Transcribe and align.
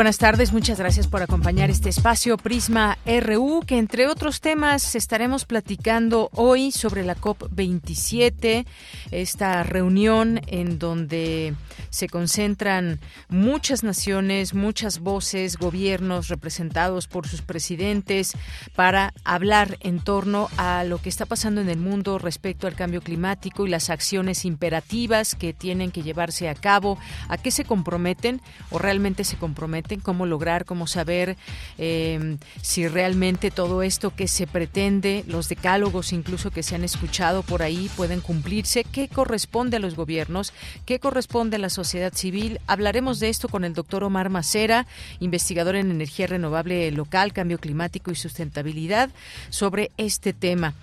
Buenas 0.00 0.16
tardes, 0.16 0.54
muchas 0.54 0.78
gracias 0.78 1.06
por 1.08 1.20
acompañar 1.20 1.68
este 1.68 1.90
espacio 1.90 2.38
Prisma 2.38 2.96
RU, 3.04 3.60
que 3.66 3.76
entre 3.76 4.06
otros 4.06 4.40
temas 4.40 4.94
estaremos 4.94 5.44
platicando 5.44 6.30
hoy 6.32 6.72
sobre 6.72 7.04
la 7.04 7.14
COP27, 7.18 8.64
esta 9.10 9.62
reunión 9.62 10.40
en 10.46 10.78
donde 10.78 11.52
se 11.88 12.08
concentran 12.08 13.00
muchas 13.28 13.82
naciones, 13.82 14.54
muchas 14.54 15.00
voces, 15.00 15.56
gobiernos 15.56 16.28
representados 16.28 17.06
por 17.06 17.26
sus 17.26 17.42
presidentes 17.42 18.34
para 18.74 19.12
hablar 19.24 19.78
en 19.80 20.00
torno 20.00 20.48
a 20.56 20.84
lo 20.84 20.98
que 20.98 21.08
está 21.08 21.26
pasando 21.26 21.60
en 21.60 21.68
el 21.68 21.78
mundo 21.78 22.18
respecto 22.18 22.66
al 22.66 22.74
cambio 22.74 23.00
climático 23.00 23.66
y 23.66 23.70
las 23.70 23.90
acciones 23.90 24.44
imperativas 24.44 25.34
que 25.34 25.52
tienen 25.52 25.90
que 25.90 26.02
llevarse 26.02 26.48
a 26.48 26.54
cabo, 26.54 26.98
a 27.28 27.38
qué 27.38 27.50
se 27.50 27.64
comprometen 27.64 28.40
o 28.70 28.78
realmente 28.78 29.24
se 29.24 29.36
comprometen, 29.36 30.00
cómo 30.00 30.26
lograr, 30.26 30.64
cómo 30.64 30.86
saber 30.86 31.36
eh, 31.78 32.36
si 32.62 32.88
realmente 32.88 33.50
todo 33.50 33.82
esto 33.82 34.14
que 34.14 34.28
se 34.28 34.46
pretende, 34.46 35.24
los 35.26 35.48
decálogos 35.48 36.12
incluso 36.12 36.50
que 36.50 36.62
se 36.62 36.74
han 36.74 36.84
escuchado 36.84 37.42
por 37.42 37.62
ahí 37.62 37.90
pueden 37.96 38.20
cumplirse, 38.20 38.84
qué 38.84 39.08
corresponde 39.08 39.76
a 39.76 39.80
los 39.80 39.94
gobiernos, 39.94 40.52
qué 40.86 40.98
corresponde 40.98 41.56
a 41.56 41.58
las 41.58 41.69
sociedad 41.70 42.12
civil. 42.12 42.60
Hablaremos 42.66 43.20
de 43.20 43.28
esto 43.28 43.48
con 43.48 43.64
el 43.64 43.74
doctor 43.74 44.04
Omar 44.04 44.28
Macera, 44.28 44.86
investigador 45.20 45.76
en 45.76 45.90
energía 45.90 46.26
renovable 46.26 46.90
local, 46.90 47.32
cambio 47.32 47.58
climático 47.58 48.10
y 48.10 48.14
sustentabilidad, 48.14 49.10
sobre 49.48 49.90
este 49.96 50.32
tema. 50.32 50.74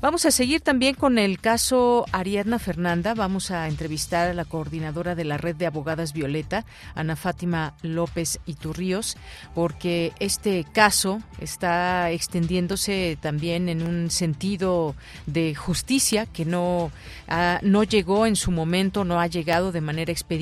Vamos 0.00 0.24
a 0.26 0.30
seguir 0.30 0.60
también 0.60 0.94
con 0.94 1.18
el 1.18 1.40
caso 1.40 2.04
Ariadna 2.12 2.58
Fernanda. 2.58 3.14
Vamos 3.14 3.50
a 3.50 3.66
entrevistar 3.68 4.28
a 4.28 4.34
la 4.34 4.44
coordinadora 4.44 5.14
de 5.14 5.24
la 5.24 5.38
red 5.38 5.56
de 5.56 5.66
abogadas 5.66 6.12
Violeta, 6.12 6.64
Ana 6.94 7.16
Fátima 7.16 7.74
López 7.82 8.40
Iturríos, 8.46 9.16
porque 9.54 10.12
este 10.20 10.64
caso 10.72 11.20
está 11.40 12.10
extendiéndose 12.10 13.18
también 13.20 13.68
en 13.68 13.82
un 13.82 14.10
sentido 14.10 14.94
de 15.26 15.54
justicia 15.54 16.26
que 16.26 16.44
no, 16.44 16.90
ah, 17.28 17.58
no 17.62 17.82
llegó 17.82 18.26
en 18.26 18.36
su 18.36 18.50
momento, 18.50 19.04
no 19.04 19.20
ha 19.20 19.26
llegado 19.26 19.72
de 19.72 19.80
manera 19.80 20.12
expedita 20.12 20.35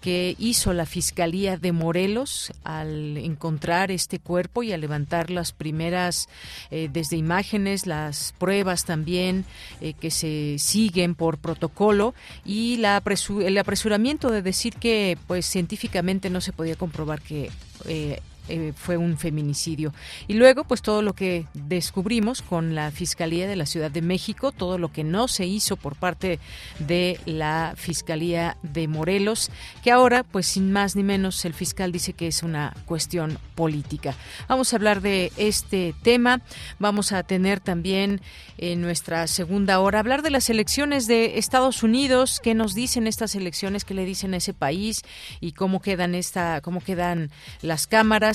que 0.00 0.36
hizo 0.38 0.72
la 0.72 0.86
Fiscalía 0.86 1.56
de 1.56 1.72
Morelos 1.72 2.52
al 2.64 3.16
encontrar 3.16 3.90
este 3.90 4.18
cuerpo 4.18 4.62
y 4.62 4.72
al 4.72 4.80
levantar 4.80 5.30
las 5.30 5.52
primeras, 5.52 6.28
eh, 6.70 6.88
desde 6.92 7.16
imágenes, 7.16 7.86
las 7.86 8.34
pruebas 8.38 8.84
también 8.84 9.44
eh, 9.80 9.94
que 9.94 10.10
se 10.10 10.56
siguen 10.58 11.14
por 11.14 11.38
protocolo 11.38 12.14
y 12.44 12.74
el 12.74 13.58
apresuramiento 13.58 14.30
de 14.30 14.42
decir 14.42 14.74
que 14.74 15.18
pues 15.26 15.46
científicamente 15.46 16.30
no 16.30 16.40
se 16.40 16.52
podía 16.52 16.76
comprobar 16.76 17.20
que 17.20 17.50
eh, 17.86 18.20
eh, 18.48 18.72
fue 18.76 18.96
un 18.96 19.16
feminicidio. 19.16 19.92
Y 20.28 20.34
luego, 20.34 20.64
pues 20.64 20.82
todo 20.82 21.02
lo 21.02 21.14
que 21.14 21.46
descubrimos 21.54 22.42
con 22.42 22.74
la 22.74 22.90
Fiscalía 22.90 23.46
de 23.46 23.56
la 23.56 23.66
Ciudad 23.66 23.90
de 23.90 24.02
México, 24.02 24.52
todo 24.52 24.78
lo 24.78 24.92
que 24.92 25.04
no 25.04 25.28
se 25.28 25.46
hizo 25.46 25.76
por 25.76 25.96
parte 25.96 26.38
de 26.78 27.18
la 27.24 27.74
Fiscalía 27.76 28.56
de 28.62 28.88
Morelos, 28.88 29.50
que 29.82 29.90
ahora, 29.90 30.22
pues 30.22 30.46
sin 30.46 30.72
más 30.72 30.96
ni 30.96 31.02
menos, 31.02 31.44
el 31.44 31.54
fiscal 31.54 31.92
dice 31.92 32.12
que 32.12 32.26
es 32.26 32.42
una 32.42 32.74
cuestión 32.86 33.38
política. 33.54 34.14
Vamos 34.48 34.72
a 34.72 34.76
hablar 34.76 35.00
de 35.00 35.32
este 35.36 35.94
tema. 36.02 36.42
Vamos 36.78 37.12
a 37.12 37.22
tener 37.22 37.60
también 37.60 38.20
en 38.58 38.80
nuestra 38.80 39.26
segunda 39.26 39.80
hora 39.80 40.00
hablar 40.00 40.22
de 40.22 40.30
las 40.30 40.50
elecciones 40.50 41.06
de 41.06 41.38
Estados 41.38 41.82
Unidos, 41.82 42.40
qué 42.42 42.54
nos 42.54 42.74
dicen 42.74 43.06
estas 43.06 43.34
elecciones, 43.34 43.84
qué 43.84 43.94
le 43.94 44.04
dicen 44.04 44.34
a 44.34 44.36
ese 44.36 44.52
país 44.52 45.02
y 45.40 45.52
cómo 45.52 45.80
quedan 45.80 46.14
esta, 46.14 46.60
cómo 46.60 46.80
quedan 46.80 47.30
las 47.62 47.86
cámaras 47.86 48.33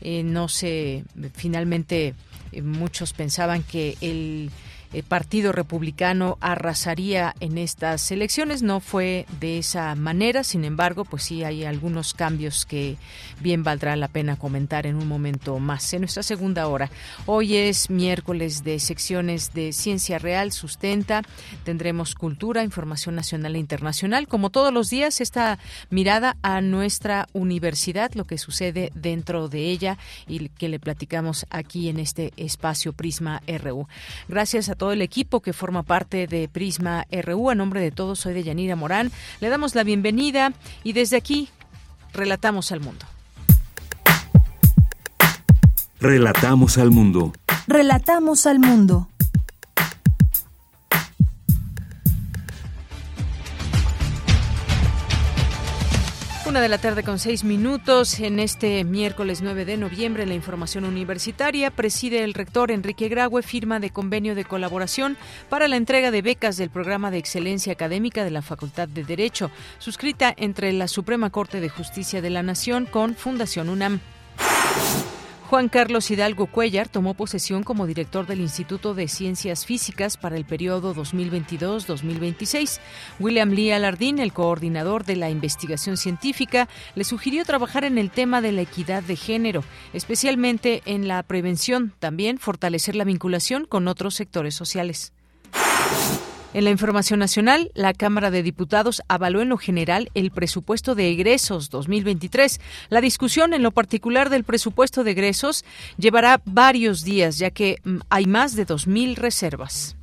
eh, 0.00 0.22
no 0.22 0.48
sé, 0.48 1.04
finalmente 1.34 2.14
eh, 2.52 2.62
muchos 2.62 3.12
pensaban 3.12 3.62
que 3.62 3.96
el 4.00 4.50
el 4.92 5.02
Partido 5.04 5.52
Republicano 5.52 6.36
arrasaría 6.40 7.34
en 7.40 7.58
estas 7.58 8.10
elecciones. 8.10 8.62
No 8.62 8.80
fue 8.80 9.26
de 9.40 9.58
esa 9.58 9.94
manera, 9.94 10.42
sin 10.44 10.64
embargo, 10.64 11.04
pues 11.04 11.24
sí 11.24 11.44
hay 11.44 11.64
algunos 11.64 12.14
cambios 12.14 12.66
que 12.66 12.96
bien 13.40 13.62
valdrá 13.62 13.94
la 13.96 14.08
pena 14.08 14.36
comentar 14.36 14.86
en 14.86 14.96
un 14.96 15.06
momento 15.06 15.58
más, 15.58 15.92
en 15.92 16.00
nuestra 16.00 16.22
segunda 16.22 16.66
hora. 16.66 16.90
Hoy 17.26 17.56
es 17.56 17.90
miércoles 17.90 18.64
de 18.64 18.78
secciones 18.80 19.52
de 19.54 19.72
Ciencia 19.72 20.18
Real, 20.18 20.52
Sustenta, 20.52 21.22
tendremos 21.64 22.14
cultura, 22.14 22.64
información 22.64 23.14
nacional 23.14 23.54
e 23.56 23.58
internacional, 23.58 24.26
como 24.26 24.50
todos 24.50 24.72
los 24.72 24.90
días, 24.90 25.20
esta 25.20 25.58
mirada 25.90 26.36
a 26.42 26.60
nuestra 26.60 27.28
universidad, 27.32 28.12
lo 28.14 28.24
que 28.24 28.38
sucede 28.38 28.90
dentro 28.94 29.48
de 29.48 29.70
ella 29.70 29.98
y 30.26 30.48
que 30.48 30.68
le 30.68 30.80
platicamos 30.80 31.46
aquí 31.50 31.88
en 31.88 31.98
este 32.00 32.32
espacio 32.36 32.92
Prisma 32.92 33.42
RU. 33.46 33.86
Gracias 34.28 34.68
a 34.68 34.74
todo 34.80 34.92
el 34.92 35.02
equipo 35.02 35.40
que 35.40 35.52
forma 35.52 35.82
parte 35.82 36.26
de 36.26 36.48
Prisma 36.48 37.06
RU. 37.12 37.50
A 37.50 37.54
nombre 37.54 37.82
de 37.82 37.90
todos, 37.90 38.18
soy 38.18 38.32
de 38.32 38.42
Yanira 38.42 38.76
Morán. 38.76 39.12
Le 39.40 39.50
damos 39.50 39.74
la 39.74 39.84
bienvenida 39.84 40.54
y 40.82 40.94
desde 40.94 41.18
aquí 41.18 41.50
relatamos 42.14 42.72
al 42.72 42.80
mundo. 42.80 43.04
Relatamos 46.00 46.78
al 46.78 46.90
mundo. 46.90 47.34
Relatamos 47.66 48.46
al 48.46 48.58
mundo. 48.58 49.06
Una 56.50 56.60
de 56.60 56.68
la 56.68 56.78
tarde 56.78 57.04
con 57.04 57.20
seis 57.20 57.44
minutos 57.44 58.18
en 58.18 58.40
este 58.40 58.82
miércoles 58.82 59.40
9 59.40 59.64
de 59.64 59.76
noviembre 59.76 60.26
la 60.26 60.34
información 60.34 60.84
universitaria 60.84 61.70
preside 61.70 62.24
el 62.24 62.34
rector 62.34 62.72
Enrique 62.72 63.08
Graue 63.08 63.44
firma 63.44 63.78
de 63.78 63.90
convenio 63.90 64.34
de 64.34 64.44
colaboración 64.44 65.16
para 65.48 65.68
la 65.68 65.76
entrega 65.76 66.10
de 66.10 66.22
becas 66.22 66.56
del 66.56 66.68
programa 66.68 67.12
de 67.12 67.18
excelencia 67.18 67.72
académica 67.72 68.24
de 68.24 68.32
la 68.32 68.42
Facultad 68.42 68.88
de 68.88 69.04
Derecho, 69.04 69.52
suscrita 69.78 70.34
entre 70.36 70.72
la 70.72 70.88
Suprema 70.88 71.30
Corte 71.30 71.60
de 71.60 71.68
Justicia 71.68 72.20
de 72.20 72.30
la 72.30 72.42
Nación 72.42 72.84
con 72.84 73.14
Fundación 73.14 73.68
UNAM. 73.68 74.00
Juan 75.50 75.68
Carlos 75.68 76.08
Hidalgo 76.12 76.46
Cuellar 76.46 76.88
tomó 76.88 77.14
posesión 77.14 77.64
como 77.64 77.88
director 77.88 78.24
del 78.24 78.40
Instituto 78.40 78.94
de 78.94 79.08
Ciencias 79.08 79.66
Físicas 79.66 80.16
para 80.16 80.36
el 80.36 80.44
periodo 80.44 80.94
2022-2026. 80.94 82.78
William 83.18 83.50
Lee 83.50 83.72
Alardín, 83.72 84.20
el 84.20 84.32
coordinador 84.32 85.04
de 85.04 85.16
la 85.16 85.28
investigación 85.28 85.96
científica, 85.96 86.68
le 86.94 87.02
sugirió 87.02 87.44
trabajar 87.44 87.82
en 87.82 87.98
el 87.98 88.12
tema 88.12 88.40
de 88.40 88.52
la 88.52 88.60
equidad 88.60 89.02
de 89.02 89.16
género, 89.16 89.64
especialmente 89.92 90.82
en 90.84 91.08
la 91.08 91.20
prevención, 91.24 91.94
también 91.98 92.38
fortalecer 92.38 92.94
la 92.94 93.02
vinculación 93.02 93.64
con 93.64 93.88
otros 93.88 94.14
sectores 94.14 94.54
sociales. 94.54 95.12
En 96.52 96.64
la 96.64 96.70
información 96.70 97.20
nacional, 97.20 97.70
la 97.74 97.94
Cámara 97.94 98.32
de 98.32 98.42
Diputados 98.42 99.02
avaló 99.06 99.40
en 99.40 99.50
lo 99.50 99.56
general 99.56 100.10
el 100.14 100.32
presupuesto 100.32 100.96
de 100.96 101.08
egresos 101.08 101.70
2023. 101.70 102.60
La 102.88 103.00
discusión 103.00 103.54
en 103.54 103.62
lo 103.62 103.70
particular 103.70 104.30
del 104.30 104.42
presupuesto 104.42 105.04
de 105.04 105.12
egresos 105.12 105.64
llevará 105.96 106.42
varios 106.44 107.04
días, 107.04 107.38
ya 107.38 107.52
que 107.52 107.78
mm, 107.84 107.98
hay 108.08 108.26
más 108.26 108.56
de 108.56 108.66
2.000 108.66 109.14
reservas. 109.14 109.96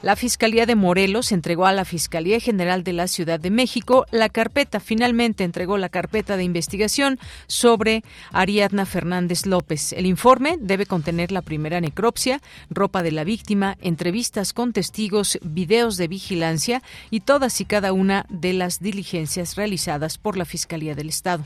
La 0.00 0.14
Fiscalía 0.14 0.64
de 0.64 0.76
Morelos 0.76 1.32
entregó 1.32 1.66
a 1.66 1.72
la 1.72 1.84
Fiscalía 1.84 2.38
General 2.38 2.84
de 2.84 2.92
la 2.92 3.08
Ciudad 3.08 3.40
de 3.40 3.50
México 3.50 4.06
la 4.12 4.28
carpeta, 4.28 4.78
finalmente 4.78 5.42
entregó 5.42 5.76
la 5.76 5.88
carpeta 5.88 6.36
de 6.36 6.44
investigación 6.44 7.18
sobre 7.48 8.04
Ariadna 8.30 8.86
Fernández 8.86 9.44
López. 9.44 9.92
El 9.92 10.06
informe 10.06 10.56
debe 10.60 10.86
contener 10.86 11.32
la 11.32 11.42
primera 11.42 11.80
necropsia, 11.80 12.40
ropa 12.70 13.02
de 13.02 13.10
la 13.10 13.24
víctima, 13.24 13.76
entrevistas 13.80 14.52
con 14.52 14.72
testigos, 14.72 15.36
videos 15.42 15.96
de 15.96 16.06
vigilancia 16.06 16.80
y 17.10 17.20
todas 17.20 17.60
y 17.60 17.64
cada 17.64 17.92
una 17.92 18.24
de 18.28 18.52
las 18.52 18.78
diligencias 18.78 19.56
realizadas 19.56 20.16
por 20.16 20.36
la 20.36 20.44
Fiscalía 20.44 20.94
del 20.94 21.08
Estado. 21.08 21.44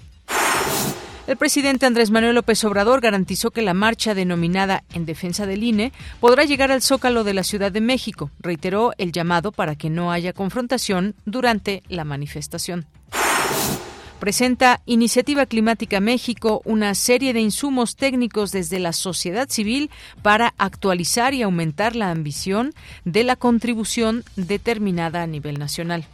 El 1.24 1.36
presidente 1.36 1.86
Andrés 1.86 2.10
Manuel 2.10 2.34
López 2.34 2.64
Obrador 2.64 3.00
garantizó 3.00 3.52
que 3.52 3.62
la 3.62 3.74
marcha 3.74 4.12
denominada 4.12 4.82
En 4.92 5.06
defensa 5.06 5.46
del 5.46 5.62
INE 5.62 5.92
podrá 6.18 6.44
llegar 6.44 6.72
al 6.72 6.82
Zócalo 6.82 7.22
de 7.22 7.32
la 7.32 7.44
Ciudad 7.44 7.70
de 7.70 7.80
México. 7.80 8.30
Reiteró 8.40 8.92
el 8.98 9.12
llamado 9.12 9.52
para 9.52 9.76
que 9.76 9.88
no 9.88 10.10
haya 10.10 10.32
confrontación 10.32 11.14
durante 11.24 11.84
la 11.88 12.02
manifestación. 12.02 12.86
Presenta 14.18 14.80
Iniciativa 14.84 15.46
Climática 15.46 16.00
México 16.00 16.60
una 16.64 16.94
serie 16.96 17.32
de 17.32 17.40
insumos 17.40 17.94
técnicos 17.94 18.50
desde 18.50 18.80
la 18.80 18.92
sociedad 18.92 19.48
civil 19.48 19.90
para 20.22 20.54
actualizar 20.58 21.34
y 21.34 21.42
aumentar 21.42 21.94
la 21.94 22.10
ambición 22.10 22.72
de 23.04 23.22
la 23.22 23.36
contribución 23.36 24.24
determinada 24.34 25.22
a 25.22 25.26
nivel 25.28 25.58
nacional. 25.58 26.04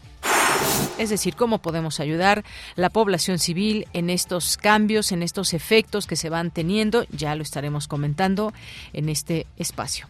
Es 0.98 1.10
decir, 1.10 1.36
cómo 1.36 1.58
podemos 1.58 2.00
ayudar 2.00 2.44
la 2.76 2.90
población 2.90 3.38
civil 3.38 3.86
en 3.92 4.10
estos 4.10 4.56
cambios, 4.56 5.12
en 5.12 5.22
estos 5.22 5.54
efectos 5.54 6.06
que 6.06 6.16
se 6.16 6.28
van 6.28 6.50
teniendo. 6.50 7.04
Ya 7.10 7.34
lo 7.34 7.42
estaremos 7.42 7.88
comentando 7.88 8.52
en 8.92 9.08
este 9.08 9.46
espacio. 9.56 10.08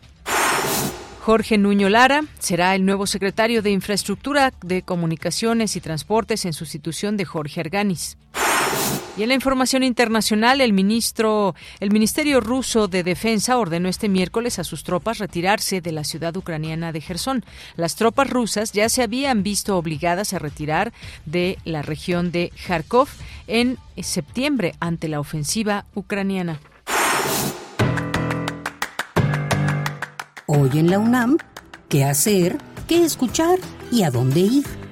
Jorge 1.20 1.59
Nuño 1.59 1.91
Lara 1.91 2.25
será 2.38 2.75
el 2.75 2.87
nuevo 2.87 3.06
secretario 3.06 3.61
de 3.61 3.70
Infraestructura 3.70 4.55
de 4.62 4.81
Comunicaciones 4.81 5.76
y 5.76 5.81
Transportes 5.81 6.47
en 6.47 6.55
sustitución 6.55 7.19
de 7.19 7.26
Jorge 7.26 7.61
Arganis. 7.61 8.17
Y 9.19 9.25
en 9.25 9.31
la 9.31 9.35
información 9.35 9.82
internacional, 9.82 10.61
el 10.61 10.73
ministro, 10.73 11.56
el 11.81 11.90
Ministerio 11.90 12.40
ruso 12.40 12.87
de 12.87 13.02
Defensa 13.02 13.58
ordenó 13.58 13.88
este 13.88 14.08
miércoles 14.08 14.61
a 14.61 14.64
sus 14.64 14.85
tropas 14.85 15.19
retirarse 15.19 15.81
de 15.81 15.90
la 15.90 16.05
ciudad 16.05 16.37
ucraniana 16.37 16.93
de 16.93 17.00
Gerson. 17.00 17.44
Las 17.75 17.96
tropas 17.96 18.31
rusas 18.31 18.70
ya 18.70 18.88
se 18.88 19.02
habían 19.02 19.43
visto 19.43 19.76
obligadas 19.76 20.35
a 20.35 20.38
retirar 20.38 20.93
de 21.26 21.58
la 21.64 21.82
región 21.82 22.31
de 22.31 22.52
Kharkov 22.67 23.08
en 23.49 23.76
septiembre 24.00 24.76
ante 24.79 25.08
la 25.08 25.19
ofensiva 25.19 25.84
ucraniana. 25.94 26.61
Hoy 30.46 30.70
en 30.75 30.91
la 30.91 31.00
UNAM, 31.00 31.38
¿qué 31.88 32.05
hacer? 32.05 32.58
¿Qué 32.87 33.05
escuchar? 33.05 33.58
¿Y 33.91 34.05
a 34.05 34.11
dónde 34.11 34.41
ir? 34.41 34.88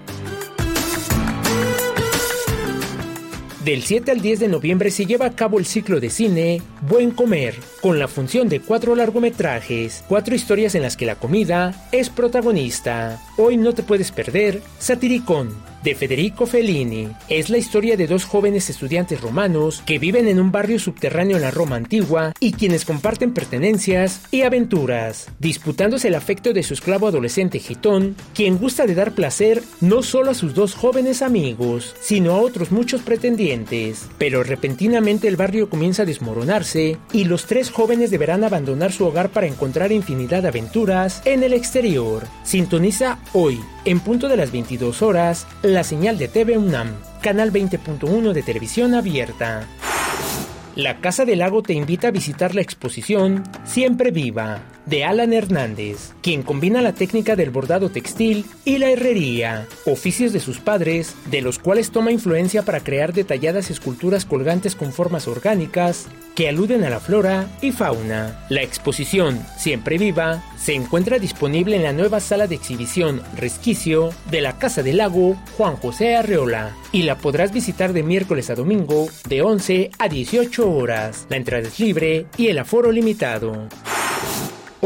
Del 3.66 3.82
7 3.82 4.12
al 4.12 4.20
10 4.20 4.38
de 4.38 4.46
noviembre 4.46 4.92
se 4.92 5.06
lleva 5.06 5.26
a 5.26 5.34
cabo 5.34 5.58
el 5.58 5.66
ciclo 5.66 5.98
de 5.98 6.08
cine 6.08 6.62
Buen 6.82 7.10
Comer, 7.10 7.56
con 7.80 7.98
la 7.98 8.06
función 8.06 8.48
de 8.48 8.60
cuatro 8.60 8.94
largometrajes, 8.94 10.04
cuatro 10.06 10.36
historias 10.36 10.76
en 10.76 10.82
las 10.82 10.96
que 10.96 11.04
la 11.04 11.16
comida 11.16 11.88
es 11.90 12.08
protagonista. 12.08 13.20
Hoy 13.36 13.56
no 13.56 13.74
te 13.74 13.82
puedes 13.82 14.12
perder 14.12 14.62
Satiricón, 14.78 15.52
de 15.86 15.94
Federico 15.94 16.46
Fellini. 16.46 17.10
Es 17.28 17.48
la 17.48 17.58
historia 17.58 17.96
de 17.96 18.08
dos 18.08 18.24
jóvenes 18.24 18.68
estudiantes 18.70 19.20
romanos 19.20 19.84
que 19.86 20.00
viven 20.00 20.26
en 20.26 20.40
un 20.40 20.50
barrio 20.50 20.80
subterráneo 20.80 21.36
en 21.36 21.42
la 21.42 21.52
Roma 21.52 21.76
antigua 21.76 22.32
y 22.40 22.54
quienes 22.54 22.84
comparten 22.84 23.32
pertenencias 23.32 24.22
y 24.32 24.42
aventuras, 24.42 25.28
disputándose 25.38 26.08
el 26.08 26.16
afecto 26.16 26.52
de 26.52 26.64
su 26.64 26.74
esclavo 26.74 27.06
adolescente 27.06 27.60
Gitón, 27.60 28.16
quien 28.34 28.58
gusta 28.58 28.84
de 28.84 28.96
dar 28.96 29.12
placer 29.12 29.62
no 29.80 30.02
solo 30.02 30.32
a 30.32 30.34
sus 30.34 30.54
dos 30.54 30.74
jóvenes 30.74 31.22
amigos, 31.22 31.94
sino 32.00 32.32
a 32.32 32.40
otros 32.40 32.72
muchos 32.72 33.02
pretendientes. 33.02 34.08
Pero 34.18 34.42
repentinamente 34.42 35.28
el 35.28 35.36
barrio 35.36 35.70
comienza 35.70 36.02
a 36.02 36.06
desmoronarse 36.06 36.96
y 37.12 37.26
los 37.26 37.46
tres 37.46 37.70
jóvenes 37.70 38.10
deberán 38.10 38.42
abandonar 38.42 38.90
su 38.90 39.06
hogar 39.06 39.28
para 39.28 39.46
encontrar 39.46 39.92
infinidad 39.92 40.42
de 40.42 40.48
aventuras 40.48 41.22
en 41.24 41.44
el 41.44 41.52
exterior. 41.52 42.24
Sintoniza 42.42 43.20
hoy, 43.34 43.60
en 43.84 44.00
punto 44.00 44.28
de 44.28 44.36
las 44.36 44.50
22 44.50 45.00
horas, 45.00 45.46
la 45.62 45.75
señal 45.84 46.18
de 46.18 46.28
TV 46.28 46.58
UNAM, 46.58 46.94
canal 47.22 47.52
20.1 47.52 48.32
de 48.32 48.42
televisión 48.42 48.94
abierta. 48.94 49.66
La 50.74 51.00
Casa 51.00 51.24
del 51.24 51.38
Lago 51.40 51.62
te 51.62 51.72
invita 51.72 52.08
a 52.08 52.10
visitar 52.10 52.54
la 52.54 52.60
exposición 52.60 53.42
Siempre 53.64 54.10
Viva 54.10 54.60
de 54.86 55.04
Alan 55.04 55.32
Hernández, 55.32 56.12
quien 56.22 56.42
combina 56.42 56.80
la 56.80 56.92
técnica 56.92 57.36
del 57.36 57.50
bordado 57.50 57.90
textil 57.90 58.46
y 58.64 58.78
la 58.78 58.88
herrería, 58.90 59.66
oficios 59.84 60.32
de 60.32 60.40
sus 60.40 60.60
padres, 60.60 61.14
de 61.30 61.42
los 61.42 61.58
cuales 61.58 61.90
toma 61.90 62.12
influencia 62.12 62.62
para 62.62 62.80
crear 62.80 63.12
detalladas 63.12 63.70
esculturas 63.70 64.24
colgantes 64.24 64.76
con 64.76 64.92
formas 64.92 65.28
orgánicas 65.28 66.06
que 66.36 66.48
aluden 66.48 66.84
a 66.84 66.90
la 66.90 67.00
flora 67.00 67.48
y 67.62 67.72
fauna. 67.72 68.46
La 68.50 68.62
exposición 68.62 69.44
Siempre 69.56 69.98
Viva 69.98 70.44
se 70.56 70.74
encuentra 70.74 71.18
disponible 71.18 71.76
en 71.76 71.82
la 71.82 71.92
nueva 71.92 72.20
sala 72.20 72.46
de 72.46 72.54
exhibición 72.54 73.22
Resquicio 73.36 74.10
de 74.30 74.42
la 74.42 74.58
Casa 74.58 74.82
del 74.82 74.98
Lago 74.98 75.36
Juan 75.56 75.76
José 75.76 76.14
Arreola 76.14 76.76
y 76.92 77.02
la 77.02 77.16
podrás 77.18 77.52
visitar 77.52 77.92
de 77.92 78.02
miércoles 78.02 78.50
a 78.50 78.54
domingo 78.54 79.08
de 79.28 79.42
11 79.42 79.90
a 79.98 80.08
18 80.08 80.70
horas. 80.70 81.26
La 81.30 81.38
entrada 81.38 81.66
es 81.66 81.80
libre 81.80 82.26
y 82.36 82.48
el 82.48 82.58
aforo 82.58 82.92
limitado. 82.92 83.68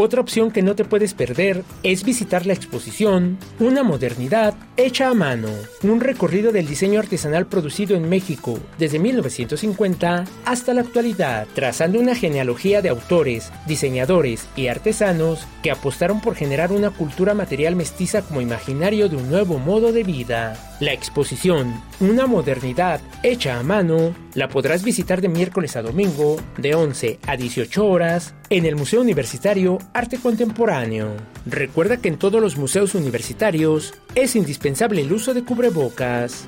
Otra 0.03 0.23
opción 0.23 0.51
que 0.51 0.63
no 0.63 0.75
te 0.75 0.87
puedes 0.87 1.13
perder 1.13 1.63
es 1.83 2.05
visitar 2.05 2.47
la 2.47 2.55
exposición 2.55 3.37
Una 3.59 3.83
modernidad 3.83 4.55
hecha 4.79 5.11
a 5.11 5.15
mano, 5.15 5.51
un 5.83 6.01
recorrido 6.01 6.53
del 6.53 6.67
diseño 6.67 7.01
artesanal 7.01 7.45
producido 7.45 7.95
en 7.95 8.09
México 8.09 8.59
desde 8.79 8.99
1950 8.99 10.25
hasta 10.47 10.73
la 10.73 10.81
actualidad, 10.81 11.47
trazando 11.55 12.01
una 12.01 12.15
genealogía 12.15 12.81
de 12.81 12.89
autores, 12.89 13.53
diseñadores 13.67 14.49
y 14.57 14.69
artesanos 14.69 15.47
que 15.63 15.71
apostaron 15.71 16.23
por 16.23 16.35
generar 16.35 16.73
una 16.73 16.89
cultura 16.89 17.35
material 17.35 17.77
mestiza 17.77 18.23
como 18.23 18.41
imaginario 18.41 19.11
de 19.11 19.17
un 19.17 19.29
nuevo 19.29 19.59
modo 19.59 19.93
de 19.93 20.03
vida. 20.03 20.70
La 20.81 20.95
exposición 20.95 21.83
Una 22.01 22.27
modernidad 22.27 23.03
hecha 23.23 23.59
a 23.59 23.63
mano 23.63 24.15
la 24.33 24.49
podrás 24.49 24.83
visitar 24.83 25.21
de 25.21 25.29
miércoles 25.29 25.77
a 25.77 25.83
domingo 25.83 26.39
de 26.57 26.75
11 26.75 27.19
a 27.27 27.37
18 27.37 27.87
horas 27.87 28.35
en 28.49 28.65
el 28.65 28.77
Museo 28.77 29.03
Universitario 29.03 29.77
Arte 29.93 30.19
Contemporáneo. 30.19 31.17
Recuerda 31.45 31.99
que 31.99 32.09
en 32.09 32.19
todos 32.19 32.41
los 32.41 32.57
museos 32.57 32.95
universitarios 32.95 33.93
es 34.15 34.35
indispensable 34.37 35.03
el 35.03 35.13
uso 35.13 35.35
de 35.35 35.45
cubrebocas. 35.45 36.47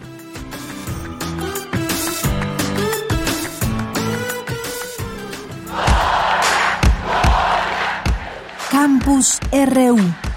Campus 8.70 9.38
RU 9.52 10.31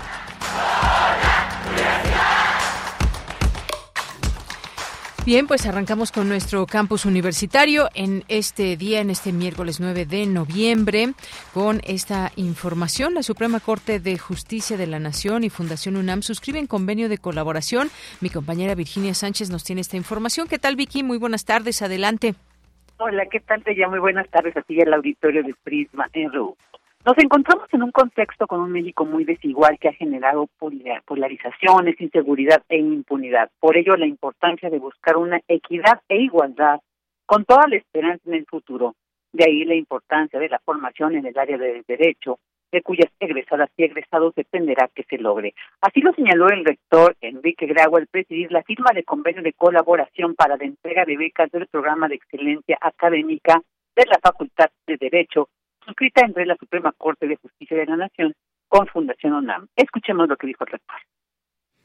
Bien, 5.26 5.48
pues 5.48 5.66
arrancamos 5.66 6.12
con 6.12 6.30
nuestro 6.30 6.68
campus 6.68 7.04
universitario 7.04 7.90
en 7.96 8.24
este 8.28 8.78
día, 8.78 9.02
en 9.02 9.10
este 9.10 9.34
miércoles 9.34 9.80
9 9.80 10.06
de 10.06 10.28
noviembre, 10.28 11.14
con 11.52 11.82
esta 11.84 12.32
información. 12.36 13.16
La 13.16 13.24
Suprema 13.24 13.60
Corte 13.60 14.00
de 14.00 14.20
Justicia 14.20 14.78
de 14.78 14.86
la 14.86 15.00
Nación 15.00 15.44
y 15.44 15.50
Fundación 15.50 15.96
UNAM 15.96 16.22
suscriben 16.22 16.68
convenio 16.68 17.10
de 17.10 17.18
colaboración. 17.18 17.90
Mi 18.22 18.30
compañera 18.30 18.76
Virginia 18.76 19.16
Sánchez 19.16 19.50
nos 19.50 19.64
tiene 19.64 19.82
esta 19.82 19.98
información. 19.98 20.48
¿Qué 20.48 20.60
tal, 20.60 20.76
Vicky? 20.76 21.02
Muy 21.02 21.18
buenas 21.18 21.44
tardes. 21.44 21.82
Adelante. 21.82 22.36
Hola, 22.98 23.26
¿qué 23.26 23.40
tal? 23.40 23.64
Te 23.64 23.76
Muy 23.88 24.00
buenas 24.00 24.30
tardes 24.30 24.56
aquí 24.56 24.80
el 24.80 24.94
auditorio 24.94 25.42
de 25.42 25.56
Prisma 25.64 26.08
RU. 26.14 26.56
Nos 27.06 27.20
encontramos 27.20 27.68
en 27.72 27.84
un 27.84 27.92
contexto 27.92 28.48
con 28.48 28.62
un 28.62 28.72
México 28.72 29.06
muy 29.06 29.26
desigual 29.26 29.78
que 29.78 29.90
ha 29.90 29.94
generado 29.94 30.50
polarizaciones, 31.06 32.02
inseguridad 32.02 32.64
e 32.68 32.80
impunidad. 32.80 33.52
Por 33.60 33.78
ello, 33.78 33.96
la 33.96 34.08
importancia 34.08 34.72
de 34.72 34.80
buscar 34.80 35.16
una 35.16 35.40
equidad 35.48 36.02
e 36.10 36.18
igualdad 36.24 36.80
con 37.28 37.46
toda 37.46 37.68
la 37.68 37.76
esperanza 37.76 38.24
en 38.26 38.34
el 38.34 38.48
futuro. 38.48 38.96
De 39.32 39.46
ahí 39.46 39.66
la 39.66 39.76
importancia 39.76 40.40
de 40.40 40.50
la 40.50 40.58
formación 40.66 41.16
en 41.16 41.28
el 41.28 41.38
área 41.38 41.60
del 41.60 41.84
derecho, 41.88 42.40
de 42.72 42.82
cuyas 42.82 43.12
egresadas 43.20 43.70
y 43.78 43.84
egresados 43.84 44.34
dependerá 44.34 44.90
que 44.96 45.04
se 45.04 45.20
logre. 45.20 45.54
Así 45.82 46.02
lo 46.02 46.12
señaló 46.14 46.50
el 46.50 46.66
rector 46.66 47.16
Enrique 47.22 47.68
Grau 47.68 47.98
al 47.98 48.08
presidir 48.08 48.52
la 48.52 48.64
firma 48.64 48.90
de 48.96 49.04
convenio 49.04 49.44
de 49.44 49.54
colaboración 49.54 50.34
para 50.34 50.58
la 50.58 50.66
entrega 50.66 51.06
de 51.06 51.18
becas 51.18 51.52
del 51.52 51.68
programa 51.68 52.08
de 52.08 52.16
excelencia 52.16 52.80
académica 52.82 53.62
de 53.96 54.06
la 54.08 54.18
Facultad 54.24 54.72
de 54.88 54.98
Derecho 54.98 55.50
suscrita 55.86 56.26
entre 56.26 56.46
la 56.46 56.56
Suprema 56.58 56.92
Corte 56.98 57.28
de 57.28 57.38
Justicia 57.38 57.78
de 57.78 57.86
la 57.86 57.98
Nación 57.98 58.34
con 58.68 58.88
Fundación 58.88 59.34
UNAM. 59.34 59.68
Escuchemos 59.76 60.28
lo 60.28 60.36
que 60.36 60.48
dijo 60.48 60.66
el 60.66 60.72
rector. 60.74 60.98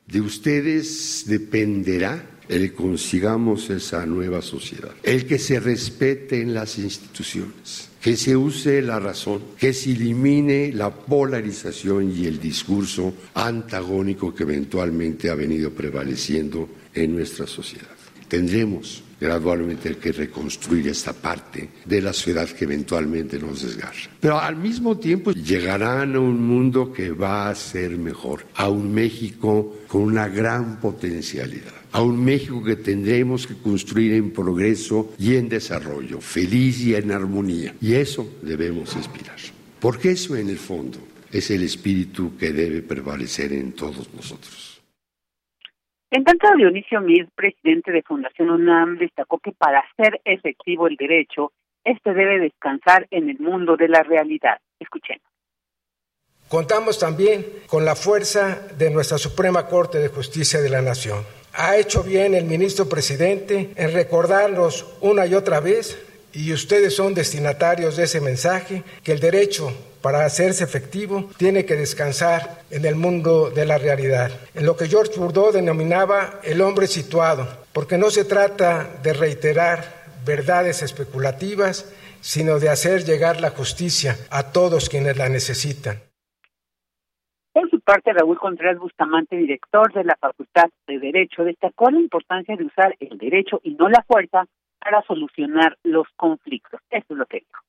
De 0.06 0.20
ustedes 0.20 1.24
dependerá 1.28 2.20
el 2.48 2.70
que 2.70 2.74
consigamos 2.74 3.70
esa 3.70 4.04
nueva 4.06 4.42
sociedad, 4.42 4.90
el 5.04 5.24
que 5.24 5.38
se 5.38 5.60
respeten 5.60 6.52
las 6.52 6.78
instituciones, 6.78 7.92
que 8.02 8.16
se 8.16 8.36
use 8.36 8.82
la 8.82 8.98
razón, 8.98 9.40
que 9.56 9.72
se 9.72 9.92
elimine 9.92 10.72
la 10.72 10.90
polarización 10.90 12.10
y 12.10 12.26
el 12.26 12.40
discurso 12.40 13.14
antagónico 13.34 14.34
que 14.34 14.42
eventualmente 14.42 15.30
ha 15.30 15.36
venido 15.36 15.70
prevaleciendo 15.70 16.68
en 16.92 17.14
nuestra 17.14 17.46
sociedad. 17.46 17.94
Tendremos 18.26 19.04
gradualmente 19.20 19.96
que 19.96 20.12
reconstruir 20.12 20.88
esta 20.88 21.12
parte 21.12 21.68
de 21.84 22.00
la 22.00 22.12
ciudad 22.12 22.48
que 22.48 22.64
eventualmente 22.64 23.38
nos 23.38 23.62
desgarra. 23.62 24.10
Pero 24.18 24.40
al 24.40 24.56
mismo 24.56 24.98
tiempo 24.98 25.32
llegarán 25.32 26.16
a 26.16 26.20
un 26.20 26.40
mundo 26.40 26.92
que 26.92 27.10
va 27.10 27.50
a 27.50 27.54
ser 27.54 27.98
mejor, 27.98 28.46
a 28.54 28.68
un 28.68 28.92
México 28.92 29.80
con 29.86 30.02
una 30.02 30.28
gran 30.28 30.80
potencialidad, 30.80 31.74
a 31.92 32.02
un 32.02 32.24
México 32.24 32.62
que 32.64 32.76
tendremos 32.76 33.46
que 33.46 33.56
construir 33.56 34.14
en 34.14 34.30
progreso 34.30 35.12
y 35.18 35.36
en 35.36 35.48
desarrollo, 35.48 36.20
feliz 36.20 36.80
y 36.80 36.94
en 36.94 37.10
armonía. 37.12 37.74
Y 37.80 37.94
eso 37.94 38.26
debemos 38.42 38.96
aspirar. 38.96 39.36
Porque 39.78 40.12
eso 40.12 40.36
en 40.36 40.48
el 40.48 40.58
fondo 40.58 40.98
es 41.30 41.50
el 41.50 41.62
espíritu 41.62 42.36
que 42.36 42.52
debe 42.52 42.82
prevalecer 42.82 43.52
en 43.52 43.72
todos 43.72 44.08
nosotros. 44.14 44.69
En 46.12 46.24
tanto, 46.24 46.48
Dionisio 46.56 47.00
Mir, 47.00 47.28
presidente 47.36 47.92
de 47.92 48.02
Fundación 48.02 48.50
UNAM, 48.50 48.98
destacó 48.98 49.38
que 49.38 49.52
para 49.52 49.80
hacer 49.80 50.20
efectivo 50.24 50.88
el 50.88 50.96
derecho, 50.96 51.52
este 51.84 52.12
debe 52.12 52.40
descansar 52.40 53.06
en 53.12 53.30
el 53.30 53.38
mundo 53.38 53.76
de 53.76 53.88
la 53.88 54.02
realidad. 54.02 54.58
Escuchemos. 54.80 55.22
Contamos 56.48 56.98
también 56.98 57.46
con 57.68 57.84
la 57.84 57.94
fuerza 57.94 58.58
de 58.76 58.90
nuestra 58.90 59.18
Suprema 59.18 59.68
Corte 59.68 59.98
de 59.98 60.08
Justicia 60.08 60.60
de 60.60 60.68
la 60.68 60.82
Nación. 60.82 61.24
Ha 61.54 61.76
hecho 61.76 62.02
bien 62.02 62.34
el 62.34 62.44
ministro 62.44 62.88
presidente 62.88 63.70
en 63.76 63.92
recordarnos 63.92 64.98
una 65.00 65.26
y 65.26 65.34
otra 65.34 65.60
vez, 65.60 65.96
y 66.32 66.52
ustedes 66.52 66.96
son 66.96 67.14
destinatarios 67.14 67.96
de 67.96 68.04
ese 68.04 68.20
mensaje, 68.20 68.82
que 69.04 69.12
el 69.12 69.20
derecho 69.20 69.72
para 70.02 70.24
hacerse 70.24 70.64
efectivo, 70.64 71.30
tiene 71.36 71.64
que 71.64 71.76
descansar 71.76 72.62
en 72.70 72.84
el 72.84 72.96
mundo 72.96 73.50
de 73.50 73.66
la 73.66 73.78
realidad, 73.78 74.30
en 74.54 74.66
lo 74.66 74.76
que 74.76 74.88
George 74.88 75.18
Bourdieu 75.18 75.52
denominaba 75.52 76.40
el 76.42 76.60
hombre 76.60 76.86
situado, 76.86 77.46
porque 77.72 77.98
no 77.98 78.10
se 78.10 78.24
trata 78.24 78.88
de 79.02 79.12
reiterar 79.12 80.00
verdades 80.24 80.82
especulativas, 80.82 81.94
sino 82.20 82.58
de 82.58 82.68
hacer 82.68 83.04
llegar 83.04 83.40
la 83.40 83.50
justicia 83.50 84.16
a 84.30 84.52
todos 84.52 84.88
quienes 84.88 85.16
la 85.16 85.28
necesitan. 85.28 85.98
Por 87.52 87.68
su 87.68 87.80
parte, 87.80 88.12
Raúl 88.12 88.38
Contreras 88.38 88.78
Bustamante, 88.78 89.36
director 89.36 89.92
de 89.92 90.04
la 90.04 90.16
Facultad 90.20 90.70
de 90.86 90.98
Derecho, 90.98 91.44
destacó 91.44 91.90
la 91.90 91.98
importancia 91.98 92.56
de 92.56 92.64
usar 92.64 92.94
el 93.00 93.18
derecho 93.18 93.60
y 93.64 93.74
no 93.74 93.88
la 93.88 94.04
fuerza 94.06 94.46
para 94.78 95.02
solucionar 95.02 95.76
los 95.82 96.06
conflictos. 96.16 96.80
Eso 96.90 97.06
es 97.10 97.16
lo 97.16 97.26
que 97.26 97.38
dijo. 97.38 97.62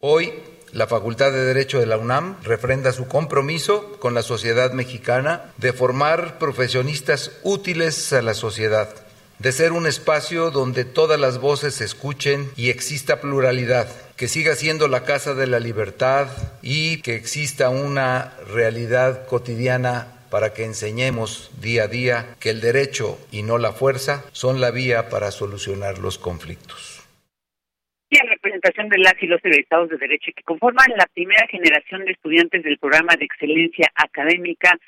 Hoy, 0.00 0.32
la 0.70 0.86
Facultad 0.86 1.32
de 1.32 1.44
Derecho 1.44 1.80
de 1.80 1.86
la 1.86 1.96
UNAM 1.96 2.36
refrenda 2.44 2.92
su 2.92 3.08
compromiso 3.08 3.98
con 3.98 4.14
la 4.14 4.22
sociedad 4.22 4.70
mexicana 4.70 5.52
de 5.56 5.72
formar 5.72 6.38
profesionistas 6.38 7.32
útiles 7.42 8.12
a 8.12 8.22
la 8.22 8.34
sociedad, 8.34 8.94
de 9.40 9.50
ser 9.50 9.72
un 9.72 9.88
espacio 9.88 10.52
donde 10.52 10.84
todas 10.84 11.18
las 11.18 11.38
voces 11.38 11.74
se 11.74 11.84
escuchen 11.84 12.48
y 12.54 12.70
exista 12.70 13.20
pluralidad, 13.20 13.88
que 14.14 14.28
siga 14.28 14.54
siendo 14.54 14.86
la 14.86 15.02
casa 15.02 15.34
de 15.34 15.48
la 15.48 15.58
libertad 15.58 16.28
y 16.62 17.02
que 17.02 17.16
exista 17.16 17.68
una 17.68 18.34
realidad 18.52 19.26
cotidiana 19.26 20.26
para 20.30 20.52
que 20.52 20.64
enseñemos 20.64 21.50
día 21.60 21.84
a 21.84 21.88
día 21.88 22.36
que 22.38 22.50
el 22.50 22.60
derecho 22.60 23.18
y 23.32 23.42
no 23.42 23.58
la 23.58 23.72
fuerza 23.72 24.22
son 24.30 24.60
la 24.60 24.70
vía 24.70 25.08
para 25.08 25.32
solucionar 25.32 25.98
los 25.98 26.18
conflictos 26.18 26.97
y 28.10 28.18
en 28.18 28.28
representación 28.28 28.88
de 28.88 28.98
las 28.98 29.14
y 29.20 29.26
los 29.26 29.44
egresados 29.44 29.90
de 29.90 29.98
Derecho 29.98 30.32
que 30.34 30.42
conforman 30.42 30.86
la 30.96 31.06
primera 31.12 31.46
generación 31.46 32.04
de 32.04 32.12
estudiantes 32.12 32.62
del 32.62 32.78
programa 32.78 33.14
de 33.16 33.24
excelencia 33.26 33.90
académica, 33.94 34.78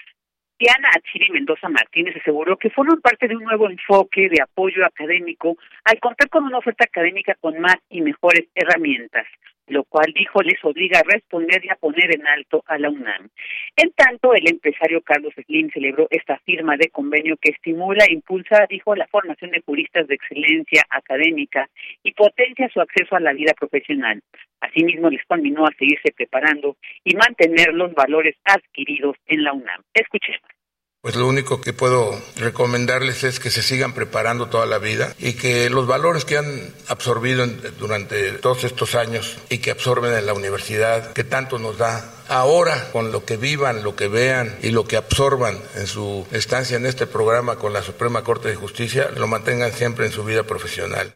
Diana 0.58 0.90
Achiri 0.94 1.30
Mendoza 1.30 1.68
Martínez 1.68 2.16
aseguró 2.16 2.56
que 2.56 2.70
forman 2.70 3.00
parte 3.00 3.28
de 3.28 3.36
un 3.36 3.44
nuevo 3.44 3.68
enfoque 3.68 4.28
de 4.28 4.42
apoyo 4.42 4.84
académico 4.84 5.56
al 5.84 5.98
contar 6.00 6.28
con 6.28 6.44
una 6.44 6.58
oferta 6.58 6.84
académica 6.84 7.34
con 7.40 7.58
más 7.60 7.76
y 7.88 8.00
mejores 8.02 8.46
herramientas 8.54 9.26
lo 9.70 9.84
cual 9.84 10.12
dijo 10.14 10.42
les 10.42 10.62
obliga 10.64 11.00
a 11.00 11.10
responder 11.10 11.64
y 11.64 11.70
a 11.70 11.76
poner 11.76 12.14
en 12.14 12.26
alto 12.26 12.62
a 12.66 12.78
la 12.78 12.90
UNAM. 12.90 13.28
En 13.76 13.90
tanto, 13.92 14.34
el 14.34 14.48
empresario 14.48 15.00
Carlos 15.02 15.32
Slim 15.46 15.70
celebró 15.70 16.06
esta 16.10 16.38
firma 16.40 16.76
de 16.76 16.90
convenio 16.90 17.36
que 17.36 17.52
estimula 17.52 18.04
e 18.04 18.12
impulsa, 18.12 18.66
dijo, 18.68 18.94
la 18.94 19.06
formación 19.06 19.52
de 19.52 19.62
juristas 19.62 20.06
de 20.08 20.16
excelencia 20.16 20.82
académica 20.90 21.68
y 22.02 22.12
potencia 22.12 22.68
su 22.68 22.80
acceso 22.80 23.16
a 23.16 23.20
la 23.20 23.32
vida 23.32 23.52
profesional. 23.58 24.22
Asimismo, 24.60 25.08
les 25.08 25.24
conminó 25.24 25.64
a 25.64 25.74
seguirse 25.78 26.12
preparando 26.12 26.76
y 27.04 27.14
mantener 27.16 27.72
los 27.72 27.94
valores 27.94 28.36
adquiridos 28.44 29.16
en 29.26 29.44
la 29.44 29.52
UNAM. 29.52 29.82
Escuchemos. 29.94 30.59
Pues 31.02 31.16
lo 31.16 31.26
único 31.26 31.62
que 31.62 31.72
puedo 31.72 32.20
recomendarles 32.36 33.24
es 33.24 33.40
que 33.40 33.50
se 33.50 33.62
sigan 33.62 33.94
preparando 33.94 34.50
toda 34.50 34.66
la 34.66 34.76
vida 34.76 35.14
y 35.18 35.32
que 35.32 35.70
los 35.70 35.86
valores 35.86 36.26
que 36.26 36.36
han 36.36 36.74
absorbido 36.88 37.46
durante 37.78 38.32
todos 38.32 38.64
estos 38.64 38.94
años 38.94 39.38
y 39.48 39.58
que 39.58 39.70
absorben 39.70 40.12
en 40.12 40.26
la 40.26 40.34
universidad, 40.34 41.14
que 41.14 41.24
tanto 41.24 41.58
nos 41.58 41.78
da 41.78 42.12
ahora 42.28 42.90
con 42.92 43.12
lo 43.12 43.24
que 43.24 43.38
vivan, 43.38 43.82
lo 43.82 43.96
que 43.96 44.08
vean 44.08 44.58
y 44.62 44.72
lo 44.72 44.84
que 44.84 44.98
absorban 44.98 45.58
en 45.74 45.86
su 45.86 46.26
estancia 46.32 46.76
en 46.76 46.84
este 46.84 47.06
programa 47.06 47.56
con 47.56 47.72
la 47.72 47.82
Suprema 47.82 48.22
Corte 48.22 48.48
de 48.48 48.56
Justicia, 48.56 49.10
lo 49.16 49.26
mantengan 49.26 49.72
siempre 49.72 50.04
en 50.04 50.12
su 50.12 50.22
vida 50.22 50.42
profesional. 50.42 51.14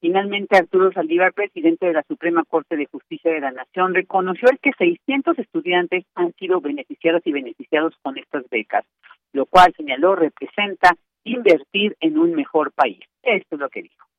Finalmente, 0.00 0.56
Arturo 0.56 0.90
Saldívar, 0.92 1.34
presidente 1.34 1.86
de 1.86 1.92
la 1.92 2.02
Suprema 2.04 2.44
Corte 2.44 2.76
de 2.76 2.86
Justicia 2.86 3.32
de 3.32 3.40
la 3.40 3.50
Nación, 3.50 3.94
reconoció 3.94 4.48
que 4.62 4.72
600 4.78 5.38
estudiantes 5.38 6.04
han 6.14 6.32
sido 6.34 6.60
beneficiados 6.62 7.20
y 7.26 7.32
beneficiados 7.32 7.94
con 8.02 8.16
estas 8.16 8.48
becas, 8.48 8.86
lo 9.34 9.44
cual 9.44 9.74
señaló 9.76 10.16
representa 10.16 10.96
invertir 11.24 11.96
en 12.00 12.18
un 12.18 12.34
mejor 12.34 12.72
país. 12.72 13.00
Esto 13.22 13.56
es 13.56 13.60
lo 13.60 13.68
que 13.68 13.82
dijo. 13.82 14.09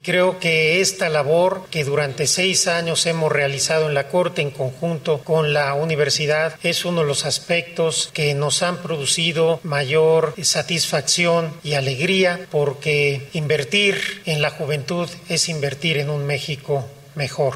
Creo 0.00 0.38
que 0.38 0.80
esta 0.80 1.08
labor 1.08 1.68
que 1.72 1.82
durante 1.82 2.26
seis 2.26 2.68
años 2.68 3.04
hemos 3.06 3.32
realizado 3.32 3.88
en 3.88 3.94
la 3.94 4.08
Corte 4.08 4.42
en 4.42 4.52
conjunto 4.52 5.24
con 5.24 5.52
la 5.52 5.74
universidad 5.74 6.54
es 6.62 6.84
uno 6.84 7.00
de 7.00 7.08
los 7.08 7.26
aspectos 7.26 8.12
que 8.14 8.32
nos 8.34 8.62
han 8.62 8.76
producido 8.76 9.58
mayor 9.64 10.34
satisfacción 10.42 11.50
y 11.64 11.74
alegría 11.74 12.38
porque 12.52 13.28
invertir 13.32 13.96
en 14.24 14.40
la 14.40 14.50
juventud 14.50 15.08
es 15.28 15.48
invertir 15.48 15.98
en 15.98 16.10
un 16.10 16.26
México 16.26 16.84
mejor. 17.16 17.54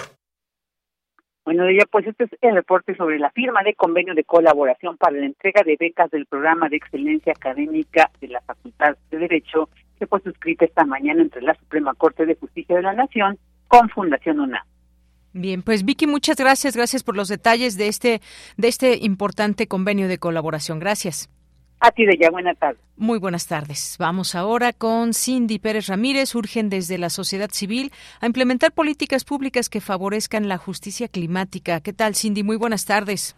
Bueno, 1.44 1.70
ya 1.70 1.86
pues 1.86 2.06
este 2.06 2.24
es 2.24 2.30
el 2.40 2.54
reporte 2.54 2.96
sobre 2.96 3.18
la 3.18 3.30
firma 3.30 3.62
de 3.62 3.74
convenio 3.74 4.14
de 4.14 4.24
colaboración 4.24 4.96
para 4.96 5.16
la 5.16 5.26
entrega 5.26 5.62
de 5.64 5.76
becas 5.78 6.10
del 6.10 6.26
programa 6.26 6.68
de 6.68 6.76
excelencia 6.76 7.32
académica 7.32 8.10
de 8.20 8.28
la 8.28 8.40
Facultad 8.42 8.96
de 9.10 9.18
Derecho 9.18 9.68
que 10.02 10.08
fue 10.08 10.20
suscrita 10.20 10.64
esta 10.64 10.84
mañana 10.84 11.22
entre 11.22 11.42
la 11.42 11.54
Suprema 11.54 11.94
Corte 11.94 12.26
de 12.26 12.34
Justicia 12.34 12.74
de 12.74 12.82
la 12.82 12.92
Nación 12.92 13.38
con 13.68 13.88
Fundación 13.88 14.40
UNAM. 14.40 14.64
Bien, 15.32 15.62
pues 15.62 15.84
Vicky, 15.84 16.08
muchas 16.08 16.36
gracias, 16.36 16.74
gracias 16.74 17.04
por 17.04 17.16
los 17.16 17.28
detalles 17.28 17.78
de 17.78 17.86
este 17.86 18.20
de 18.56 18.66
este 18.66 18.98
importante 19.00 19.68
convenio 19.68 20.08
de 20.08 20.18
colaboración. 20.18 20.80
Gracias. 20.80 21.30
A 21.78 21.92
ti 21.92 22.04
de 22.04 22.16
ya, 22.20 22.30
buenas 22.30 22.58
tardes. 22.58 22.80
Muy 22.96 23.20
buenas 23.20 23.46
tardes. 23.46 23.96
Vamos 24.00 24.34
ahora 24.34 24.72
con 24.72 25.14
Cindy 25.14 25.60
Pérez 25.60 25.86
Ramírez. 25.86 26.34
Urgen 26.34 26.68
desde 26.68 26.98
la 26.98 27.10
sociedad 27.10 27.50
civil 27.50 27.92
a 28.20 28.26
implementar 28.26 28.72
políticas 28.72 29.22
públicas 29.22 29.68
que 29.68 29.80
favorezcan 29.80 30.48
la 30.48 30.58
justicia 30.58 31.06
climática. 31.06 31.80
¿Qué 31.80 31.92
tal, 31.92 32.16
Cindy? 32.16 32.42
Muy 32.42 32.56
buenas 32.56 32.86
tardes. 32.86 33.36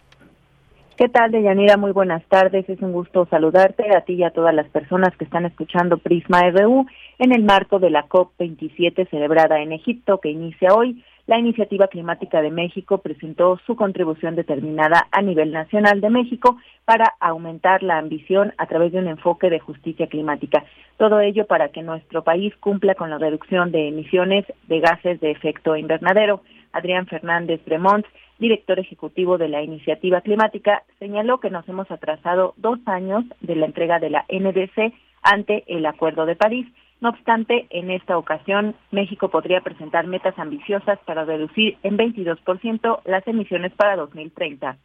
¿Qué 0.97 1.09
tal, 1.09 1.33
Deyanira? 1.33 1.77
Muy 1.77 1.91
buenas 1.91 2.23
tardes. 2.29 2.69
Es 2.69 2.81
un 2.81 2.93
gusto 2.93 3.27
saludarte 3.29 3.97
a 3.97 4.03
ti 4.03 4.13
y 4.13 4.23
a 4.23 4.31
todas 4.31 4.55
las 4.55 4.69
personas 4.69 5.11
que 5.17 5.25
están 5.25 5.45
escuchando 5.45 5.99
Prisma 5.99 6.49
RU 6.51 6.87
en 7.19 7.33
el 7.33 7.43
marco 7.43 7.81
de 7.81 7.91
la 7.91 8.07
COP27 8.07 9.11
celebrada 9.11 9.61
en 9.61 9.73
Egipto 9.73 10.21
que 10.21 10.31
inicia 10.31 10.73
hoy. 10.73 11.03
La 11.27 11.37
Iniciativa 11.37 11.89
Climática 11.89 12.43
de 12.43 12.53
México 12.53 12.99
presentó 12.99 13.59
su 13.67 13.75
contribución 13.75 14.37
determinada 14.37 15.09
a 15.11 15.21
nivel 15.21 15.51
nacional 15.51 16.01
de 16.01 16.11
México 16.11 16.59
para 16.85 17.15
aumentar 17.19 17.83
la 17.83 17.99
ambición 17.99 18.53
a 18.57 18.67
través 18.67 18.93
de 18.93 19.01
un 19.01 19.09
enfoque 19.09 19.51
de 19.51 19.59
justicia 19.59 20.07
climática. 20.07 20.65
Todo 20.97 21.19
ello 21.19 21.49
para 21.49 21.71
que 21.71 21.83
nuestro 21.83 22.23
país 22.23 22.55
cumpla 22.61 22.95
con 22.95 23.11
la 23.11 23.19
reducción 23.19 23.73
de 23.73 23.89
emisiones 23.89 24.45
de 24.69 24.79
gases 24.79 25.19
de 25.21 25.33
efecto 25.33 25.75
invernadero. 25.75 26.43
Adrián 26.73 27.07
Fernández 27.07 27.61
Bremont 27.65 28.07
director 28.39 28.79
ejecutivo 28.79 29.39
de 29.39 29.49
la 29.49 29.63
iniciativa 29.63 30.21
climática, 30.21 30.83
señaló 30.99 31.41
que 31.41 31.51
nos 31.51 31.69
hemos 31.69 31.91
atrasado 31.91 32.55
dos 32.57 32.79
años 32.87 33.25
de 33.41 33.57
la 33.57 33.67
entrega 33.67 33.99
de 33.99 34.11
la 34.11 34.25
NDC 34.29 34.93
ante 35.23 35.65
el 35.67 35.87
Acuerdo 35.87 36.27
de 36.27 36.37
París. 36.37 36.67
No 37.01 37.11
obstante, 37.11 37.67
en 37.71 37.91
esta 37.91 38.17
ocasión, 38.17 38.77
México 38.91 39.31
podría 39.31 39.61
presentar 39.61 40.07
metas 40.07 40.39
ambiciosas 40.39 40.99
para 41.07 41.25
reducir 41.25 41.77
en 41.83 41.99
22% 41.99 43.01
las 43.05 43.27
emisiones 43.27 43.73
para 43.75 43.97
2030. 43.97 44.79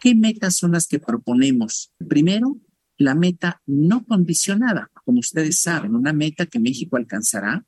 ¿Qué 0.00 0.14
metas 0.14 0.56
son 0.56 0.72
las 0.72 0.86
que 0.86 0.98
proponemos? 0.98 1.92
Primero, 2.08 2.56
la 2.98 3.14
meta 3.14 3.60
no 3.66 4.04
condicionada, 4.04 4.90
como 5.04 5.18
ustedes 5.18 5.60
saben, 5.60 5.94
una 5.94 6.12
meta 6.12 6.46
que 6.46 6.60
México 6.60 6.96
alcanzará 6.96 7.64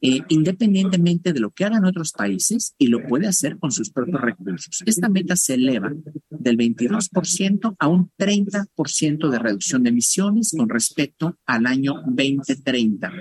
eh, 0.00 0.20
independientemente 0.28 1.32
de 1.32 1.40
lo 1.40 1.50
que 1.50 1.64
hagan 1.64 1.84
otros 1.84 2.12
países 2.12 2.74
y 2.78 2.88
lo 2.88 3.06
puede 3.06 3.26
hacer 3.26 3.58
con 3.58 3.72
sus 3.72 3.90
propios 3.90 4.20
recursos. 4.20 4.82
Esta 4.86 5.08
meta 5.08 5.36
se 5.36 5.54
eleva 5.54 5.92
del 6.30 6.56
22% 6.56 7.76
a 7.78 7.88
un 7.88 8.10
30% 8.18 9.28
de 9.28 9.38
reducción 9.38 9.82
de 9.82 9.90
emisiones 9.90 10.54
con 10.56 10.68
respecto 10.68 11.38
al 11.46 11.66
año 11.66 11.94
2030. 12.06 13.12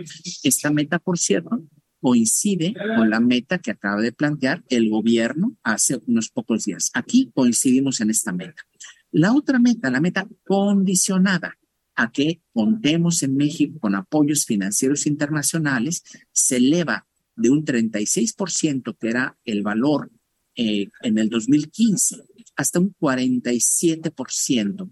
Esta 0.44 0.72
meta, 0.72 1.00
por 1.00 1.18
cierto, 1.18 1.64
coincide 2.02 2.74
con 2.96 3.10
la 3.10 3.20
meta 3.20 3.60
que 3.60 3.72
acaba 3.72 4.02
de 4.02 4.12
plantear 4.12 4.64
el 4.70 4.90
gobierno 4.90 5.56
hace 5.64 6.00
unos 6.08 6.30
pocos 6.30 6.66
días. 6.66 6.90
Aquí 6.94 7.32
coincidimos 7.34 8.00
en 8.02 8.10
esta 8.10 8.32
meta. 8.32 8.64
La 9.12 9.34
otra 9.34 9.60
meta, 9.60 9.90
la 9.90 10.02
meta 10.02 10.28
condicionada 10.46 11.58
a 12.00 12.12
que 12.12 12.40
contemos 12.54 13.24
en 13.24 13.36
México 13.36 13.78
con 13.82 13.94
apoyos 13.94 14.46
financieros 14.46 15.06
internacionales, 15.06 16.02
se 16.32 16.56
eleva 16.56 17.06
de 17.36 17.50
un 17.50 17.66
36%, 17.66 18.96
que 18.98 19.10
era 19.10 19.36
el 19.44 19.64
valor 19.64 20.10
eh, 20.56 20.88
en 21.02 21.18
el 21.18 21.30
2015, 21.30 22.24
hasta 22.56 22.80
un 22.80 22.96
47%. 22.96 24.90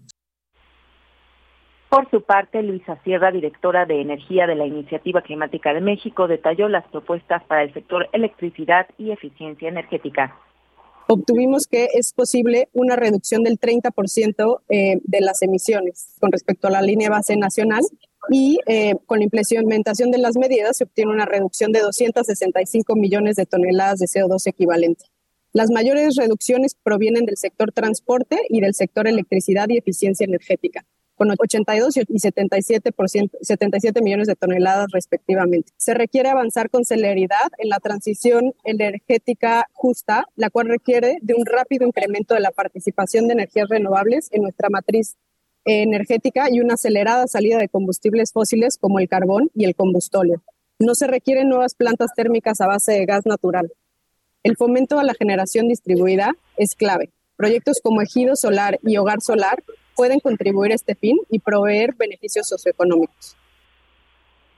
Por 1.88 2.10
su 2.10 2.22
parte, 2.22 2.62
Luisa 2.62 3.02
Sierra, 3.02 3.32
directora 3.32 3.86
de 3.86 4.02
Energía 4.02 4.46
de 4.46 4.56
la 4.56 4.66
Iniciativa 4.66 5.22
Climática 5.22 5.72
de 5.72 5.80
México, 5.80 6.28
detalló 6.28 6.68
las 6.68 6.86
propuestas 6.88 7.42
para 7.44 7.62
el 7.62 7.72
sector 7.72 8.10
electricidad 8.12 8.86
y 8.98 9.12
eficiencia 9.12 9.70
energética. 9.70 10.36
Obtuvimos 11.10 11.66
que 11.66 11.88
es 11.94 12.12
posible 12.12 12.68
una 12.74 12.94
reducción 12.94 13.42
del 13.42 13.58
30% 13.58 14.60
eh, 14.68 15.00
de 15.02 15.20
las 15.22 15.40
emisiones 15.40 16.08
con 16.20 16.30
respecto 16.30 16.68
a 16.68 16.70
la 16.70 16.82
línea 16.82 17.08
base 17.08 17.34
nacional 17.34 17.80
y 18.28 18.58
eh, 18.66 18.94
con 19.06 19.20
la 19.20 19.24
implementación 19.24 20.10
de 20.10 20.18
las 20.18 20.36
medidas 20.36 20.76
se 20.76 20.84
obtiene 20.84 21.12
una 21.12 21.24
reducción 21.24 21.72
de 21.72 21.80
265 21.80 22.94
millones 22.94 23.36
de 23.36 23.46
toneladas 23.46 24.00
de 24.00 24.06
CO2 24.06 24.46
equivalente. 24.48 25.06
Las 25.54 25.70
mayores 25.70 26.14
reducciones 26.16 26.74
provienen 26.74 27.24
del 27.24 27.38
sector 27.38 27.72
transporte 27.72 28.40
y 28.50 28.60
del 28.60 28.74
sector 28.74 29.08
electricidad 29.08 29.70
y 29.70 29.78
eficiencia 29.78 30.26
energética 30.26 30.84
con 31.18 31.30
82 31.30 31.96
y 32.08 32.18
77, 32.18 32.92
77 33.42 34.02
millones 34.02 34.28
de 34.28 34.36
toneladas 34.36 34.86
respectivamente. 34.92 35.72
Se 35.76 35.92
requiere 35.92 36.28
avanzar 36.28 36.70
con 36.70 36.84
celeridad 36.84 37.50
en 37.58 37.68
la 37.68 37.80
transición 37.80 38.54
energética 38.64 39.66
justa, 39.72 40.26
la 40.36 40.48
cual 40.48 40.68
requiere 40.68 41.18
de 41.20 41.34
un 41.34 41.44
rápido 41.44 41.86
incremento 41.86 42.34
de 42.34 42.40
la 42.40 42.52
participación 42.52 43.26
de 43.26 43.34
energías 43.34 43.68
renovables 43.68 44.28
en 44.30 44.42
nuestra 44.42 44.70
matriz 44.70 45.16
energética 45.64 46.48
y 46.50 46.60
una 46.60 46.74
acelerada 46.74 47.26
salida 47.26 47.58
de 47.58 47.68
combustibles 47.68 48.32
fósiles 48.32 48.78
como 48.78 49.00
el 49.00 49.08
carbón 49.08 49.50
y 49.54 49.64
el 49.64 49.74
combustóleo. 49.74 50.40
No 50.78 50.94
se 50.94 51.08
requieren 51.08 51.48
nuevas 51.48 51.74
plantas 51.74 52.14
térmicas 52.14 52.60
a 52.60 52.68
base 52.68 52.92
de 52.92 53.04
gas 53.04 53.26
natural. 53.26 53.72
El 54.44 54.56
fomento 54.56 55.00
a 55.00 55.04
la 55.04 55.14
generación 55.14 55.66
distribuida 55.66 56.36
es 56.56 56.76
clave. 56.76 57.10
Proyectos 57.38 57.80
como 57.80 58.02
Ejido 58.02 58.34
Solar 58.34 58.80
y 58.82 58.96
Hogar 58.96 59.20
Solar 59.20 59.62
pueden 59.94 60.18
contribuir 60.18 60.72
a 60.72 60.74
este 60.74 60.96
fin 60.96 61.16
y 61.30 61.38
proveer 61.38 61.94
beneficios 61.94 62.48
socioeconómicos. 62.48 63.36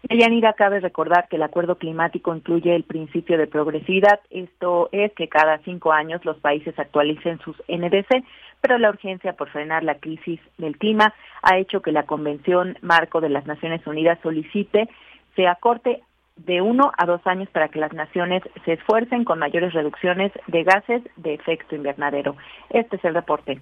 Yanira, 0.09 0.55
cabe 0.55 0.81
recordar 0.81 1.29
que 1.29 1.37
el 1.37 1.43
acuerdo 1.43 1.77
climático 1.77 2.35
incluye 2.35 2.75
el 2.75 2.85
principio 2.85 3.37
de 3.37 3.47
progresividad. 3.47 4.21
Esto 4.31 4.89
es 4.93 5.13
que 5.13 5.29
cada 5.29 5.59
cinco 5.59 5.93
años 5.93 6.25
los 6.25 6.39
países 6.39 6.79
actualicen 6.79 7.39
sus 7.41 7.55
NDC, 7.69 8.25
pero 8.63 8.79
la 8.79 8.89
urgencia 8.89 9.35
por 9.35 9.51
frenar 9.51 9.85
la 9.85 9.99
crisis 9.99 10.41
del 10.57 10.79
clima 10.79 11.13
ha 11.43 11.59
hecho 11.59 11.83
que 11.83 11.93
la 11.93 12.07
Convención 12.07 12.79
Marco 12.81 13.21
de 13.21 13.29
las 13.29 13.45
Naciones 13.45 13.87
Unidas 13.87 14.19
solicite 14.23 14.89
se 15.37 15.47
acorte 15.47 16.03
de 16.47 16.61
uno 16.61 16.93
a 16.97 17.07
dos 17.07 17.21
años 17.27 17.49
para 17.51 17.69
que 17.69 17.79
las 17.79 17.93
naciones 17.93 18.43
se 18.65 18.75
esfuercen 18.75 19.25
con 19.25 19.39
mayores 19.39 19.73
reducciones 19.73 20.33
de 20.47 20.65
gases 20.65 21.03
de 21.17 21.35
efecto 21.35 21.75
invernadero. 21.75 22.37
Este 22.71 22.97
es 22.97 23.05
el 23.05 23.15
reporte. 23.15 23.61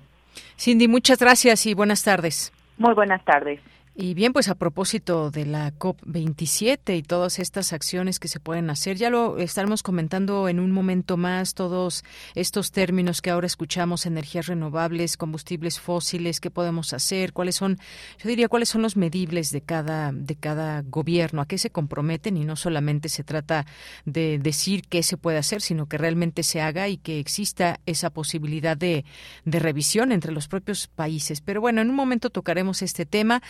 Cindy, 0.57 0.89
muchas 0.89 1.19
gracias 1.19 1.67
y 1.67 1.75
buenas 1.75 2.05
tardes. 2.05 2.53
Muy 2.77 2.95
buenas 2.95 3.25
tardes. 3.25 3.61
Y 4.01 4.15
bien, 4.15 4.33
pues 4.33 4.49
a 4.49 4.55
propósito 4.55 5.33
de 5.33 5.45
la 5.45 5.73
COP27 5.73 6.97
y 6.97 7.03
todas 7.03 7.41
estas 7.41 7.73
acciones 7.73 8.21
que 8.21 8.29
se 8.29 8.39
pueden 8.39 8.71
hacer, 8.71 8.97
ya 8.97 9.11
lo 9.11 9.39
estaremos 9.39 9.83
comentando 9.83 10.49
en 10.49 10.61
un 10.61 10.71
momento 10.71 11.17
más, 11.17 11.55
todos 11.55 12.05
estos 12.37 12.71
términos 12.71 13.21
que 13.21 13.31
ahora 13.31 13.49
escuchamos, 13.49 14.07
energías 14.07 14.47
renovables, 14.47 15.17
combustibles 15.17 15.81
fósiles, 15.81 16.39
qué 16.39 16.49
podemos 16.49 16.93
hacer, 16.93 17.33
cuáles 17.33 17.57
son, 17.57 17.77
yo 18.23 18.29
diría, 18.29 18.49
cuáles 18.49 18.69
son 18.69 18.83
los 18.83 18.97
medibles 18.97 19.51
de 19.51 19.63
cada, 19.63 20.13
de 20.13 20.37
cada 20.37 20.83
gobierno, 20.83 21.43
a 21.43 21.47
qué 21.47 21.59
se 21.59 21.71
comprometen 21.71 22.37
y 22.37 22.45
no 22.45 22.55
solamente 22.55 23.09
se 23.09 23.25
trata 23.25 23.67
de 24.05 24.39
decir 24.39 24.83
qué 24.89 25.03
se 25.03 25.17
puede 25.17 25.39
hacer, 25.39 25.61
sino 25.61 25.87
que 25.87 25.99
realmente 25.99 26.45
se 26.45 26.61
haga 26.61 26.87
y 26.87 26.99
que 26.99 27.19
exista 27.19 27.81
esa 27.85 28.11
posibilidad 28.11 28.77
de, 28.77 29.05
de 29.45 29.59
revisión 29.59 30.13
entre 30.13 30.31
los 30.31 30.47
propios 30.47 30.87
países. 30.87 31.41
Pero 31.41 31.61
bueno, 31.61 31.81
en 31.81 31.91
un 31.91 31.97
momento 31.97 32.31
tocaremos 32.31 32.81
este 32.83 33.05
tema. 33.05 33.43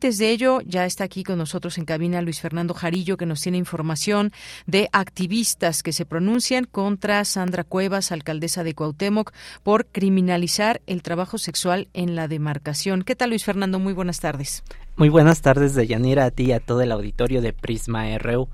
De 0.00 0.30
ello, 0.30 0.60
ya 0.66 0.86
está 0.86 1.04
aquí 1.04 1.22
con 1.22 1.38
nosotros 1.38 1.78
en 1.78 1.84
cabina 1.84 2.20
Luis 2.20 2.40
Fernando 2.40 2.74
Jarillo, 2.74 3.16
que 3.16 3.26
nos 3.26 3.40
tiene 3.40 3.58
información 3.58 4.32
de 4.66 4.88
activistas 4.92 5.82
que 5.82 5.92
se 5.92 6.04
pronuncian 6.04 6.64
contra 6.64 7.24
Sandra 7.24 7.62
Cuevas, 7.62 8.10
alcaldesa 8.10 8.64
de 8.64 8.74
Cuauhtémoc, 8.74 9.32
por 9.62 9.86
criminalizar 9.86 10.82
el 10.86 11.02
trabajo 11.02 11.38
sexual 11.38 11.88
en 11.94 12.16
la 12.16 12.28
demarcación. 12.28 13.02
¿Qué 13.02 13.14
tal, 13.14 13.30
Luis 13.30 13.44
Fernando? 13.44 13.78
Muy 13.78 13.92
buenas 13.92 14.20
tardes. 14.20 14.64
Muy 14.96 15.08
buenas 15.08 15.40
tardes, 15.40 15.74
Deyanira, 15.74 16.24
a 16.24 16.30
ti 16.30 16.46
y 16.46 16.52
a 16.52 16.60
todo 16.60 16.82
el 16.82 16.92
auditorio 16.92 17.40
de 17.40 17.52
Prisma 17.52 18.18
RU. 18.18 18.48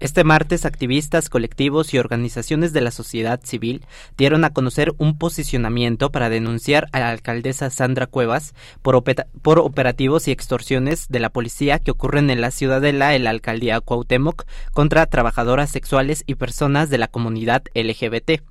Este 0.00 0.22
martes, 0.22 0.64
activistas, 0.64 1.28
colectivos 1.28 1.92
y 1.92 1.98
organizaciones 1.98 2.72
de 2.72 2.80
la 2.80 2.92
sociedad 2.92 3.40
civil 3.42 3.84
dieron 4.16 4.44
a 4.44 4.50
conocer 4.50 4.94
un 4.98 5.18
posicionamiento 5.18 6.12
para 6.12 6.28
denunciar 6.28 6.86
a 6.92 7.00
la 7.00 7.10
alcaldesa 7.10 7.68
Sandra 7.70 8.06
Cuevas 8.06 8.54
por, 8.80 8.94
operativos 8.94 10.28
y 10.28 10.30
extorsiones 10.30 11.08
de 11.08 11.18
la 11.18 11.30
policía 11.30 11.80
que 11.80 11.90
ocurren 11.90 12.30
en 12.30 12.40
la 12.40 12.52
ciudadela 12.52 13.16
en 13.16 13.24
la 13.24 13.30
alcaldía 13.30 13.80
Cuauhtémoc 13.80 14.44
contra 14.72 15.06
trabajadoras 15.06 15.70
sexuales 15.70 16.22
y 16.26 16.36
personas 16.36 16.90
de 16.90 16.98
la 16.98 17.08
comunidad 17.08 17.64
LGBT. 17.74 18.42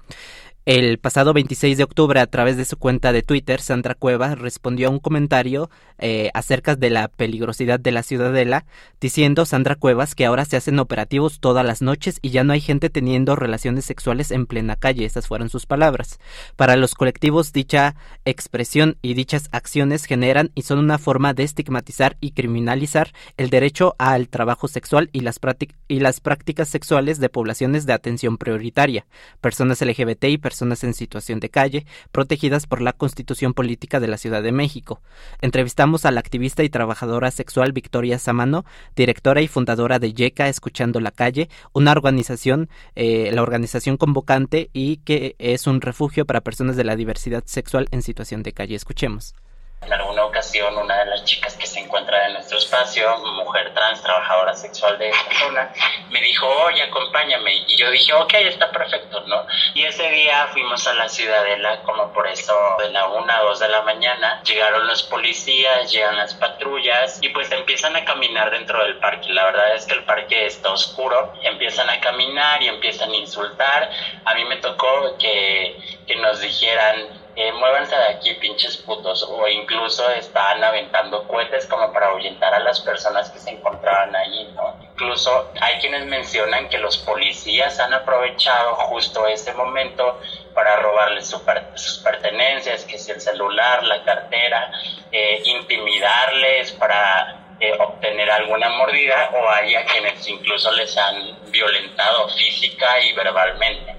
El 0.68 0.98
pasado 1.00 1.32
26 1.32 1.78
de 1.78 1.86
octubre, 1.86 2.20
a 2.20 2.28
través 2.28 2.58
de 2.58 2.66
su 2.66 2.76
cuenta 2.76 3.14
de 3.14 3.24
Twitter, 3.24 3.62
Sandra 3.62 3.96
Cuevas 3.96 4.38
respondió 4.38 4.90
a 4.90 4.92
un 4.92 5.00
comentario 5.00 5.70
eh, 5.98 6.30
acerca 6.34 6.76
de 6.76 6.90
la 6.90 7.08
peligrosidad 7.08 7.80
de 7.80 7.94
la 7.94 8.04
ciudadela, 8.04 8.66
diciendo 9.00 9.46
Sandra 9.46 9.76
Cuevas 9.76 10.14
que 10.14 10.26
ahora 10.26 10.44
se 10.44 10.58
hacen 10.58 10.78
operativos 10.80 11.40
todas 11.40 11.66
las 11.66 11.82
noches 11.82 12.20
y 12.22 12.32
ya 12.32 12.44
no 12.44 12.52
hay 12.52 12.60
gente 12.60 12.90
teniendo 12.90 13.38
relaciones 13.38 13.86
sexuales 13.86 14.30
en 14.30 14.46
plena 14.46 14.76
calle. 14.76 15.06
Esas 15.06 15.26
fueron 15.26 15.48
sus 15.48 15.66
palabras. 15.66 16.20
Para 16.58 16.76
los 16.76 16.96
colectivos, 16.96 17.54
dicha 17.54 17.96
expresión 18.26 18.98
y 19.02 19.14
dichas 19.14 19.48
acciones 19.54 20.04
generan 20.04 20.52
y 20.54 20.64
son 20.64 20.80
una 20.80 20.98
forma 20.98 21.34
de 21.34 21.44
estigmatizar 21.44 22.18
y 22.20 22.32
criminalizar 22.32 23.14
el 23.38 23.50
derecho 23.50 23.96
al 24.00 24.28
trabajo 24.28 24.68
sexual 24.68 25.10
y 25.14 25.22
las, 25.22 25.40
y 25.88 26.02
las 26.02 26.20
prácticas 26.20 26.68
sexuales 26.68 27.22
de 27.22 27.30
poblaciones 27.30 27.86
de 27.86 27.94
atención 27.94 28.38
prioritaria, 28.38 29.06
personas 29.40 29.82
LGBT 29.82 30.26
y 30.26 30.38
personas 30.38 30.57
personas 30.58 30.84
en 30.84 30.96
situación 30.96 31.40
de 31.40 31.50
calle, 31.50 31.86
protegidas 32.12 32.66
por 32.66 32.82
la 32.82 32.94
Constitución 32.94 33.54
Política 33.54 34.00
de 34.00 34.08
la 34.08 34.18
Ciudad 34.18 34.42
de 34.42 34.52
México. 34.52 35.02
Entrevistamos 35.40 36.04
a 36.04 36.10
la 36.10 36.20
activista 36.20 36.64
y 36.64 36.70
trabajadora 36.70 37.30
sexual 37.30 37.74
Victoria 37.74 38.18
Samano, 38.18 38.66
directora 38.96 39.42
y 39.42 39.48
fundadora 39.48 40.00
de 40.00 40.14
YECA 40.14 40.50
Escuchando 40.50 41.00
la 41.00 41.12
Calle, 41.12 41.48
una 41.74 41.92
organización, 41.92 42.70
eh, 42.96 43.30
la 43.32 43.44
organización 43.44 43.98
convocante 43.98 44.72
y 44.74 44.98
que 44.98 45.36
es 45.38 45.68
un 45.68 45.80
refugio 45.80 46.26
para 46.26 46.42
personas 46.42 46.76
de 46.76 46.86
la 46.86 46.96
diversidad 46.96 47.44
sexual 47.46 47.88
en 47.92 48.02
situación 48.02 48.42
de 48.42 48.54
calle. 48.54 48.74
Escuchemos. 48.74 49.36
En 49.82 49.94
alguna 49.94 50.26
ocasión, 50.26 50.76
una 50.76 50.98
de 50.98 51.06
las 51.06 51.24
chicas 51.24 51.56
que 51.56 51.68
se 51.68 51.80
encuentra 51.80 52.26
en 52.26 52.34
nuestro 52.34 52.58
espacio, 52.58 53.16
mujer 53.20 53.74
trans, 53.74 54.02
trabajadora 54.02 54.56
sexual 54.56 54.98
de 54.98 55.10
esta 55.10 55.40
zona, 55.40 55.72
me 56.10 56.20
dijo, 56.20 56.48
oye, 56.66 56.82
acompáñame. 56.82 57.54
Y 57.68 57.78
yo 57.78 57.90
dije, 57.92 58.12
ok, 58.14 58.34
está 58.34 58.72
perfecto, 58.72 59.22
¿no? 59.28 59.46
Y 59.76 59.84
ese 59.84 60.10
día 60.10 60.48
fuimos 60.48 60.86
a 60.88 60.94
la 60.96 61.08
ciudadela, 61.08 61.84
como 61.84 62.12
por 62.12 62.28
eso 62.28 62.54
de 62.80 62.90
la 62.90 63.08
una 63.08 63.38
a 63.38 63.44
dos 63.44 63.60
de 63.60 63.70
la 63.70 63.84
mañana. 63.84 64.42
Llegaron 64.44 64.88
los 64.88 65.04
policías, 65.04 65.92
llegan 65.92 66.18
las 66.18 66.34
patrullas 66.34 67.20
y 67.22 67.30
pues 67.30 67.52
empiezan 67.52 67.96
a 67.96 68.04
caminar 68.04 68.52
dentro 68.52 68.84
del 68.84 68.98
parque. 68.98 69.30
La 69.30 69.46
verdad 69.46 69.76
es 69.76 69.86
que 69.86 69.94
el 69.94 70.04
parque 70.06 70.48
está 70.48 70.72
oscuro. 70.72 71.34
Empiezan 71.44 71.90
a 71.90 72.00
caminar 72.00 72.62
y 72.64 72.68
empiezan 72.68 73.12
a 73.12 73.16
insultar. 73.16 73.90
A 74.26 74.34
mí 74.34 74.44
me 74.46 74.58
tocó 74.58 75.18
que, 75.20 75.78
que 76.08 76.16
nos 76.16 76.42
dijeran, 76.42 77.27
eh, 77.40 77.52
muévanse 77.52 77.96
de 77.96 78.04
aquí, 78.06 78.34
pinches 78.34 78.78
putos, 78.78 79.22
o 79.22 79.48
incluso 79.48 80.10
estaban 80.10 80.64
aventando 80.64 81.28
cohetes 81.28 81.68
como 81.68 81.94
para 81.94 82.08
ahuyentar 82.08 82.52
a 82.52 82.60
las 82.60 82.80
personas 82.80 83.30
que 83.30 83.38
se 83.38 83.52
encontraban 83.52 84.16
allí, 84.16 84.46
¿no? 84.56 84.76
Incluso 84.82 85.52
hay 85.62 85.78
quienes 85.80 86.04
mencionan 86.08 86.68
que 86.68 86.80
los 86.80 86.98
policías 86.98 87.80
han 87.80 87.94
aprovechado 87.94 88.74
justo 88.78 89.28
ese 89.28 89.54
momento 89.54 90.20
para 90.56 90.78
robarles 90.78 91.28
sus 91.28 92.00
pertenencias, 92.00 92.84
que 92.86 92.96
es 92.96 93.08
el 93.08 93.22
celular, 93.22 93.84
la 93.84 94.04
cartera, 94.04 94.72
eh, 95.12 95.40
intimidarles, 95.46 96.72
para 96.72 97.36
eh, 97.60 97.72
obtener 97.80 98.32
alguna 98.32 98.70
mordida 98.70 99.30
o 99.34 99.48
hay 99.48 99.76
a 99.76 99.86
quienes 99.86 100.28
incluso 100.28 100.72
les 100.72 100.98
han 100.98 101.52
violentado 101.52 102.30
física 102.30 103.00
y 103.02 103.14
verbalmente. 103.14 103.97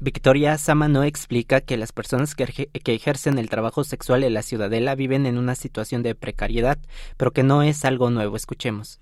Victoria 0.00 0.58
Samano 0.58 1.04
explica 1.04 1.60
que 1.60 1.76
las 1.76 1.92
personas 1.92 2.34
que, 2.34 2.68
que, 2.68 2.94
ejercen 2.94 3.38
el 3.38 3.48
trabajo 3.48 3.84
sexual 3.84 4.24
en 4.24 4.34
la 4.34 4.42
ciudadela 4.42 4.94
viven 4.94 5.24
en 5.24 5.38
una 5.38 5.54
situación 5.54 6.02
de 6.02 6.14
precariedad, 6.14 6.78
pero 7.16 7.32
que 7.32 7.42
no 7.42 7.62
es 7.62 7.84
algo 7.84 8.10
nuevo. 8.10 8.36
Escuchemos. 8.36 9.00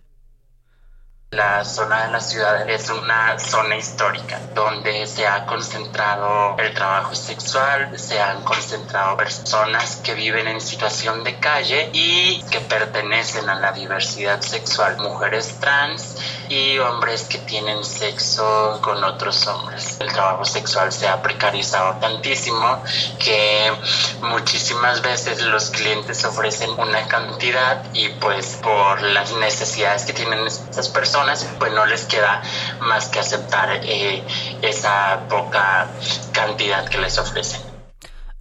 La 1.32 1.64
zona 1.64 2.04
de 2.04 2.12
la 2.12 2.20
ciudad 2.20 2.68
es 2.68 2.90
una 2.90 3.38
zona 3.38 3.76
histórica 3.76 4.38
donde 4.54 5.06
se 5.06 5.26
ha 5.26 5.46
concentrado 5.46 6.58
el 6.58 6.74
trabajo 6.74 7.14
sexual, 7.14 7.98
se 7.98 8.20
han 8.20 8.42
concentrado 8.42 9.16
personas 9.16 9.96
que 10.04 10.12
viven 10.12 10.46
en 10.46 10.60
situación 10.60 11.24
de 11.24 11.38
calle 11.38 11.88
y 11.94 12.42
que 12.50 12.60
pertenecen 12.60 13.48
a 13.48 13.54
la 13.54 13.72
diversidad 13.72 14.42
sexual, 14.42 14.98
mujeres 14.98 15.58
trans 15.58 16.18
y 16.50 16.76
hombres 16.76 17.22
que 17.22 17.38
tienen 17.38 17.82
sexo 17.82 18.78
con 18.82 19.02
otros 19.02 19.46
hombres. 19.46 19.96
El 20.00 20.12
trabajo 20.12 20.44
sexual 20.44 20.92
se 20.92 21.08
ha 21.08 21.22
precarizado 21.22 21.94
tantísimo 21.98 22.82
que 23.18 23.72
muchísimas 24.20 25.00
veces 25.00 25.40
los 25.40 25.70
clientes 25.70 26.26
ofrecen 26.26 26.68
una 26.78 27.08
cantidad 27.08 27.86
y 27.94 28.10
pues 28.10 28.58
por 28.62 29.00
las 29.00 29.32
necesidades 29.32 30.04
que 30.04 30.12
tienen 30.12 30.46
estas 30.46 30.90
personas 30.90 31.21
pues 31.58 31.72
no 31.72 31.86
les 31.86 32.04
queda 32.04 32.42
más 32.80 33.08
que 33.08 33.20
aceptar 33.20 33.80
eh, 33.84 34.22
esa 34.62 35.20
poca 35.28 35.86
cantidad 36.32 36.88
que 36.88 36.98
les 36.98 37.18
ofrecen. 37.18 37.71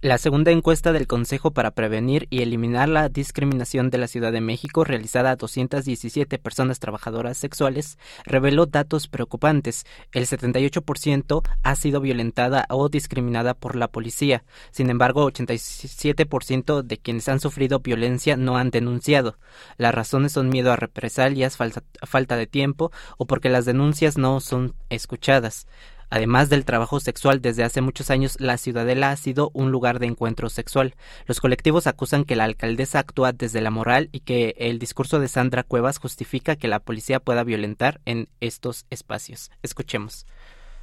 La 0.02 0.18
segunda 0.18 0.50
encuesta 0.50 0.92
del 0.92 1.06
Consejo 1.06 1.52
para 1.52 1.70
Prevenir 1.70 2.26
y 2.28 2.42
Eliminar 2.42 2.88
la 2.88 3.08
Discriminación 3.08 3.88
de 3.88 3.98
la 3.98 4.08
Ciudad 4.08 4.32
de 4.32 4.40
México, 4.40 4.82
realizada 4.82 5.30
a 5.30 5.36
217 5.36 6.40
personas 6.40 6.80
trabajadoras 6.80 7.38
sexuales, 7.38 7.98
reveló 8.24 8.66
datos 8.66 9.06
preocupantes. 9.06 9.86
El 10.10 10.26
78% 10.26 11.48
ha 11.62 11.76
sido 11.76 12.00
violentada 12.00 12.66
o 12.68 12.88
discriminada 12.88 13.54
por 13.54 13.76
la 13.76 13.86
policía. 13.86 14.42
Sin 14.72 14.90
embargo, 14.90 15.30
87% 15.30 16.82
de 16.82 16.98
quienes 16.98 17.28
han 17.28 17.38
sufrido 17.38 17.78
violencia 17.78 18.36
no 18.36 18.56
han 18.56 18.70
denunciado. 18.70 19.38
Las 19.76 19.94
razones 19.94 20.32
son 20.32 20.48
miedo 20.48 20.72
a 20.72 20.76
represalias, 20.76 21.56
falta 21.56 22.36
de 22.36 22.48
tiempo 22.48 22.90
o 23.18 23.26
porque 23.28 23.50
las 23.50 23.66
denuncias 23.66 24.18
no 24.18 24.40
son 24.40 24.74
escuchadas. 24.90 25.68
Además 26.12 26.50
del 26.50 26.66
trabajo 26.66 27.00
sexual, 27.00 27.40
desde 27.40 27.64
hace 27.64 27.80
muchos 27.80 28.10
años 28.10 28.38
la 28.38 28.58
Ciudadela 28.58 29.12
ha 29.12 29.16
sido 29.16 29.50
un 29.54 29.72
lugar 29.72 29.98
de 29.98 30.08
encuentro 30.08 30.50
sexual. 30.50 30.94
Los 31.24 31.40
colectivos 31.40 31.86
acusan 31.86 32.26
que 32.26 32.36
la 32.36 32.44
alcaldesa 32.44 32.98
actúa 32.98 33.32
desde 33.32 33.62
la 33.62 33.70
moral 33.70 34.10
y 34.12 34.20
que 34.20 34.54
el 34.58 34.78
discurso 34.78 35.20
de 35.20 35.28
Sandra 35.28 35.62
Cuevas 35.62 35.96
justifica 35.96 36.54
que 36.56 36.68
la 36.68 36.80
policía 36.80 37.18
pueda 37.18 37.44
violentar 37.44 38.02
en 38.04 38.28
estos 38.40 38.84
espacios. 38.90 39.50
Escuchemos. 39.62 40.26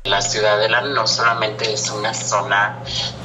La 0.06 0.22
ciudadela 0.22 0.80
no 0.80 1.06
solamente 1.08 1.74
es 1.74 1.90
una 1.90 2.14
zona 2.14 2.80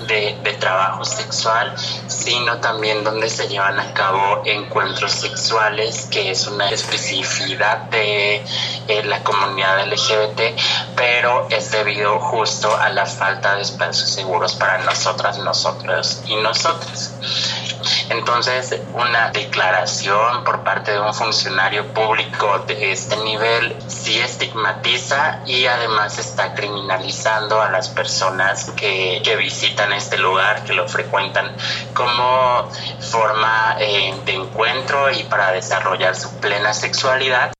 de, 0.08 0.34
trabajo 0.58 1.04
sexual, 1.04 1.72
sino 2.08 2.58
también 2.58 3.04
donde 3.04 3.30
se 3.30 3.46
llevan 3.46 3.78
a 3.78 3.94
cabo 3.94 4.42
encuentros 4.44 5.12
sexuales, 5.12 6.08
que 6.10 6.32
es 6.32 6.48
una 6.48 6.70
especificidad 6.70 7.78
de 7.90 8.44
eh, 8.88 9.04
la 9.04 9.22
comunidad 9.22 9.87
LGBT, 9.87 10.40
pero 10.96 11.46
es 11.48 11.70
debido 11.70 12.18
justo 12.18 12.74
a 12.76 12.88
la 12.88 13.06
falta 13.06 13.54
de 13.54 13.62
espacios 13.62 14.10
seguros 14.10 14.54
para 14.54 14.78
nosotras, 14.78 15.38
nosotros 15.38 16.22
y 16.26 16.34
nosotras. 16.37 17.12
Entonces, 18.10 18.80
una 18.92 19.30
declaración 19.30 20.44
por 20.44 20.62
parte 20.62 20.92
de 20.92 21.00
un 21.00 21.14
funcionario 21.14 21.92
público 21.92 22.60
de 22.66 22.92
este 22.92 23.16
nivel 23.18 23.76
sí 23.88 24.18
estigmatiza 24.18 25.40
y 25.46 25.66
además 25.66 26.18
está 26.18 26.54
criminalizando 26.64 27.61
a 27.61 27.70
las 27.70 27.88
personas 27.88 28.70
que, 28.70 29.22
visitan 29.38 29.92
este 29.92 30.16
lugar, 30.16 30.64
que 30.64 30.72
lo 30.72 30.88
frecuentan 30.88 31.55
como 31.92 32.68
forma 33.00 33.77
eh, 33.81 34.14
de 34.24 34.35
encuentro 34.35 35.11
y 35.11 35.24
para 35.24 35.53
desarrollar 35.53 36.14
su 36.16 36.38
plena 36.40 36.72
sexualidad. 36.72 37.53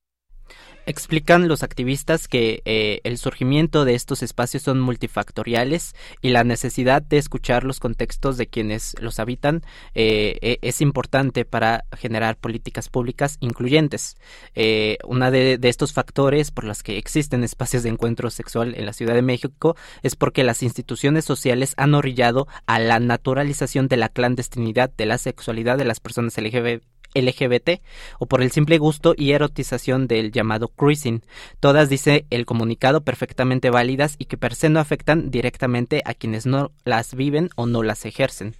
Explican 0.87 1.47
los 1.47 1.63
activistas 1.63 2.27
que 2.27 2.61
eh, 2.65 3.01
el 3.03 3.17
surgimiento 3.17 3.85
de 3.85 3.95
estos 3.95 4.21
espacios 4.21 4.61
son 4.61 4.79
multifactoriales 4.79 5.95
y 6.21 6.29
la 6.29 6.43
necesidad 6.43 7.01
de 7.01 7.17
escuchar 7.17 7.63
los 7.63 7.79
contextos 7.79 8.37
de 8.37 8.45
quienes 8.45 8.95
los 8.99 9.19
habitan 9.19 9.63
eh, 9.95 10.37
e, 10.41 10.59
es 10.61 10.81
importante 10.81 11.43
para 11.43 11.85
generar 11.97 12.37
políticas 12.37 12.89
públicas 12.89 13.37
incluyentes. 13.39 14.15
Eh, 14.53 14.99
una 15.05 15.31
de, 15.31 15.57
estos 15.63 15.91
factores 15.91 16.51
por 16.51 16.65
los 16.65 16.83
que 16.83 16.99
existen 16.99 17.43
espacios 17.43 17.81
de 17.81 17.89
encuentro 17.89 18.29
sexual 18.29 18.75
en 18.75 18.85
la 18.85 18.93
Ciudad 18.93 19.15
de 19.15 19.23
México 19.23 19.75
es 20.03 20.15
porque 20.15 20.43
las 20.43 20.61
instituciones 20.61 21.25
sociales 21.25 21.73
han 21.77 21.95
orillado 21.95 22.47
a 22.67 22.77
la 22.77 22.99
naturalización 22.99 23.87
de 23.87 23.97
la 23.97 24.09
clandestinidad 24.09 24.91
de 24.95 25.07
la 25.07 25.17
sexualidad 25.17 25.79
de 25.79 25.85
las 25.85 25.99
personas 25.99 26.37
LGBT 26.37 26.83
LGBT 27.15 27.81
o 28.19 28.27
por 28.27 28.41
el 28.41 28.51
simple 28.51 28.77
gusto 28.77 29.15
y 29.17 29.31
erotización 29.31 30.07
del 30.07 30.31
llamado 30.31 30.67
cruising. 30.67 31.23
Todas, 31.59 31.89
dice 31.89 32.25
el 32.29 32.45
comunicado, 32.45 33.01
perfectamente 33.01 33.69
válidas 33.69 34.15
y 34.19 34.25
que 34.25 34.37
per 34.37 34.53
se 34.53 34.69
no 34.69 34.79
afectan 34.79 35.31
directamente 35.31 36.01
a 36.05 36.13
quienes 36.13 36.45
no 36.45 36.71
las 36.83 37.15
viven 37.15 37.49
o 37.55 37.65
no 37.65 37.81
las 37.81 38.05
ejercen. 38.05 38.55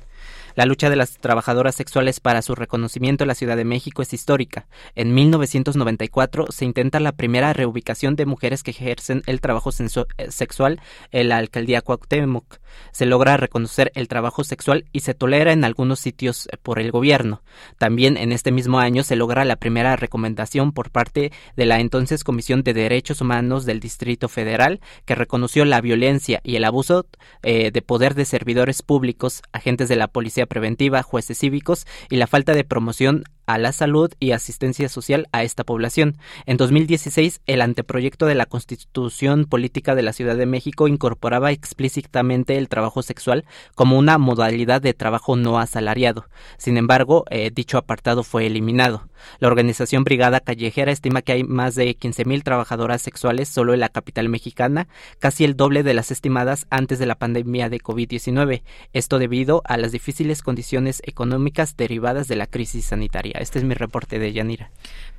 La 0.55 0.65
lucha 0.65 0.89
de 0.89 0.95
las 0.95 1.17
trabajadoras 1.17 1.75
sexuales 1.75 2.21
para 2.21 2.41
su 2.41 2.55
reconocimiento 2.55 3.25
en 3.25 3.27
la 3.27 3.35
Ciudad 3.35 3.57
de 3.57 3.65
México 3.65 4.01
es 4.01 4.13
histórica. 4.13 4.67
En 4.95 5.13
1994 5.13 6.45
se 6.49 6.63
intenta 6.63 7.01
la 7.01 7.11
primera 7.11 7.51
reubicación 7.51 8.15
de 8.15 8.25
mujeres 8.25 8.63
que 8.63 8.71
ejercen 8.71 9.21
el 9.25 9.41
trabajo 9.41 9.71
eh, 9.71 10.31
sexual 10.31 10.79
en 11.11 11.27
la 11.27 11.37
alcaldía 11.37 11.81
Cuauhtémoc. 11.81 12.59
Se 12.91 13.05
logra 13.05 13.35
reconocer 13.35 13.91
el 13.95 14.07
trabajo 14.07 14.45
sexual 14.45 14.85
y 14.93 15.01
se 15.01 15.13
tolera 15.13 15.51
en 15.51 15.65
algunos 15.65 15.99
sitios 15.99 16.47
eh, 16.47 16.57
por 16.61 16.79
el 16.79 16.91
gobierno. 16.91 17.41
También 17.77 18.15
en 18.15 18.31
este 18.31 18.53
mismo 18.53 18.79
año 18.79 19.03
se 19.03 19.17
logra 19.17 19.43
la 19.43 19.57
primera 19.57 19.97
recomendación 19.97 20.71
por 20.71 20.89
parte 20.89 21.33
de 21.57 21.65
la 21.65 21.81
entonces 21.81 22.23
Comisión 22.23 22.63
de 22.63 22.73
Derechos 22.73 23.19
Humanos 23.19 23.65
del 23.65 23.81
Distrito 23.81 24.29
Federal 24.29 24.79
que 25.03 25.15
reconoció 25.15 25.65
la 25.65 25.81
violencia 25.81 26.39
y 26.43 26.55
el 26.55 26.63
abuso 26.63 27.07
eh, 27.43 27.71
de 27.71 27.81
poder 27.81 28.15
de 28.15 28.23
servidores 28.23 28.81
públicos, 28.81 29.41
agentes 29.51 29.89
de 29.89 29.97
la 29.97 30.07
policía 30.07 30.44
preventiva, 30.45 31.03
jueces 31.03 31.39
cívicos 31.39 31.85
y 32.09 32.17
la 32.17 32.27
falta 32.27 32.53
de 32.53 32.63
promoción 32.63 33.23
a 33.45 33.57
la 33.57 33.71
salud 33.71 34.11
y 34.19 34.31
asistencia 34.31 34.89
social 34.89 35.27
a 35.31 35.43
esta 35.43 35.63
población. 35.63 36.17
En 36.45 36.57
2016, 36.57 37.41
el 37.45 37.61
anteproyecto 37.61 38.25
de 38.25 38.35
la 38.35 38.45
Constitución 38.45 39.45
Política 39.45 39.95
de 39.95 40.03
la 40.03 40.13
Ciudad 40.13 40.35
de 40.35 40.45
México 40.45 40.87
incorporaba 40.87 41.51
explícitamente 41.51 42.57
el 42.57 42.69
trabajo 42.69 43.03
sexual 43.03 43.45
como 43.75 43.97
una 43.97 44.17
modalidad 44.17 44.81
de 44.81 44.93
trabajo 44.93 45.35
no 45.35 45.59
asalariado. 45.59 46.25
Sin 46.57 46.77
embargo, 46.77 47.25
eh, 47.29 47.51
dicho 47.53 47.77
apartado 47.77 48.23
fue 48.23 48.45
eliminado. 48.45 49.07
La 49.39 49.47
organización 49.47 50.03
Brigada 50.03 50.39
Callejera 50.39 50.91
estima 50.91 51.21
que 51.21 51.31
hay 51.31 51.43
más 51.43 51.75
de 51.75 51.97
15.000 51.97 52.43
trabajadoras 52.43 53.01
sexuales 53.01 53.49
solo 53.49 53.73
en 53.73 53.79
la 53.79 53.89
capital 53.89 54.29
mexicana, 54.29 54.87
casi 55.19 55.43
el 55.43 55.55
doble 55.55 55.83
de 55.83 55.93
las 55.93 56.11
estimadas 56.11 56.67
antes 56.69 56.99
de 56.99 57.05
la 57.05 57.15
pandemia 57.15 57.69
de 57.69 57.79
COVID-19. 57.79 58.63
Esto 58.93 59.19
debido 59.19 59.61
a 59.65 59.77
las 59.77 59.91
difíciles 59.91 60.41
condiciones 60.41 61.01
económicas 61.05 61.75
derivadas 61.77 62.27
de 62.27 62.35
la 62.35 62.47
crisis 62.47 62.85
sanitaria. 62.85 63.34
Este 63.37 63.59
es 63.59 63.65
mi 63.65 63.73
reporte 63.73 64.19
de 64.19 64.33
Yanira. 64.33 64.69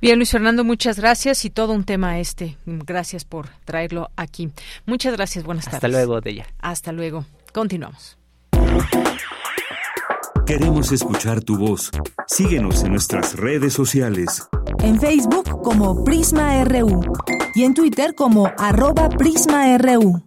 Bien, 0.01 0.17
Luis 0.17 0.31
Fernando, 0.31 0.63
muchas 0.63 0.99
gracias 0.99 1.45
y 1.45 1.49
todo 1.49 1.73
un 1.73 1.83
tema 1.83 2.19
este. 2.19 2.57
Gracias 2.65 3.25
por 3.25 3.49
traerlo 3.65 4.09
aquí. 4.15 4.51
Muchas 4.85 5.13
gracias, 5.13 5.43
buenas 5.43 5.65
tardes. 5.65 5.77
Hasta 5.77 5.87
luego, 5.87 6.21
Deya. 6.21 6.45
Hasta 6.59 6.91
luego. 6.91 7.25
Continuamos. 7.53 8.17
Queremos 10.45 10.93
escuchar 10.93 11.41
tu 11.41 11.57
voz. 11.57 11.91
Síguenos 12.27 12.83
en 12.83 12.91
nuestras 12.91 13.35
redes 13.35 13.73
sociales. 13.73 14.47
En 14.79 14.97
Facebook 14.97 15.61
como 15.61 16.05
Prisma 16.05 16.63
RU 16.63 17.01
y 17.53 17.63
en 17.63 17.73
Twitter 17.73 18.15
como 18.15 18.49
arroba 18.57 19.09
PrismaRU. 19.09 20.23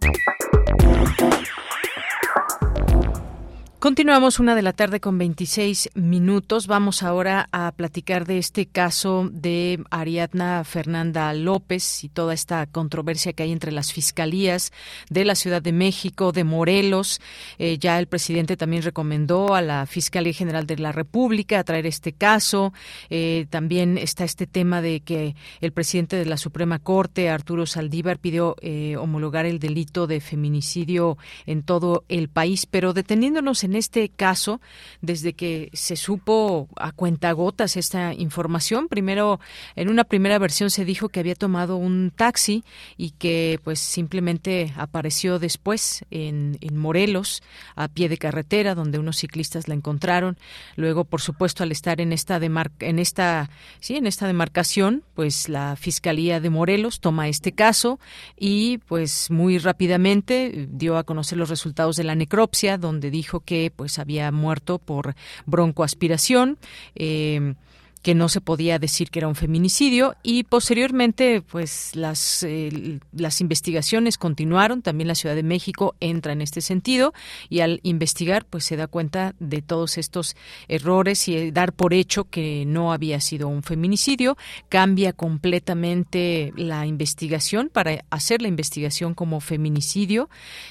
Continuamos 3.81 4.39
una 4.39 4.53
de 4.53 4.61
la 4.61 4.73
tarde 4.73 4.99
con 4.99 5.17
26 5.17 5.89
minutos. 5.95 6.67
Vamos 6.67 7.01
ahora 7.01 7.49
a 7.51 7.71
platicar 7.71 8.27
de 8.27 8.37
este 8.37 8.67
caso 8.67 9.27
de 9.33 9.83
Ariadna 9.89 10.63
Fernanda 10.63 11.33
López 11.33 12.03
y 12.03 12.09
toda 12.09 12.35
esta 12.35 12.67
controversia 12.67 13.33
que 13.33 13.41
hay 13.41 13.51
entre 13.51 13.71
las 13.71 13.91
fiscalías 13.91 14.71
de 15.09 15.25
la 15.25 15.33
Ciudad 15.33 15.63
de 15.63 15.71
México, 15.71 16.31
de 16.31 16.43
Morelos. 16.43 17.21
Eh, 17.57 17.79
ya 17.79 17.97
el 17.97 18.05
presidente 18.05 18.55
también 18.55 18.83
recomendó 18.83 19.55
a 19.55 19.63
la 19.63 19.87
Fiscalía 19.87 20.33
General 20.33 20.67
de 20.67 20.77
la 20.77 20.91
República 20.91 21.63
traer 21.63 21.87
este 21.87 22.13
caso. 22.13 22.73
Eh, 23.09 23.47
también 23.49 23.97
está 23.97 24.25
este 24.25 24.45
tema 24.45 24.83
de 24.83 24.99
que 24.99 25.35
el 25.59 25.71
presidente 25.71 26.17
de 26.17 26.27
la 26.27 26.37
Suprema 26.37 26.77
Corte, 26.77 27.31
Arturo 27.31 27.65
Saldívar, 27.65 28.19
pidió 28.19 28.57
eh, 28.61 28.95
homologar 28.97 29.47
el 29.47 29.57
delito 29.57 30.05
de 30.05 30.21
feminicidio 30.21 31.17
en 31.47 31.63
todo 31.63 32.03
el 32.09 32.29
país. 32.29 32.67
Pero 32.67 32.93
deteniéndonos 32.93 33.63
en 33.63 33.70
en 33.71 33.77
este 33.77 34.09
caso, 34.09 34.59
desde 35.01 35.31
que 35.31 35.69
se 35.71 35.95
supo 35.95 36.67
a 36.75 36.91
cuentagotas 36.91 37.77
esta 37.77 38.13
información, 38.13 38.89
primero 38.89 39.39
en 39.77 39.87
una 39.87 40.03
primera 40.03 40.37
versión 40.39 40.69
se 40.69 40.83
dijo 40.83 41.07
que 41.07 41.21
había 41.21 41.35
tomado 41.35 41.77
un 41.77 42.11
taxi 42.13 42.65
y 42.97 43.11
que 43.11 43.61
pues 43.63 43.79
simplemente 43.79 44.73
apareció 44.75 45.39
después 45.39 46.03
en, 46.11 46.57
en 46.59 46.77
Morelos 46.77 47.43
a 47.77 47.87
pie 47.87 48.09
de 48.09 48.17
carretera 48.17 48.75
donde 48.75 48.99
unos 48.99 49.15
ciclistas 49.15 49.69
la 49.69 49.73
encontraron. 49.73 50.37
Luego, 50.75 51.05
por 51.05 51.21
supuesto, 51.21 51.63
al 51.63 51.71
estar 51.71 52.01
en 52.01 52.11
esta 52.11 52.41
en 52.81 52.99
esta 52.99 53.49
sí, 53.79 53.95
en 53.95 54.05
esta 54.05 54.27
demarcación, 54.27 55.03
pues 55.15 55.47
la 55.47 55.77
Fiscalía 55.77 56.41
de 56.41 56.49
Morelos 56.49 56.99
toma 56.99 57.29
este 57.29 57.53
caso 57.53 58.01
y 58.37 58.79
pues 58.79 59.31
muy 59.31 59.59
rápidamente 59.59 60.67
dio 60.69 60.97
a 60.97 61.05
conocer 61.05 61.37
los 61.37 61.49
resultados 61.49 61.95
de 61.95 62.03
la 62.03 62.15
necropsia 62.15 62.77
donde 62.77 63.11
dijo 63.11 63.39
que 63.39 63.60
pues 63.69 63.99
había 63.99 64.31
muerto 64.31 64.79
por 64.79 65.15
broncoaspiración. 65.45 66.57
Eh, 66.95 67.53
que 68.01 68.15
no 68.15 68.29
se 68.29 68.41
podía 68.41 68.79
decir 68.79 69.11
que 69.11 69.19
era 69.19 69.27
un 69.27 69.35
feminicidio 69.35 70.15
y 70.23 70.43
posteriormente 70.43 71.41
pues 71.41 71.95
las 71.95 72.43
eh, 72.43 72.99
las 73.11 73.41
investigaciones 73.41 74.17
continuaron. 74.17 74.81
También 74.81 75.07
la 75.07 75.15
Ciudad 75.15 75.35
de 75.35 75.43
México 75.43 75.95
entra 75.99 76.33
en 76.33 76.41
este 76.41 76.61
sentido 76.61 77.13
y 77.49 77.59
al 77.59 77.79
investigar 77.83 78.45
pues 78.45 78.65
se 78.65 78.75
da 78.75 78.87
cuenta 78.87 79.35
de 79.39 79.61
todos 79.61 79.97
estos 79.97 80.35
errores 80.67 81.27
y 81.27 81.51
dar 81.51 81.73
por 81.73 81.93
hecho 81.93 82.25
que 82.25 82.65
no 82.65 82.91
había 82.91 83.19
sido 83.21 83.47
un 83.47 83.61
feminicidio. 83.61 84.37
Cambia 84.69 85.13
completamente 85.13 86.53
la 86.55 86.87
investigación 86.87 87.69
para 87.71 88.03
hacer 88.09 88.41
la 88.41 88.47
investigación 88.47 89.13
como 89.13 89.39
feminicidio 89.41 90.29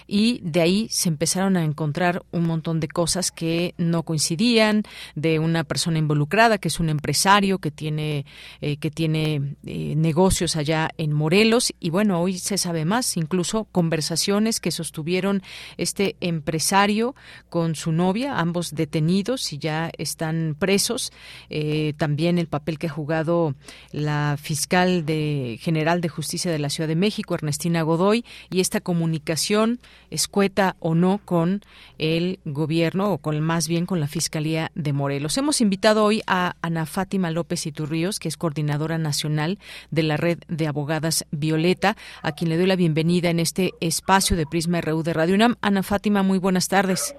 y 0.08 0.40
de 0.42 0.62
ahí 0.62 0.88
se 0.90 1.08
empezaron 1.08 1.56
a 1.56 1.64
encontrar 1.64 2.24
un 2.32 2.46
montón 2.46 2.80
de 2.80 2.88
cosas 2.88 3.30
que 3.30 3.74
no 3.78 4.02
coincidían 4.02 4.82
de 5.14 5.38
una 5.38 5.62
persona 5.62 5.98
involucrada 5.98 6.58
que 6.58 6.68
es 6.68 6.80
un 6.80 6.88
empresario 6.88 7.19
que 7.60 7.70
tiene 7.70 8.24
eh, 8.60 8.76
que 8.78 8.90
tiene 8.90 9.56
eh, 9.64 9.94
negocios 9.96 10.56
allá 10.56 10.90
en 10.96 11.12
Morelos. 11.12 11.72
Y 11.78 11.90
bueno 11.90 12.20
hoy 12.20 12.38
se 12.38 12.58
sabe 12.58 12.84
más 12.84 13.16
incluso 13.16 13.64
conversaciones 13.64 14.60
que 14.60 14.70
sostuvieron 14.70 15.42
este 15.76 16.16
empresario 16.20 17.14
con 17.48 17.74
su 17.74 17.92
novia 17.92 18.38
ambos 18.38 18.74
detenidos 18.74 19.52
y 19.52 19.58
ya 19.58 19.90
están 19.98 20.56
presos. 20.58 21.12
Eh, 21.50 21.92
también 21.96 22.38
el 22.38 22.46
papel 22.46 22.78
que 22.78 22.86
ha 22.86 22.90
jugado 22.90 23.54
la 23.92 24.36
fiscal 24.40 25.04
de 25.04 25.58
general 25.60 26.00
de 26.00 26.08
justicia 26.08 26.50
de 26.50 26.58
la 26.58 26.70
Ciudad 26.70 26.88
de 26.88 26.96
México 26.96 27.34
Ernestina 27.34 27.82
Godoy 27.82 28.24
y 28.50 28.60
esta 28.60 28.80
comunicación 28.80 29.78
escueta 30.10 30.76
o 30.80 30.94
no 30.94 31.20
con 31.24 31.60
el 31.98 32.40
gobierno 32.44 33.12
o 33.12 33.18
con 33.18 33.40
más 33.40 33.68
bien 33.68 33.86
con 33.86 34.00
la 34.00 34.08
fiscalía 34.08 34.70
de 34.74 34.92
Morelos. 34.92 35.36
Hemos 35.36 35.60
invitado 35.60 36.04
hoy 36.04 36.22
a 36.26 36.56
Ana 36.62 36.86
Fátima 37.10 37.32
López 37.32 37.66
Iturríos, 37.66 38.20
que 38.20 38.28
es 38.28 38.36
coordinadora 38.36 38.96
nacional 38.96 39.58
de 39.90 40.04
la 40.04 40.16
red 40.16 40.38
de 40.46 40.68
abogadas 40.68 41.26
Violeta, 41.32 41.96
a 42.22 42.30
quien 42.30 42.50
le 42.50 42.56
doy 42.56 42.68
la 42.68 42.76
bienvenida 42.76 43.30
en 43.30 43.40
este 43.40 43.72
espacio 43.80 44.36
de 44.36 44.46
Prisma 44.46 44.80
RU 44.80 45.02
de 45.02 45.12
Radio 45.12 45.34
UNAM. 45.34 45.56
Ana 45.60 45.82
Fátima, 45.82 46.22
muy 46.22 46.38
buenas 46.38 46.68
tardes. 46.68 47.16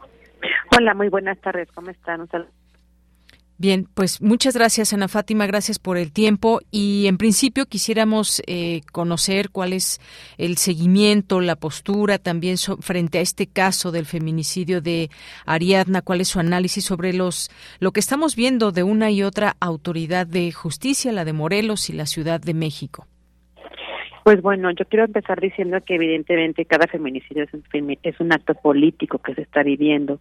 Hola, 0.77 0.93
muy 0.93 1.09
buenas 1.09 1.37
tardes. 1.41 1.69
¿Cómo 1.73 1.89
están? 1.89 2.21
Bien, 3.61 3.85
pues 3.93 4.23
muchas 4.23 4.55
gracias 4.55 4.91
Ana 4.91 5.07
Fátima, 5.07 5.45
gracias 5.45 5.77
por 5.77 5.95
el 5.95 6.11
tiempo 6.11 6.61
y 6.71 7.05
en 7.05 7.19
principio 7.19 7.67
quisiéramos 7.67 8.41
eh, 8.47 8.81
conocer 8.91 9.51
cuál 9.51 9.73
es 9.73 10.01
el 10.39 10.57
seguimiento, 10.57 11.41
la 11.41 11.55
postura 11.55 12.17
también 12.17 12.57
frente 12.79 13.19
a 13.19 13.21
este 13.21 13.45
caso 13.45 13.91
del 13.91 14.07
feminicidio 14.07 14.81
de 14.81 15.11
Ariadna, 15.45 16.01
cuál 16.01 16.21
es 16.21 16.29
su 16.29 16.39
análisis 16.39 16.83
sobre 16.83 17.13
los 17.13 17.51
lo 17.79 17.91
que 17.91 17.99
estamos 17.99 18.35
viendo 18.35 18.71
de 18.71 18.81
una 18.81 19.11
y 19.11 19.21
otra 19.21 19.55
autoridad 19.59 20.25
de 20.25 20.51
justicia, 20.51 21.11
la 21.11 21.23
de 21.23 21.33
Morelos 21.33 21.91
y 21.91 21.93
la 21.93 22.07
Ciudad 22.07 22.41
de 22.41 22.55
México. 22.55 23.05
Pues 24.23 24.41
bueno, 24.41 24.71
yo 24.71 24.85
quiero 24.85 25.05
empezar 25.05 25.39
diciendo 25.39 25.77
que 25.85 25.95
evidentemente 25.95 26.65
cada 26.65 26.87
feminicidio 26.87 27.43
es 27.43 27.53
un, 27.53 27.97
es 28.01 28.19
un 28.19 28.33
acto 28.33 28.55
político 28.55 29.19
que 29.19 29.35
se 29.35 29.41
está 29.41 29.61
viviendo. 29.61 30.19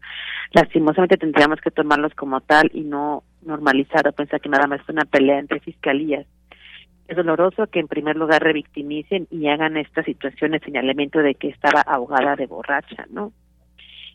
Lastimosamente 0.52 1.16
tendríamos 1.16 1.60
que 1.60 1.70
tomarlos 1.70 2.14
como 2.14 2.40
tal 2.40 2.70
y 2.74 2.80
no 2.80 3.24
normalizar 3.42 4.06
o 4.08 4.12
pensar 4.12 4.40
que 4.40 4.48
nada 4.48 4.66
más 4.66 4.80
es 4.80 4.88
una 4.88 5.04
pelea 5.04 5.38
entre 5.38 5.60
fiscalías. 5.60 6.26
Es 7.08 7.16
doloroso 7.16 7.66
que 7.66 7.80
en 7.80 7.88
primer 7.88 8.16
lugar 8.16 8.42
revictimicen 8.42 9.26
y 9.30 9.48
hagan 9.48 9.76
esta 9.76 10.04
situación 10.04 10.54
el 10.54 10.60
señalamiento 10.60 11.18
de 11.18 11.34
que 11.34 11.48
estaba 11.48 11.80
ahogada 11.80 12.36
de 12.36 12.46
borracha, 12.46 13.06
¿no? 13.10 13.32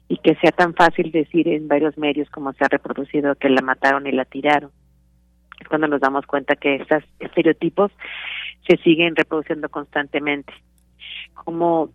Y 0.08 0.18
que 0.18 0.36
sea 0.36 0.52
tan 0.52 0.74
fácil 0.74 1.12
decir 1.12 1.48
en 1.48 1.68
varios 1.68 1.98
medios 1.98 2.30
como 2.30 2.54
se 2.54 2.64
ha 2.64 2.70
reproducido 2.70 3.36
que 3.36 3.50
la 3.50 3.62
mataron 3.62 4.08
y 4.08 4.12
la 4.12 4.24
tiraron. 4.24 4.72
Es 5.60 5.68
cuando 5.68 5.88
nos 5.88 6.00
damos 6.00 6.26
cuenta 6.26 6.56
que 6.56 6.76
estos 6.76 7.04
estereotipos 7.20 7.92
se 8.68 8.78
siguen 8.78 9.16
reproduciendo 9.16 9.68
constantemente. 9.70 10.54
Como 11.34 11.90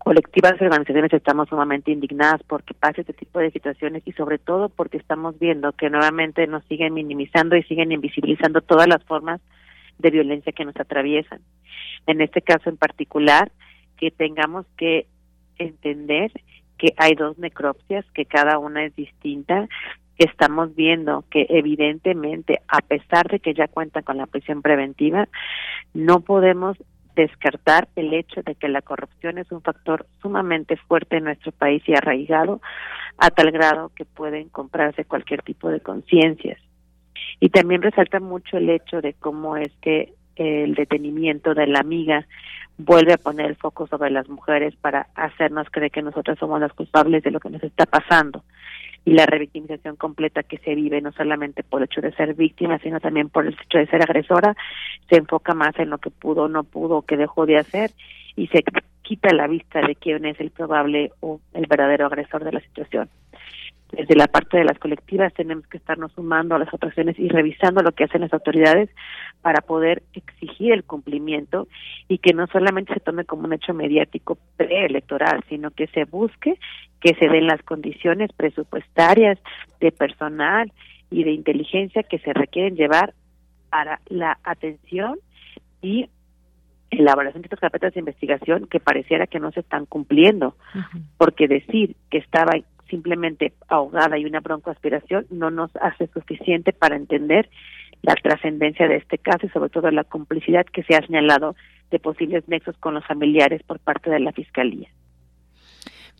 colectivas 0.00 0.54
y 0.60 0.64
organizaciones 0.64 1.12
estamos 1.12 1.48
sumamente 1.48 1.92
indignadas 1.92 2.42
porque 2.46 2.74
pasa 2.74 3.02
este 3.02 3.12
tipo 3.12 3.38
de 3.38 3.50
situaciones 3.50 4.02
y 4.06 4.12
sobre 4.12 4.38
todo 4.38 4.68
porque 4.70 4.96
estamos 4.96 5.38
viendo 5.38 5.72
que 5.72 5.90
nuevamente 5.90 6.46
nos 6.46 6.64
siguen 6.64 6.94
minimizando 6.94 7.54
y 7.54 7.62
siguen 7.64 7.92
invisibilizando 7.92 8.60
todas 8.62 8.88
las 8.88 9.04
formas 9.04 9.40
de 9.98 10.10
violencia 10.10 10.52
que 10.52 10.64
nos 10.64 10.76
atraviesan. 10.76 11.40
En 12.06 12.22
este 12.22 12.40
caso 12.40 12.70
en 12.70 12.78
particular, 12.78 13.52
que 13.98 14.10
tengamos 14.10 14.66
que 14.76 15.06
entender 15.58 16.32
que 16.78 16.94
hay 16.96 17.14
dos 17.14 17.38
necropsias, 17.38 18.06
que 18.12 18.24
cada 18.24 18.58
una 18.58 18.86
es 18.86 18.96
distinta, 18.96 19.68
estamos 20.16 20.74
viendo 20.74 21.24
que 21.30 21.46
evidentemente, 21.50 22.60
a 22.68 22.80
pesar 22.80 23.28
de 23.28 23.40
que 23.40 23.52
ya 23.52 23.68
cuentan 23.68 24.02
con 24.02 24.16
la 24.16 24.26
prisión 24.26 24.62
preventiva, 24.62 25.28
no 25.92 26.20
podemos 26.20 26.78
descartar 27.20 27.88
el 27.96 28.12
hecho 28.14 28.42
de 28.42 28.54
que 28.54 28.68
la 28.68 28.82
corrupción 28.82 29.38
es 29.38 29.50
un 29.52 29.62
factor 29.62 30.06
sumamente 30.22 30.76
fuerte 30.76 31.16
en 31.16 31.24
nuestro 31.24 31.52
país 31.52 31.82
y 31.86 31.94
arraigado 31.94 32.60
a 33.18 33.30
tal 33.30 33.50
grado 33.50 33.90
que 33.94 34.04
pueden 34.04 34.48
comprarse 34.48 35.04
cualquier 35.04 35.42
tipo 35.42 35.68
de 35.68 35.80
conciencias. 35.80 36.60
Y 37.38 37.50
también 37.50 37.82
resalta 37.82 38.20
mucho 38.20 38.56
el 38.56 38.68
hecho 38.70 39.00
de 39.00 39.14
cómo 39.14 39.56
es 39.56 39.72
que 39.80 40.14
el 40.36 40.74
detenimiento 40.74 41.54
de 41.54 41.66
la 41.66 41.80
amiga 41.80 42.26
vuelve 42.78 43.12
a 43.12 43.18
poner 43.18 43.46
el 43.46 43.56
foco 43.56 43.86
sobre 43.86 44.10
las 44.10 44.28
mujeres 44.28 44.74
para 44.76 45.08
hacernos 45.14 45.68
creer 45.70 45.90
que 45.90 46.02
nosotras 46.02 46.38
somos 46.38 46.60
las 46.60 46.72
culpables 46.72 47.22
de 47.22 47.30
lo 47.30 47.40
que 47.40 47.50
nos 47.50 47.62
está 47.62 47.86
pasando 47.86 48.42
y 49.04 49.12
la 49.12 49.26
revictimización 49.26 49.96
completa 49.96 50.42
que 50.42 50.58
se 50.58 50.74
vive 50.74 51.00
no 51.00 51.12
solamente 51.12 51.62
por 51.62 51.80
el 51.80 51.86
hecho 51.86 52.00
de 52.00 52.12
ser 52.12 52.34
víctima, 52.34 52.78
sino 52.78 53.00
también 53.00 53.28
por 53.28 53.46
el 53.46 53.54
hecho 53.54 53.78
de 53.78 53.86
ser 53.86 54.02
agresora, 54.02 54.54
se 55.08 55.16
enfoca 55.16 55.54
más 55.54 55.78
en 55.78 55.90
lo 55.90 55.98
que 55.98 56.10
pudo, 56.10 56.48
no 56.48 56.64
pudo, 56.64 57.02
que 57.02 57.16
dejó 57.16 57.46
de 57.46 57.58
hacer 57.58 57.90
y 58.36 58.46
se 58.48 58.62
quita 59.02 59.34
la 59.34 59.46
vista 59.46 59.80
de 59.80 59.96
quién 59.96 60.24
es 60.24 60.38
el 60.40 60.50
probable 60.50 61.12
o 61.20 61.40
el 61.54 61.66
verdadero 61.66 62.06
agresor 62.06 62.44
de 62.44 62.52
la 62.52 62.60
situación. 62.60 63.08
Desde 63.92 64.14
la 64.14 64.28
parte 64.28 64.56
de 64.56 64.64
las 64.64 64.78
colectivas 64.78 65.34
tenemos 65.34 65.66
que 65.66 65.78
estarnos 65.78 66.12
sumando 66.12 66.54
a 66.54 66.60
las 66.60 66.72
actuaciones 66.72 67.18
y 67.18 67.28
revisando 67.28 67.82
lo 67.82 67.90
que 67.90 68.04
hacen 68.04 68.20
las 68.20 68.32
autoridades 68.32 68.88
para 69.42 69.62
poder 69.62 70.04
exigir 70.12 70.72
el 70.72 70.84
cumplimiento 70.84 71.66
y 72.06 72.18
que 72.18 72.32
no 72.32 72.46
solamente 72.46 72.94
se 72.94 73.00
tome 73.00 73.24
como 73.24 73.46
un 73.46 73.52
hecho 73.52 73.74
mediático 73.74 74.38
preelectoral, 74.56 75.42
sino 75.48 75.72
que 75.72 75.88
se 75.88 76.04
busque 76.04 76.56
que 77.00 77.14
se 77.14 77.28
den 77.28 77.46
las 77.46 77.62
condiciones 77.62 78.32
presupuestarias 78.32 79.38
de 79.80 79.92
personal 79.92 80.72
y 81.10 81.24
de 81.24 81.32
inteligencia 81.32 82.02
que 82.02 82.18
se 82.18 82.32
requieren 82.32 82.76
llevar 82.76 83.14
para 83.70 84.00
la 84.08 84.38
atención 84.44 85.18
y 85.82 86.08
elaboración 86.90 87.42
de 87.42 87.46
estas 87.46 87.60
carpetas 87.60 87.94
de 87.94 88.00
investigación 88.00 88.66
que 88.66 88.80
pareciera 88.80 89.26
que 89.26 89.40
no 89.40 89.52
se 89.52 89.60
están 89.60 89.86
cumpliendo, 89.86 90.56
porque 91.16 91.46
decir 91.46 91.96
que 92.10 92.18
estaba 92.18 92.52
simplemente 92.88 93.52
ahogada 93.68 94.18
y 94.18 94.24
una 94.24 94.40
broncoaspiración 94.40 95.26
no 95.30 95.50
nos 95.50 95.70
hace 95.76 96.08
suficiente 96.08 96.72
para 96.72 96.96
entender 96.96 97.48
la 98.02 98.14
trascendencia 98.14 98.88
de 98.88 98.96
este 98.96 99.18
caso 99.18 99.46
y 99.46 99.50
sobre 99.50 99.70
todo 99.70 99.90
la 99.90 100.04
complicidad 100.04 100.66
que 100.66 100.82
se 100.82 100.96
ha 100.96 101.06
señalado 101.06 101.54
de 101.90 101.98
posibles 101.98 102.48
nexos 102.48 102.76
con 102.78 102.94
los 102.94 103.06
familiares 103.06 103.62
por 103.62 103.78
parte 103.78 104.10
de 104.10 104.20
la 104.20 104.32
Fiscalía. 104.32 104.88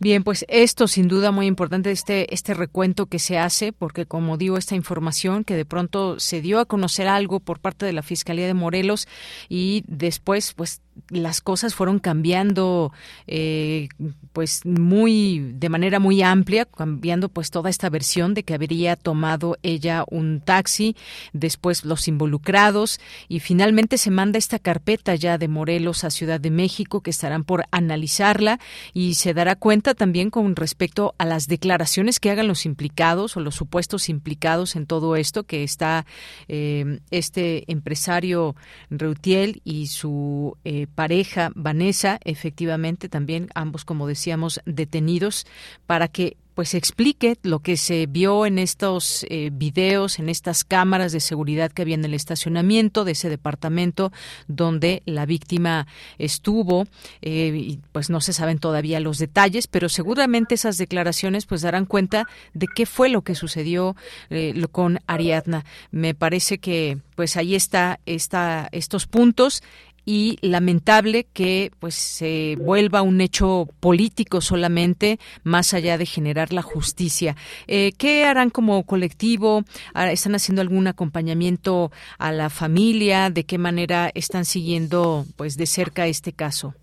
Bien, 0.01 0.23
pues 0.23 0.45
esto 0.47 0.87
sin 0.87 1.07
duda 1.07 1.29
muy 1.29 1.45
importante, 1.45 1.91
este, 1.91 2.33
este 2.33 2.55
recuento 2.55 3.05
que 3.05 3.19
se 3.19 3.37
hace, 3.37 3.71
porque 3.71 4.07
como 4.07 4.35
digo, 4.35 4.57
esta 4.57 4.73
información 4.73 5.43
que 5.43 5.55
de 5.55 5.63
pronto 5.63 6.19
se 6.19 6.41
dio 6.41 6.59
a 6.59 6.65
conocer 6.65 7.07
algo 7.07 7.39
por 7.39 7.59
parte 7.59 7.85
de 7.85 7.93
la 7.93 8.01
Fiscalía 8.01 8.47
de 8.47 8.55
Morelos 8.55 9.07
y 9.47 9.83
después, 9.85 10.53
pues 10.55 10.81
las 11.09 11.41
cosas 11.41 11.75
fueron 11.75 11.99
cambiando 11.99 12.91
eh, 13.27 13.89
pues 14.33 14.65
muy 14.65 15.39
de 15.55 15.69
manera 15.69 15.99
muy 15.99 16.21
amplia 16.21 16.65
cambiando 16.65 17.29
pues 17.29 17.49
toda 17.51 17.69
esta 17.69 17.89
versión 17.89 18.33
de 18.33 18.43
que 18.43 18.53
habría 18.53 18.95
tomado 18.95 19.57
ella 19.63 20.03
un 20.09 20.41
taxi 20.41 20.95
después 21.33 21.85
los 21.85 22.07
involucrados 22.07 22.99
y 23.27 23.39
finalmente 23.39 23.97
se 23.97 24.11
manda 24.11 24.37
esta 24.37 24.59
carpeta 24.59 25.15
ya 25.15 25.37
de 25.37 25.47
Morelos 25.47 26.03
a 26.03 26.11
Ciudad 26.11 26.39
de 26.39 26.51
México 26.51 27.01
que 27.01 27.09
estarán 27.11 27.43
por 27.43 27.65
analizarla 27.71 28.59
y 28.93 29.15
se 29.15 29.33
dará 29.33 29.55
cuenta 29.55 29.93
también 29.93 30.29
con 30.29 30.55
respecto 30.55 31.15
a 31.17 31.25
las 31.25 31.47
declaraciones 31.47 32.19
que 32.19 32.31
hagan 32.31 32.47
los 32.47 32.65
implicados 32.65 33.37
o 33.37 33.39
los 33.39 33.55
supuestos 33.55 34.09
implicados 34.09 34.75
en 34.75 34.85
todo 34.85 35.15
esto, 35.15 35.43
que 35.43 35.63
está 35.63 36.05
eh, 36.47 36.99
este 37.11 37.71
empresario 37.71 38.55
Reutiel 38.89 39.61
y 39.63 39.87
su 39.87 40.57
eh, 40.63 40.80
pareja 40.87 41.51
Vanessa, 41.55 42.19
efectivamente 42.23 43.09
también 43.09 43.49
ambos, 43.55 43.85
como 43.85 44.07
decíamos, 44.07 44.61
detenidos 44.65 45.45
para 45.85 46.07
que 46.07 46.37
pues 46.53 46.73
explique 46.73 47.37
lo 47.43 47.59
que 47.59 47.77
se 47.77 48.05
vio 48.07 48.45
en 48.45 48.59
estos 48.59 49.25
eh, 49.29 49.49
videos, 49.53 50.19
en 50.19 50.29
estas 50.29 50.63
cámaras 50.63 51.11
de 51.11 51.19
seguridad 51.19 51.71
que 51.71 51.81
había 51.81 51.95
en 51.95 52.05
el 52.05 52.13
estacionamiento 52.13 53.05
de 53.05 53.13
ese 53.13 53.29
departamento 53.29 54.11
donde 54.47 55.01
la 55.05 55.25
víctima 55.25 55.87
estuvo. 56.17 56.85
Eh, 57.21 57.53
y 57.55 57.79
pues 57.91 58.09
no 58.09 58.21
se 58.21 58.33
saben 58.33 58.59
todavía 58.59 58.99
los 58.99 59.17
detalles, 59.17 59.67
pero 59.67 59.89
seguramente 59.89 60.55
esas 60.55 60.77
declaraciones 60.77 61.45
pues 61.45 61.61
darán 61.61 61.85
cuenta 61.85 62.27
de 62.53 62.67
qué 62.67 62.85
fue 62.85 63.09
lo 63.09 63.21
que 63.21 63.35
sucedió 63.35 63.95
eh, 64.29 64.53
con 64.71 64.99
Ariadna. 65.07 65.65
Me 65.91 66.13
parece 66.13 66.57
que 66.57 66.97
pues 67.15 67.37
ahí 67.37 67.55
está, 67.55 67.99
está 68.05 68.67
estos 68.71 69.07
puntos 69.07 69.63
y 70.05 70.37
lamentable 70.41 71.25
que 71.33 71.71
pues 71.79 71.95
se 71.95 72.55
vuelva 72.59 73.01
un 73.01 73.21
hecho 73.21 73.67
político 73.79 74.41
solamente 74.41 75.19
más 75.43 75.73
allá 75.73 75.97
de 75.97 76.05
generar 76.05 76.53
la 76.53 76.61
justicia. 76.61 77.35
Eh, 77.67 77.91
¿Qué 77.97 78.25
harán 78.25 78.49
como 78.49 78.83
colectivo? 78.85 79.63
Ah, 79.93 80.11
¿Están 80.11 80.35
haciendo 80.35 80.61
algún 80.61 80.87
acompañamiento 80.87 81.91
a 82.17 82.31
la 82.31 82.49
familia? 82.49 83.29
¿De 83.29 83.45
qué 83.45 83.57
manera 83.57 84.09
están 84.13 84.45
siguiendo 84.45 85.25
pues 85.37 85.57
de 85.57 85.65
cerca 85.65 86.07
este 86.07 86.33
caso? 86.33 86.73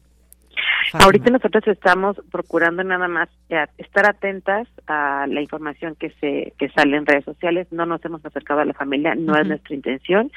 Ahorita 0.93 1.31
nosotros 1.31 1.67
estamos 1.67 2.17
procurando 2.31 2.83
nada 2.83 3.09
más 3.09 3.29
eh, 3.51 3.67
estar 3.77 4.09
atentas 4.09 4.67
a 4.87 5.27
la 5.29 5.41
información 5.41 5.97
que 5.97 6.11
se 6.21 6.55
que 6.59 6.69
sale 6.71 6.97
en 6.97 7.07
redes 7.07 7.25
sociales. 7.25 7.67
No 7.71 7.85
nos 7.85 8.03
hemos 8.05 8.25
acercado 8.25 8.61
a 8.61 8.65
la 8.65 8.73
familia, 8.73 9.15
no 9.15 9.37
es 9.37 9.47
nuestra 9.47 9.75
intención. 9.75 10.31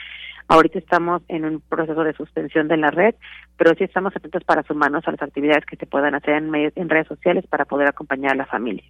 Ahorita 0.51 0.79
estamos 0.79 1.21
en 1.29 1.45
un 1.45 1.61
proceso 1.61 2.03
de 2.03 2.11
suspensión 2.11 2.67
de 2.67 2.75
la 2.75 2.91
red, 2.91 3.15
pero 3.55 3.73
sí 3.73 3.85
estamos 3.85 4.13
atentos 4.13 4.43
para 4.43 4.63
sumarnos 4.63 5.07
a 5.07 5.11
las 5.11 5.21
actividades 5.21 5.65
que 5.65 5.77
se 5.77 5.85
puedan 5.85 6.13
hacer 6.13 6.33
en, 6.33 6.53
en 6.53 6.89
redes 6.89 7.07
sociales 7.07 7.45
para 7.47 7.63
poder 7.63 7.87
acompañar 7.87 8.33
a 8.33 8.35
la 8.35 8.45
familia. 8.45 8.83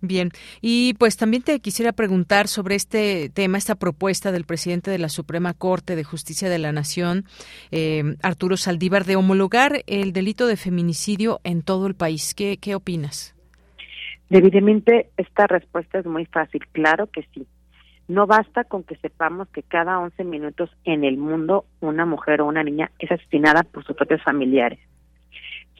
Bien, 0.00 0.30
y 0.62 0.94
pues 0.94 1.18
también 1.18 1.42
te 1.42 1.60
quisiera 1.60 1.92
preguntar 1.92 2.48
sobre 2.48 2.76
este 2.76 3.28
tema, 3.28 3.58
esta 3.58 3.74
propuesta 3.74 4.32
del 4.32 4.46
presidente 4.46 4.90
de 4.90 4.96
la 4.96 5.10
Suprema 5.10 5.52
Corte 5.52 5.96
de 5.96 6.04
Justicia 6.04 6.48
de 6.48 6.58
la 6.58 6.72
Nación, 6.72 7.24
eh, 7.70 8.16
Arturo 8.22 8.56
Saldívar, 8.56 9.04
de 9.04 9.16
homologar 9.16 9.82
el 9.86 10.14
delito 10.14 10.46
de 10.46 10.56
feminicidio 10.56 11.40
en 11.44 11.60
todo 11.60 11.88
el 11.88 11.94
país. 11.94 12.34
¿Qué, 12.34 12.56
qué 12.56 12.74
opinas? 12.74 13.36
Evidentemente, 14.30 15.10
esta 15.18 15.46
respuesta 15.46 15.98
es 15.98 16.06
muy 16.06 16.24
fácil. 16.24 16.66
Claro 16.72 17.06
que 17.08 17.28
sí. 17.34 17.46
No 18.08 18.26
basta 18.26 18.64
con 18.64 18.84
que 18.84 18.96
sepamos 18.96 19.48
que 19.48 19.62
cada 19.62 19.98
11 19.98 20.24
minutos 20.24 20.70
en 20.84 21.04
el 21.04 21.16
mundo 21.16 21.64
una 21.80 22.06
mujer 22.06 22.40
o 22.40 22.46
una 22.46 22.62
niña 22.62 22.90
es 22.98 23.10
asesinada 23.10 23.64
por 23.64 23.84
sus 23.84 23.96
propios 23.96 24.22
familiares. 24.22 24.78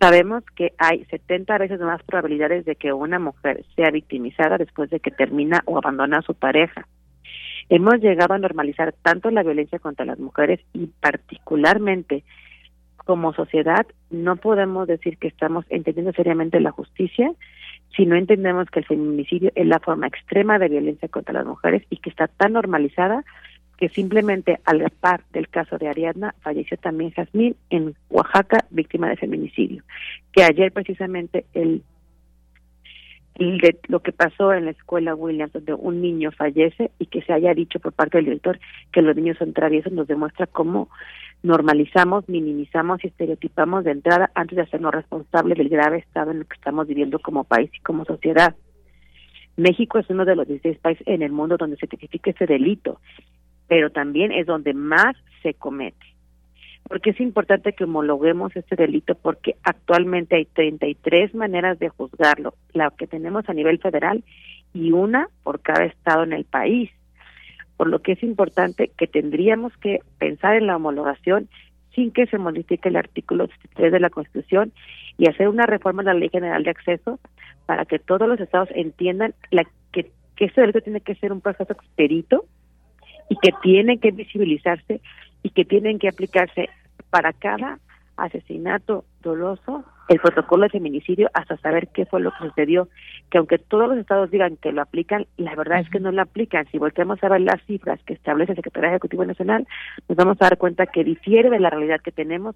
Sabemos 0.00 0.44
que 0.54 0.72
hay 0.76 1.04
70 1.06 1.56
veces 1.58 1.80
más 1.80 2.02
probabilidades 2.02 2.64
de 2.64 2.76
que 2.76 2.92
una 2.92 3.18
mujer 3.18 3.64
sea 3.76 3.90
victimizada 3.90 4.58
después 4.58 4.90
de 4.90 5.00
que 5.00 5.10
termina 5.10 5.62
o 5.64 5.78
abandona 5.78 6.18
a 6.18 6.22
su 6.22 6.34
pareja. 6.34 6.86
Hemos 7.68 7.94
llegado 8.00 8.34
a 8.34 8.38
normalizar 8.38 8.94
tanto 9.02 9.30
la 9.30 9.42
violencia 9.42 9.78
contra 9.78 10.04
las 10.04 10.18
mujeres 10.18 10.60
y 10.72 10.86
particularmente 10.86 12.24
como 12.98 13.32
sociedad 13.32 13.86
no 14.10 14.36
podemos 14.36 14.86
decir 14.86 15.16
que 15.16 15.28
estamos 15.28 15.64
entendiendo 15.70 16.12
seriamente 16.12 16.60
la 16.60 16.72
justicia 16.72 17.32
si 17.96 18.04
no 18.04 18.16
entendemos 18.16 18.68
que 18.70 18.80
el 18.80 18.86
feminicidio 18.86 19.50
es 19.54 19.66
la 19.66 19.80
forma 19.80 20.06
extrema 20.06 20.58
de 20.58 20.68
violencia 20.68 21.08
contra 21.08 21.34
las 21.34 21.46
mujeres 21.46 21.82
y 21.90 21.96
que 21.96 22.10
está 22.10 22.28
tan 22.28 22.52
normalizada 22.52 23.24
que 23.78 23.88
simplemente 23.88 24.58
al 24.64 24.88
par 24.90 25.22
del 25.32 25.48
caso 25.48 25.78
de 25.78 25.88
Ariadna 25.88 26.34
falleció 26.40 26.76
también 26.78 27.12
Jazmín 27.12 27.56
en 27.70 27.94
Oaxaca, 28.08 28.64
víctima 28.70 29.08
de 29.08 29.16
feminicidio. 29.16 29.82
Que 30.32 30.44
ayer 30.44 30.72
precisamente 30.72 31.44
el, 31.52 31.82
de 33.38 33.78
lo 33.88 34.00
que 34.00 34.12
pasó 34.12 34.52
en 34.54 34.64
la 34.64 34.70
escuela 34.70 35.14
Williams, 35.14 35.52
donde 35.52 35.74
un 35.74 36.00
niño 36.00 36.32
fallece 36.32 36.90
y 36.98 37.06
que 37.06 37.20
se 37.22 37.32
haya 37.34 37.52
dicho 37.52 37.78
por 37.78 37.92
parte 37.92 38.18
del 38.18 38.26
director 38.26 38.58
que 38.92 39.02
los 39.02 39.14
niños 39.14 39.36
son 39.38 39.52
traviesos, 39.52 39.92
nos 39.92 40.06
demuestra 40.06 40.46
cómo 40.46 40.88
normalizamos, 41.42 42.28
minimizamos 42.28 43.02
y 43.04 43.08
estereotipamos 43.08 43.84
de 43.84 43.92
entrada 43.92 44.30
antes 44.34 44.56
de 44.56 44.62
hacernos 44.62 44.92
responsables 44.92 45.58
del 45.58 45.68
grave 45.68 45.98
estado 45.98 46.30
en 46.30 46.38
el 46.38 46.46
que 46.46 46.54
estamos 46.54 46.86
viviendo 46.86 47.18
como 47.18 47.44
país 47.44 47.70
y 47.74 47.80
como 47.80 48.04
sociedad. 48.04 48.54
México 49.56 49.98
es 49.98 50.10
uno 50.10 50.24
de 50.24 50.36
los 50.36 50.46
16 50.46 50.78
países 50.78 51.06
en 51.06 51.22
el 51.22 51.32
mundo 51.32 51.56
donde 51.56 51.76
se 51.76 51.86
tipifica 51.86 52.30
ese 52.30 52.46
delito 52.46 53.00
pero 53.68 53.90
también 53.90 54.32
es 54.32 54.46
donde 54.46 54.74
más 54.74 55.16
se 55.42 55.54
comete. 55.54 56.04
Porque 56.88 57.10
es 57.10 57.20
importante 57.20 57.72
que 57.72 57.84
homologuemos 57.84 58.54
este 58.54 58.76
delito 58.76 59.16
porque 59.16 59.56
actualmente 59.64 60.36
hay 60.36 60.44
33 60.44 61.34
maneras 61.34 61.78
de 61.80 61.88
juzgarlo, 61.88 62.54
la 62.72 62.92
que 62.96 63.08
tenemos 63.08 63.48
a 63.48 63.54
nivel 63.54 63.80
federal 63.80 64.22
y 64.72 64.92
una 64.92 65.28
por 65.42 65.60
cada 65.60 65.84
estado 65.84 66.22
en 66.22 66.32
el 66.32 66.44
país. 66.44 66.90
Por 67.76 67.88
lo 67.88 68.00
que 68.00 68.12
es 68.12 68.22
importante 68.22 68.90
que 68.96 69.06
tendríamos 69.06 69.76
que 69.78 70.00
pensar 70.18 70.56
en 70.56 70.66
la 70.66 70.76
homologación 70.76 71.48
sin 71.94 72.10
que 72.10 72.26
se 72.26 72.38
modifique 72.38 72.88
el 72.88 72.96
artículo 72.96 73.48
3 73.74 73.90
de 73.90 74.00
la 74.00 74.10
Constitución 74.10 74.72
y 75.18 75.28
hacer 75.28 75.48
una 75.48 75.66
reforma 75.66 76.02
de 76.02 76.12
la 76.12 76.20
Ley 76.20 76.28
General 76.28 76.62
de 76.62 76.70
Acceso 76.70 77.18
para 77.64 77.86
que 77.86 77.98
todos 77.98 78.28
los 78.28 78.38
estados 78.38 78.68
entiendan 78.74 79.34
la, 79.50 79.64
que, 79.92 80.10
que 80.36 80.44
este 80.44 80.60
delito 80.60 80.82
tiene 80.82 81.00
que 81.00 81.14
ser 81.14 81.32
un 81.32 81.40
proceso 81.40 81.72
expedito 81.72 82.44
y 83.28 83.36
que 83.36 83.50
tienen 83.62 83.98
que 83.98 84.10
visibilizarse 84.10 85.00
y 85.42 85.50
que 85.50 85.64
tienen 85.64 85.98
que 85.98 86.08
aplicarse 86.08 86.68
para 87.10 87.32
cada 87.32 87.78
asesinato 88.16 89.04
doloso 89.22 89.84
el 90.08 90.20
protocolo 90.20 90.64
de 90.64 90.70
feminicidio 90.70 91.28
hasta 91.34 91.56
saber 91.58 91.88
qué 91.88 92.06
fue 92.06 92.20
lo 92.20 92.30
que 92.30 92.48
sucedió, 92.48 92.88
que 93.30 93.38
aunque 93.38 93.58
todos 93.58 93.88
los 93.88 93.98
estados 93.98 94.30
digan 94.30 94.56
que 94.56 94.72
lo 94.72 94.82
aplican, 94.82 95.26
la 95.36 95.54
verdad 95.56 95.80
es 95.80 95.90
que 95.90 96.00
no 96.00 96.12
lo 96.12 96.22
aplican. 96.22 96.66
Si 96.70 96.78
volteamos 96.78 97.22
a 97.22 97.28
ver 97.28 97.40
las 97.40 97.62
cifras 97.66 98.00
que 98.04 98.14
establece 98.14 98.52
el 98.52 98.56
Secretario 98.56 98.90
Ejecutivo 98.90 99.24
Nacional, 99.24 99.66
nos 100.08 100.16
vamos 100.16 100.36
a 100.40 100.44
dar 100.44 100.58
cuenta 100.58 100.86
que 100.86 101.02
difiere 101.02 101.50
de 101.50 101.60
la 101.60 101.70
realidad 101.70 102.00
que 102.00 102.12
tenemos, 102.12 102.54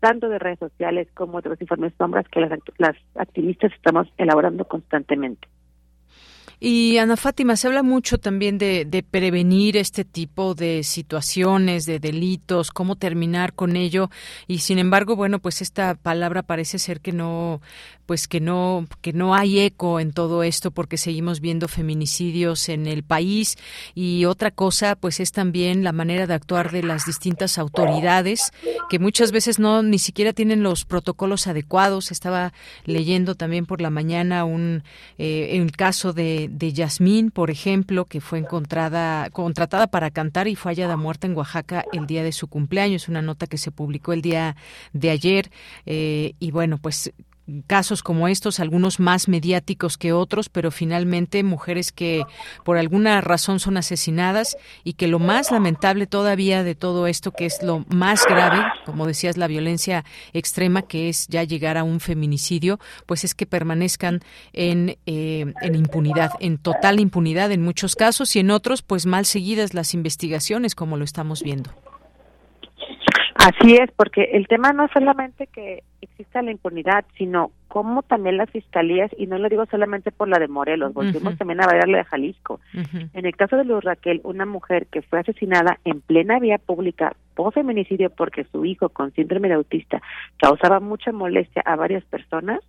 tanto 0.00 0.28
de 0.28 0.38
redes 0.38 0.60
sociales 0.60 1.08
como 1.14 1.40
de 1.40 1.50
los 1.50 1.60
informes 1.60 1.92
sombras 1.98 2.28
que 2.28 2.40
las, 2.40 2.58
las 2.78 2.96
activistas 3.16 3.72
estamos 3.72 4.12
elaborando 4.16 4.64
constantemente. 4.64 5.48
Y 6.64 6.98
Ana 6.98 7.16
Fátima, 7.16 7.56
se 7.56 7.66
habla 7.66 7.82
mucho 7.82 8.18
también 8.18 8.56
de, 8.56 9.04
prevenir 9.10 9.76
este 9.76 10.04
tipo 10.04 10.54
de 10.54 10.84
situaciones, 10.84 11.86
de 11.86 11.98
delitos, 11.98 12.70
cómo 12.70 12.94
terminar 12.94 13.52
con 13.52 13.74
ello. 13.74 14.10
Y 14.46 14.58
sin 14.58 14.78
embargo, 14.78 15.16
bueno, 15.16 15.40
pues 15.40 15.60
esta 15.60 15.96
palabra 15.96 16.44
parece 16.44 16.78
ser 16.78 17.00
que 17.00 17.10
no, 17.10 17.60
pues 18.12 18.28
que 18.28 18.40
no, 18.40 18.86
que 19.00 19.14
no 19.14 19.34
hay 19.34 19.60
eco 19.60 19.98
en 19.98 20.12
todo 20.12 20.42
esto 20.42 20.70
porque 20.70 20.98
seguimos 20.98 21.40
viendo 21.40 21.66
feminicidios 21.66 22.68
en 22.68 22.86
el 22.86 23.04
país. 23.04 23.56
Y 23.94 24.26
otra 24.26 24.50
cosa, 24.50 24.96
pues 24.96 25.18
es 25.18 25.32
también 25.32 25.82
la 25.82 25.92
manera 25.92 26.26
de 26.26 26.34
actuar 26.34 26.72
de 26.72 26.82
las 26.82 27.06
distintas 27.06 27.56
autoridades 27.56 28.52
que 28.90 28.98
muchas 28.98 29.32
veces 29.32 29.58
no 29.58 29.82
ni 29.82 29.98
siquiera 29.98 30.34
tienen 30.34 30.62
los 30.62 30.84
protocolos 30.84 31.46
adecuados. 31.46 32.10
Estaba 32.10 32.52
leyendo 32.84 33.34
también 33.34 33.64
por 33.64 33.80
la 33.80 33.88
mañana 33.88 34.44
un 34.44 34.82
eh, 35.16 35.58
un 35.58 35.70
caso 35.70 36.12
de 36.12 36.50
de 36.50 36.74
Yasmín, 36.74 37.30
por 37.30 37.50
ejemplo, 37.50 38.04
que 38.04 38.20
fue 38.20 38.40
encontrada, 38.40 39.30
contratada 39.30 39.86
para 39.86 40.10
cantar 40.10 40.48
y 40.48 40.54
fue 40.54 40.72
hallada 40.72 40.98
muerta 40.98 41.26
en 41.26 41.34
Oaxaca 41.34 41.86
el 41.94 42.06
día 42.06 42.22
de 42.22 42.32
su 42.32 42.48
cumpleaños, 42.48 43.08
una 43.08 43.22
nota 43.22 43.46
que 43.46 43.56
se 43.56 43.70
publicó 43.70 44.12
el 44.12 44.20
día 44.20 44.54
de 44.92 45.08
ayer. 45.08 45.50
Eh, 45.86 46.34
y 46.38 46.50
bueno, 46.50 46.76
pues 46.76 47.10
casos 47.66 48.02
como 48.02 48.28
estos, 48.28 48.60
algunos 48.60 49.00
más 49.00 49.28
mediáticos 49.28 49.98
que 49.98 50.12
otros, 50.12 50.48
pero 50.48 50.70
finalmente 50.70 51.42
mujeres 51.42 51.92
que 51.92 52.22
por 52.64 52.78
alguna 52.78 53.20
razón 53.20 53.60
son 53.60 53.76
asesinadas 53.76 54.56
y 54.84 54.94
que 54.94 55.08
lo 55.08 55.18
más 55.18 55.50
lamentable 55.50 56.06
todavía 56.06 56.62
de 56.62 56.74
todo 56.74 57.06
esto, 57.06 57.32
que 57.32 57.46
es 57.46 57.62
lo 57.62 57.84
más 57.88 58.24
grave, 58.26 58.62
como 58.86 59.06
decías, 59.06 59.36
la 59.36 59.46
violencia 59.46 60.04
extrema, 60.32 60.82
que 60.82 61.08
es 61.08 61.26
ya 61.28 61.42
llegar 61.44 61.76
a 61.76 61.84
un 61.84 62.00
feminicidio, 62.00 62.78
pues 63.06 63.24
es 63.24 63.34
que 63.34 63.46
permanezcan 63.46 64.20
en, 64.52 64.96
eh, 65.06 65.52
en 65.60 65.74
impunidad, 65.74 66.30
en 66.40 66.58
total 66.58 67.00
impunidad 67.00 67.52
en 67.52 67.62
muchos 67.62 67.96
casos 67.96 68.34
y 68.36 68.40
en 68.40 68.50
otros, 68.50 68.82
pues 68.82 69.06
mal 69.06 69.26
seguidas 69.26 69.74
las 69.74 69.94
investigaciones, 69.94 70.74
como 70.74 70.96
lo 70.96 71.04
estamos 71.04 71.42
viendo. 71.42 71.81
Así 73.42 73.74
es, 73.74 73.90
porque 73.96 74.22
el 74.34 74.46
tema 74.46 74.72
no 74.72 74.84
es 74.84 74.92
solamente 74.92 75.48
que 75.48 75.82
exista 76.00 76.42
la 76.42 76.52
impunidad, 76.52 77.04
sino 77.18 77.50
cómo 77.66 78.02
también 78.02 78.36
las 78.36 78.48
fiscalías, 78.50 79.10
y 79.18 79.26
no 79.26 79.36
lo 79.38 79.48
digo 79.48 79.66
solamente 79.66 80.12
por 80.12 80.28
la 80.28 80.38
de 80.38 80.46
Morelos, 80.46 80.94
volvimos 80.94 81.36
también 81.38 81.60
a 81.60 81.66
la 81.66 81.98
de 81.98 82.04
Jalisco. 82.04 82.60
En 83.14 83.26
el 83.26 83.34
caso 83.34 83.56
de 83.56 83.64
Luz 83.64 83.82
Raquel, 83.82 84.20
una 84.22 84.46
mujer 84.46 84.86
que 84.86 85.02
fue 85.02 85.18
asesinada 85.18 85.78
en 85.84 86.00
plena 86.00 86.38
vía 86.38 86.58
pública 86.58 87.16
por 87.34 87.52
feminicidio 87.52 88.10
porque 88.10 88.44
su 88.52 88.64
hijo 88.64 88.90
con 88.90 89.12
síndrome 89.12 89.48
de 89.48 89.54
autista 89.54 90.00
causaba 90.38 90.78
mucha 90.78 91.10
molestia 91.10 91.62
a 91.64 91.74
varias 91.74 92.04
personas, 92.04 92.60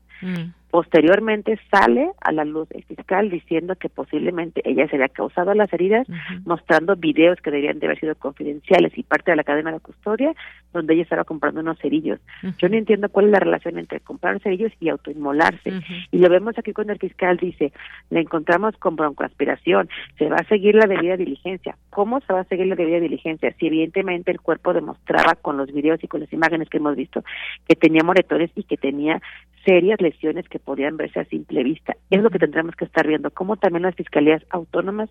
Posteriormente 0.74 1.59
sale 1.69 2.09
a 2.19 2.32
la 2.32 2.45
luz 2.45 2.67
el 2.71 2.84
fiscal 2.86 3.30
diciendo 3.30 3.76
que 3.76 3.89
posiblemente 3.89 4.59
ella 4.67 4.88
se 4.88 4.95
había 4.95 5.07
causado 5.07 5.53
las 5.53 5.71
heridas, 5.71 6.07
mostrando 6.45 6.95
videos 6.95 7.39
que 7.41 7.51
deberían 7.51 7.78
de 7.78 7.86
haber 7.86 7.99
sido 7.99 8.15
confidenciales 8.15 8.91
y 8.97 9.03
parte 9.03 9.30
de 9.30 9.38
la 9.38 9.43
cadena 9.43 9.71
de 9.71 9.80
custodia, 9.80 10.34
donde 10.74 10.95
ella 10.95 11.03
estaba 11.03 11.26
comprando 11.26 11.61
unos 11.61 11.78
cerillos. 11.78 12.19
Yo 12.57 12.69
no 12.69 12.76
entiendo 12.76 13.07
cuál 13.09 13.28
es 13.28 13.34
la 13.34 13.39
relación 13.41 13.78
entre 13.78 13.99
comprar 13.99 14.39
cerillos 14.39 14.71
y 14.80 14.89
autoinmolarse. 14.89 15.74
Y 16.09 16.17
lo 16.17 16.28
vemos 16.28 16.57
aquí 16.57 16.74
cuando 16.74 16.93
el 16.93 16.97
fiscal 16.97 17.38
dice, 17.38 17.71
la 18.09 18.21
encontramos 18.21 18.76
con 18.78 18.95
broncoaspiración, 18.95 19.89
se 20.17 20.28
va 20.28 20.38
a 20.38 20.47
seguir 20.47 20.74
la 20.74 20.88
debida 20.88 21.17
diligencia. 21.17 21.78
¿Cómo 21.91 22.19
se 22.21 22.34
va 22.34 22.39
a 22.39 22.45
seguir 22.45 22.65
la 22.65 22.76
debida 22.76 22.99
diligencia? 22.99 23.53
Si 23.59 23.67
evidentemente 23.67 24.32
el 24.32 24.41
cuerpo 24.41 24.74
demostraba 24.74 25.36
con 25.36 25.55
los 25.55 25.71
videos 25.71 26.03
y 26.03 26.07
con 26.07 26.21
las 26.21 26.34
imágenes 26.34 26.67
que 26.67 26.78
hemos 26.78 26.95
visto 26.95 27.24
que 27.67 27.76
tenía 27.76 28.01
moretones 28.03 28.49
y 28.55 28.63
que 28.63 28.78
tenía 28.78 29.21
serias 29.66 30.01
lesiones 30.01 30.47
que 30.49 30.59
podían 30.59 30.97
verse 30.97 31.20
a 31.20 31.26
simple 31.26 31.64
vista. 31.64 31.95
Es 32.09 32.22
lo 32.22 32.30
que 32.30 32.39
tendremos 32.39 32.76
que 32.76 32.86
estar 32.86 33.07
viendo, 33.07 33.32
cómo 33.32 33.57
también 33.57 33.84
las 33.84 33.95
fiscalías 33.95 34.43
autónomas 34.49 35.09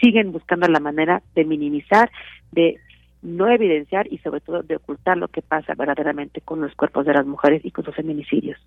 siguen 0.00 0.32
buscando 0.32 0.66
la 0.68 0.80
manera 0.80 1.22
de 1.34 1.44
minimizar, 1.44 2.10
de 2.50 2.78
no 3.22 3.48
evidenciar 3.48 4.12
y 4.12 4.18
sobre 4.18 4.40
todo 4.40 4.62
de 4.62 4.76
ocultar 4.76 5.16
lo 5.16 5.28
que 5.28 5.42
pasa 5.42 5.74
verdaderamente 5.74 6.40
con 6.40 6.60
los 6.60 6.74
cuerpos 6.74 7.06
de 7.06 7.14
las 7.14 7.26
mujeres 7.26 7.64
y 7.64 7.70
con 7.70 7.84
sus 7.84 7.94
feminicidios. 7.94 8.58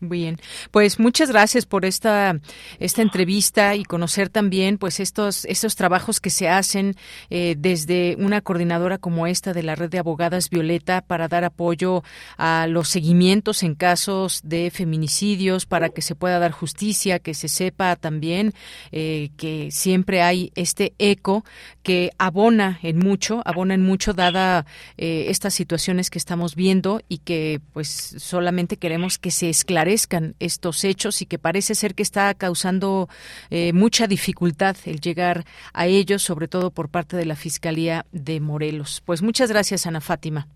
Bien, 0.00 0.36
pues 0.70 1.00
muchas 1.00 1.28
gracias 1.28 1.66
por 1.66 1.84
esta 1.84 2.38
esta 2.78 3.02
entrevista 3.02 3.74
y 3.74 3.82
conocer 3.82 4.28
también 4.28 4.78
pues 4.78 5.00
estos 5.00 5.44
estos 5.46 5.74
trabajos 5.74 6.20
que 6.20 6.30
se 6.30 6.48
hacen 6.48 6.94
eh, 7.30 7.56
desde 7.58 8.14
una 8.20 8.40
coordinadora 8.40 8.98
como 8.98 9.26
esta 9.26 9.52
de 9.52 9.64
la 9.64 9.74
red 9.74 9.90
de 9.90 9.98
abogadas 9.98 10.50
Violeta 10.50 11.00
para 11.00 11.26
dar 11.26 11.42
apoyo 11.42 12.04
a 12.36 12.68
los 12.68 12.86
seguimientos 12.88 13.64
en 13.64 13.74
casos 13.74 14.40
de 14.44 14.70
feminicidios 14.70 15.66
para 15.66 15.88
que 15.88 16.00
se 16.00 16.14
pueda 16.14 16.38
dar 16.38 16.52
justicia, 16.52 17.18
que 17.18 17.34
se 17.34 17.48
sepa 17.48 17.96
también 17.96 18.54
eh, 18.92 19.30
que 19.36 19.70
siempre 19.72 20.22
hay 20.22 20.52
este 20.54 20.94
eco 20.98 21.44
que 21.82 22.12
abona 22.18 22.78
en 22.84 23.00
mucho, 23.00 23.42
abona 23.44 23.74
en 23.74 23.82
mucho 23.82 24.12
dada 24.12 24.64
eh, 24.96 25.24
estas 25.26 25.54
situaciones 25.54 26.08
que 26.08 26.18
estamos 26.18 26.54
viendo 26.54 27.02
y 27.08 27.18
que 27.18 27.60
pues 27.72 28.14
solamente 28.18 28.76
queremos 28.76 29.18
que 29.18 29.32
se 29.32 29.50
esclarezca 29.50 29.87
estos 29.88 30.84
hechos 30.84 31.22
y 31.22 31.26
que 31.26 31.38
parece 31.38 31.74
ser 31.74 31.94
que 31.94 32.02
está 32.02 32.32
causando 32.34 33.08
eh, 33.50 33.72
mucha 33.72 34.06
dificultad 34.06 34.76
el 34.84 35.00
llegar 35.00 35.44
a 35.72 35.86
ellos, 35.86 36.22
sobre 36.22 36.48
todo 36.48 36.70
por 36.70 36.88
parte 36.88 37.16
de 37.16 37.24
la 37.24 37.36
Fiscalía 37.36 38.06
de 38.12 38.40
Morelos. 38.40 39.02
Pues 39.04 39.22
muchas 39.22 39.50
gracias, 39.50 39.86
Ana 39.86 40.00
Fátima. 40.00 40.48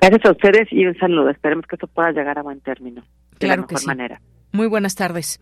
Gracias 0.00 0.24
a 0.24 0.30
ustedes 0.32 0.68
y 0.72 0.84
un 0.84 0.96
saludo. 0.98 1.30
Esperemos 1.30 1.66
que 1.66 1.76
esto 1.76 1.86
pueda 1.86 2.10
llegar 2.10 2.38
a 2.38 2.42
buen 2.42 2.60
término. 2.60 3.02
De 3.32 3.46
claro 3.46 3.62
la 3.62 3.66
que 3.68 3.74
mejor 3.74 3.80
sí. 3.80 3.86
manera. 3.86 4.20
Muy 4.52 4.66
buenas 4.66 4.94
tardes. 4.94 5.40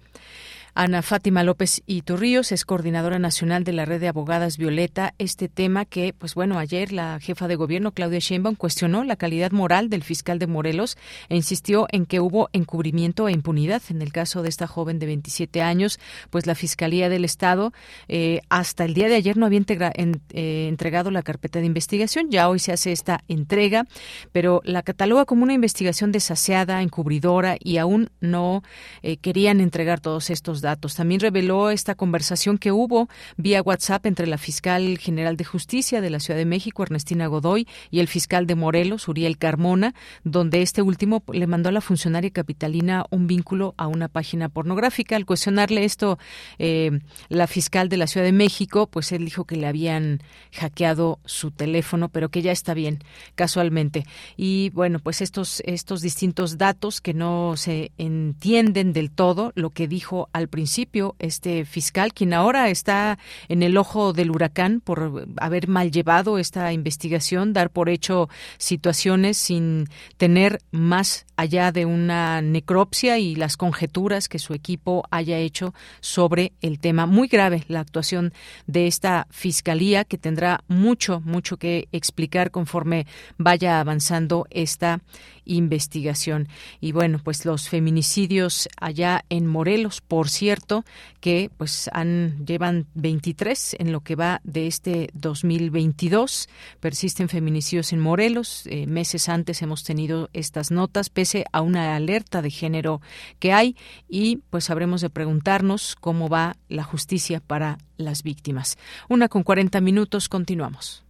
Ana 0.74 1.02
Fátima 1.02 1.42
López 1.42 1.82
Iturríos 1.86 2.52
es 2.52 2.64
coordinadora 2.64 3.18
nacional 3.18 3.64
de 3.64 3.72
la 3.72 3.84
red 3.84 4.00
de 4.00 4.08
abogadas 4.08 4.56
Violeta. 4.56 5.14
Este 5.18 5.48
tema 5.48 5.84
que, 5.84 6.12
pues 6.12 6.34
bueno, 6.34 6.58
ayer 6.58 6.92
la 6.92 7.18
jefa 7.20 7.48
de 7.48 7.56
gobierno 7.56 7.90
Claudia 7.92 8.20
Sheinbaum 8.20 8.54
cuestionó 8.54 9.02
la 9.02 9.16
calidad 9.16 9.50
moral 9.50 9.90
del 9.90 10.04
fiscal 10.04 10.38
de 10.38 10.46
Morelos 10.46 10.96
e 11.28 11.34
insistió 11.34 11.88
en 11.90 12.06
que 12.06 12.20
hubo 12.20 12.48
encubrimiento 12.52 13.26
e 13.26 13.32
impunidad 13.32 13.82
en 13.90 14.00
el 14.00 14.12
caso 14.12 14.42
de 14.42 14.48
esta 14.48 14.68
joven 14.68 15.00
de 15.00 15.06
27 15.06 15.60
años, 15.60 15.98
pues 16.30 16.46
la 16.46 16.54
fiscalía 16.54 17.08
del 17.08 17.24
estado 17.24 17.72
eh, 18.06 18.40
hasta 18.48 18.84
el 18.84 18.94
día 18.94 19.08
de 19.08 19.16
ayer 19.16 19.36
no 19.36 19.46
había 19.46 19.60
eh, 19.60 20.68
entregado 20.68 21.10
la 21.10 21.22
carpeta 21.22 21.58
de 21.58 21.66
investigación. 21.66 22.30
Ya 22.30 22.48
hoy 22.48 22.60
se 22.60 22.72
hace 22.72 22.92
esta 22.92 23.24
entrega, 23.26 23.86
pero 24.30 24.60
la 24.64 24.82
cataloga 24.82 25.24
como 25.24 25.42
una 25.42 25.54
investigación 25.54 26.12
desaseada, 26.12 26.80
encubridora 26.82 27.56
y 27.58 27.78
aún 27.78 28.10
no 28.20 28.62
eh, 29.02 29.16
querían 29.16 29.60
entregar 29.60 30.00
todos 30.00 30.30
estos 30.30 30.59
datos. 30.60 30.94
También 30.94 31.20
reveló 31.20 31.70
esta 31.70 31.94
conversación 31.94 32.58
que 32.58 32.72
hubo 32.72 33.08
vía 33.36 33.62
WhatsApp 33.62 34.06
entre 34.06 34.26
la 34.26 34.38
fiscal 34.38 34.98
general 34.98 35.36
de 35.36 35.44
justicia 35.44 36.00
de 36.00 36.10
la 36.10 36.20
Ciudad 36.20 36.38
de 36.38 36.44
México, 36.44 36.82
Ernestina 36.82 37.26
Godoy, 37.26 37.66
y 37.90 38.00
el 38.00 38.08
fiscal 38.08 38.46
de 38.46 38.54
Morelos, 38.54 39.08
Uriel 39.08 39.38
Carmona, 39.38 39.94
donde 40.24 40.62
este 40.62 40.82
último 40.82 41.22
le 41.32 41.46
mandó 41.46 41.68
a 41.68 41.72
la 41.72 41.80
funcionaria 41.80 42.30
capitalina 42.30 43.04
un 43.10 43.26
vínculo 43.26 43.74
a 43.76 43.86
una 43.86 44.08
página 44.08 44.48
pornográfica. 44.48 45.16
Al 45.16 45.26
cuestionarle 45.26 45.84
esto, 45.84 46.18
eh, 46.58 47.00
la 47.28 47.46
fiscal 47.46 47.88
de 47.88 47.96
la 47.96 48.06
Ciudad 48.06 48.26
de 48.26 48.32
México, 48.32 48.86
pues 48.86 49.12
él 49.12 49.24
dijo 49.24 49.44
que 49.44 49.56
le 49.56 49.66
habían 49.66 50.20
hackeado 50.52 51.18
su 51.24 51.50
teléfono, 51.50 52.08
pero 52.08 52.28
que 52.28 52.42
ya 52.42 52.52
está 52.52 52.74
bien, 52.74 53.02
casualmente. 53.34 54.04
Y 54.36 54.70
bueno, 54.70 54.98
pues 54.98 55.20
estos, 55.20 55.62
estos 55.66 56.02
distintos 56.02 56.58
datos 56.58 57.00
que 57.00 57.14
no 57.14 57.56
se 57.56 57.92
entienden 57.98 58.92
del 58.92 59.10
todo, 59.10 59.52
lo 59.54 59.70
que 59.70 59.88
dijo 59.88 60.28
al 60.32 60.48
principio 60.50 61.16
este 61.18 61.64
fiscal, 61.64 62.12
quien 62.12 62.34
ahora 62.34 62.68
está 62.68 63.18
en 63.48 63.62
el 63.62 63.76
ojo 63.76 64.12
del 64.12 64.30
huracán 64.30 64.80
por 64.80 65.26
haber 65.38 65.68
mal 65.68 65.90
llevado 65.90 66.38
esta 66.38 66.72
investigación, 66.72 67.52
dar 67.52 67.70
por 67.70 67.88
hecho 67.88 68.28
situaciones 68.58 69.38
sin 69.38 69.88
tener 70.18 70.60
más 70.70 71.26
allá 71.36 71.72
de 71.72 71.86
una 71.86 72.42
necropsia 72.42 73.18
y 73.18 73.34
las 73.34 73.56
conjeturas 73.56 74.28
que 74.28 74.38
su 74.38 74.52
equipo 74.52 75.04
haya 75.10 75.38
hecho 75.38 75.72
sobre 76.00 76.52
el 76.60 76.78
tema. 76.80 77.06
Muy 77.06 77.28
grave 77.28 77.64
la 77.68 77.80
actuación 77.80 78.34
de 78.66 78.86
esta 78.86 79.26
fiscalía 79.30 80.04
que 80.04 80.18
tendrá 80.18 80.64
mucho, 80.68 81.20
mucho 81.24 81.56
que 81.56 81.88
explicar 81.92 82.50
conforme 82.50 83.06
vaya 83.38 83.80
avanzando 83.80 84.46
esta 84.50 85.00
investigación. 85.44 86.48
Y 86.80 86.92
bueno, 86.92 87.20
pues 87.22 87.44
los 87.44 87.68
feminicidios 87.68 88.68
allá 88.80 89.24
en 89.28 89.46
Morelos, 89.46 90.00
por 90.00 90.28
cierto, 90.28 90.84
que 91.20 91.50
pues 91.56 91.90
han 91.92 92.44
llevan 92.46 92.86
23 92.94 93.76
en 93.78 93.92
lo 93.92 94.00
que 94.00 94.16
va 94.16 94.40
de 94.44 94.66
este 94.66 95.10
2022. 95.14 96.48
Persisten 96.80 97.28
feminicidios 97.28 97.92
en 97.92 98.00
Morelos. 98.00 98.66
Eh, 98.66 98.86
meses 98.86 99.28
antes 99.28 99.62
hemos 99.62 99.84
tenido 99.84 100.30
estas 100.32 100.70
notas, 100.70 101.10
pese 101.10 101.44
a 101.52 101.60
una 101.60 101.96
alerta 101.96 102.42
de 102.42 102.50
género 102.50 103.00
que 103.38 103.52
hay. 103.52 103.76
Y 104.08 104.38
pues 104.50 104.70
habremos 104.70 105.00
de 105.00 105.10
preguntarnos 105.10 105.96
cómo 106.00 106.28
va 106.28 106.56
la 106.68 106.84
justicia 106.84 107.40
para 107.40 107.78
las 107.96 108.22
víctimas. 108.22 108.78
Una 109.08 109.28
con 109.28 109.42
40 109.42 109.80
minutos, 109.80 110.28
continuamos. 110.28 111.04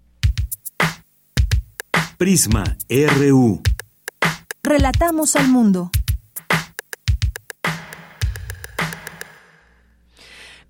Prisma 2.18 2.76
RU. 2.90 3.62
Relatamos 4.62 5.36
al 5.36 5.48
mundo. 5.48 5.90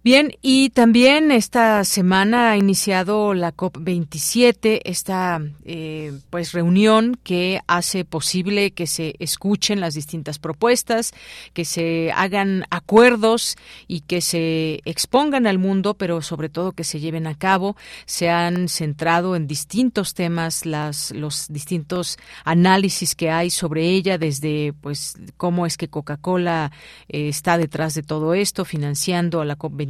Bien, 0.02 0.32
y 0.40 0.70
también 0.70 1.30
esta 1.30 1.84
semana 1.84 2.52
ha 2.52 2.56
iniciado 2.56 3.34
la 3.34 3.54
COP27, 3.54 4.80
esta 4.86 5.42
eh, 5.66 6.18
pues 6.30 6.52
reunión 6.52 7.18
que 7.22 7.60
hace 7.66 8.06
posible 8.06 8.70
que 8.70 8.86
se 8.86 9.14
escuchen 9.18 9.78
las 9.78 9.92
distintas 9.92 10.38
propuestas, 10.38 11.12
que 11.52 11.66
se 11.66 12.12
hagan 12.12 12.64
acuerdos 12.70 13.58
y 13.88 14.00
que 14.00 14.22
se 14.22 14.80
expongan 14.86 15.46
al 15.46 15.58
mundo, 15.58 15.92
pero 15.92 16.22
sobre 16.22 16.48
todo 16.48 16.72
que 16.72 16.84
se 16.84 16.98
lleven 16.98 17.26
a 17.26 17.36
cabo. 17.36 17.76
Se 18.06 18.30
han 18.30 18.70
centrado 18.70 19.36
en 19.36 19.46
distintos 19.46 20.14
temas, 20.14 20.64
las 20.64 21.10
los 21.10 21.48
distintos 21.50 22.16
análisis 22.44 23.14
que 23.14 23.28
hay 23.28 23.50
sobre 23.50 23.84
ella, 23.90 24.16
desde 24.16 24.72
pues 24.80 25.18
cómo 25.36 25.66
es 25.66 25.76
que 25.76 25.88
Coca-Cola 25.88 26.72
eh, 27.10 27.28
está 27.28 27.58
detrás 27.58 27.92
de 27.92 28.02
todo 28.02 28.32
esto, 28.32 28.64
financiando 28.64 29.42
a 29.42 29.44
la 29.44 29.58
COP27 29.58 29.89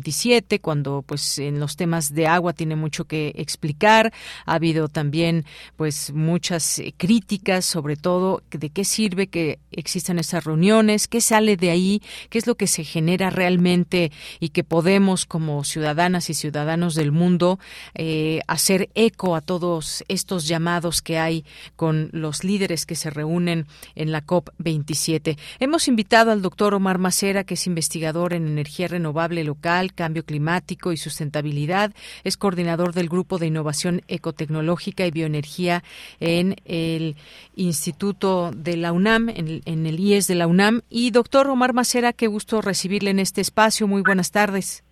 cuando 0.61 1.03
pues 1.07 1.39
en 1.39 1.61
los 1.61 1.77
temas 1.77 2.13
de 2.15 2.27
agua 2.27 2.53
tiene 2.53 2.77
mucho 2.77 3.05
que 3.05 3.33
explicar. 3.37 4.13
Ha 4.47 4.55
habido 4.55 4.89
también 4.89 5.45
pues 5.77 6.13
muchas 6.13 6.79
eh, 6.79 6.95
críticas 6.97 7.65
sobre 7.65 7.97
todo 7.97 8.43
de 8.51 8.71
qué 8.71 8.85
sirve 8.85 9.29
que 9.29 9.59
existan 9.71 10.19
esas 10.19 10.45
reuniones, 10.45 11.09
qué 11.09 11.21
sale 11.21 11.57
de 11.57 11.71
ahí, 11.71 12.03
qué 12.29 12.39
es 12.39 12.47
lo 12.47 12.57
que 12.57 12.67
se 12.67 12.85
genera 12.85 13.31
realmente 13.31 14.11
y 14.41 14.51
que 14.51 14.65
podemos 14.65 15.27
como 15.27 15.65
ciudadanas 15.65 16.31
y 16.31 16.35
ciudadanos 16.35 16.95
del 16.95 17.13
mundo 17.13 17.59
eh, 17.95 18.41
hacer 18.47 18.91
eco 18.95 19.35
a 19.37 19.41
todos 19.41 20.05
estos 20.09 20.49
llamados 20.49 21.03
que 21.03 21.19
hay 21.19 21.45
con 21.77 22.11
los 22.13 22.45
líderes 22.45 22.87
que 22.87 22.97
se 22.97 23.11
reúnen 23.11 23.67
en 23.95 24.13
la 24.13 24.25
COP27. 24.25 25.39
Hemos 25.59 25.89
invitado 25.89 26.31
al 26.31 26.43
doctor 26.43 26.75
Omar 26.75 26.99
Macera, 26.99 27.45
que 27.45 27.55
es 27.55 27.67
investigador 27.67 28.33
en 28.33 28.47
energía 28.47 28.89
renovable 28.89 29.45
local, 29.45 29.90
cambio 29.93 30.25
climático 30.25 30.93
y 30.93 30.97
sustentabilidad. 30.97 31.93
Es 32.25 32.37
coordinador 32.37 32.93
del 32.93 33.09
Grupo 33.09 33.39
de 33.39 33.47
Innovación 33.47 34.03
Ecotecnológica 34.09 35.07
y 35.07 35.11
Bioenergía 35.11 35.83
en 36.21 36.57
el 36.65 37.17
Instituto 37.57 38.51
de 38.51 38.77
la 38.77 38.93
UNAM, 38.93 39.29
en 39.29 39.87
el, 39.87 40.01
IES 40.01 40.27
de 40.27 40.35
la 40.35 40.47
UNAM. 40.47 40.81
Y 40.89 41.11
doctor 41.11 41.49
Omar 41.49 41.75
Macera, 41.75 42.13
qué 42.13 42.27
gusto 42.27 42.61
recibirle 42.61 43.11
en 43.11 43.19
este 43.19 43.41
espacio. 43.41 43.87
Muy 43.87 44.03
buenas 44.03 44.31
tardes. 44.31 44.85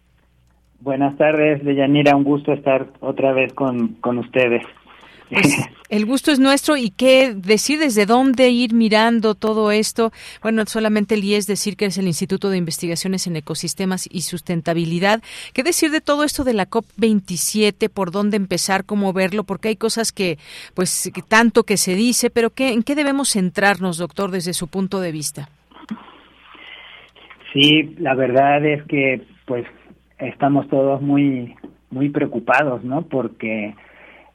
Buenas 0.81 1.17
tardes, 1.17 1.65
Deyanira. 1.65 2.15
Un 2.15 2.25
gusto 2.25 2.53
estar 2.53 2.87
otra 3.01 3.33
vez 3.33 3.53
con, 3.53 3.95
con 3.95 4.19
ustedes. 4.19 4.63
Pues 5.31 5.69
el 5.91 6.07
gusto 6.07 6.31
es 6.31 6.39
nuestro 6.39 6.77
y 6.77 6.91
qué 6.91 7.35
decir 7.35 7.79
desde 7.79 8.07
dónde 8.07 8.51
ir 8.51 8.73
mirando 8.75 9.35
todo 9.35 9.71
esto. 9.71 10.13
Bueno, 10.43 10.65
solamente 10.67 11.15
el 11.15 11.25
IES 11.25 11.47
decir 11.47 11.77
que 11.77 11.87
es 11.87 11.99
el 11.99 12.07
Instituto 12.07 12.51
de 12.51 12.57
Investigaciones 12.57 13.27
en 13.27 13.37
Ecosistemas 13.37 14.09
y 14.11 14.23
Sustentabilidad. 14.23 15.23
¿Qué 15.53 15.63
decir 15.63 15.91
de 15.91 16.01
todo 16.01 16.25
esto 16.25 16.45
de 16.45 16.55
la 16.55 16.69
COP27? 16.69 17.89
¿Por 17.91 18.11
dónde 18.11 18.37
empezar? 18.37 18.85
¿Cómo 18.85 19.13
verlo? 19.13 19.45
Porque 19.45 19.69
hay 19.69 19.77
cosas 19.77 20.13
que, 20.13 20.39
pues, 20.75 21.11
tanto 21.29 21.65
que 21.65 21.77
se 21.77 21.95
dice, 21.95 22.31
pero 22.31 22.51
¿qué, 22.51 22.73
¿en 22.73 22.83
qué 22.83 22.95
debemos 22.95 23.33
centrarnos, 23.33 23.99
doctor, 23.99 24.31
desde 24.31 24.53
su 24.53 24.69
punto 24.69 25.01
de 25.01 25.13
vista? 25.13 25.49
Sí, 27.53 27.95
la 27.99 28.15
verdad 28.15 28.65
es 28.65 28.83
que, 28.85 29.23
pues, 29.47 29.67
estamos 30.19 30.69
todos 30.69 31.01
muy, 31.01 31.55
muy 31.91 32.11
preocupados, 32.11 32.85
¿no? 32.85 33.03
Porque 33.03 33.75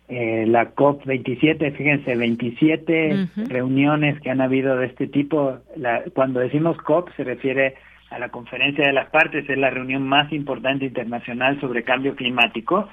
eh, 0.10 0.46
la 0.48 0.76
COP27, 0.76 1.76
fíjense, 1.76 2.16
27 2.16 3.28
reuniones 3.48 4.20
que 4.20 4.30
han 4.30 4.42
habido 4.42 4.76
de 4.78 4.88
este 4.88 5.08
tipo. 5.08 5.60
La, 5.78 6.04
cuando 6.14 6.40
decimos 6.42 6.78
COP 6.78 7.10
se 7.16 7.24
refiere 7.24 7.76
a 8.10 8.20
la 8.20 8.30
conferencia 8.30 8.86
de 8.86 8.94
las 8.94 9.10
partes, 9.10 9.50
es 9.50 9.58
la 9.58 9.70
reunión 9.70 10.08
más 10.08 10.32
importante 10.34 10.86
internacional 10.86 11.60
sobre 11.62 11.84
cambio 11.84 12.16
climático, 12.16 12.88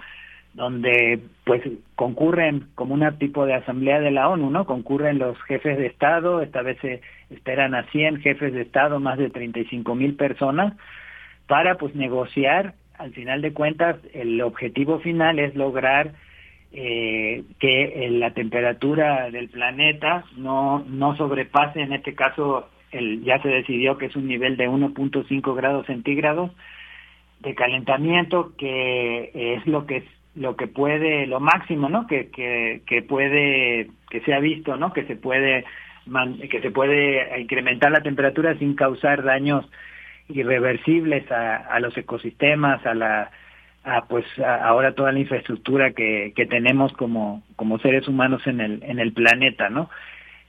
donde 0.55 1.21
pues 1.45 1.63
concurren 1.95 2.69
como 2.75 2.95
un 2.95 3.19
tipo 3.19 3.45
de 3.45 3.55
asamblea 3.55 4.01
de 4.01 4.13
la 4.13 4.29
ONU, 4.29 4.49
¿no? 4.51 4.65
Concurren 4.65 5.19
los 5.19 5.41
jefes 5.43 5.79
de 5.79 5.87
Estado, 5.87 6.43
esta 6.43 6.63
vez 6.63 6.79
se 6.81 7.03
esperan 7.29 7.75
a 7.75 7.85
100 7.91 8.21
jefes 8.21 8.53
de 8.53 8.63
Estado, 8.63 8.99
más 8.99 9.19
de 9.19 9.31
35 9.31 9.95
mil 9.95 10.15
personas, 10.15 10.75
para 11.47 11.77
pues 11.77 11.95
negociar, 11.95 12.75
al 12.97 13.13
final 13.13 13.43
de 13.43 13.53
cuentas, 13.53 13.97
el 14.15 14.41
objetivo 14.41 15.01
final 15.01 15.39
es 15.39 15.55
lograr 15.55 16.13
eh, 16.73 17.43
que 17.59 18.09
la 18.11 18.33
temperatura 18.33 19.31
del 19.31 19.49
planeta 19.49 20.25
no, 20.37 20.85
no 20.87 21.17
sobrepase, 21.17 21.81
en 21.81 21.93
este 21.93 22.15
caso 22.15 22.69
el, 22.93 23.25
ya 23.25 23.41
se 23.43 23.49
decidió 23.49 23.99
que 23.99 24.07
es 24.07 24.17
un 24.17 24.29
nivel 24.29 24.57
de 24.57 24.69
1.5 24.69 25.55
grados 25.57 25.87
centígrados 25.87 26.53
de 27.41 27.55
calentamiento, 27.55 28.53
que 28.57 29.31
es 29.35 29.67
lo 29.67 29.87
que 29.87 30.05
lo 30.37 30.55
que 30.55 30.69
puede, 30.69 31.27
lo 31.27 31.41
máximo, 31.41 31.89
¿no? 31.89 32.07
Que, 32.07 32.31
que, 32.31 32.83
que 32.87 33.03
puede, 33.03 33.91
que 34.09 34.21
se 34.21 34.33
ha 34.33 34.39
visto, 34.39 34.77
¿no? 34.77 34.93
Que 34.93 35.05
se 35.05 35.17
puede, 35.17 35.65
que 36.49 36.61
se 36.61 36.71
puede 36.71 37.41
incrementar 37.41 37.91
la 37.91 38.03
temperatura 38.03 38.57
sin 38.57 38.77
causar 38.77 39.25
daños 39.25 39.69
irreversibles 40.29 41.29
a 41.33 41.81
los 41.81 41.97
ecosistemas, 41.99 42.87
a 42.87 42.95
la, 42.95 43.31
a 43.85 44.05
pues 44.07 44.25
ahora 44.39 44.95
toda 44.95 45.13
la 45.13 45.21
infraestructura 45.21 45.93
que, 45.93 46.33
que 46.37 46.47
tenemos 46.47 46.93
como, 46.93 47.43
como 47.57 47.79
seres 47.79 48.07
humanos 48.09 48.47
en 48.47 48.61
el, 48.61 48.83
en 48.83 48.99
el 48.99 49.13
planeta, 49.13 49.69
¿no? 49.71 49.89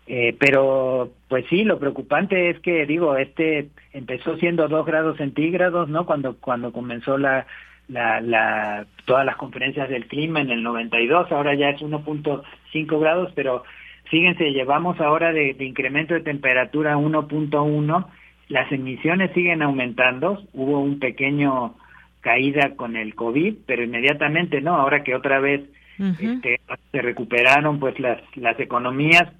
Eh, 0.08 0.36
pero 0.40 1.12
pues 1.30 1.46
sí, 1.50 1.64
lo 1.64 1.80
preocupante 1.80 2.50
es 2.50 2.60
que 2.60 2.86
digo, 2.86 3.16
este 3.16 3.70
empezó 3.94 4.36
siendo 4.38 4.68
dos 4.68 4.86
grados 4.86 5.18
centígrados, 5.18 5.88
¿no? 5.88 6.06
Cuando 6.06 6.36
cuando 6.38 6.74
comenzó 6.74 7.18
la, 7.18 7.46
la, 7.88 8.20
la 8.20 8.86
todas 9.06 9.26
las 9.26 9.38
conferencias 9.38 9.90
del 9.90 10.08
clima 10.08 10.42
en 10.42 10.50
el 10.50 10.64
92, 10.64 11.32
ahora 11.32 11.54
ya 11.56 11.70
es 11.70 11.82
1.5 11.82 13.00
grados, 13.00 13.32
pero 13.36 13.64
fíjense, 14.06 14.52
llevamos 14.52 15.00
ahora 15.00 15.32
de, 15.32 15.54
de 15.54 15.66
incremento 15.66 16.14
de 16.14 16.22
temperatura 16.22 16.98
1.1, 16.98 18.06
las 18.50 18.72
emisiones 18.72 19.32
siguen 19.34 19.62
aumentando, 19.62 20.44
hubo 20.54 20.82
un 20.82 21.00
pequeño 21.00 21.76
caída 22.22 22.76
con 22.76 22.96
el 22.96 23.16
COVID, 23.16 23.56
pero 23.66 23.84
inmediatamente, 23.84 24.62
¿no? 24.62 24.76
Ahora 24.76 25.04
que 25.04 25.16
otra 25.16 25.40
vez 25.40 25.62
este, 26.00 26.60
se 26.92 27.02
recuperaron 27.02 27.80
pues 27.80 28.00
las, 28.00 28.20
las 28.36 28.60
economías, 28.60 29.32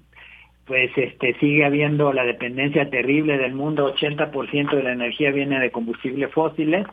pues 0.66 0.90
este 0.96 1.34
sigue 1.40 1.64
habiendo 1.64 2.12
la 2.12 2.24
dependencia 2.24 2.88
terrible 2.88 3.38
del 3.38 3.54
mundo, 3.54 3.94
80% 3.94 4.76
de 4.76 4.82
la 4.82 4.92
energía 4.92 5.32
viene 5.32 5.58
de 5.58 5.72
combustibles 5.72 6.30
fósiles, 6.32 6.86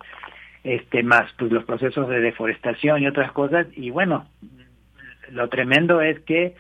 este 0.63 1.03
más 1.03 1.31
pues 1.37 1.51
los 1.51 1.65
procesos 1.65 2.09
de 2.09 2.19
deforestación 2.19 3.03
y 3.03 3.07
otras 3.07 3.31
cosas 3.31 3.67
y 3.75 3.91
bueno, 3.91 4.27
lo 5.31 5.47
tremendo 5.49 6.01
es 6.01 6.19
que 6.21 6.55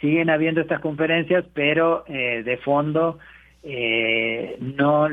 siguen 0.00 0.30
habiendo 0.30 0.60
estas 0.60 0.80
conferencias, 0.80 1.44
pero 1.52 2.04
eh, 2.08 2.42
de 2.42 2.56
fondo 2.58 3.18
eh, 3.62 4.56
no 4.60 5.08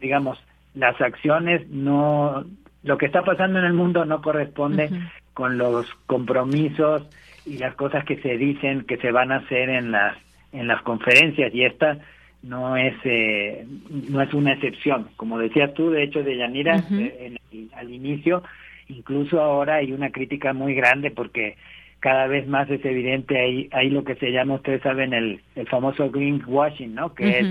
digamos 0.00 0.38
las 0.74 0.98
acciones 1.00 1.68
no 1.68 2.44
lo 2.86 2.96
que 2.96 3.06
está 3.06 3.22
pasando 3.22 3.58
en 3.58 3.64
el 3.64 3.72
mundo 3.74 4.04
no 4.04 4.22
corresponde 4.22 4.88
con 5.34 5.58
los 5.58 5.92
compromisos 6.06 7.02
y 7.44 7.58
las 7.58 7.74
cosas 7.74 8.04
que 8.04 8.16
se 8.22 8.38
dicen 8.38 8.84
que 8.84 8.96
se 8.96 9.10
van 9.10 9.32
a 9.32 9.38
hacer 9.38 9.68
en 9.68 9.90
las 9.90 10.16
en 10.52 10.68
las 10.68 10.80
conferencias 10.82 11.52
y 11.52 11.64
esta 11.64 11.98
no 12.42 12.76
es 12.76 12.94
eh, 13.04 13.66
no 14.08 14.22
es 14.22 14.32
una 14.32 14.52
excepción. 14.52 15.08
Como 15.16 15.38
decías 15.38 15.74
tú 15.74 15.90
de 15.90 16.04
hecho 16.04 16.22
de 16.22 16.36
Yanira 16.36 16.76
eh, 16.92 17.36
al 17.74 17.90
inicio 17.92 18.44
incluso 18.88 19.40
ahora 19.40 19.76
hay 19.76 19.92
una 19.92 20.10
crítica 20.10 20.52
muy 20.52 20.74
grande 20.74 21.10
porque 21.10 21.56
cada 21.98 22.28
vez 22.28 22.46
más 22.46 22.70
es 22.70 22.84
evidente 22.84 23.36
hay 23.36 23.68
hay 23.72 23.90
lo 23.90 24.04
que 24.04 24.14
se 24.14 24.30
llama 24.30 24.54
ustedes 24.54 24.82
saben 24.82 25.12
el 25.12 25.40
el 25.56 25.66
famoso 25.66 26.08
greenwashing 26.08 26.94
no 26.94 27.14
que 27.14 27.40
es 27.40 27.46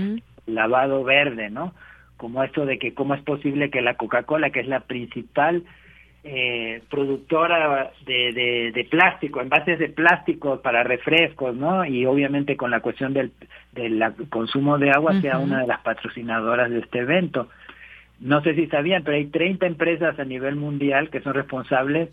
lavado 0.46 1.04
verde 1.04 1.50
no 1.50 1.74
como 2.16 2.42
esto 2.42 2.66
de 2.66 2.78
que 2.78 2.94
cómo 2.94 3.14
es 3.14 3.22
posible 3.22 3.70
que 3.70 3.82
la 3.82 3.94
Coca-Cola, 3.96 4.50
que 4.50 4.60
es 4.60 4.68
la 4.68 4.80
principal 4.80 5.64
eh, 6.28 6.82
productora 6.90 7.92
de, 8.04 8.32
de, 8.32 8.72
de, 8.72 8.84
plástico, 8.84 9.40
envases 9.40 9.78
de 9.78 9.88
plástico 9.88 10.60
para 10.60 10.82
refrescos, 10.82 11.54
¿no? 11.54 11.84
Y 11.84 12.04
obviamente 12.04 12.56
con 12.56 12.72
la 12.72 12.80
cuestión 12.80 13.12
del, 13.12 13.30
del 13.72 14.02
consumo 14.28 14.76
de 14.76 14.90
agua 14.90 15.20
sea 15.20 15.38
una 15.38 15.60
de 15.60 15.68
las 15.68 15.82
patrocinadoras 15.82 16.68
de 16.70 16.80
este 16.80 16.98
evento. 16.98 17.48
No 18.18 18.42
sé 18.42 18.56
si 18.56 18.66
sabían, 18.66 19.04
pero 19.04 19.16
hay 19.16 19.26
30 19.26 19.66
empresas 19.66 20.18
a 20.18 20.24
nivel 20.24 20.56
mundial 20.56 21.10
que 21.10 21.20
son 21.20 21.34
responsables 21.34 22.08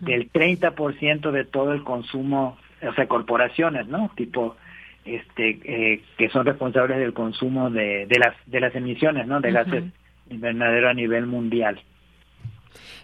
del 0.00 0.32
30% 0.32 1.30
de 1.30 1.44
todo 1.44 1.72
el 1.72 1.84
consumo, 1.84 2.58
o 2.82 2.94
sea, 2.94 3.06
corporaciones, 3.06 3.86
¿no? 3.86 4.10
Tipo 4.16 4.56
este 5.04 5.58
eh, 5.64 6.02
que 6.16 6.28
son 6.28 6.46
responsables 6.46 6.98
del 6.98 7.12
consumo 7.12 7.70
de, 7.70 8.06
de 8.06 8.18
las 8.18 8.34
de 8.46 8.60
las 8.60 8.74
emisiones 8.74 9.26
no 9.26 9.40
de 9.40 9.52
gases 9.52 9.84
invernadero 10.30 10.88
a 10.88 10.94
nivel 10.94 11.26
mundial 11.26 11.80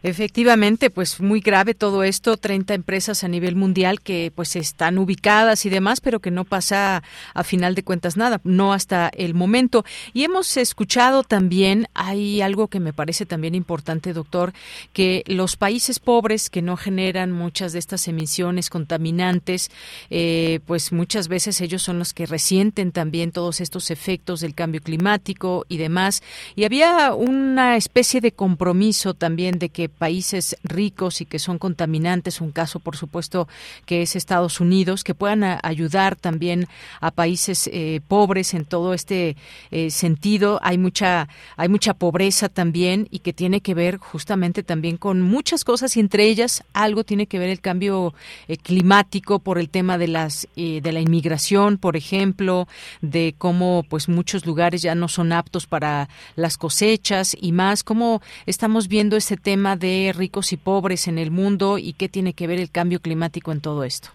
Efectivamente, 0.02 0.90
pues 0.90 1.20
muy 1.20 1.40
grave 1.40 1.74
todo 1.74 2.04
esto, 2.04 2.36
30 2.36 2.74
empresas 2.74 3.24
a 3.24 3.28
nivel 3.28 3.56
mundial 3.56 4.00
que 4.00 4.32
pues 4.34 4.54
están 4.56 4.98
ubicadas 4.98 5.66
y 5.66 5.70
demás, 5.70 6.00
pero 6.00 6.20
que 6.20 6.30
no 6.30 6.44
pasa 6.44 7.02
a 7.34 7.44
final 7.44 7.74
de 7.74 7.82
cuentas 7.82 8.16
nada, 8.16 8.40
no 8.44 8.72
hasta 8.72 9.08
el 9.08 9.34
momento. 9.34 9.84
Y 10.12 10.24
hemos 10.24 10.56
escuchado 10.56 11.24
también, 11.24 11.88
hay 11.94 12.40
algo 12.40 12.68
que 12.68 12.80
me 12.80 12.92
parece 12.92 13.26
también 13.26 13.54
importante, 13.54 14.12
doctor, 14.12 14.52
que 14.92 15.24
los 15.26 15.56
países 15.56 15.98
pobres 15.98 16.50
que 16.50 16.62
no 16.62 16.76
generan 16.76 17.32
muchas 17.32 17.72
de 17.72 17.78
estas 17.78 18.06
emisiones 18.08 18.70
contaminantes, 18.70 19.70
eh, 20.10 20.60
pues 20.66 20.92
muchas 20.92 21.28
veces 21.28 21.60
ellos 21.60 21.82
son 21.82 21.98
los 21.98 22.14
que 22.14 22.26
resienten 22.26 22.92
también 22.92 23.32
todos 23.32 23.60
estos 23.60 23.90
efectos 23.90 24.40
del 24.40 24.54
cambio 24.54 24.80
climático 24.80 25.66
y 25.68 25.78
demás. 25.78 26.22
Y 26.54 26.64
había 26.64 27.14
una 27.14 27.76
especie 27.76 28.20
de 28.20 28.32
compromiso 28.32 29.14
también 29.14 29.57
de 29.58 29.68
que 29.68 29.88
países 29.88 30.56
ricos 30.62 31.20
y 31.20 31.26
que 31.26 31.38
son 31.38 31.58
contaminantes, 31.58 32.40
un 32.40 32.52
caso 32.52 32.80
por 32.80 32.96
supuesto 32.96 33.48
que 33.86 34.02
es 34.02 34.16
Estados 34.16 34.60
Unidos, 34.60 35.04
que 35.04 35.14
puedan 35.14 35.44
ayudar 35.62 36.16
también 36.16 36.66
a 37.00 37.10
países 37.10 37.68
eh, 37.72 38.00
pobres 38.06 38.54
en 38.54 38.64
todo 38.64 38.94
este 38.94 39.36
eh, 39.70 39.90
sentido. 39.90 40.60
Hay 40.62 40.78
mucha, 40.78 41.28
hay 41.56 41.68
mucha 41.68 41.94
pobreza 41.94 42.48
también 42.48 43.08
y 43.10 43.20
que 43.20 43.32
tiene 43.32 43.60
que 43.60 43.74
ver 43.74 43.98
justamente 43.98 44.62
también 44.62 44.96
con 44.96 45.22
muchas 45.22 45.64
cosas 45.64 45.96
y 45.96 46.00
entre 46.00 46.24
ellas 46.24 46.64
algo 46.72 47.04
tiene 47.04 47.26
que 47.26 47.38
ver 47.38 47.50
el 47.50 47.60
cambio 47.60 48.14
eh, 48.46 48.56
climático 48.56 49.38
por 49.38 49.58
el 49.58 49.68
tema 49.68 49.98
de 49.98 50.08
las 50.08 50.46
de 50.56 50.92
la 50.92 51.00
inmigración, 51.00 51.78
por 51.78 51.96
ejemplo, 51.96 52.68
de 53.00 53.34
cómo 53.38 53.84
pues 53.88 54.08
muchos 54.08 54.46
lugares 54.46 54.82
ya 54.82 54.94
no 54.94 55.08
son 55.08 55.32
aptos 55.32 55.66
para 55.66 56.08
las 56.36 56.56
cosechas 56.56 57.36
y 57.40 57.52
más, 57.52 57.84
cómo 57.84 58.22
estamos 58.46 58.88
viendo 58.88 59.16
ese 59.16 59.36
tema 59.36 59.47
de 59.56 60.12
ricos 60.16 60.52
y 60.52 60.56
pobres 60.56 61.08
en 61.08 61.18
el 61.18 61.30
mundo 61.30 61.78
y 61.78 61.94
qué 61.94 62.08
tiene 62.08 62.34
que 62.34 62.46
ver 62.46 62.58
el 62.58 62.70
cambio 62.70 63.00
climático 63.00 63.50
en 63.50 63.60
todo 63.60 63.84
esto. 63.84 64.10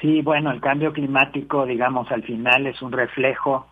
Sí, 0.00 0.20
bueno, 0.22 0.50
el 0.50 0.60
cambio 0.60 0.92
climático, 0.92 1.66
digamos, 1.66 2.10
al 2.10 2.22
final 2.22 2.66
es 2.66 2.80
un 2.82 2.92
reflejo 2.92 3.66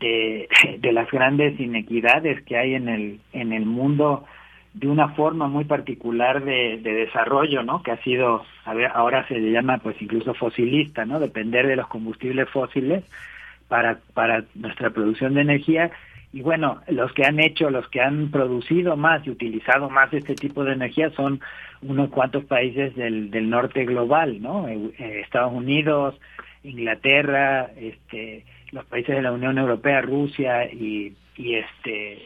de, 0.00 0.48
de 0.78 0.92
las 0.92 1.10
grandes 1.10 1.58
inequidades 1.60 2.42
que 2.44 2.56
hay 2.56 2.74
en 2.74 2.88
el, 2.88 3.20
en 3.32 3.52
el 3.52 3.66
mundo 3.66 4.24
de 4.74 4.88
una 4.88 5.08
forma 5.10 5.48
muy 5.48 5.64
particular 5.64 6.44
de, 6.44 6.78
de 6.82 6.92
desarrollo, 6.92 7.62
¿no? 7.62 7.82
Que 7.82 7.92
ha 7.92 8.02
sido, 8.02 8.44
a 8.64 8.74
ver, 8.74 8.90
ahora 8.94 9.26
se 9.28 9.38
le 9.38 9.50
llama 9.50 9.78
pues 9.78 9.96
incluso 10.02 10.34
fosilista, 10.34 11.06
¿no? 11.06 11.18
Depender 11.18 11.66
de 11.66 11.76
los 11.76 11.86
combustibles 11.86 12.50
fósiles 12.50 13.04
para, 13.68 14.00
para 14.12 14.44
nuestra 14.54 14.90
producción 14.90 15.34
de 15.34 15.40
energía 15.42 15.90
y 16.36 16.42
bueno, 16.42 16.82
los 16.88 17.14
que 17.14 17.24
han 17.24 17.40
hecho, 17.40 17.70
los 17.70 17.88
que 17.88 18.02
han 18.02 18.30
producido 18.30 18.94
más 18.94 19.26
y 19.26 19.30
utilizado 19.30 19.88
más 19.88 20.12
este 20.12 20.34
tipo 20.34 20.64
de 20.64 20.74
energía 20.74 21.08
son 21.12 21.40
unos 21.80 22.10
cuantos 22.10 22.44
países 22.44 22.94
del, 22.94 23.30
del 23.30 23.48
norte 23.48 23.86
global, 23.86 24.42
¿no? 24.42 24.68
Eh, 24.68 24.92
Estados 25.24 25.54
Unidos, 25.54 26.14
Inglaterra, 26.62 27.70
este, 27.78 28.44
los 28.70 28.84
países 28.84 29.16
de 29.16 29.22
la 29.22 29.32
Unión 29.32 29.56
Europea, 29.56 30.02
Rusia 30.02 30.70
y, 30.70 31.16
y 31.38 31.54
este 31.54 32.18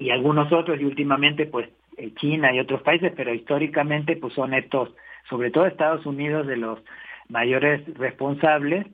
y 0.00 0.10
algunos 0.10 0.52
otros 0.52 0.80
y 0.80 0.84
últimamente 0.84 1.46
pues 1.46 1.68
eh, 1.96 2.10
China 2.16 2.52
y 2.52 2.58
otros 2.58 2.82
países, 2.82 3.12
pero 3.16 3.32
históricamente 3.32 4.16
pues 4.16 4.34
son 4.34 4.52
estos, 4.52 4.92
sobre 5.30 5.52
todo 5.52 5.66
Estados 5.66 6.04
Unidos 6.06 6.48
de 6.48 6.56
los 6.56 6.80
mayores 7.28 7.82
responsables 7.96 8.84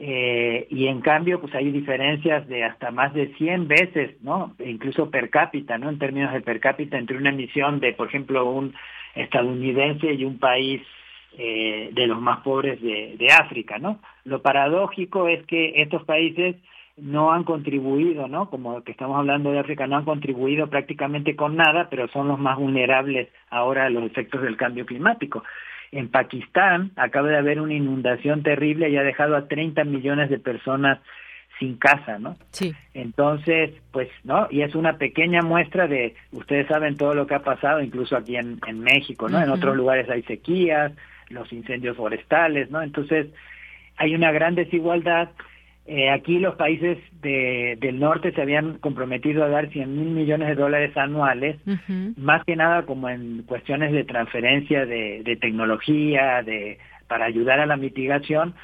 eh, 0.00 0.68
y 0.70 0.86
en 0.86 1.00
cambio 1.00 1.40
pues 1.40 1.54
hay 1.54 1.72
diferencias 1.72 2.46
de 2.46 2.62
hasta 2.62 2.92
más 2.92 3.12
de 3.14 3.34
100 3.34 3.66
veces, 3.66 4.22
¿no? 4.22 4.54
Incluso 4.64 5.10
per 5.10 5.28
cápita, 5.28 5.76
¿no? 5.76 5.88
En 5.88 5.98
términos 5.98 6.32
de 6.32 6.40
per 6.40 6.60
cápita 6.60 6.96
entre 6.96 7.16
una 7.16 7.30
emisión 7.30 7.80
de, 7.80 7.92
por 7.94 8.06
ejemplo, 8.06 8.48
un 8.48 8.74
estadounidense 9.16 10.12
y 10.12 10.24
un 10.24 10.38
país 10.38 10.82
eh, 11.36 11.90
de 11.92 12.06
los 12.06 12.20
más 12.20 12.40
pobres 12.40 12.80
de, 12.80 13.16
de 13.18 13.32
África, 13.32 13.78
¿no? 13.78 13.98
Lo 14.24 14.40
paradójico 14.40 15.26
es 15.26 15.44
que 15.46 15.82
estos 15.82 16.04
países 16.04 16.56
no 16.96 17.32
han 17.32 17.44
contribuido, 17.44 18.28
¿no? 18.28 18.50
Como 18.50 18.82
que 18.82 18.92
estamos 18.92 19.16
hablando 19.16 19.50
de 19.50 19.58
África, 19.58 19.86
no 19.86 19.96
han 19.96 20.04
contribuido 20.04 20.68
prácticamente 20.68 21.36
con 21.36 21.56
nada, 21.56 21.88
pero 21.90 22.08
son 22.08 22.28
los 22.28 22.38
más 22.38 22.56
vulnerables 22.56 23.28
ahora 23.50 23.86
a 23.86 23.90
los 23.90 24.04
efectos 24.04 24.42
del 24.42 24.56
cambio 24.56 24.86
climático. 24.86 25.42
En 25.92 26.08
Pakistán 26.08 26.92
acaba 26.96 27.28
de 27.28 27.38
haber 27.38 27.60
una 27.60 27.74
inundación 27.74 28.42
terrible 28.42 28.90
y 28.90 28.96
ha 28.96 29.02
dejado 29.02 29.36
a 29.36 29.48
30 29.48 29.84
millones 29.84 30.30
de 30.30 30.38
personas 30.38 30.98
sin 31.58 31.76
casa, 31.76 32.18
¿no? 32.18 32.36
Sí. 32.52 32.72
Entonces, 32.94 33.72
pues, 33.90 34.08
¿no? 34.22 34.46
Y 34.50 34.62
es 34.62 34.74
una 34.74 34.96
pequeña 34.96 35.42
muestra 35.42 35.88
de, 35.88 36.14
ustedes 36.32 36.68
saben 36.68 36.96
todo 36.96 37.14
lo 37.14 37.26
que 37.26 37.34
ha 37.34 37.42
pasado, 37.42 37.80
incluso 37.80 38.16
aquí 38.16 38.36
en, 38.36 38.60
en 38.66 38.80
México, 38.80 39.28
¿no? 39.28 39.42
En 39.42 39.50
otros 39.50 39.76
lugares 39.76 40.08
hay 40.08 40.22
sequías, 40.22 40.92
los 41.30 41.52
incendios 41.52 41.96
forestales, 41.96 42.70
¿no? 42.70 42.82
Entonces, 42.82 43.26
hay 43.96 44.14
una 44.14 44.30
gran 44.30 44.54
desigualdad 44.54 45.30
eh, 45.90 46.10
aquí 46.10 46.38
los 46.38 46.54
países 46.56 46.98
de, 47.22 47.78
del 47.80 47.98
norte 47.98 48.32
se 48.32 48.42
habían 48.42 48.76
comprometido 48.76 49.42
a 49.42 49.48
dar 49.48 49.70
100 49.70 49.98
mil 49.98 50.10
millones 50.10 50.48
de 50.48 50.54
dólares 50.54 50.94
anuales, 50.98 51.56
más 52.18 52.44
que 52.44 52.56
nada 52.56 52.84
como 52.84 53.08
en 53.08 53.44
cuestiones 53.44 53.92
de 53.92 54.04
transferencia 54.04 54.84
de, 54.84 55.22
de, 55.24 55.36
tecnología, 55.36 56.42
de 56.42 56.76
para 57.06 57.24
ayudar 57.24 57.60
a 57.60 57.64
la 57.64 57.78
mitigación, 57.78 58.54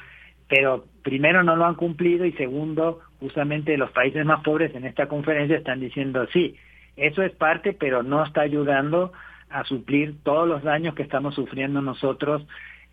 pero 0.47 0.85
primero 1.01 1.41
no 1.41 1.55
lo 1.55 1.65
han 1.65 1.73
cumplido 1.73 2.25
y 2.25 2.31
segundo, 2.33 2.99
justamente 3.19 3.75
los 3.75 3.89
países 3.89 4.23
más 4.23 4.43
pobres 4.43 4.75
en 4.75 4.85
esta 4.85 5.07
conferencia 5.07 5.57
están 5.57 5.79
diciendo 5.79 6.27
sí, 6.31 6.55
eso 6.95 7.23
es 7.23 7.31
parte, 7.31 7.73
pero 7.73 8.03
no 8.03 8.23
está 8.23 8.41
ayudando 8.41 9.11
a 9.49 9.63
suplir 9.63 10.13
todos 10.21 10.47
los 10.47 10.61
daños 10.61 10.93
que 10.93 11.01
estamos 11.01 11.33
sufriendo 11.33 11.81
nosotros 11.81 12.45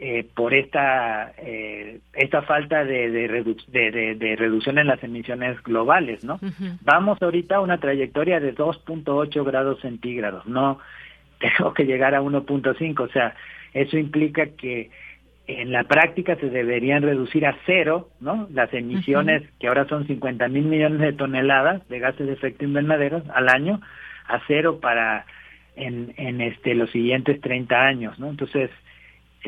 eh, 0.05 0.27
por 0.35 0.53
esta 0.53 1.33
eh, 1.39 2.01
esta 2.13 2.43
falta 2.43 2.85
de, 2.85 3.09
de, 3.09 3.29
redu 3.29 3.57
de, 3.69 4.17
de, 4.17 4.35
reducción 4.35 4.79
en 4.79 4.89
las 4.89 5.01
emisiones 5.05 5.63
globales, 5.63 6.25
¿no? 6.25 6.41
Uh 6.43 6.47
-huh. 6.47 6.79
Vamos 6.81 7.23
ahorita 7.23 7.55
a 7.55 7.61
una 7.61 7.79
trayectoria 7.79 8.41
de 8.41 8.53
2.8 8.53 9.45
grados 9.45 9.81
centígrados, 9.81 10.45
no 10.45 10.81
tengo 11.39 11.73
que 11.73 11.85
llegar 11.85 12.17
a 12.17 12.21
1.5, 12.21 13.01
o 13.01 13.09
sea, 13.13 13.37
eso 13.75 13.97
implica 13.97 14.47
que 14.57 14.91
en 15.47 15.71
la 15.71 15.85
práctica 15.85 16.35
se 16.35 16.51
deberían 16.51 17.05
reducir 17.05 17.47
a 17.47 17.57
cero, 17.65 18.09
¿no? 18.19 18.49
Las 18.53 18.75
emisiones 18.75 19.43
uh 19.43 19.45
-huh. 19.45 19.59
que 19.61 19.69
ahora 19.69 19.87
son 19.87 20.09
50 20.09 20.49
mil 20.49 20.65
millones 20.65 20.99
de 20.99 21.13
toneladas 21.13 21.89
de 21.89 22.01
gases 22.01 22.27
de 22.27 22.33
efecto 22.33 22.65
invernadero 22.65 23.23
al 23.33 23.49
año 23.49 23.81
a 24.27 24.41
cero 24.49 24.81
para 24.81 25.27
en, 25.77 26.13
en 26.17 26.41
este 26.41 26.75
los 26.75 26.91
siguientes 26.91 27.41
30 27.41 27.81
años, 27.81 28.19
¿no? 28.19 28.31
Entonces 28.31 28.69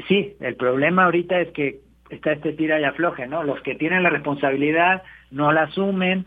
sí, 0.08 0.34
el 0.40 0.56
problema 0.56 1.04
ahorita 1.04 1.40
es 1.40 1.50
que 1.52 1.80
está 2.10 2.32
este 2.32 2.52
tira 2.52 2.80
y 2.80 2.84
afloje, 2.84 3.26
¿no? 3.26 3.42
Los 3.42 3.60
que 3.62 3.74
tienen 3.74 4.02
la 4.02 4.10
responsabilidad 4.10 5.02
no 5.30 5.52
la 5.52 5.62
asumen, 5.62 6.26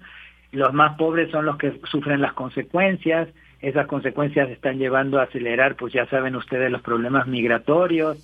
los 0.52 0.74
más 0.74 0.98
pobres 0.98 1.32
son 1.32 1.46
los 1.46 1.58
que 1.58 1.80
sufren 1.86 2.22
las 2.22 2.34
consecuencias, 2.34 3.30
esas 3.62 3.88
consecuencias 3.88 4.50
están 4.50 4.78
llevando 4.78 5.20
a 5.20 5.24
acelerar, 5.24 5.76
pues 5.76 5.94
ya 5.94 6.06
saben 6.08 6.36
ustedes, 6.36 6.72
los 6.72 6.82
problemas 6.82 7.28
migratorios, 7.28 8.18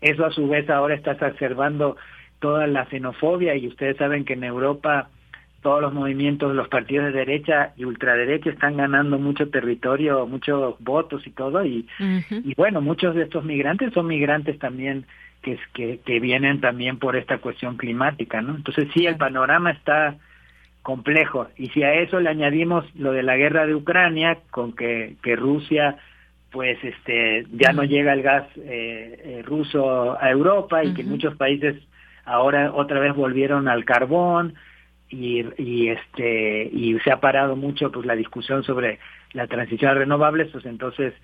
eso 0.00 0.24
a 0.24 0.30
su 0.30 0.48
vez 0.48 0.68
ahora 0.68 0.94
está 0.94 1.12
exacerbando 1.12 1.96
toda 2.38 2.66
la 2.66 2.84
xenofobia 2.86 3.56
y 3.56 3.66
ustedes 3.66 3.96
saben 3.96 4.24
que 4.24 4.34
en 4.34 4.44
Europa 4.44 5.08
todos 5.66 5.82
los 5.82 5.92
movimientos, 5.92 6.54
los 6.54 6.68
partidos 6.68 7.06
de 7.06 7.18
derecha 7.18 7.72
y 7.76 7.84
ultraderecha 7.84 8.50
están 8.50 8.76
ganando 8.76 9.18
mucho 9.18 9.50
territorio, 9.50 10.24
muchos 10.24 10.76
votos 10.78 11.26
y 11.26 11.30
todo, 11.30 11.64
y, 11.64 11.88
uh 11.98 12.04
-huh. 12.04 12.42
y 12.44 12.54
bueno, 12.54 12.80
muchos 12.80 13.16
de 13.16 13.24
estos 13.24 13.44
migrantes 13.44 13.92
son 13.92 14.06
migrantes 14.06 14.60
también 14.60 15.06
que, 15.42 15.58
que, 15.74 15.98
que 16.06 16.20
vienen 16.20 16.60
también 16.60 17.00
por 17.00 17.16
esta 17.16 17.38
cuestión 17.38 17.76
climática, 17.76 18.40
¿no? 18.42 18.54
Entonces 18.54 18.86
sí, 18.94 19.06
el 19.06 19.16
panorama 19.16 19.72
está 19.72 20.14
complejo, 20.82 21.48
y 21.56 21.66
si 21.70 21.82
a 21.82 21.94
eso 21.94 22.20
le 22.20 22.30
añadimos 22.30 22.84
lo 22.94 23.10
de 23.10 23.24
la 23.24 23.36
guerra 23.36 23.66
de 23.66 23.74
Ucrania, 23.74 24.38
con 24.52 24.72
que, 24.72 25.16
que 25.20 25.34
Rusia 25.34 25.96
pues 26.52 26.78
este 26.84 27.44
ya 27.50 27.72
no 27.72 27.82
llega 27.82 28.12
el 28.12 28.22
gas 28.22 28.46
eh, 28.56 29.20
eh, 29.24 29.42
ruso 29.44 30.16
a 30.22 30.30
Europa 30.30 30.84
y 30.84 30.86
uh 30.86 30.90
-huh. 30.90 30.96
que 30.96 31.02
muchos 31.02 31.34
países 31.34 31.74
ahora 32.24 32.70
otra 32.72 33.00
vez 33.00 33.16
volvieron 33.16 33.66
al 33.66 33.84
carbón, 33.84 34.54
y, 35.08 35.44
y 35.62 35.88
este 35.88 36.68
y 36.72 36.98
se 37.00 37.12
ha 37.12 37.20
parado 37.20 37.56
mucho 37.56 37.90
pues 37.92 38.06
la 38.06 38.16
discusión 38.16 38.64
sobre 38.64 38.98
la 39.32 39.46
transición 39.46 39.90
a 39.90 39.94
renovables 39.94 40.48
pues 40.52 40.66
entonces 40.66 41.14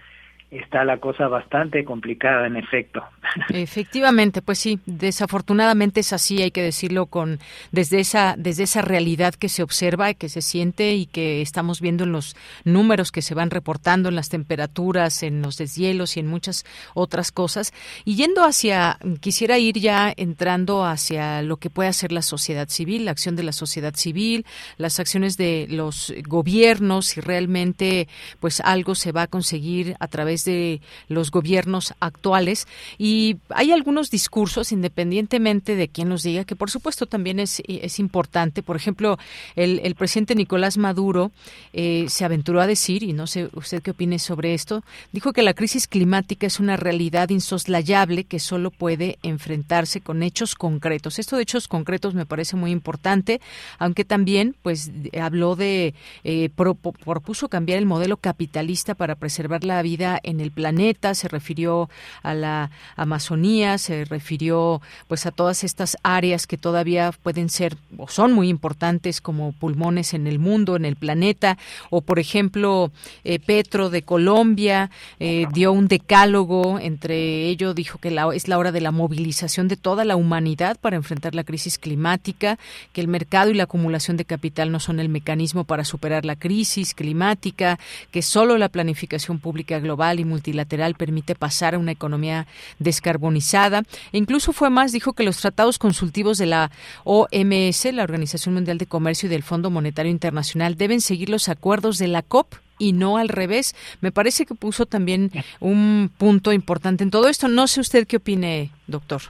está 0.52 0.84
la 0.84 0.98
cosa 0.98 1.28
bastante 1.28 1.84
complicada 1.84 2.46
en 2.46 2.56
efecto. 2.56 3.02
Efectivamente, 3.48 4.42
pues 4.42 4.58
sí, 4.58 4.80
desafortunadamente 4.86 6.00
es 6.00 6.12
así, 6.12 6.42
hay 6.42 6.50
que 6.50 6.62
decirlo 6.62 7.06
con 7.06 7.38
desde 7.70 8.00
esa 8.00 8.34
desde 8.36 8.64
esa 8.64 8.82
realidad 8.82 9.34
que 9.34 9.48
se 9.48 9.62
observa, 9.62 10.12
que 10.14 10.28
se 10.28 10.42
siente 10.42 10.92
y 10.92 11.06
que 11.06 11.40
estamos 11.40 11.80
viendo 11.80 12.04
en 12.04 12.12
los 12.12 12.36
números 12.64 13.12
que 13.12 13.22
se 13.22 13.34
van 13.34 13.50
reportando 13.50 14.10
en 14.10 14.16
las 14.16 14.28
temperaturas, 14.28 15.22
en 15.22 15.40
los 15.40 15.56
deshielos 15.56 16.16
y 16.16 16.20
en 16.20 16.26
muchas 16.26 16.64
otras 16.94 17.32
cosas. 17.32 17.72
Y 18.04 18.16
yendo 18.16 18.44
hacia 18.44 18.98
quisiera 19.20 19.58
ir 19.58 19.78
ya 19.78 20.12
entrando 20.16 20.84
hacia 20.84 21.42
lo 21.42 21.56
que 21.56 21.70
puede 21.70 21.88
hacer 21.88 22.12
la 22.12 22.22
sociedad 22.22 22.68
civil, 22.68 23.06
la 23.06 23.12
acción 23.12 23.36
de 23.36 23.42
la 23.42 23.52
sociedad 23.52 23.94
civil, 23.94 24.44
las 24.76 25.00
acciones 25.00 25.36
de 25.36 25.66
los 25.70 26.12
gobiernos 26.26 27.06
si 27.06 27.20
realmente 27.20 28.08
pues 28.40 28.60
algo 28.60 28.94
se 28.94 29.12
va 29.12 29.22
a 29.22 29.26
conseguir 29.26 29.96
a 29.98 30.08
través 30.08 30.41
de 30.44 30.80
los 31.08 31.30
gobiernos 31.30 31.94
actuales. 32.00 32.66
Y 32.98 33.36
hay 33.50 33.72
algunos 33.72 34.10
discursos 34.10 34.72
independientemente 34.72 35.76
de 35.76 35.88
quién 35.88 36.08
los 36.08 36.22
diga 36.22 36.44
que 36.44 36.56
por 36.56 36.70
supuesto 36.70 37.06
también 37.06 37.40
es, 37.40 37.62
es 37.66 37.98
importante. 37.98 38.62
Por 38.62 38.76
ejemplo 38.76 39.18
el, 39.56 39.80
el 39.84 39.94
presidente 39.94 40.34
Nicolás 40.34 40.78
Maduro 40.78 41.30
eh, 41.72 42.06
se 42.08 42.24
aventuró 42.24 42.60
a 42.60 42.66
decir 42.66 43.02
y 43.02 43.12
no 43.12 43.26
sé 43.26 43.48
usted 43.54 43.82
qué 43.82 43.92
opine 43.92 44.18
sobre 44.18 44.54
esto 44.54 44.82
dijo 45.12 45.32
que 45.32 45.42
la 45.42 45.54
crisis 45.54 45.86
climática 45.86 46.46
es 46.46 46.60
una 46.60 46.76
realidad 46.76 47.30
insoslayable 47.30 48.24
que 48.24 48.38
solo 48.38 48.70
puede 48.70 49.18
enfrentarse 49.22 50.00
con 50.00 50.22
hechos 50.22 50.54
concretos. 50.54 51.18
Esto 51.18 51.36
de 51.36 51.42
hechos 51.42 51.68
concretos 51.68 52.14
me 52.14 52.26
parece 52.26 52.56
muy 52.56 52.70
importante 52.70 53.40
aunque 53.78 54.04
también 54.04 54.54
pues 54.62 54.90
habló 55.20 55.56
de 55.56 55.94
eh, 56.24 56.50
pro, 56.54 56.74
propuso 56.74 57.48
cambiar 57.48 57.78
el 57.78 57.86
modelo 57.86 58.16
capitalista 58.16 58.94
para 58.94 59.14
preservar 59.14 59.64
la 59.64 59.82
vida 59.82 60.20
en 60.22 60.40
el 60.40 60.50
planeta, 60.50 61.14
se 61.14 61.28
refirió 61.28 61.88
a 62.22 62.34
la 62.34 62.70
Amazonía, 62.96 63.78
se 63.78 64.04
refirió 64.04 64.80
pues 65.08 65.26
a 65.26 65.30
todas 65.30 65.64
estas 65.64 65.96
áreas 66.02 66.46
que 66.46 66.56
todavía 66.56 67.12
pueden 67.22 67.48
ser 67.48 67.76
o 67.96 68.08
son 68.08 68.32
muy 68.32 68.48
importantes 68.48 69.20
como 69.20 69.52
pulmones 69.52 70.14
en 70.14 70.26
el 70.26 70.38
mundo, 70.38 70.76
en 70.76 70.84
el 70.84 70.96
planeta, 70.96 71.58
o 71.90 72.00
por 72.00 72.18
ejemplo 72.18 72.90
eh, 73.24 73.38
Petro 73.38 73.90
de 73.90 74.02
Colombia 74.02 74.90
eh, 75.20 75.46
dio 75.52 75.72
un 75.72 75.88
decálogo, 75.88 76.78
entre 76.78 77.46
ello 77.46 77.74
dijo 77.74 77.98
que 77.98 78.10
la, 78.10 78.34
es 78.34 78.48
la 78.48 78.58
hora 78.58 78.72
de 78.72 78.80
la 78.80 78.90
movilización 78.90 79.68
de 79.68 79.76
toda 79.76 80.04
la 80.04 80.16
humanidad 80.16 80.78
para 80.80 80.96
enfrentar 80.96 81.34
la 81.34 81.44
crisis 81.44 81.78
climática, 81.78 82.58
que 82.92 83.00
el 83.00 83.08
mercado 83.08 83.50
y 83.50 83.54
la 83.54 83.64
acumulación 83.64 84.16
de 84.16 84.24
capital 84.24 84.72
no 84.72 84.80
son 84.80 85.00
el 85.00 85.08
mecanismo 85.08 85.64
para 85.64 85.84
superar 85.84 86.24
la 86.24 86.36
crisis 86.36 86.94
climática, 86.94 87.78
que 88.10 88.22
solo 88.22 88.58
la 88.58 88.68
planificación 88.68 89.38
pública 89.38 89.78
global 89.78 90.11
y 90.18 90.24
multilateral 90.24 90.94
permite 90.94 91.34
pasar 91.34 91.74
a 91.74 91.78
una 91.78 91.92
economía 91.92 92.46
descarbonizada. 92.78 93.82
E 94.12 94.18
incluso 94.18 94.52
fue 94.52 94.70
más, 94.70 94.92
dijo 94.92 95.12
que 95.12 95.24
los 95.24 95.38
tratados 95.40 95.78
consultivos 95.78 96.38
de 96.38 96.46
la 96.46 96.70
OMS, 97.04 97.92
la 97.92 98.02
Organización 98.02 98.54
Mundial 98.54 98.78
de 98.78 98.86
Comercio 98.86 99.26
y 99.26 99.30
del 99.30 99.42
Fondo 99.42 99.70
Monetario 99.70 100.10
Internacional, 100.10 100.76
deben 100.76 101.00
seguir 101.00 101.28
los 101.28 101.48
acuerdos 101.48 101.98
de 101.98 102.08
la 102.08 102.22
COP 102.22 102.54
y 102.78 102.92
no 102.92 103.16
al 103.16 103.28
revés. 103.28 103.74
Me 104.00 104.12
parece 104.12 104.44
que 104.44 104.54
puso 104.54 104.86
también 104.86 105.30
un 105.60 106.10
punto 106.18 106.52
importante 106.52 107.04
en 107.04 107.10
todo 107.10 107.28
esto. 107.28 107.48
No 107.48 107.66
sé 107.66 107.80
usted 107.80 108.06
qué 108.06 108.16
opine, 108.16 108.70
doctor. 108.86 109.22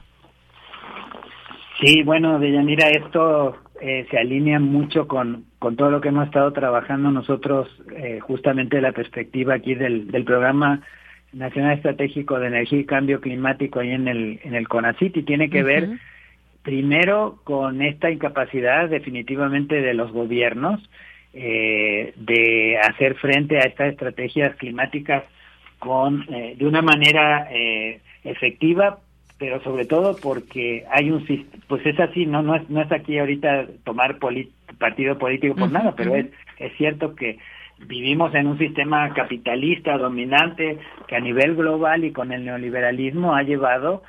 Sí, 1.81 2.03
bueno, 2.05 2.39
Deyanira, 2.39 2.89
esto 2.91 3.57
eh, 3.81 4.07
se 4.11 4.19
alinea 4.19 4.61
mucho 4.61 5.09
con, 5.09 5.45
con 5.63 5.77
todo 5.77 5.93
lo 5.93 6.01
que 6.01 6.09
hemos 6.09 6.27
estado 6.27 6.53
trabajando 6.53 7.13
nosotros, 7.13 7.69
eh, 7.95 8.19
justamente 8.19 8.81
la 8.81 8.91
perspectiva 8.91 9.55
aquí 9.55 9.77
del, 9.77 10.11
del 10.11 10.25
programa 10.25 10.81
Nacional 11.33 11.77
Estratégico 11.77 12.41
de 12.41 12.49
Energía 12.49 12.81
y 12.81 12.85
Cambio 12.85 13.21
Climático 13.21 13.79
ahí 13.79 13.93
en 13.93 14.09
el, 14.09 14.41
en 14.43 14.57
el 14.57 14.67
CONACIT 14.67 15.19
y 15.19 15.23
tiene 15.23 15.51
que 15.51 15.63
ver 15.63 15.89
primero 16.65 17.39
con 17.45 17.81
esta 17.81 18.11
incapacidad 18.11 18.89
definitivamente 18.89 19.81
de 19.81 19.95
los 19.95 20.11
gobiernos 20.11 20.81
eh, 21.33 22.13
de 22.17 22.79
hacer 22.79 23.15
frente 23.15 23.59
a 23.59 23.63
estas 23.63 23.93
estrategias 23.93 24.57
climáticas 24.57 25.23
con 25.79 26.27
eh, 26.29 26.57
de 26.59 26.67
una 26.67 26.83
manera 26.83 27.47
eh, 27.53 28.01
efectiva 28.25 28.99
pero 29.39 29.63
sobre 29.63 29.85
todo 29.85 30.17
porque 30.21 30.85
hay 30.91 31.13
un 31.13 31.25
pues 31.69 31.87
es 31.87 32.01
así 32.01 32.27
no 32.27 32.43
no 32.43 32.57
es 32.57 32.69
no 32.69 32.83
es 32.83 32.91
aquí 32.91 33.17
ahorita 33.17 33.67
tomar 33.85 34.19
partido 34.83 35.17
político 35.17 35.55
por 35.55 35.71
nada 35.71 35.95
pero 35.97 36.17
es 36.17 36.27
es 36.59 36.73
cierto 36.77 37.15
que 37.15 37.39
vivimos 37.87 38.35
en 38.35 38.47
un 38.49 38.59
sistema 38.59 39.15
capitalista 39.15 39.97
dominante 39.97 40.79
que 41.07 41.17
a 41.17 41.21
nivel 41.21 41.55
global 41.55 42.05
y 42.05 42.13
con 42.13 42.33
el 42.33 42.45
neoliberalismo 42.45 43.35
ha 43.35 43.43
llevado 43.43 44.03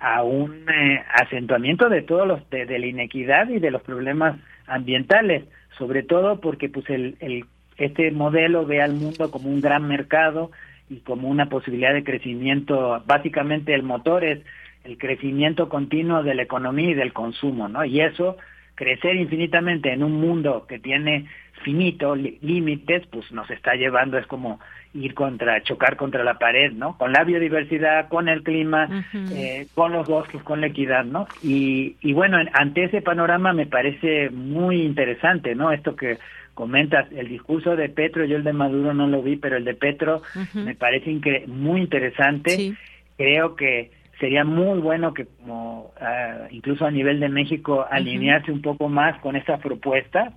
a 0.00 0.22
un 0.22 0.68
eh, 0.68 1.02
acentuamiento 1.14 1.88
de 1.88 2.02
todos 2.02 2.26
los 2.26 2.50
de, 2.50 2.66
la 2.78 2.86
inequidad 2.86 3.48
y 3.48 3.58
de 3.58 3.70
los 3.70 3.82
problemas 3.82 4.36
ambientales 4.66 5.44
sobre 5.78 6.02
todo 6.02 6.40
porque 6.40 6.68
pues 6.68 6.88
el, 6.88 7.16
el 7.20 7.44
este 7.76 8.10
modelo 8.10 8.66
ve 8.66 8.80
al 8.80 8.94
mundo 8.94 9.30
como 9.30 9.48
un 9.48 9.60
gran 9.60 9.86
mercado 9.88 10.50
y 10.88 11.00
como 11.00 11.28
una 11.28 11.46
posibilidad 11.46 11.92
de 11.92 12.04
crecimiento. 12.04 13.02
Básicamente 13.06 13.74
el 13.74 13.82
motor 13.82 14.24
es 14.24 14.40
el 14.84 14.98
crecimiento 14.98 15.68
continuo 15.68 16.22
de 16.22 16.34
la 16.34 16.42
economía 16.42 16.90
y 16.90 16.94
del 16.94 17.12
consumo 17.12 17.68
no 17.68 17.84
y 17.86 18.00
eso 18.00 18.36
crecer 18.74 19.16
infinitamente 19.16 19.92
en 19.92 20.02
un 20.02 20.20
mundo 20.20 20.66
que 20.68 20.78
tiene 20.78 21.26
finito 21.62 22.14
límites 22.14 23.06
pues 23.10 23.30
nos 23.32 23.50
está 23.50 23.74
llevando 23.74 24.18
es 24.18 24.26
como 24.26 24.60
ir 24.92 25.14
contra, 25.14 25.62
chocar 25.62 25.96
contra 25.96 26.22
la 26.22 26.38
pared, 26.38 26.72
¿no? 26.72 26.96
Con 26.96 27.12
la 27.12 27.24
biodiversidad, 27.24 28.08
con 28.08 28.28
el 28.28 28.42
clima, 28.44 29.04
eh, 29.32 29.66
con 29.74 29.92
los 29.92 30.06
bosques, 30.06 30.42
con 30.42 30.60
la 30.60 30.68
equidad, 30.68 31.04
¿no? 31.04 31.26
Y, 31.42 31.96
y 32.00 32.12
bueno, 32.12 32.38
ante 32.52 32.84
ese 32.84 33.02
panorama 33.02 33.52
me 33.52 33.66
parece 33.66 34.30
muy 34.30 34.82
interesante, 34.82 35.56
¿no? 35.56 35.72
Esto 35.72 35.96
que 35.96 36.18
comentas, 36.54 37.10
el 37.12 37.28
discurso 37.28 37.74
de 37.74 37.88
Petro, 37.88 38.24
yo 38.24 38.36
el 38.36 38.44
de 38.44 38.52
Maduro 38.52 38.94
no 38.94 39.08
lo 39.08 39.20
vi, 39.20 39.36
pero 39.36 39.56
el 39.56 39.64
de 39.64 39.74
Petro 39.74 40.22
me 40.54 40.76
parece 40.76 41.10
muy 41.48 41.80
interesante. 41.80 42.74
Creo 43.16 43.56
que 43.56 43.90
sería 44.24 44.42
muy 44.42 44.78
bueno 44.78 45.12
que 45.12 45.26
como 45.26 45.92
ah, 46.00 46.46
incluso 46.50 46.86
a 46.86 46.90
nivel 46.90 47.20
de 47.20 47.28
México 47.28 47.86
alinearse 47.90 48.50
un 48.50 48.62
poco 48.62 48.88
más 48.88 49.20
con 49.20 49.36
estas 49.36 49.60
propuestas 49.60 50.32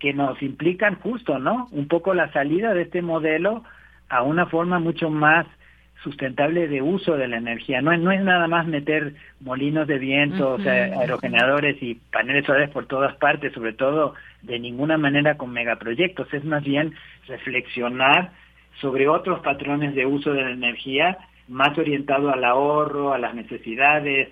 que 0.00 0.12
nos 0.12 0.42
implican 0.42 0.96
justo, 0.96 1.38
¿no? 1.38 1.68
Un 1.70 1.86
poco 1.86 2.14
la 2.14 2.32
salida 2.32 2.74
de 2.74 2.82
este 2.82 3.00
modelo 3.00 3.62
a 4.08 4.24
una 4.24 4.46
forma 4.46 4.80
mucho 4.80 5.08
más 5.08 5.46
sustentable 6.02 6.66
de 6.66 6.82
uso 6.82 7.16
de 7.16 7.28
la 7.28 7.36
energía. 7.36 7.80
No, 7.80 7.96
no 7.96 8.10
es 8.10 8.20
nada 8.22 8.48
más 8.48 8.66
meter 8.66 9.14
molinos 9.38 9.86
de 9.86 9.98
viento, 9.98 10.54
o 10.54 10.58
sea, 10.58 10.86
aerogeneradores 10.98 11.80
y 11.80 11.94
paneles 12.10 12.44
solares 12.44 12.70
por 12.70 12.86
todas 12.86 13.14
partes, 13.18 13.52
sobre 13.52 13.72
todo 13.72 14.16
de 14.42 14.58
ninguna 14.58 14.98
manera 14.98 15.36
con 15.36 15.52
megaproyectos, 15.52 16.26
es 16.34 16.44
más 16.44 16.64
bien 16.64 16.92
reflexionar 17.28 18.32
sobre 18.80 19.06
otros 19.06 19.38
patrones 19.42 19.94
de 19.94 20.06
uso 20.06 20.32
de 20.32 20.42
la 20.42 20.50
energía 20.50 21.18
más 21.48 21.76
orientado 21.78 22.30
al 22.30 22.44
ahorro, 22.44 23.12
a 23.12 23.18
las 23.18 23.34
necesidades, 23.34 24.30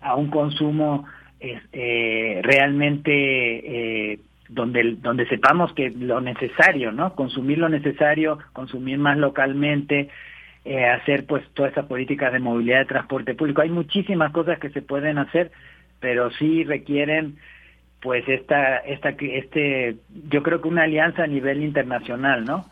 a 0.00 0.14
un 0.14 0.30
consumo 0.30 1.06
eh, 1.40 2.40
realmente 2.42 4.12
eh, 4.12 4.18
donde, 4.48 4.96
donde 5.00 5.26
sepamos 5.28 5.72
que 5.74 5.90
lo 5.90 6.20
necesario, 6.20 6.92
¿no? 6.92 7.14
Consumir 7.14 7.58
lo 7.58 7.68
necesario, 7.68 8.38
consumir 8.52 8.98
más 8.98 9.18
localmente, 9.18 10.08
eh, 10.64 10.86
hacer 10.86 11.26
pues 11.26 11.44
toda 11.54 11.68
esa 11.68 11.86
política 11.86 12.30
de 12.30 12.38
movilidad 12.38 12.80
de 12.80 12.86
transporte 12.86 13.34
público. 13.34 13.62
Hay 13.62 13.70
muchísimas 13.70 14.32
cosas 14.32 14.58
que 14.58 14.70
se 14.70 14.82
pueden 14.82 15.18
hacer, 15.18 15.50
pero 16.00 16.30
sí 16.32 16.64
requieren 16.64 17.36
pues 18.06 18.22
esta 18.28 18.76
esta 18.76 19.08
este 19.18 19.96
yo 20.30 20.40
creo 20.44 20.62
que 20.62 20.68
una 20.68 20.84
alianza 20.84 21.24
a 21.24 21.26
nivel 21.26 21.60
internacional 21.60 22.44
no 22.44 22.64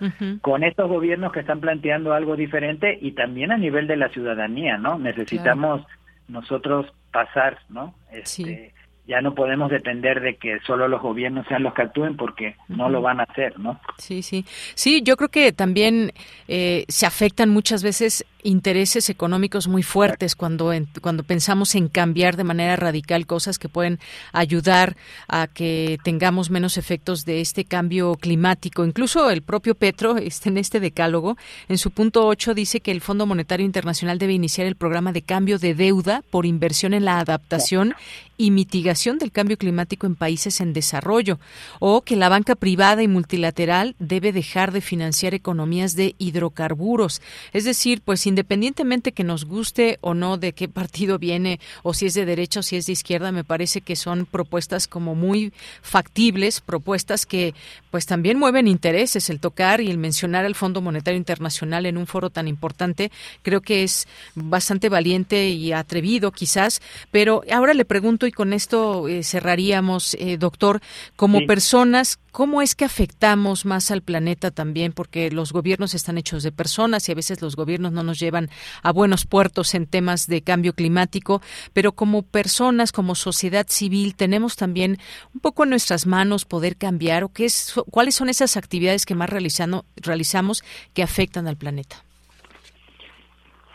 con 0.42 0.62
estos 0.62 0.88
gobiernos 0.88 1.32
que 1.32 1.40
están 1.40 1.58
planteando 1.58 2.14
algo 2.14 2.36
diferente 2.36 2.96
y 3.02 3.10
también 3.12 3.50
a 3.50 3.58
nivel 3.58 3.88
de 3.88 3.96
la 3.96 4.10
ciudadanía 4.10 4.78
no 4.78 4.96
necesitamos 4.96 5.84
nosotros 6.28 6.86
pasar 7.10 7.58
no 7.68 7.94
este, 8.12 8.72
ya 9.08 9.20
no 9.22 9.34
podemos 9.34 9.72
depender 9.72 10.20
de 10.20 10.36
que 10.36 10.60
solo 10.64 10.86
los 10.86 11.02
gobiernos 11.02 11.44
sean 11.48 11.64
los 11.64 11.74
que 11.74 11.82
actúen 11.82 12.16
porque 12.16 12.54
no 12.68 12.88
lo 12.88 13.02
van 13.02 13.20
a 13.20 13.24
hacer, 13.24 13.58
¿no? 13.58 13.78
Sí, 13.98 14.22
sí. 14.22 14.46
Sí, 14.74 15.02
yo 15.02 15.18
creo 15.18 15.28
que 15.28 15.52
también 15.52 16.12
eh, 16.48 16.86
se 16.88 17.04
afectan 17.04 17.50
muchas 17.50 17.82
veces 17.82 18.24
intereses 18.44 19.10
económicos 19.10 19.66
muy 19.66 19.82
fuertes 19.82 20.36
cuando, 20.36 20.72
cuando 21.00 21.24
pensamos 21.24 21.74
en 21.74 21.88
cambiar 21.88 22.36
de 22.36 22.44
manera 22.44 22.76
radical 22.76 23.26
cosas 23.26 23.58
que 23.58 23.68
pueden 23.68 23.98
ayudar 24.32 24.96
a 25.26 25.48
que 25.48 25.98
tengamos 26.04 26.50
menos 26.50 26.76
efectos 26.76 27.24
de 27.24 27.40
este 27.40 27.64
cambio 27.64 28.14
climático. 28.14 28.84
Incluso 28.84 29.30
el 29.30 29.42
propio 29.42 29.74
Petro, 29.74 30.16
este, 30.18 30.50
en 30.50 30.58
este 30.58 30.78
decálogo, 30.78 31.36
en 31.68 31.78
su 31.78 31.90
punto 31.90 32.26
8 32.26 32.54
dice 32.54 32.80
que 32.80 32.92
el 32.92 33.00
Fondo 33.00 33.26
Monetario 33.26 33.66
Internacional 33.66 34.18
debe 34.18 34.34
iniciar 34.34 34.66
el 34.66 34.76
programa 34.76 35.12
de 35.12 35.22
cambio 35.22 35.58
de 35.58 35.74
deuda 35.74 36.22
por 36.30 36.46
inversión 36.46 36.94
en 36.94 37.06
la 37.06 37.18
adaptación 37.18 37.94
y 38.36 38.50
mitigación 38.50 39.18
del 39.18 39.32
cambio 39.32 39.56
climático 39.56 40.06
en 40.06 40.16
países 40.16 40.60
en 40.60 40.72
desarrollo, 40.72 41.38
o 41.78 42.02
que 42.02 42.16
la 42.16 42.28
banca 42.28 42.56
privada 42.56 43.02
y 43.02 43.08
multilateral 43.08 43.94
debe 43.98 44.32
dejar 44.32 44.72
de 44.72 44.80
financiar 44.80 45.34
economías 45.34 45.94
de 45.94 46.14
hidrocarburos. 46.18 47.22
Es 47.52 47.64
decir, 47.64 48.02
pues 48.04 48.26
independientemente 48.34 49.12
que 49.12 49.22
nos 49.22 49.44
guste 49.44 49.98
o 50.00 50.12
no 50.12 50.38
de 50.38 50.52
qué 50.52 50.68
partido 50.68 51.20
viene, 51.20 51.60
o 51.84 51.94
si 51.94 52.06
es 52.06 52.14
de 52.14 52.26
derecha 52.26 52.60
o 52.60 52.62
si 52.64 52.74
es 52.74 52.86
de 52.86 52.92
izquierda, 52.92 53.30
me 53.30 53.44
parece 53.44 53.80
que 53.80 53.94
son 53.94 54.26
propuestas 54.26 54.88
como 54.88 55.14
muy 55.14 55.52
factibles, 55.82 56.60
propuestas 56.60 57.26
que 57.26 57.54
pues 57.92 58.06
también 58.06 58.40
mueven 58.40 58.66
intereses. 58.66 59.30
El 59.30 59.38
tocar 59.38 59.80
y 59.80 59.88
el 59.88 59.98
mencionar 59.98 60.44
al 60.44 60.56
Fondo 60.56 60.80
Monetario 60.80 61.16
Internacional 61.16 61.86
en 61.86 61.96
un 61.96 62.08
foro 62.08 62.28
tan 62.28 62.48
importante, 62.48 63.12
creo 63.42 63.60
que 63.60 63.84
es 63.84 64.08
bastante 64.34 64.88
valiente 64.88 65.50
y 65.50 65.70
atrevido 65.72 66.32
quizás, 66.32 66.82
pero 67.12 67.42
ahora 67.52 67.72
le 67.72 67.84
pregunto 67.84 68.26
y 68.26 68.32
con 68.32 68.52
esto 68.52 69.06
eh, 69.06 69.22
cerraríamos, 69.22 70.14
eh, 70.14 70.38
doctor, 70.38 70.80
como 71.14 71.46
personas, 71.46 72.18
¿cómo 72.32 72.62
es 72.62 72.74
que 72.74 72.84
afectamos 72.84 73.64
más 73.64 73.92
al 73.92 74.02
planeta 74.02 74.50
también? 74.50 74.92
Porque 74.92 75.30
los 75.30 75.52
gobiernos 75.52 75.94
están 75.94 76.18
hechos 76.18 76.42
de 76.42 76.50
personas 76.50 77.08
y 77.08 77.12
a 77.12 77.14
veces 77.14 77.40
los 77.40 77.54
gobiernos 77.54 77.92
no 77.92 78.02
nos 78.02 78.18
llevan 78.24 78.48
a 78.82 78.92
buenos 78.92 79.26
puertos 79.26 79.74
en 79.74 79.86
temas 79.86 80.26
de 80.26 80.42
cambio 80.42 80.72
climático, 80.72 81.40
pero 81.72 81.92
como 81.92 82.22
personas, 82.22 82.92
como 82.92 83.14
sociedad 83.14 83.66
civil, 83.68 84.16
tenemos 84.16 84.56
también 84.56 84.98
un 85.34 85.40
poco 85.40 85.64
en 85.64 85.70
nuestras 85.70 86.06
manos 86.06 86.44
poder 86.44 86.76
cambiar 86.76 87.24
o 87.24 87.28
qué 87.28 87.44
es, 87.44 87.74
cuáles 87.90 88.14
son 88.14 88.28
esas 88.28 88.56
actividades 88.56 89.06
que 89.06 89.14
más 89.14 89.30
realizando, 89.30 89.84
realizamos 89.96 90.64
que 90.92 91.02
afectan 91.02 91.46
al 91.46 91.56
planeta. 91.56 92.04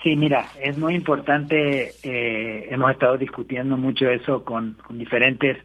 Sí, 0.04 0.16
mira, 0.16 0.46
es 0.62 0.78
muy 0.78 0.96
importante, 0.96 1.92
eh, 2.04 2.68
hemos 2.72 2.92
estado 2.92 3.18
discutiendo 3.18 3.76
mucho 3.76 4.10
eso 4.10 4.46
con, 4.46 4.78
diferentes 4.92 5.58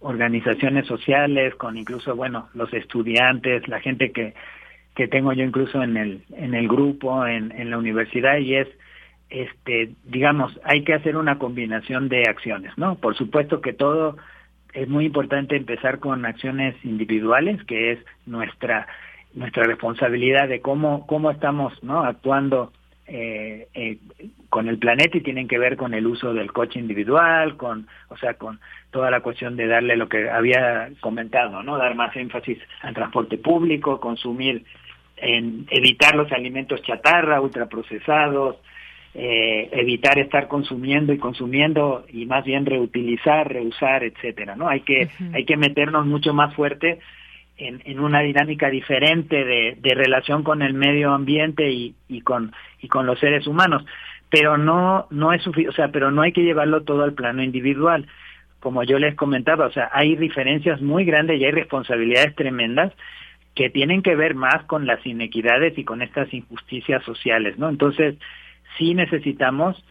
organizaciones 0.00 0.86
sociales, 0.86 1.54
con 1.54 1.76
incluso, 1.76 2.14
bueno, 2.14 2.50
los 2.52 2.72
estudiantes, 2.74 3.66
la 3.66 3.80
gente 3.80 4.12
que, 4.12 4.34
que 4.98 5.06
tengo 5.06 5.32
yo 5.32 5.44
incluso 5.44 5.80
en 5.80 5.96
el, 5.96 6.22
en 6.34 6.54
el 6.54 6.66
grupo, 6.66 7.24
en, 7.24 7.52
en 7.52 7.70
la 7.70 7.78
universidad, 7.78 8.38
y 8.38 8.56
es, 8.56 8.66
este, 9.30 9.90
digamos, 10.02 10.58
hay 10.64 10.82
que 10.82 10.92
hacer 10.92 11.16
una 11.16 11.38
combinación 11.38 12.08
de 12.08 12.24
acciones, 12.28 12.76
¿no? 12.76 12.96
Por 12.96 13.16
supuesto 13.16 13.60
que 13.60 13.72
todo 13.72 14.16
es 14.72 14.88
muy 14.88 15.04
importante 15.04 15.54
empezar 15.54 16.00
con 16.00 16.26
acciones 16.26 16.74
individuales, 16.84 17.62
que 17.62 17.92
es 17.92 18.00
nuestra 18.26 18.88
nuestra 19.34 19.62
responsabilidad 19.62 20.48
de 20.48 20.60
cómo 20.60 21.06
cómo 21.06 21.30
estamos 21.30 21.80
no 21.84 22.02
actuando 22.02 22.72
eh, 23.06 23.68
eh, 23.74 23.98
con 24.50 24.68
el 24.68 24.78
planeta 24.78 25.16
y 25.16 25.22
tienen 25.22 25.48
que 25.48 25.58
ver 25.58 25.76
con 25.78 25.94
el 25.94 26.06
uso 26.06 26.34
del 26.34 26.52
coche 26.52 26.78
individual, 26.78 27.56
con, 27.56 27.86
o 28.08 28.18
sea, 28.18 28.34
con 28.34 28.60
toda 28.90 29.10
la 29.10 29.20
cuestión 29.20 29.56
de 29.56 29.66
darle 29.66 29.96
lo 29.96 30.10
que 30.10 30.28
había 30.28 30.90
comentado, 31.00 31.62
¿no? 31.62 31.78
Dar 31.78 31.94
más 31.94 32.14
énfasis 32.16 32.58
al 32.82 32.94
transporte 32.94 33.38
público, 33.38 33.98
consumir, 33.98 34.64
en, 35.20 35.66
evitar 35.70 36.14
los 36.14 36.30
alimentos 36.32 36.82
chatarra, 36.82 37.40
ultraprocesados, 37.40 38.56
eh, 39.14 39.68
evitar 39.72 40.18
estar 40.18 40.48
consumiendo 40.48 41.12
y 41.12 41.18
consumiendo 41.18 42.04
y 42.12 42.26
más 42.26 42.44
bien 42.44 42.66
reutilizar, 42.66 43.52
reusar, 43.52 44.04
etcétera, 44.04 44.54
¿no? 44.54 44.68
Hay 44.68 44.80
que, 44.80 45.08
hay 45.32 45.44
que 45.44 45.56
meternos 45.56 46.06
mucho 46.06 46.34
más 46.34 46.54
fuerte 46.54 46.98
en, 47.56 48.00
una 48.00 48.20
dinámica 48.20 48.70
diferente 48.70 49.44
de, 49.44 49.94
relación 49.94 50.42
con 50.42 50.62
el 50.62 50.74
medio 50.74 51.12
ambiente 51.12 51.70
y, 51.70 51.94
y, 52.08 52.20
con 52.20 52.52
y 52.80 52.88
con 52.88 53.06
los 53.06 53.18
seres 53.18 53.46
humanos. 53.46 53.84
Pero 54.30 54.58
no 54.58 55.06
no 55.10 55.32
es 55.32 55.44
o 55.46 55.72
sea 55.72 55.88
pero 55.88 56.10
no 56.10 56.22
hay 56.22 56.32
que 56.32 56.42
llevarlo 56.42 56.82
todo 56.82 57.02
al 57.02 57.14
plano 57.14 57.42
individual. 57.42 58.06
Como 58.60 58.82
yo 58.82 58.98
les 58.98 59.14
comentaba, 59.14 59.66
o 59.66 59.72
sea, 59.72 59.88
hay 59.92 60.16
diferencias 60.16 60.80
muy 60.80 61.04
grandes 61.04 61.40
y 61.40 61.44
hay 61.44 61.52
responsabilidades 61.52 62.34
tremendas 62.34 62.92
que 63.58 63.70
tienen 63.70 64.02
que 64.02 64.14
ver 64.14 64.36
más 64.36 64.62
con 64.66 64.86
las 64.86 65.04
inequidades 65.04 65.76
y 65.76 65.82
con 65.82 66.00
estas 66.00 66.32
injusticias 66.32 67.02
sociales, 67.02 67.58
¿no? 67.58 67.68
Entonces, 67.68 68.14
sí 68.78 68.94
necesitamos 68.94 69.84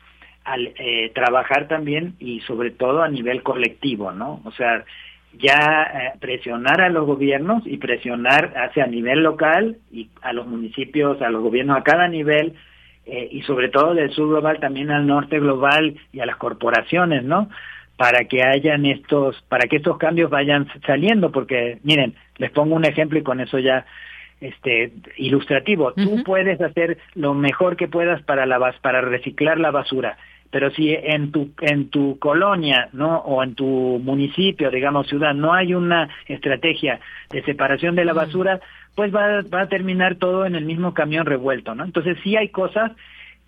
al, 0.46 0.68
eh, 0.78 1.12
trabajar 1.14 1.68
también 1.68 2.16
y 2.18 2.40
sobre 2.48 2.72
todo 2.72 3.04
a 3.04 3.10
nivel 3.10 3.44
colectivo, 3.44 4.14
¿no? 4.14 4.40
O 4.46 4.54
sea, 4.54 4.86
ya 5.34 5.84
eh, 5.84 6.18
presionar 6.22 6.80
a 6.80 6.88
los 6.88 7.06
gobiernos 7.06 7.68
y 7.68 7.76
presionar 7.76 8.54
hacia 8.56 8.88
nivel 8.88 9.22
local 9.22 9.76
y 9.92 10.08
a 10.22 10.32
los 10.32 10.48
municipios, 10.48 11.22
a 11.22 11.30
los 11.30 11.44
gobiernos 11.44 11.78
a 11.78 11.84
cada 11.84 12.08
nivel 12.08 12.54
eh, 13.06 13.28
y 13.34 13.42
sobre 13.42 13.68
todo 13.68 13.94
del 13.94 14.12
sur 14.12 14.30
global 14.30 14.62
también 14.62 14.92
al 14.92 15.06
norte 15.06 15.42
global 15.42 15.98
y 16.14 16.22
a 16.22 16.26
las 16.26 16.38
corporaciones, 16.38 17.26
¿no? 17.26 17.50
Para 17.98 18.26
que 18.26 18.44
hayan 18.44 18.86
estos, 18.86 19.42
para 19.50 19.68
que 19.68 19.78
estos 19.78 19.98
cambios 19.98 20.30
vayan 20.30 20.68
saliendo, 20.86 21.32
porque 21.32 21.80
miren, 21.84 22.14
les 22.38 22.52
pongo 22.52 22.76
un 22.76 22.86
ejemplo 22.86 23.18
y 23.18 23.24
con 23.24 23.40
eso 23.40 23.58
ya 23.60 23.86
este 24.40 24.92
ilustrativo. 25.18 25.94
Tú 25.94 26.24
puedes 26.24 26.62
hacer 26.62 26.98
lo 27.16 27.34
mejor 27.34 27.76
que 27.76 27.88
puedas 27.88 28.22
para 28.24 28.46
la 28.46 28.60
para 28.82 29.02
reciclar 29.02 29.60
la 29.60 29.72
basura, 29.72 30.18
pero 30.52 30.70
si 30.72 30.94
en 30.94 31.32
tu 31.32 31.50
en 31.62 31.90
tu 31.90 32.20
colonia, 32.20 32.90
¿no? 32.94 33.18
o 33.18 33.44
en 33.44 33.56
tu 33.56 33.66
municipio, 34.04 34.70
digamos 34.70 35.08
ciudad, 35.08 35.34
no 35.34 35.54
hay 35.54 35.74
una 35.74 36.10
estrategia 36.28 37.00
de 37.32 37.44
separación 37.44 37.96
de 37.96 38.06
la 38.06 38.14
basura, 38.14 38.60
pues 38.96 39.14
va, 39.14 39.42
va 39.54 39.62
a 39.62 39.70
terminar 39.70 40.16
todo 40.16 40.46
en 40.46 40.56
el 40.56 40.66
mismo 40.66 40.94
camión 40.94 41.26
revuelto, 41.26 41.76
¿no? 41.76 41.84
Entonces 41.84 42.18
sí 42.24 42.36
hay 42.36 42.50
cosas 42.50 42.92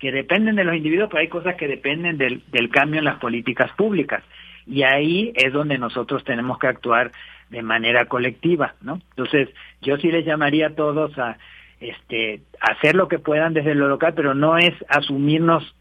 que 0.00 0.10
dependen 0.10 0.56
de 0.56 0.64
los 0.64 0.74
individuos, 0.74 1.08
pero 1.10 1.20
hay 1.20 1.28
cosas 1.28 1.54
que 1.56 1.68
dependen 1.68 2.16
del, 2.18 2.42
del 2.50 2.70
cambio 2.70 2.98
en 2.98 3.04
las 3.04 3.18
políticas 3.18 3.70
públicas. 3.72 4.24
Y 4.66 4.82
ahí 4.82 5.32
es 5.34 5.52
donde 5.52 5.78
nosotros 5.78 6.24
tenemos 6.24 6.58
que 6.58 6.66
actuar 6.66 7.12
de 7.50 7.62
manera 7.62 8.06
colectiva, 8.06 8.74
¿no? 8.80 9.00
Entonces, 9.10 9.48
yo 9.82 9.96
sí 9.98 10.10
les 10.10 10.24
llamaría 10.24 10.68
a 10.68 10.74
todos 10.74 11.16
a 11.18 11.36
este 11.80 12.40
hacer 12.60 12.94
lo 12.94 13.08
que 13.08 13.18
puedan 13.18 13.54
desde 13.54 13.74
lo 13.74 13.88
local, 13.88 14.14
pero 14.14 14.34
no 14.34 14.58
es 14.58 14.72
asumirnos 14.88 15.74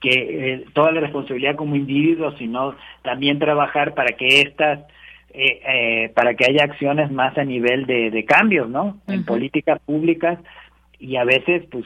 que 0.00 0.10
eh, 0.52 0.64
toda 0.74 0.92
la 0.92 1.00
responsabilidad 1.00 1.56
como 1.56 1.76
individuos, 1.76 2.34
sino 2.38 2.76
también 3.02 3.38
trabajar 3.38 3.94
para 3.94 4.16
que 4.16 4.42
estas 4.42 4.80
eh, 5.34 5.60
eh, 5.66 6.12
para 6.14 6.34
que 6.34 6.46
haya 6.46 6.64
acciones 6.64 7.10
más 7.10 7.36
a 7.36 7.44
nivel 7.44 7.84
de, 7.84 8.10
de 8.10 8.24
cambios, 8.24 8.70
¿no? 8.70 8.98
En 9.06 9.24
políticas 9.24 9.78
públicas 9.80 10.38
y 10.98 11.16
a 11.16 11.24
veces, 11.24 11.64
pues, 11.70 11.84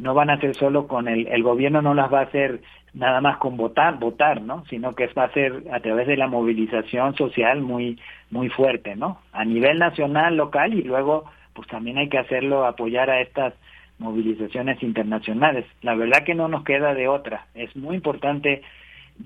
no 0.00 0.14
van 0.14 0.30
a 0.30 0.40
ser 0.40 0.54
solo 0.56 0.86
con 0.86 1.08
el, 1.08 1.26
el 1.28 1.42
gobierno 1.42 1.82
no 1.82 1.94
las 1.94 2.12
va 2.12 2.20
a 2.20 2.24
hacer 2.24 2.60
nada 2.94 3.20
más 3.20 3.36
con 3.38 3.56
votar, 3.56 3.98
votar, 3.98 4.40
¿no? 4.42 4.64
Sino 4.66 4.94
que 4.94 5.06
va 5.08 5.24
a 5.24 5.32
ser 5.32 5.64
a 5.72 5.80
través 5.80 6.06
de 6.06 6.16
la 6.16 6.26
movilización 6.26 7.14
social 7.16 7.60
muy, 7.60 7.98
muy 8.30 8.48
fuerte, 8.48 8.96
¿no? 8.96 9.20
A 9.32 9.44
nivel 9.44 9.78
nacional, 9.78 10.36
local 10.36 10.74
y 10.74 10.82
luego, 10.82 11.24
pues 11.52 11.68
también 11.68 11.98
hay 11.98 12.08
que 12.08 12.18
hacerlo, 12.18 12.64
apoyar 12.64 13.10
a 13.10 13.20
estas 13.20 13.54
movilizaciones 13.98 14.82
internacionales. 14.82 15.66
La 15.82 15.94
verdad 15.94 16.24
que 16.24 16.34
no 16.34 16.48
nos 16.48 16.64
queda 16.64 16.94
de 16.94 17.06
otra. 17.06 17.46
Es 17.54 17.76
muy 17.76 17.96
importante. 17.96 18.62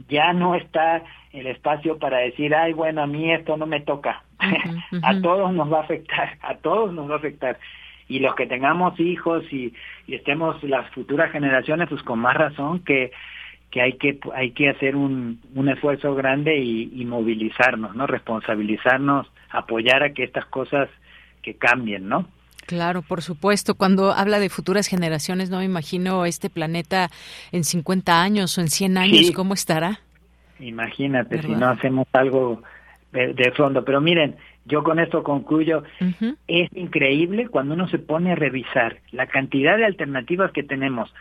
Ya 0.09 0.33
no 0.33 0.57
está 0.57 1.05
el 1.33 1.47
espacio 1.47 1.99
para 1.99 2.18
decir, 2.18 2.55
ay, 2.55 2.72
bueno, 2.72 3.03
a 3.03 3.07
mí 3.07 3.33
esto 3.33 3.57
no 3.57 3.66
me 3.66 3.81
toca. 3.81 4.25
a 5.03 5.20
todos 5.20 5.53
nos 5.53 5.72
va 5.72 5.79
a 5.79 5.83
afectar, 5.83 6.37
a 6.43 6.57
todos 6.57 6.93
nos 6.93 7.09
va 7.09 7.14
a 7.14 7.18
afectar. 7.18 7.59
Y 8.09 8.19
los 8.19 8.35
que 8.35 8.47
tengamos 8.47 8.99
hijos 9.01 9.45
y, 9.51 9.73
y 10.07 10.15
estemos 10.15 10.63
las 10.63 10.91
futuras 10.91 11.33
generaciones, 11.33 11.89
pues 11.89 12.03
con 12.03 12.19
más 12.19 12.37
razón 12.37 12.81
que 12.81 13.13
que 13.71 13.83
hay 13.83 13.95
que 13.95 14.21
hay 14.35 14.53
que 14.53 14.69
hacer 14.69 14.95
un, 14.95 15.41
un 15.53 15.69
esfuerzo 15.69 16.15
grande 16.15 16.59
y, 16.59 16.93
y, 16.95 17.05
movilizarnos, 17.05 17.97
¿no? 17.97 18.07
Responsabilizarnos, 18.07 19.27
apoyar 19.51 20.05
a 20.05 20.13
que 20.13 20.23
estas 20.23 20.47
cosas 20.47 20.89
que 21.43 21.55
cambien, 21.55 22.09
¿no? 22.09 22.29
Claro, 22.67 23.03
por 23.03 23.23
supuesto. 23.23 23.75
Cuando 23.75 24.13
habla 24.13 24.39
de 24.39 24.49
futuras 24.49 24.87
generaciones, 24.87 25.51
no 25.51 25.59
me 25.59 25.65
imagino 25.65 26.25
este 26.25 26.51
planeta 26.51 27.11
en 27.53 27.65
50 27.65 28.23
años 28.23 28.57
o 28.57 28.61
en 28.61 28.69
100 28.69 28.97
años, 28.97 29.31
¿cómo 29.33 29.55
estará? 29.55 30.01
Imagínate 30.61 31.43
si 31.43 31.49
no 31.49 31.69
hacemos 31.69 32.07
algo 32.13 32.63
de, 33.13 33.35
de, 33.35 33.51
fondo. 33.53 33.85
Pero 33.85 34.01
miren, 34.01 34.37
yo 34.65 34.83
con 34.83 34.99
esto 34.99 35.23
concluyo. 35.23 35.83
Es 36.47 36.71
increíble 36.75 37.49
cuando 37.49 37.75
uno 37.75 37.89
se 37.89 37.99
pone 37.99 38.33
a 38.33 38.37
revisar 38.37 38.99
la 39.12 39.27
cantidad 39.27 39.77
de 39.77 39.85
alternativas 39.85 40.53
que 40.53 40.62
tenemos 40.62 41.12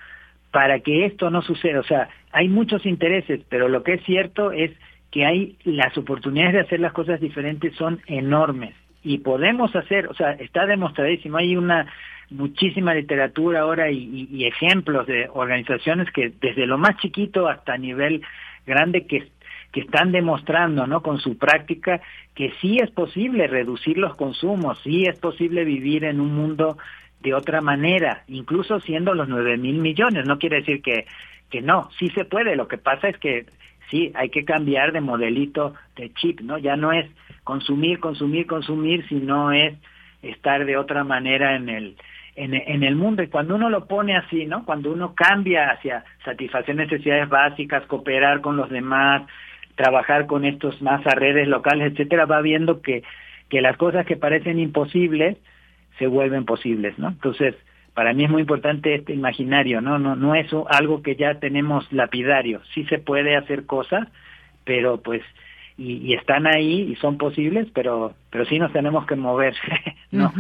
para 0.51 0.79
que 0.79 1.05
esto 1.05 1.29
no 1.29 1.41
suceda. 1.41 1.79
O 1.79 1.83
sea, 1.83 2.09
hay 2.31 2.47
muchos 2.47 2.85
intereses, 2.85 3.41
pero 3.49 3.67
lo 3.67 3.83
que 3.83 3.93
es 3.93 4.03
cierto 4.03 4.51
es 4.51 4.71
que 5.11 5.25
hay 5.25 5.57
las 5.63 5.97
oportunidades 5.97 6.53
de 6.53 6.61
hacer 6.61 6.79
las 6.79 6.93
cosas 6.93 7.19
diferentes 7.19 7.75
son 7.75 8.01
enormes 8.07 8.73
y 9.03 9.19
podemos 9.19 9.75
hacer, 9.75 10.07
o 10.07 10.13
sea, 10.13 10.31
está 10.31 10.65
demostradísimo, 10.65 11.37
hay 11.37 11.55
una 11.55 11.87
muchísima 12.29 12.95
literatura 12.95 13.59
ahora 13.59 13.91
y, 13.91 14.27
y, 14.31 14.45
ejemplos 14.45 15.05
de 15.05 15.29
organizaciones 15.31 16.09
que 16.11 16.31
desde 16.41 16.65
lo 16.65 16.77
más 16.77 16.97
chiquito 16.97 17.47
hasta 17.47 17.77
nivel 17.77 18.23
grande 18.65 19.05
que, 19.05 19.27
que 19.73 19.81
están 19.81 20.11
demostrando, 20.11 20.85
¿no? 20.87 21.01
Con 21.01 21.17
su 21.17 21.37
práctica 21.37 21.99
que 22.35 22.53
sí 22.61 22.77
es 22.79 22.91
posible 22.91 23.47
reducir 23.47 23.97
los 23.97 24.15
consumos, 24.15 24.79
sí 24.83 25.03
es 25.05 25.19
posible 25.19 25.65
vivir 25.65 26.05
en 26.05 26.21
un 26.21 26.33
mundo 26.33 26.77
de 27.21 27.33
otra 27.33 27.59
manera, 27.59 28.23
incluso 28.27 28.79
siendo 28.79 29.15
los 29.15 29.27
nueve 29.27 29.57
mil 29.57 29.79
millones. 29.79 30.27
No 30.27 30.37
quiere 30.37 30.57
decir 30.57 30.81
que, 30.83 31.07
que 31.49 31.61
no, 31.61 31.89
sí 31.97 32.09
se 32.09 32.23
puede. 32.23 32.55
Lo 32.55 32.67
que 32.67 32.77
pasa 32.77 33.09
es 33.09 33.17
que 33.17 33.47
sí, 33.89 34.11
hay 34.13 34.29
que 34.29 34.45
cambiar 34.45 34.91
de 34.91 35.01
modelito 35.01 35.73
de 35.95 36.13
chip, 36.13 36.41
¿no? 36.41 36.59
Ya 36.59 36.75
no 36.75 36.91
es 36.91 37.09
consumir, 37.43 37.99
consumir, 37.99 38.45
consumir, 38.45 39.07
sino 39.07 39.51
es 39.51 39.73
estar 40.21 40.65
de 40.65 40.77
otra 40.77 41.03
manera 41.03 41.55
en 41.55 41.69
el, 41.69 41.95
en, 42.35 42.53
en, 42.53 42.83
el 42.83 42.95
mundo. 42.95 43.23
Y 43.23 43.27
cuando 43.27 43.55
uno 43.55 43.69
lo 43.71 43.87
pone 43.87 44.15
así, 44.15 44.45
¿no? 44.45 44.65
Cuando 44.65 44.91
uno 44.91 45.15
cambia 45.15 45.71
hacia 45.71 46.03
satisfacer 46.23 46.75
necesidades 46.75 47.27
básicas, 47.27 47.87
cooperar 47.87 48.41
con 48.41 48.55
los 48.55 48.69
demás, 48.69 49.23
trabajar 49.75 50.27
con 50.27 50.45
estos 50.45 50.81
más 50.81 51.05
a 51.05 51.15
redes 51.15 51.47
locales, 51.47 51.91
etcétera, 51.91 52.25
va 52.25 52.41
viendo 52.41 52.81
que, 52.81 53.03
que 53.49 53.61
las 53.61 53.77
cosas 53.77 54.05
que 54.05 54.17
parecen 54.17 54.59
imposibles, 54.59 55.37
se 55.99 56.07
vuelven 56.07 56.45
posibles, 56.45 56.97
¿no? 56.97 57.09
Entonces, 57.09 57.55
para 57.93 58.13
mí 58.13 58.23
es 58.23 58.29
muy 58.29 58.41
importante 58.41 58.95
este 58.95 59.13
imaginario, 59.13 59.81
¿no? 59.81 59.99
No, 59.99 60.15
no 60.15 60.35
es 60.35 60.47
algo 60.69 61.03
que 61.03 61.15
ya 61.15 61.35
tenemos 61.35 61.91
lapidario. 61.91 62.61
Sí 62.73 62.85
se 62.85 62.97
puede 62.97 63.35
hacer 63.35 63.65
cosas, 63.65 64.07
pero 64.63 65.01
pues, 65.01 65.21
y, 65.77 65.97
y 65.97 66.13
están 66.13 66.47
ahí 66.47 66.91
y 66.91 66.95
son 66.95 67.17
posibles, 67.17 67.67
pero, 67.73 68.13
pero 68.31 68.45
sí 68.45 68.57
nos 68.57 68.73
tenemos 68.73 69.05
que 69.05 69.15
mover, 69.15 69.55
¿no? 70.11 70.33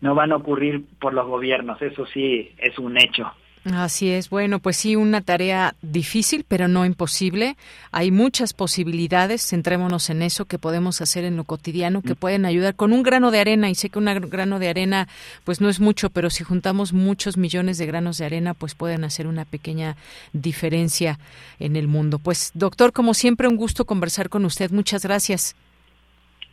No 0.00 0.14
van 0.14 0.32
a 0.32 0.36
ocurrir 0.36 0.84
por 0.98 1.12
los 1.12 1.26
gobiernos, 1.26 1.82
eso 1.82 2.06
sí 2.06 2.52
es 2.58 2.78
un 2.78 2.96
hecho. 2.96 3.30
Así 3.64 4.08
es. 4.08 4.30
Bueno, 4.30 4.58
pues 4.58 4.78
sí, 4.78 4.96
una 4.96 5.20
tarea 5.20 5.74
difícil, 5.82 6.46
pero 6.48 6.66
no 6.66 6.86
imposible. 6.86 7.58
Hay 7.92 8.10
muchas 8.10 8.54
posibilidades, 8.54 9.46
centrémonos 9.46 10.08
en 10.08 10.22
eso, 10.22 10.46
que 10.46 10.58
podemos 10.58 11.02
hacer 11.02 11.24
en 11.24 11.36
lo 11.36 11.44
cotidiano, 11.44 12.00
que 12.00 12.14
mm. 12.14 12.16
pueden 12.16 12.46
ayudar 12.46 12.74
con 12.74 12.94
un 12.94 13.02
grano 13.02 13.30
de 13.30 13.40
arena. 13.40 13.68
Y 13.68 13.74
sé 13.74 13.90
que 13.90 13.98
un 13.98 14.06
grano 14.06 14.58
de 14.58 14.70
arena, 14.70 15.08
pues 15.44 15.60
no 15.60 15.68
es 15.68 15.78
mucho, 15.78 16.08
pero 16.08 16.30
si 16.30 16.42
juntamos 16.42 16.94
muchos 16.94 17.36
millones 17.36 17.76
de 17.76 17.84
granos 17.84 18.16
de 18.16 18.24
arena, 18.24 18.54
pues 18.54 18.74
pueden 18.74 19.04
hacer 19.04 19.26
una 19.26 19.44
pequeña 19.44 19.96
diferencia 20.32 21.18
en 21.58 21.76
el 21.76 21.86
mundo. 21.86 22.18
Pues, 22.18 22.52
doctor, 22.54 22.92
como 22.94 23.12
siempre, 23.12 23.46
un 23.46 23.56
gusto 23.56 23.84
conversar 23.84 24.30
con 24.30 24.46
usted. 24.46 24.70
Muchas 24.70 25.02
gracias. 25.02 25.54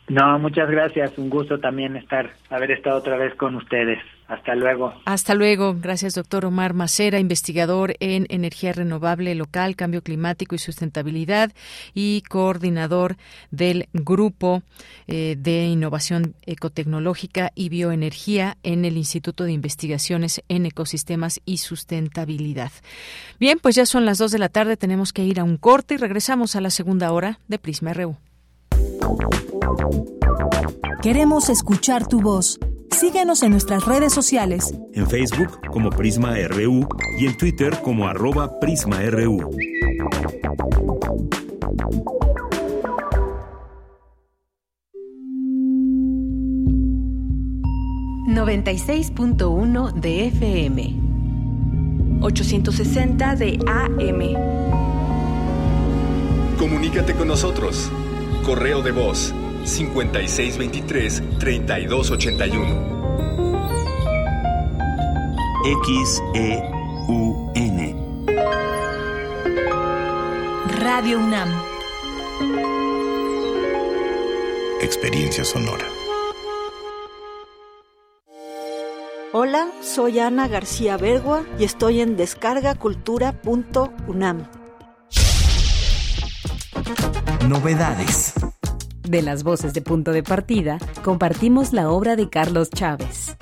No, 0.08 0.38
muchas 0.38 0.70
gracias. 0.70 1.18
Un 1.18 1.28
gusto 1.28 1.60
también 1.60 1.96
estar, 1.96 2.30
haber 2.48 2.70
estado 2.70 2.96
otra 2.96 3.16
vez 3.18 3.34
con 3.34 3.54
ustedes. 3.56 3.98
Hasta 4.26 4.54
luego. 4.54 4.92
Hasta 5.06 5.34
luego. 5.34 5.74
Gracias, 5.80 6.14
doctor 6.14 6.44
Omar 6.44 6.74
Macera, 6.74 7.18
investigador 7.18 7.94
en 8.00 8.26
energía 8.28 8.74
renovable 8.74 9.34
local, 9.34 9.74
cambio 9.74 10.02
climático 10.02 10.54
y 10.54 10.58
sustentabilidad 10.58 11.52
y 11.94 12.22
coordinador 12.28 13.16
del 13.50 13.88
Grupo 13.94 14.62
eh, 15.06 15.36
de 15.38 15.64
Innovación 15.64 16.34
Ecotecnológica 16.44 17.52
y 17.54 17.70
Bioenergía 17.70 18.58
en 18.62 18.84
el 18.84 18.98
Instituto 18.98 19.44
de 19.44 19.52
Investigaciones 19.52 20.42
en 20.48 20.66
Ecosistemas 20.66 21.40
y 21.46 21.58
Sustentabilidad. 21.58 22.72
Bien, 23.40 23.58
pues 23.58 23.76
ya 23.76 23.86
son 23.86 24.04
las 24.04 24.18
dos 24.18 24.30
de 24.30 24.38
la 24.38 24.50
tarde. 24.50 24.76
Tenemos 24.76 25.14
que 25.14 25.24
ir 25.24 25.40
a 25.40 25.44
un 25.44 25.56
corte 25.56 25.94
y 25.94 25.98
regresamos 25.98 26.54
a 26.54 26.60
la 26.60 26.70
segunda 26.70 27.12
hora 27.12 27.38
de 27.48 27.58
Prisma 27.58 27.94
RU. 27.94 28.16
Queremos 31.02 31.48
escuchar 31.48 32.06
tu 32.08 32.20
voz. 32.20 32.58
Síguenos 32.90 33.42
en 33.44 33.52
nuestras 33.52 33.84
redes 33.86 34.12
sociales. 34.12 34.74
En 34.94 35.06
Facebook 35.06 35.60
como 35.70 35.90
Prisma 35.90 36.34
RU 36.48 36.88
y 37.20 37.26
en 37.26 37.36
Twitter 37.36 37.80
como 37.82 38.08
arroba 38.08 38.58
PrismaRU. 38.58 39.50
...96.1 48.28 49.92
de 49.94 50.26
FM... 50.26 50.96
...860 52.20 53.36
de 53.36 53.58
AM... 53.66 54.20
Comunícate 56.58 57.14
con 57.14 57.28
nosotros... 57.28 57.90
correo 58.48 58.80
de 58.80 58.92
voz 58.92 59.34
5623 59.66 61.22
3281. 61.38 62.96
XEUN. 65.84 67.58
Radio 70.80 71.18
UNAM. 71.18 71.50
Experiencia 74.80 75.44
sonora. 75.44 75.84
Hola, 79.34 79.68
soy 79.82 80.20
Ana 80.20 80.48
García 80.48 80.96
Bergua 80.96 81.44
y 81.58 81.64
estoy 81.64 82.00
en 82.00 82.16
descargacultura.unam. 82.16 84.46
Novedades. 87.46 88.34
De 89.02 89.22
las 89.22 89.42
voces 89.42 89.72
de 89.72 89.80
punto 89.80 90.12
de 90.12 90.22
partida, 90.22 90.78
compartimos 91.02 91.72
la 91.72 91.90
obra 91.90 92.16
de 92.16 92.28
Carlos 92.28 92.68
Chávez. 92.70 93.36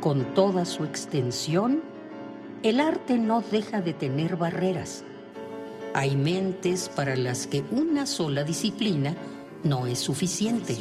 Con 0.00 0.34
toda 0.34 0.64
su 0.64 0.84
extensión, 0.84 1.82
el 2.62 2.80
arte 2.80 3.18
no 3.18 3.42
deja 3.42 3.82
de 3.82 3.92
tener 3.92 4.36
barreras. 4.36 5.04
Hay 5.92 6.16
mentes 6.16 6.88
para 6.88 7.16
las 7.16 7.46
que 7.46 7.62
una 7.70 8.06
sola 8.06 8.42
disciplina 8.42 9.14
no 9.62 9.86
es 9.86 9.98
suficiente. 9.98 10.74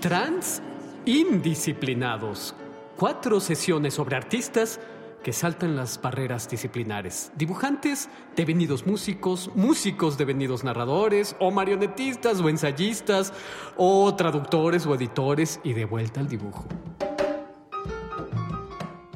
Trans 0.00 0.60
indisciplinados. 1.06 2.54
Cuatro 2.98 3.40
sesiones 3.40 3.94
sobre 3.94 4.16
artistas 4.16 4.78
que 5.22 5.32
saltan 5.32 5.74
las 5.74 5.98
barreras 6.02 6.50
disciplinares. 6.50 7.32
Dibujantes 7.34 8.10
devenidos 8.36 8.86
músicos, 8.86 9.50
músicos 9.54 10.18
devenidos 10.18 10.64
narradores, 10.64 11.34
o 11.40 11.50
marionetistas 11.50 12.40
o 12.40 12.50
ensayistas, 12.50 13.32
o 13.78 14.14
traductores 14.14 14.84
o 14.84 14.94
editores 14.94 15.60
y 15.64 15.72
de 15.72 15.86
vuelta 15.86 16.20
al 16.20 16.28
dibujo. 16.28 16.66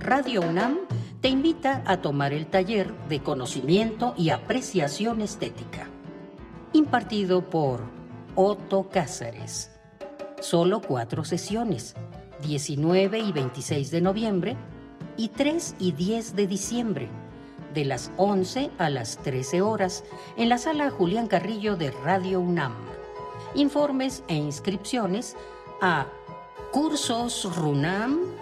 Radio 0.02 0.40
UNAM 0.40 0.78
te 1.20 1.28
invita 1.28 1.84
a 1.86 1.98
tomar 1.98 2.32
el 2.32 2.48
taller 2.48 2.92
de 3.08 3.22
conocimiento 3.22 4.14
y 4.16 4.30
apreciación 4.30 5.22
estética, 5.22 5.86
impartido 6.72 7.48
por 7.48 7.82
Otto 8.34 8.88
Cázares. 8.88 9.70
Solo 10.40 10.80
cuatro 10.80 11.22
sesiones, 11.22 11.94
19 12.42 13.20
y 13.20 13.30
26 13.30 13.92
de 13.92 14.00
noviembre 14.00 14.56
y 15.16 15.28
3 15.28 15.76
y 15.78 15.92
10 15.92 16.34
de 16.34 16.46
diciembre, 16.48 17.08
de 17.72 17.84
las 17.84 18.10
11 18.16 18.72
a 18.78 18.90
las 18.90 19.18
13 19.18 19.62
horas, 19.62 20.02
en 20.36 20.48
la 20.48 20.58
sala 20.58 20.90
Julián 20.90 21.28
Carrillo 21.28 21.76
de 21.76 21.92
Radio 21.92 22.40
UNAM. 22.40 22.74
Informes 23.54 24.24
e 24.26 24.34
inscripciones 24.34 25.36
a 25.80 26.08
cursosrunam 26.72 28.41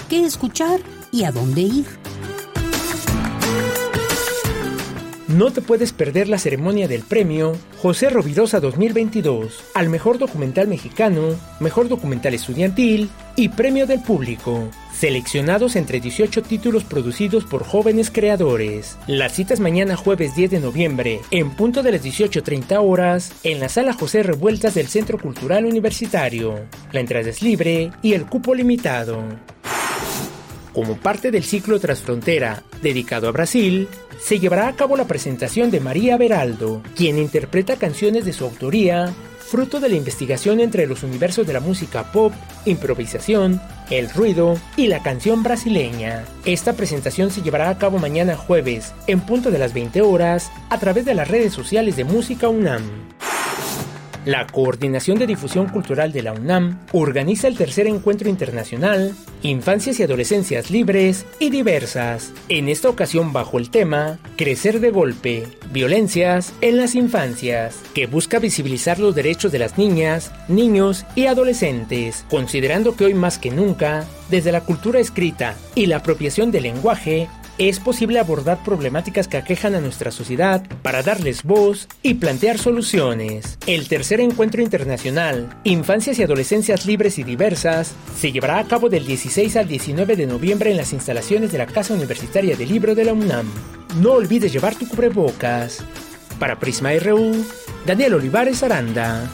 ¿Qué 0.11 0.25
escuchar? 0.25 0.81
¿Y 1.13 1.23
a 1.23 1.31
dónde 1.31 1.61
ir? 1.61 1.85
No 5.29 5.53
te 5.53 5.61
puedes 5.61 5.93
perder 5.93 6.27
la 6.27 6.37
ceremonia 6.37 6.89
del 6.89 7.03
premio 7.03 7.53
José 7.81 8.09
Rovirosa 8.09 8.59
2022 8.59 9.63
al 9.73 9.87
mejor 9.87 10.17
documental 10.17 10.67
mexicano, 10.67 11.39
mejor 11.61 11.87
documental 11.87 12.33
estudiantil 12.33 13.09
y 13.37 13.47
premio 13.47 13.87
del 13.87 14.01
público, 14.01 14.69
seleccionados 14.93 15.77
entre 15.77 16.01
18 16.01 16.41
títulos 16.41 16.83
producidos 16.83 17.45
por 17.45 17.63
jóvenes 17.63 18.11
creadores. 18.11 18.97
Las 19.07 19.31
citas 19.31 19.61
mañana 19.61 19.95
jueves 19.95 20.35
10 20.35 20.51
de 20.51 20.59
noviembre, 20.59 21.21
en 21.31 21.51
punto 21.51 21.83
de 21.83 21.93
las 21.93 22.03
18.30 22.03 22.81
horas, 22.83 23.31
en 23.43 23.61
la 23.61 23.69
sala 23.69 23.93
José 23.93 24.23
Revueltas 24.23 24.75
del 24.75 24.87
Centro 24.87 25.17
Cultural 25.17 25.63
Universitario. 25.63 26.59
La 26.91 26.99
entrada 26.99 27.29
es 27.29 27.41
libre 27.41 27.93
y 28.01 28.11
el 28.11 28.25
cupo 28.25 28.53
limitado. 28.53 29.23
Como 30.73 30.95
parte 30.95 31.31
del 31.31 31.43
ciclo 31.43 31.79
Transfrontera 31.79 32.63
dedicado 32.81 33.27
a 33.27 33.31
Brasil, 33.31 33.87
se 34.19 34.39
llevará 34.39 34.67
a 34.67 34.75
cabo 34.75 34.95
la 34.95 35.05
presentación 35.05 35.69
de 35.69 35.79
María 35.79 36.17
Beraldo, 36.17 36.81
quien 36.95 37.17
interpreta 37.17 37.75
canciones 37.75 38.23
de 38.23 38.33
su 38.33 38.45
autoría, 38.45 39.13
fruto 39.39 39.81
de 39.81 39.89
la 39.89 39.95
investigación 39.95 40.61
entre 40.61 40.87
los 40.87 41.03
universos 41.03 41.45
de 41.45 41.53
la 41.53 41.59
música 41.59 42.11
pop, 42.13 42.31
improvisación, 42.65 43.61
el 43.89 44.09
ruido 44.09 44.57
y 44.77 44.87
la 44.87 45.03
canción 45.03 45.43
brasileña. 45.43 46.23
Esta 46.45 46.73
presentación 46.73 47.31
se 47.31 47.41
llevará 47.41 47.67
a 47.69 47.77
cabo 47.77 47.97
mañana 47.99 48.37
jueves, 48.37 48.93
en 49.07 49.19
punto 49.19 49.51
de 49.51 49.59
las 49.59 49.73
20 49.73 50.01
horas, 50.01 50.49
a 50.69 50.79
través 50.79 51.03
de 51.03 51.15
las 51.15 51.27
redes 51.27 51.51
sociales 51.51 51.97
de 51.97 52.05
Música 52.05 52.47
UNAM. 52.47 52.83
La 54.25 54.45
Coordinación 54.45 55.17
de 55.17 55.25
Difusión 55.25 55.67
Cultural 55.67 56.11
de 56.11 56.21
la 56.21 56.33
UNAM 56.33 56.77
organiza 56.91 57.47
el 57.47 57.57
tercer 57.57 57.87
encuentro 57.87 58.29
internacional 58.29 59.15
Infancias 59.41 59.99
y 59.99 60.03
Adolescencias 60.03 60.69
Libres 60.69 61.25
y 61.39 61.49
Diversas, 61.49 62.31
en 62.47 62.69
esta 62.69 62.87
ocasión 62.87 63.33
bajo 63.33 63.57
el 63.57 63.71
tema 63.71 64.19
Crecer 64.37 64.79
de 64.79 64.91
Golpe, 64.91 65.47
Violencias 65.71 66.53
en 66.61 66.77
las 66.77 66.93
Infancias, 66.93 67.79
que 67.95 68.05
busca 68.05 68.37
visibilizar 68.37 68.99
los 68.99 69.15
derechos 69.15 69.51
de 69.51 69.57
las 69.57 69.79
niñas, 69.79 70.31
niños 70.47 71.03
y 71.15 71.25
adolescentes, 71.25 72.23
considerando 72.29 72.95
que 72.95 73.05
hoy 73.05 73.15
más 73.15 73.39
que 73.39 73.49
nunca, 73.49 74.05
desde 74.29 74.51
la 74.51 74.61
cultura 74.61 74.99
escrita 74.99 75.55
y 75.73 75.87
la 75.87 75.97
apropiación 75.97 76.51
del 76.51 76.63
lenguaje, 76.63 77.27
es 77.57 77.79
posible 77.79 78.19
abordar 78.19 78.63
problemáticas 78.63 79.27
que 79.27 79.37
aquejan 79.37 79.75
a 79.75 79.81
nuestra 79.81 80.11
sociedad 80.11 80.63
para 80.81 81.03
darles 81.03 81.43
voz 81.43 81.87
y 82.01 82.15
plantear 82.15 82.57
soluciones. 82.57 83.57
El 83.67 83.87
tercer 83.87 84.19
encuentro 84.19 84.61
internacional, 84.61 85.49
Infancias 85.63 86.19
y 86.19 86.23
Adolescencias 86.23 86.85
Libres 86.85 87.19
y 87.19 87.23
Diversas, 87.23 87.93
se 88.17 88.31
llevará 88.31 88.59
a 88.59 88.67
cabo 88.67 88.89
del 88.89 89.05
16 89.05 89.55
al 89.57 89.67
19 89.67 90.15
de 90.15 90.27
noviembre 90.27 90.71
en 90.71 90.77
las 90.77 90.93
instalaciones 90.93 91.51
de 91.51 91.57
la 91.57 91.67
Casa 91.67 91.93
Universitaria 91.93 92.55
del 92.55 92.69
Libro 92.69 92.95
de 92.95 93.05
la 93.05 93.13
UNAM. 93.13 93.47
No 94.01 94.13
olvides 94.13 94.53
llevar 94.53 94.75
tu 94.75 94.87
cubrebocas. 94.87 95.83
Para 96.39 96.59
Prisma 96.59 96.91
RU, 96.93 97.45
Daniel 97.85 98.15
Olivares 98.15 98.63
Aranda. 98.63 99.29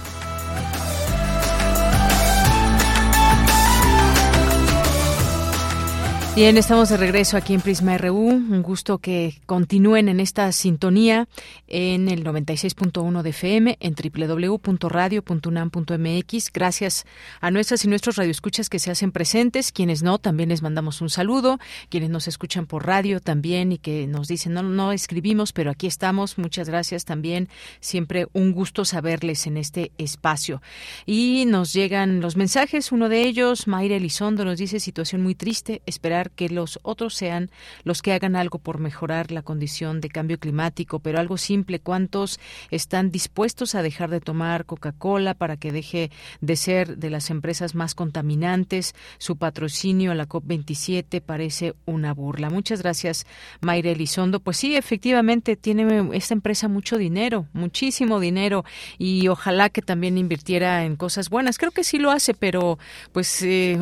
Bien, 6.38 6.56
estamos 6.56 6.90
de 6.90 6.98
regreso 6.98 7.36
aquí 7.36 7.56
en 7.56 7.62
Prisma 7.62 7.98
RU. 7.98 8.16
Un 8.16 8.62
gusto 8.62 9.00
que 9.00 9.42
continúen 9.48 10.08
en 10.08 10.20
esta 10.20 10.52
sintonía 10.52 11.28
en 11.68 12.10
el 12.10 12.24
96.1 12.24 13.24
de 13.24 13.30
FM, 13.32 13.78
en 13.80 13.96
www.radio.unam.mx. 13.96 16.54
Gracias 16.54 17.06
a 17.42 17.50
nuestras 17.50 17.86
y 17.86 17.88
nuestros 17.88 18.18
radioescuchas 18.18 18.70
que 18.70 18.78
se 18.78 18.92
hacen 18.92 19.12
presentes. 19.12 19.72
Quienes 19.72 20.04
no, 20.04 20.20
también 20.20 20.50
les 20.50 20.62
mandamos 20.62 21.02
un 21.02 21.10
saludo. 21.10 21.58
Quienes 21.90 22.12
nos 22.12 22.28
escuchan 22.28 22.68
por 22.68 22.86
radio 22.86 23.20
también 23.20 23.72
y 23.72 23.80
que 23.80 24.06
nos 24.06 24.28
dicen, 24.28 24.54
no, 24.54 24.62
no 24.62 24.92
escribimos, 24.92 25.54
pero 25.54 25.72
aquí 25.72 25.88
estamos. 25.88 26.38
Muchas 26.38 26.70
gracias 26.70 27.04
también. 27.04 27.50
Siempre 27.80 28.28
un 28.34 28.52
gusto 28.52 28.86
saberles 28.86 29.48
en 29.48 29.58
este 29.58 29.92
espacio. 29.98 30.62
Y 31.08 31.46
nos 31.48 31.74
llegan 31.74 32.22
los 32.22 32.38
mensajes. 32.38 32.92
Uno 32.92 33.10
de 33.10 33.24
ellos, 33.24 33.66
Mayra 33.66 33.96
Elizondo, 33.96 34.46
nos 34.46 34.60
dice 34.60 34.80
situación 34.80 35.24
muy 35.24 35.34
triste. 35.34 35.82
Esperar 35.88 36.27
que 36.30 36.50
los 36.50 36.80
otros 36.84 37.14
sean 37.14 37.50
los 37.84 38.02
que 38.02 38.14
hagan 38.14 38.36
algo 38.36 38.60
por 38.60 38.80
mejorar 38.80 39.32
la 39.32 39.42
condición 39.42 40.02
de 40.02 40.10
cambio 40.10 40.40
climático, 40.40 41.00
pero 41.00 41.20
algo 41.20 41.38
simple, 41.38 41.80
¿cuántos 41.80 42.40
están 42.72 43.12
dispuestos 43.12 43.76
a 43.76 43.82
dejar 43.82 44.10
de 44.10 44.20
tomar 44.20 44.66
Coca-Cola 44.66 45.34
para 45.34 45.58
que 45.58 45.72
deje 45.72 46.12
de 46.42 46.56
ser 46.56 46.98
de 46.98 47.10
las 47.10 47.30
empresas 47.30 47.76
más 47.76 47.96
contaminantes? 47.96 48.96
Su 49.18 49.38
patrocinio 49.38 50.12
a 50.12 50.16
la 50.16 50.28
COP27 50.28 51.22
parece 51.22 51.74
una 51.86 52.14
burla. 52.14 52.50
Muchas 52.50 52.82
gracias, 52.82 53.26
Mayra 53.62 53.92
Elizondo. 53.92 54.40
Pues 54.40 54.58
sí, 54.58 54.76
efectivamente 54.76 55.56
tiene 55.56 56.10
esta 56.14 56.34
empresa 56.34 56.68
mucho 56.68 56.98
dinero, 56.98 57.48
muchísimo 57.54 58.20
dinero 58.20 58.66
y 58.98 59.28
ojalá 59.28 59.70
que 59.70 59.82
también 59.82 60.18
invirtiera 60.18 60.86
en 60.86 60.96
cosas 60.96 61.30
buenas. 61.30 61.58
Creo 61.58 61.72
que 61.72 61.84
sí 61.84 61.98
lo 61.98 62.12
hace, 62.12 62.34
pero 62.34 62.80
pues 63.12 63.42
eh, 63.42 63.80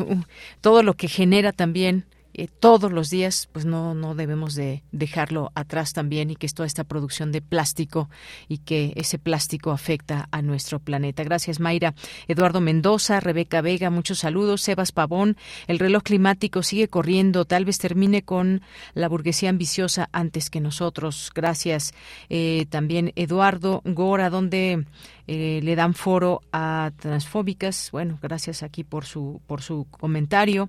todo 0.60 0.82
lo 0.82 0.94
que 0.94 1.08
genera 1.08 1.52
también 1.52 2.06
eh, 2.38 2.48
todos 2.48 2.92
los 2.92 3.08
días, 3.08 3.48
pues 3.50 3.64
no, 3.64 3.94
no 3.94 4.14
debemos 4.14 4.54
de 4.54 4.82
dejarlo 4.92 5.52
atrás 5.54 5.94
también 5.94 6.30
y 6.30 6.36
que 6.36 6.44
es 6.44 6.52
toda 6.52 6.66
esta 6.66 6.84
producción 6.84 7.32
de 7.32 7.40
plástico 7.40 8.10
y 8.46 8.58
que 8.58 8.92
ese 8.96 9.18
plástico 9.18 9.70
afecta 9.70 10.28
a 10.30 10.42
nuestro 10.42 10.78
planeta. 10.78 11.24
Gracias, 11.24 11.60
Mayra. 11.60 11.94
Eduardo 12.28 12.60
Mendoza, 12.60 13.20
Rebeca 13.20 13.62
Vega, 13.62 13.88
muchos 13.88 14.18
saludos. 14.18 14.60
Sebas 14.60 14.92
Pavón, 14.92 15.38
el 15.66 15.78
reloj 15.78 16.02
climático 16.02 16.62
sigue 16.62 16.88
corriendo, 16.88 17.46
tal 17.46 17.64
vez 17.64 17.78
termine 17.78 18.22
con 18.22 18.60
la 18.92 19.08
burguesía 19.08 19.48
ambiciosa 19.48 20.10
antes 20.12 20.50
que 20.50 20.60
nosotros. 20.60 21.32
Gracias. 21.34 21.94
Eh, 22.28 22.66
también 22.68 23.12
Eduardo 23.16 23.80
Gora, 23.86 24.28
donde 24.28 24.84
eh, 25.26 25.60
le 25.62 25.76
dan 25.76 25.94
foro 25.94 26.42
a 26.52 26.90
transfóbicas. 26.98 27.90
Bueno, 27.92 28.18
gracias 28.22 28.62
aquí 28.62 28.84
por 28.84 29.04
su 29.04 29.40
por 29.46 29.62
su 29.62 29.86
comentario. 29.90 30.68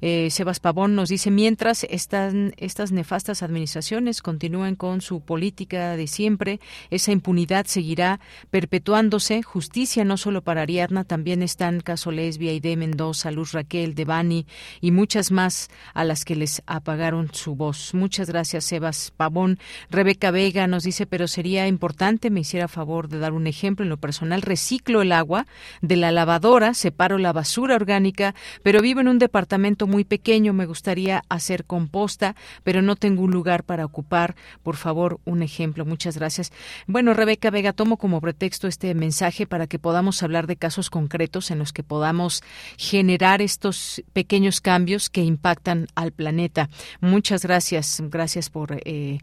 Eh, 0.00 0.28
Sebas 0.30 0.60
Pavón 0.60 0.94
nos 0.94 1.08
dice 1.08 1.30
mientras 1.30 1.84
están 1.84 2.54
estas 2.56 2.92
nefastas 2.92 3.42
administraciones 3.42 4.22
continúan 4.22 4.76
con 4.76 5.00
su 5.00 5.20
política 5.20 5.96
de 5.96 6.06
siempre, 6.06 6.60
esa 6.90 7.12
impunidad 7.12 7.66
seguirá 7.66 8.20
perpetuándose. 8.50 9.42
Justicia 9.42 10.04
no 10.04 10.16
solo 10.16 10.42
para 10.42 10.62
Ariadna, 10.62 11.04
también 11.04 11.42
están 11.42 11.80
Caso 11.80 12.10
Lesbia, 12.10 12.52
de 12.60 12.76
Mendoza, 12.76 13.30
Luz 13.30 13.52
Raquel, 13.52 13.94
Devani 13.94 14.46
y 14.80 14.90
muchas 14.90 15.30
más 15.30 15.68
a 15.94 16.04
las 16.04 16.24
que 16.24 16.36
les 16.36 16.62
apagaron 16.66 17.30
su 17.32 17.54
voz. 17.54 17.94
Muchas 17.94 18.28
gracias, 18.28 18.64
Sebas 18.64 19.12
Pavón. 19.16 19.58
Rebeca 19.90 20.30
Vega 20.30 20.66
nos 20.66 20.84
dice, 20.84 21.06
pero 21.06 21.28
sería 21.28 21.66
importante, 21.66 22.30
me 22.30 22.40
hiciera 22.40 22.68
favor 22.68 23.08
de 23.08 23.18
dar 23.18 23.32
un 23.32 23.46
ejemplo 23.46 23.84
en 23.84 23.90
personal 23.96 24.42
reciclo 24.42 25.02
el 25.02 25.12
agua 25.12 25.46
de 25.82 25.96
la 25.96 26.12
lavadora, 26.12 26.74
separo 26.74 27.18
la 27.18 27.32
basura 27.32 27.74
orgánica, 27.74 28.34
pero 28.62 28.82
vivo 28.82 29.00
en 29.00 29.08
un 29.08 29.18
departamento 29.18 29.86
muy 29.86 30.04
pequeño, 30.04 30.52
me 30.52 30.66
gustaría 30.66 31.22
hacer 31.28 31.64
composta, 31.64 32.36
pero 32.64 32.82
no 32.82 32.96
tengo 32.96 33.22
un 33.22 33.30
lugar 33.30 33.64
para 33.64 33.84
ocupar. 33.84 34.34
Por 34.62 34.76
favor, 34.76 35.20
un 35.24 35.42
ejemplo. 35.42 35.84
Muchas 35.84 36.16
gracias. 36.16 36.52
Bueno, 36.86 37.14
Rebeca 37.14 37.50
Vega, 37.50 37.72
tomo 37.72 37.96
como 37.96 38.20
pretexto 38.20 38.68
este 38.68 38.94
mensaje 38.94 39.46
para 39.46 39.66
que 39.66 39.78
podamos 39.78 40.22
hablar 40.22 40.46
de 40.46 40.56
casos 40.56 40.90
concretos 40.90 41.50
en 41.50 41.58
los 41.58 41.72
que 41.72 41.82
podamos 41.82 42.42
generar 42.76 43.42
estos 43.42 44.02
pequeños 44.12 44.60
cambios 44.60 45.10
que 45.10 45.22
impactan 45.22 45.86
al 45.94 46.12
planeta. 46.12 46.68
Muchas 47.00 47.42
gracias. 47.42 48.02
Gracias 48.10 48.50
por 48.50 48.80
eh, 48.84 49.18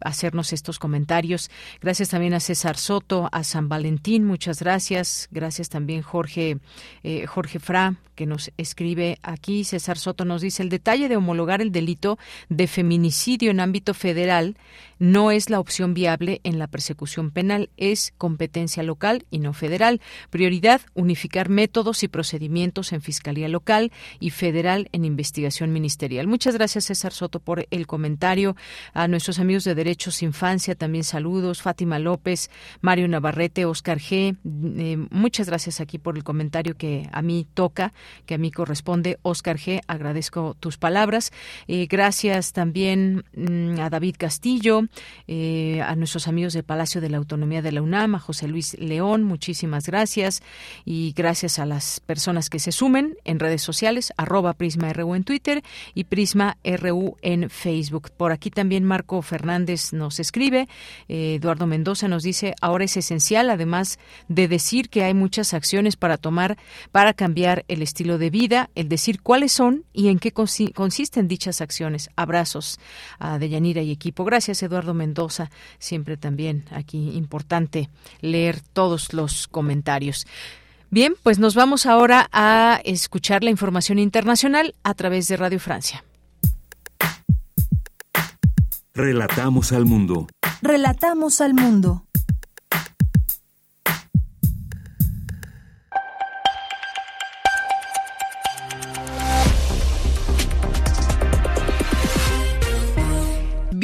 hacernos 0.00 0.52
estos 0.52 0.78
comentarios. 0.78 1.50
Gracias 1.80 2.10
también 2.10 2.34
a 2.34 2.40
César 2.40 2.76
Soto, 2.76 3.28
a 3.32 3.44
San 3.44 3.68
Valentín 3.68 4.03
muchas 4.24 4.60
gracias. 4.60 5.28
Gracias 5.30 5.68
también 5.70 6.02
Jorge, 6.02 6.58
eh, 7.02 7.26
Jorge 7.26 7.58
Fra, 7.58 7.96
que 8.14 8.26
nos 8.26 8.50
escribe 8.56 9.18
aquí. 9.22 9.64
César 9.64 9.98
Soto 9.98 10.24
nos 10.24 10.42
dice, 10.42 10.62
el 10.62 10.68
detalle 10.68 11.08
de 11.08 11.16
homologar 11.16 11.60
el 11.60 11.72
delito 11.72 12.18
de 12.48 12.66
feminicidio 12.66 13.50
en 13.50 13.60
ámbito 13.60 13.94
federal 13.94 14.56
no 14.98 15.30
es 15.30 15.50
la 15.50 15.60
opción 15.60 15.92
viable 15.92 16.40
en 16.44 16.58
la 16.58 16.66
persecución 16.66 17.30
penal, 17.30 17.68
es 17.76 18.14
competencia 18.16 18.82
local 18.82 19.26
y 19.30 19.38
no 19.38 19.52
federal. 19.52 20.00
Prioridad, 20.30 20.80
unificar 20.94 21.48
métodos 21.48 22.02
y 22.02 22.08
procedimientos 22.08 22.92
en 22.92 23.02
Fiscalía 23.02 23.48
Local 23.48 23.92
y 24.20 24.30
Federal 24.30 24.88
en 24.92 25.04
investigación 25.04 25.72
ministerial. 25.72 26.26
Muchas 26.26 26.54
gracias, 26.54 26.84
César 26.84 27.12
Soto, 27.12 27.40
por 27.40 27.66
el 27.70 27.86
comentario. 27.86 28.56
A 28.92 29.08
nuestros 29.08 29.38
amigos 29.38 29.64
de 29.64 29.74
Derechos 29.74 30.22
Infancia, 30.22 30.74
también 30.74 31.04
saludos. 31.04 31.60
Fátima 31.60 31.98
López, 31.98 32.50
Mario 32.80 33.08
Navarrete, 33.08 33.64
Oscar 33.64 33.98
G. 33.98 34.36
Eh, 34.44 34.96
muchas 35.10 35.48
gracias 35.48 35.80
aquí 35.80 35.98
por 35.98 36.16
el 36.16 36.24
comentario 36.24 36.76
que 36.76 37.08
a 37.12 37.22
mí 37.22 37.46
toca, 37.54 37.92
que 38.26 38.34
a 38.34 38.38
mí 38.38 38.50
corresponde. 38.50 39.18
Oscar 39.22 39.58
G. 39.58 39.80
Agradezco 39.86 40.56
tus 40.58 40.76
palabras. 40.76 41.32
Eh, 41.68 41.86
gracias 41.88 42.52
también 42.52 43.24
mm, 43.34 43.80
a 43.80 43.90
David 43.90 44.16
Castillo, 44.18 44.82
eh, 45.26 45.80
a 45.82 45.94
nuestros 45.96 46.28
amigos 46.28 46.52
del 46.52 46.64
Palacio 46.64 47.00
de 47.00 47.10
la 47.10 47.18
Autonomía 47.18 47.62
de 47.62 47.72
la 47.72 47.82
UNAM, 47.82 48.14
a 48.14 48.18
José 48.18 48.48
Luis 48.48 48.78
León, 48.78 49.24
muchísimas 49.24 49.86
gracias. 49.86 50.42
Y 50.84 51.12
gracias 51.16 51.58
a 51.58 51.66
las 51.66 52.00
personas 52.00 52.50
que 52.50 52.58
se 52.58 52.72
sumen 52.72 53.16
en 53.24 53.38
redes 53.38 53.62
sociales, 53.62 54.12
arroba 54.16 54.54
Prisma 54.54 54.92
RU 54.92 55.14
en 55.14 55.24
Twitter 55.24 55.62
y 55.94 56.04
Prisma 56.04 56.56
RU 56.64 57.16
en 57.22 57.50
Facebook. 57.50 58.10
Por 58.16 58.32
aquí 58.32 58.50
también 58.50 58.84
Marco 58.84 59.22
Fernández 59.22 59.92
nos 59.92 60.20
escribe, 60.20 60.68
Eduardo 61.08 61.66
Mendoza 61.66 62.08
nos 62.08 62.22
dice, 62.22 62.54
ahora 62.60 62.84
es 62.84 62.96
esencial, 62.96 63.50
además 63.50 63.98
de 64.28 64.48
decir 64.48 64.88
que 64.88 65.04
hay 65.04 65.14
muchas 65.14 65.54
acciones 65.54 65.96
para 65.96 66.16
tomar 66.16 66.56
para 66.92 67.14
cambiar 67.14 67.64
el 67.68 67.82
de 67.94 68.30
vida, 68.30 68.70
el 68.74 68.88
decir 68.88 69.22
cuáles 69.22 69.52
son 69.52 69.84
y 69.92 70.08
en 70.08 70.18
qué 70.18 70.32
consisten 70.32 71.28
dichas 71.28 71.60
acciones. 71.60 72.10
Abrazos 72.16 72.78
a 73.18 73.38
Deyanira 73.38 73.82
y 73.82 73.90
equipo. 73.90 74.24
Gracias, 74.24 74.62
Eduardo 74.62 74.94
Mendoza. 74.94 75.50
Siempre 75.78 76.16
también 76.16 76.64
aquí 76.70 77.10
importante 77.14 77.88
leer 78.20 78.60
todos 78.60 79.12
los 79.12 79.46
comentarios. 79.48 80.26
Bien, 80.90 81.14
pues 81.22 81.38
nos 81.38 81.54
vamos 81.54 81.86
ahora 81.86 82.28
a 82.32 82.80
escuchar 82.84 83.42
la 83.42 83.50
información 83.50 83.98
internacional 83.98 84.74
a 84.82 84.94
través 84.94 85.28
de 85.28 85.36
Radio 85.36 85.60
Francia. 85.60 86.04
Relatamos 88.92 89.72
al 89.72 89.86
mundo. 89.86 90.28
Relatamos 90.62 91.40
al 91.40 91.54
mundo. 91.54 92.04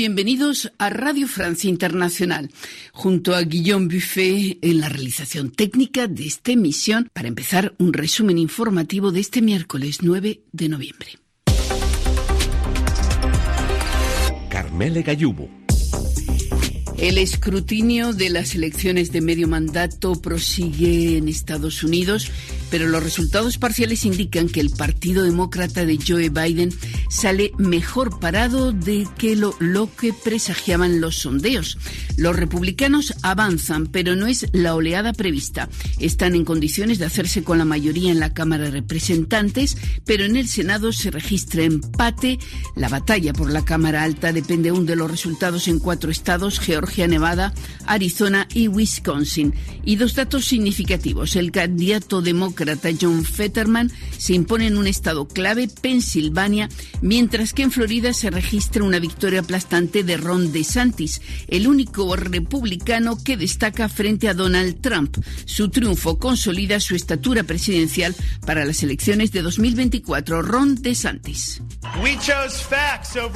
Bienvenidos 0.00 0.72
a 0.78 0.88
Radio 0.88 1.28
Francia 1.28 1.68
Internacional, 1.68 2.50
junto 2.90 3.34
a 3.34 3.42
Guillaume 3.42 3.94
Buffet 3.94 4.56
en 4.62 4.80
la 4.80 4.88
realización 4.88 5.50
técnica 5.50 6.06
de 6.06 6.24
esta 6.24 6.52
emisión, 6.52 7.10
para 7.12 7.28
empezar 7.28 7.74
un 7.76 7.92
resumen 7.92 8.38
informativo 8.38 9.12
de 9.12 9.20
este 9.20 9.42
miércoles 9.42 9.98
9 10.00 10.40
de 10.52 10.68
noviembre. 10.70 11.08
Carmele 14.48 15.02
Gallubo. 15.02 15.50
El 16.96 17.18
escrutinio 17.18 18.14
de 18.14 18.30
las 18.30 18.54
elecciones 18.54 19.12
de 19.12 19.20
medio 19.20 19.48
mandato 19.48 20.14
prosigue 20.14 21.18
en 21.18 21.28
Estados 21.28 21.84
Unidos 21.84 22.30
pero 22.70 22.88
los 22.88 23.02
resultados 23.02 23.58
parciales 23.58 24.04
indican 24.04 24.48
que 24.48 24.60
el 24.60 24.70
Partido 24.70 25.24
Demócrata 25.24 25.84
de 25.84 25.98
Joe 25.98 26.28
Biden 26.30 26.72
sale 27.10 27.52
mejor 27.58 28.20
parado 28.20 28.72
de 28.72 29.08
que 29.18 29.34
lo, 29.34 29.56
lo 29.58 29.94
que 29.94 30.12
presagiaban 30.12 31.00
los 31.00 31.16
sondeos. 31.16 31.78
Los 32.16 32.36
republicanos 32.36 33.14
avanzan, 33.22 33.86
pero 33.86 34.14
no 34.14 34.26
es 34.26 34.46
la 34.52 34.74
oleada 34.74 35.12
prevista. 35.12 35.68
Están 35.98 36.34
en 36.34 36.44
condiciones 36.44 36.98
de 36.98 37.06
hacerse 37.06 37.42
con 37.42 37.58
la 37.58 37.64
mayoría 37.64 38.12
en 38.12 38.20
la 38.20 38.32
Cámara 38.32 38.64
de 38.64 38.70
Representantes, 38.70 39.76
pero 40.04 40.24
en 40.24 40.36
el 40.36 40.46
Senado 40.46 40.92
se 40.92 41.10
registra 41.10 41.64
empate. 41.64 42.38
La 42.76 42.88
batalla 42.88 43.32
por 43.32 43.50
la 43.50 43.64
Cámara 43.64 44.04
Alta 44.04 44.32
depende 44.32 44.68
aún 44.68 44.86
de 44.86 44.96
los 44.96 45.10
resultados 45.10 45.66
en 45.66 45.80
cuatro 45.80 46.10
estados, 46.10 46.60
Georgia, 46.60 47.08
Nevada, 47.08 47.52
Arizona 47.86 48.46
y 48.54 48.68
Wisconsin. 48.68 49.54
Y 49.84 49.96
dos 49.96 50.14
datos 50.14 50.44
significativos. 50.44 51.34
El 51.36 51.50
candidato 51.50 52.22
demócrata 52.22 52.59
John 53.00 53.24
Fetterman 53.24 53.90
se 54.16 54.34
impone 54.34 54.66
en 54.66 54.76
un 54.76 54.86
estado 54.86 55.26
clave, 55.26 55.68
Pensilvania, 55.68 56.68
mientras 57.00 57.52
que 57.52 57.62
en 57.62 57.70
Florida 57.70 58.12
se 58.12 58.30
registra 58.30 58.84
una 58.84 58.98
victoria 58.98 59.40
aplastante 59.40 60.04
de 60.04 60.16
Ron 60.16 60.52
DeSantis, 60.52 61.20
el 61.48 61.66
único 61.66 62.16
republicano 62.16 63.22
que 63.22 63.36
destaca 63.36 63.88
frente 63.88 64.28
a 64.28 64.34
Donald 64.34 64.80
Trump. 64.80 65.16
Su 65.44 65.70
triunfo 65.70 66.18
consolida 66.18 66.80
su 66.80 66.94
estatura 66.94 67.42
presidencial 67.44 68.14
para 68.46 68.64
las 68.64 68.82
elecciones 68.82 69.32
de 69.32 69.42
2024. 69.42 70.42
Ron 70.42 70.76
DeSantis. 70.76 71.62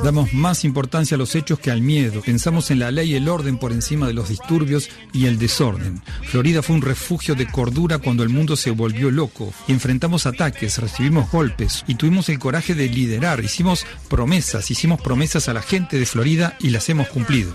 Damos 0.02 0.32
más 0.32 0.64
importancia 0.64 1.14
a 1.14 1.18
los 1.18 1.34
hechos 1.34 1.58
que 1.58 1.70
al 1.70 1.80
miedo. 1.80 2.20
Pensamos 2.22 2.70
en 2.70 2.78
la 2.78 2.90
ley 2.90 3.12
y 3.12 3.14
el 3.16 3.28
orden 3.28 3.58
por 3.58 3.72
encima 3.72 4.06
de 4.06 4.14
los 4.14 4.28
disturbios 4.28 4.88
y 5.12 5.26
el 5.26 5.38
desorden. 5.38 6.02
Florida 6.24 6.62
fue 6.62 6.76
un 6.76 6.82
refugio 6.82 7.34
de 7.34 7.46
cordura 7.46 7.98
cuando 7.98 8.22
el 8.22 8.28
mundo 8.28 8.56
se 8.56 8.70
volvió 8.70 9.10
loco. 9.14 9.52
Y 9.66 9.72
enfrentamos 9.72 10.26
ataques, 10.26 10.78
recibimos 10.78 11.30
golpes 11.30 11.84
y 11.86 11.94
tuvimos 11.94 12.28
el 12.28 12.38
coraje 12.38 12.74
de 12.74 12.88
liderar. 12.88 13.42
Hicimos 13.42 13.86
promesas, 14.08 14.70
hicimos 14.70 15.00
promesas 15.00 15.48
a 15.48 15.54
la 15.54 15.62
gente 15.62 15.98
de 15.98 16.06
Florida 16.06 16.56
y 16.60 16.70
las 16.70 16.88
hemos 16.88 17.08
cumplido. 17.08 17.54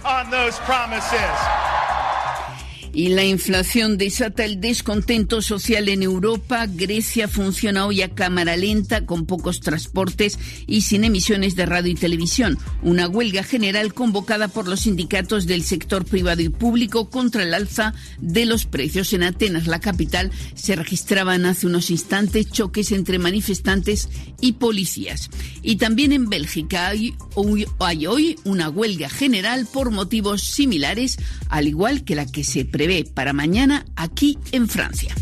Y 2.94 3.10
la 3.10 3.24
inflación 3.24 3.98
desata 3.98 4.46
el 4.46 4.60
descontento 4.60 5.42
social 5.42 5.90
en 5.90 6.04
Europa. 6.04 6.66
Grecia 6.68 7.28
funciona 7.28 7.86
hoy 7.86 8.02
a 8.02 8.10
cámara 8.10 8.58
lenta, 8.58 9.06
con 9.06 9.26
pocos 9.26 9.60
transportes 9.60 10.40
y 10.68 10.82
sin 10.82 11.04
emisiones 11.04 11.56
de 11.56 11.66
radio 11.66 11.92
y 11.92 11.96
televisión. 11.96 12.58
Una 12.82 13.08
huelga 13.08 13.44
general 13.44 13.94
convocada 13.94 14.48
por 14.48 14.68
los 14.68 14.82
sindicatos 14.82 15.46
del 15.46 15.64
sector 15.64 16.06
privado 16.06 16.42
y 16.42 16.50
público 16.50 17.10
contra 17.10 17.44
el 17.44 17.54
alza 17.54 17.94
de 18.20 18.46
los 18.46 18.66
precios. 18.66 19.14
En 19.14 19.24
Atenas, 19.24 19.68
la 19.68 19.80
capital, 19.80 20.32
se 20.56 20.76
registraban 20.76 21.46
hace 21.46 21.68
unos 21.68 21.90
instantes 21.92 22.50
choques 22.50 22.92
entre 22.92 23.20
manifestantes 23.20 24.10
y 24.42 24.54
policías. 24.54 25.30
Y 25.62 25.76
también 25.76 26.12
en 26.12 26.30
Bélgica 26.30 26.88
hay 26.88 27.14
hoy, 27.36 28.36
una 28.44 28.70
huelga 28.70 29.10
general 29.10 29.68
por 29.72 29.92
motivos 29.92 30.42
similares, 30.42 31.18
al 31.50 31.68
igual 31.68 32.04
que 32.04 32.16
la 32.16 32.26
que 32.26 32.44
se 32.44 32.66
prevé 32.80 33.04
para 33.04 33.34
mañana 33.34 33.86
aquí 33.98 34.38
en 34.54 34.70
Francia. 34.70 35.14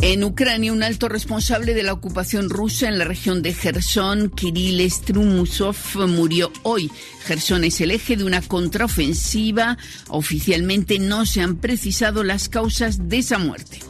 En 0.00 0.22
Ucrania, 0.22 0.72
un 0.72 0.84
alto 0.84 1.08
responsable 1.08 1.74
de 1.74 1.82
la 1.82 1.92
ocupación 1.92 2.48
rusa 2.48 2.88
en 2.88 2.98
la 2.98 3.04
región 3.04 3.42
de 3.42 3.52
Gerson, 3.52 4.30
Kirill 4.30 4.88
Strumusov, 4.88 5.74
murió 6.06 6.52
hoy. 6.62 6.88
Gerson 7.24 7.64
es 7.64 7.80
el 7.80 7.90
eje 7.90 8.16
de 8.16 8.22
una 8.22 8.42
contraofensiva. 8.42 9.76
Oficialmente 10.06 11.00
no 11.00 11.26
se 11.26 11.40
han 11.40 11.56
precisado 11.56 12.22
las 12.22 12.48
causas 12.48 13.08
de 13.08 13.18
esa 13.18 13.38
muerte. 13.38 13.80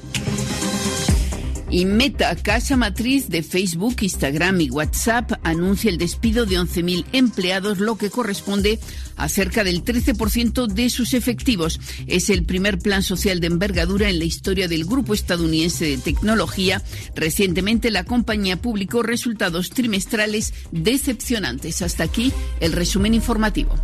Y 1.72 1.84
Meta, 1.84 2.34
casa 2.34 2.76
matriz 2.76 3.28
de 3.28 3.44
Facebook, 3.44 3.96
Instagram 4.00 4.60
y 4.60 4.70
WhatsApp, 4.70 5.32
anuncia 5.44 5.88
el 5.88 5.98
despido 5.98 6.44
de 6.44 6.58
11.000 6.58 7.04
empleados, 7.12 7.78
lo 7.78 7.96
que 7.96 8.10
corresponde 8.10 8.80
a 9.16 9.28
cerca 9.28 9.62
del 9.62 9.84
13% 9.84 10.66
de 10.66 10.90
sus 10.90 11.14
efectivos. 11.14 11.78
Es 12.08 12.28
el 12.28 12.44
primer 12.44 12.78
plan 12.78 13.04
social 13.04 13.38
de 13.38 13.46
envergadura 13.46 14.08
en 14.08 14.18
la 14.18 14.24
historia 14.24 14.66
del 14.66 14.84
grupo 14.84 15.14
estadounidense 15.14 15.84
de 15.84 15.98
tecnología. 15.98 16.82
Recientemente 17.14 17.92
la 17.92 18.02
compañía 18.02 18.60
publicó 18.60 19.04
resultados 19.04 19.70
trimestrales 19.70 20.52
decepcionantes. 20.72 21.82
Hasta 21.82 22.02
aquí 22.02 22.32
el 22.58 22.72
resumen 22.72 23.14
informativo. 23.14 23.74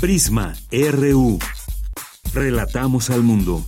Prisma 0.00 0.56
RU. 0.72 1.38
Relatamos 2.32 3.10
al 3.10 3.22
mundo. 3.22 3.64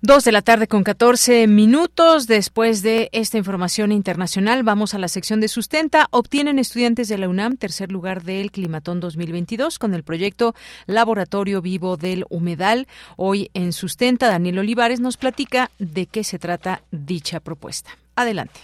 Dos 0.00 0.22
de 0.22 0.30
la 0.30 0.42
tarde 0.42 0.68
con 0.68 0.84
14 0.84 1.48
minutos. 1.48 2.28
Después 2.28 2.82
de 2.82 3.08
esta 3.10 3.36
información 3.36 3.90
internacional, 3.90 4.62
vamos 4.62 4.94
a 4.94 4.98
la 4.98 5.08
sección 5.08 5.40
de 5.40 5.48
sustenta. 5.48 6.06
Obtienen 6.12 6.60
estudiantes 6.60 7.08
de 7.08 7.18
la 7.18 7.28
UNAM 7.28 7.56
tercer 7.56 7.90
lugar 7.90 8.22
del 8.22 8.52
Climatón 8.52 9.00
2022 9.00 9.80
con 9.80 9.94
el 9.94 10.04
proyecto 10.04 10.54
Laboratorio 10.86 11.60
Vivo 11.60 11.96
del 11.96 12.24
Humedal. 12.30 12.86
Hoy 13.16 13.50
en 13.54 13.72
Sustenta, 13.72 14.28
Daniel 14.28 14.60
Olivares 14.60 15.00
nos 15.00 15.16
platica 15.16 15.72
de 15.80 16.06
qué 16.06 16.22
se 16.22 16.38
trata 16.38 16.82
dicha 16.92 17.40
propuesta. 17.40 17.90
Adelante. 18.14 18.60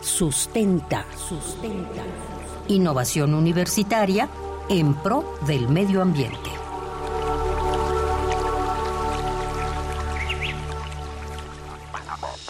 Sustenta, 0.00 1.04
sustenta. 1.28 2.25
Innovación 2.68 3.34
universitaria 3.34 4.28
en 4.68 4.94
pro 4.94 5.36
del 5.46 5.68
medio 5.68 6.02
ambiente. 6.02 6.50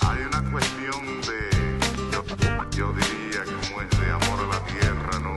Hay 0.00 0.18
una 0.28 0.50
cuestión 0.50 1.20
de, 1.22 2.12
yo, 2.12 2.24
yo 2.76 2.92
diría 2.92 3.44
como 3.44 3.82
es 3.82 4.00
de 4.00 4.10
amor 4.10 4.40
a 4.40 4.58
la 4.58 4.64
tierra, 4.64 5.20
¿no? 5.20 5.36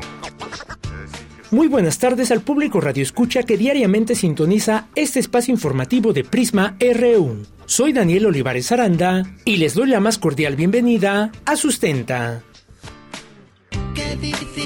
Muy 1.51 1.68
buenas 1.68 1.97
tardes 1.97 2.31
al 2.31 2.41
público 2.41 2.80
Radio 2.80 3.03
Escucha 3.03 3.43
que 3.43 3.57
diariamente 3.57 4.15
sintoniza 4.15 4.88
este 4.95 5.19
espacio 5.19 5.53
informativo 5.53 6.14
de 6.14 6.23
Prisma 6.23 6.77
RU. 6.80 7.43
Soy 7.65 7.91
Daniel 7.93 8.27
Olivares 8.27 8.72
Aranda 8.72 9.23
y 9.45 9.57
les 9.57 9.73
doy 9.73 9.89
la 9.89 9.99
más 9.99 10.18
cordial 10.18 10.56
bienvenida 10.56 11.31
a 11.45 11.56
Sustenta. 11.56 12.43